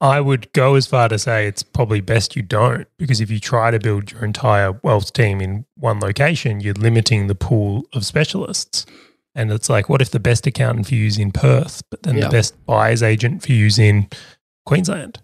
I 0.00 0.20
would 0.20 0.52
go 0.52 0.74
as 0.74 0.86
far 0.86 1.08
to 1.08 1.18
say 1.18 1.46
it's 1.46 1.62
probably 1.62 2.00
best 2.02 2.36
you 2.36 2.42
don't, 2.42 2.86
because 2.98 3.20
if 3.20 3.30
you 3.30 3.40
try 3.40 3.70
to 3.70 3.78
build 3.78 4.12
your 4.12 4.24
entire 4.24 4.72
wealth 4.82 5.12
team 5.14 5.40
in 5.40 5.64
one 5.76 6.00
location, 6.00 6.60
you're 6.60 6.74
limiting 6.74 7.26
the 7.28 7.34
pool 7.34 7.86
of 7.94 8.04
specialists. 8.04 8.84
And 9.34 9.50
it's 9.50 9.70
like, 9.70 9.88
what 9.88 10.02
if 10.02 10.10
the 10.10 10.20
best 10.20 10.46
accountant 10.46 10.88
for 10.88 10.94
you 10.94 11.06
is 11.06 11.18
in 11.18 11.32
Perth, 11.32 11.82
but 11.90 12.02
then 12.02 12.16
Yeah. 12.16 12.24
the 12.24 12.30
best 12.30 12.66
buyer's 12.66 13.02
agent 13.02 13.42
for 13.42 13.52
you 13.52 13.66
is 13.66 13.78
in 13.78 14.08
Queensland? 14.66 15.20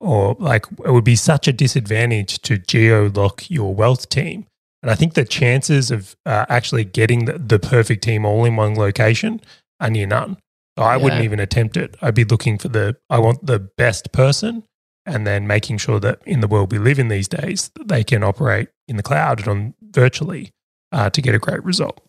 Or 0.00 0.36
like, 0.38 0.66
it 0.84 0.90
would 0.90 1.04
be 1.04 1.16
such 1.16 1.46
a 1.48 1.52
disadvantage 1.52 2.40
to 2.42 2.58
geo 2.58 3.10
lock 3.14 3.50
your 3.50 3.74
wealth 3.74 4.08
team. 4.08 4.46
And 4.84 4.90
I 4.90 4.96
think 4.96 5.14
the 5.14 5.24
chances 5.24 5.90
of 5.90 6.14
uh, 6.26 6.44
actually 6.50 6.84
getting 6.84 7.24
the, 7.24 7.38
the 7.38 7.58
perfect 7.58 8.04
team 8.04 8.26
all 8.26 8.44
in 8.44 8.54
one 8.54 8.74
location 8.74 9.40
are 9.80 9.88
near 9.88 10.06
none. 10.06 10.36
I 10.76 10.98
wouldn't 10.98 11.24
even 11.24 11.40
attempt 11.40 11.78
it. 11.78 11.96
I'd 12.02 12.14
be 12.14 12.24
looking 12.24 12.58
for 12.58 12.68
the, 12.68 12.98
I 13.08 13.18
want 13.18 13.46
the 13.46 13.58
best 13.58 14.12
person 14.12 14.62
and 15.06 15.26
then 15.26 15.46
making 15.46 15.78
sure 15.78 15.98
that 16.00 16.20
in 16.26 16.40
the 16.40 16.46
world 16.46 16.70
we 16.70 16.76
live 16.76 16.98
in 16.98 17.08
these 17.08 17.28
days, 17.28 17.70
they 17.82 18.04
can 18.04 18.22
operate 18.22 18.68
in 18.86 18.98
the 18.98 19.02
cloud 19.02 19.38
and 19.38 19.48
on 19.48 19.74
virtually 19.80 20.50
uh, 20.92 21.08
to 21.08 21.22
get 21.22 21.34
a 21.34 21.38
great 21.38 21.64
result. 21.64 22.02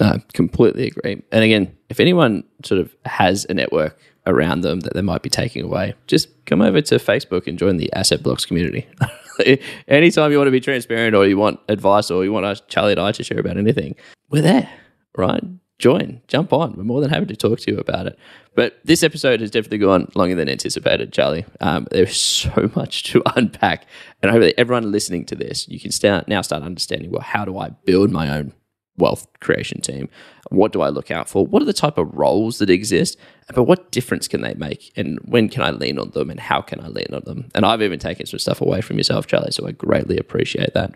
No, 0.00 0.18
completely 0.32 0.86
agree. 0.86 1.22
And 1.30 1.44
again, 1.44 1.76
if 1.90 2.00
anyone 2.00 2.42
sort 2.64 2.80
of 2.80 2.96
has 3.04 3.44
a 3.50 3.52
network 3.52 3.98
around 4.26 4.62
them 4.62 4.80
that 4.80 4.94
they 4.94 5.02
might 5.02 5.20
be 5.20 5.28
taking 5.28 5.62
away, 5.62 5.92
just 6.06 6.28
come 6.46 6.62
over 6.62 6.80
to 6.80 6.94
Facebook 6.94 7.46
and 7.46 7.58
join 7.58 7.76
the 7.76 7.92
Asset 7.92 8.22
Blocks 8.22 8.46
community. 8.46 8.86
Anytime 9.88 10.32
you 10.32 10.38
want 10.38 10.48
to 10.48 10.52
be 10.52 10.60
transparent 10.60 11.14
or 11.14 11.26
you 11.26 11.36
want 11.36 11.60
advice 11.68 12.10
or 12.10 12.24
you 12.24 12.32
want 12.32 12.68
Charlie 12.68 12.92
and 12.92 13.00
I 13.00 13.12
to 13.12 13.22
share 13.22 13.40
about 13.40 13.56
anything, 13.56 13.94
we're 14.30 14.42
there, 14.42 14.70
right? 15.16 15.42
Join, 15.78 16.20
jump 16.26 16.52
on. 16.52 16.74
We're 16.76 16.82
more 16.82 17.00
than 17.00 17.10
happy 17.10 17.26
to 17.26 17.36
talk 17.36 17.60
to 17.60 17.70
you 17.70 17.78
about 17.78 18.06
it. 18.06 18.18
But 18.56 18.80
this 18.84 19.04
episode 19.04 19.40
has 19.40 19.52
definitely 19.52 19.78
gone 19.78 20.10
longer 20.16 20.34
than 20.34 20.48
anticipated, 20.48 21.12
Charlie. 21.12 21.44
Um, 21.60 21.86
there's 21.92 22.20
so 22.20 22.70
much 22.76 23.04
to 23.04 23.22
unpack. 23.36 23.86
And 24.20 24.32
hopefully, 24.32 24.54
everyone 24.58 24.90
listening 24.90 25.24
to 25.26 25.36
this, 25.36 25.68
you 25.68 25.78
can 25.78 25.92
start 25.92 26.26
now 26.26 26.42
start 26.42 26.64
understanding 26.64 27.12
well, 27.12 27.22
how 27.22 27.44
do 27.44 27.56
I 27.58 27.68
build 27.68 28.10
my 28.10 28.28
own 28.28 28.52
wealth 28.98 29.26
creation 29.40 29.80
team? 29.80 30.08
What 30.50 30.72
do 30.72 30.80
I 30.80 30.88
look 30.88 31.10
out 31.10 31.28
for? 31.28 31.46
What 31.46 31.62
are 31.62 31.66
the 31.66 31.72
type 31.72 31.98
of 31.98 32.12
roles 32.14 32.58
that 32.58 32.70
exist? 32.70 33.18
But 33.54 33.64
what 33.64 33.90
difference 33.90 34.28
can 34.28 34.42
they 34.42 34.54
make? 34.54 34.92
And 34.96 35.18
when 35.24 35.48
can 35.48 35.62
I 35.62 35.70
lean 35.70 35.98
on 35.98 36.10
them? 36.10 36.30
And 36.30 36.40
how 36.40 36.60
can 36.60 36.80
I 36.80 36.88
lean 36.88 37.08
on 37.12 37.22
them? 37.24 37.48
And 37.54 37.64
I've 37.64 37.82
even 37.82 37.98
taken 37.98 38.26
some 38.26 38.38
stuff 38.38 38.60
away 38.60 38.80
from 38.80 38.98
yourself, 38.98 39.26
Charlie. 39.26 39.52
So 39.52 39.66
I 39.66 39.72
greatly 39.72 40.18
appreciate 40.18 40.74
that. 40.74 40.92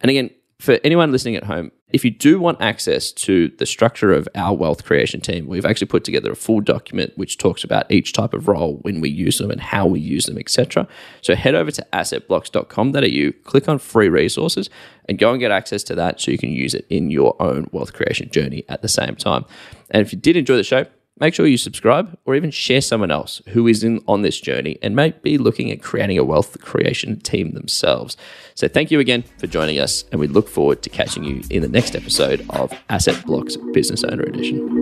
And 0.00 0.10
again, 0.10 0.30
for 0.58 0.78
anyone 0.84 1.12
listening 1.12 1.36
at 1.36 1.44
home, 1.44 1.72
if 1.90 2.04
you 2.04 2.10
do 2.10 2.40
want 2.40 2.60
access 2.60 3.12
to 3.12 3.48
the 3.58 3.66
structure 3.66 4.12
of 4.12 4.28
our 4.34 4.54
wealth 4.54 4.84
creation 4.84 5.20
team, 5.20 5.46
we've 5.46 5.64
actually 5.64 5.86
put 5.86 6.04
together 6.04 6.32
a 6.32 6.36
full 6.36 6.60
document 6.60 7.12
which 7.16 7.38
talks 7.38 7.62
about 7.62 7.90
each 7.90 8.12
type 8.12 8.34
of 8.34 8.48
role, 8.48 8.78
when 8.82 9.00
we 9.00 9.08
use 9.08 9.38
them 9.38 9.50
and 9.50 9.60
how 9.60 9.86
we 9.86 10.00
use 10.00 10.26
them, 10.26 10.38
etc. 10.38 10.88
So 11.22 11.34
head 11.34 11.54
over 11.54 11.70
to 11.70 11.86
assetblocks.com.au, 11.92 13.32
click 13.48 13.68
on 13.68 13.78
free 13.78 14.08
resources, 14.08 14.70
and 15.08 15.18
go 15.18 15.30
and 15.30 15.40
get 15.40 15.50
access 15.50 15.82
to 15.84 15.94
that 15.94 16.20
so 16.20 16.30
you 16.30 16.38
can 16.38 16.50
use 16.50 16.74
it 16.74 16.86
in 16.88 17.10
your 17.10 17.40
own 17.40 17.68
wealth 17.70 17.92
creation 17.92 18.28
journey 18.30 18.64
at 18.68 18.82
the 18.82 18.88
same 18.88 19.14
time. 19.16 19.44
And 19.90 20.02
if 20.02 20.12
you 20.12 20.18
did 20.18 20.36
enjoy 20.36 20.56
the 20.56 20.64
show, 20.64 20.86
make 21.18 21.34
sure 21.34 21.46
you 21.46 21.56
subscribe 21.56 22.18
or 22.24 22.34
even 22.34 22.50
share 22.50 22.80
someone 22.80 23.10
else 23.10 23.40
who 23.48 23.68
is 23.68 23.84
in 23.84 24.02
on 24.08 24.22
this 24.22 24.40
journey 24.40 24.78
and 24.82 24.96
may 24.96 25.10
be 25.10 25.38
looking 25.38 25.70
at 25.70 25.82
creating 25.82 26.18
a 26.18 26.24
wealth 26.24 26.60
creation 26.60 27.20
team 27.20 27.52
themselves. 27.52 28.16
So 28.54 28.68
thank 28.68 28.90
you 28.90 29.00
again 29.00 29.24
for 29.38 29.46
joining 29.46 29.78
us, 29.78 30.04
and 30.10 30.20
we 30.20 30.26
look 30.26 30.48
forward 30.48 30.82
to 30.82 30.90
catching 30.90 31.24
you 31.24 31.42
in 31.50 31.62
the 31.62 31.68
next 31.68 31.94
episode 31.94 32.44
of 32.50 32.72
Asset 32.88 33.24
Blocks 33.26 33.56
Business 33.72 34.02
Owner 34.04 34.24
Edition. 34.24 34.73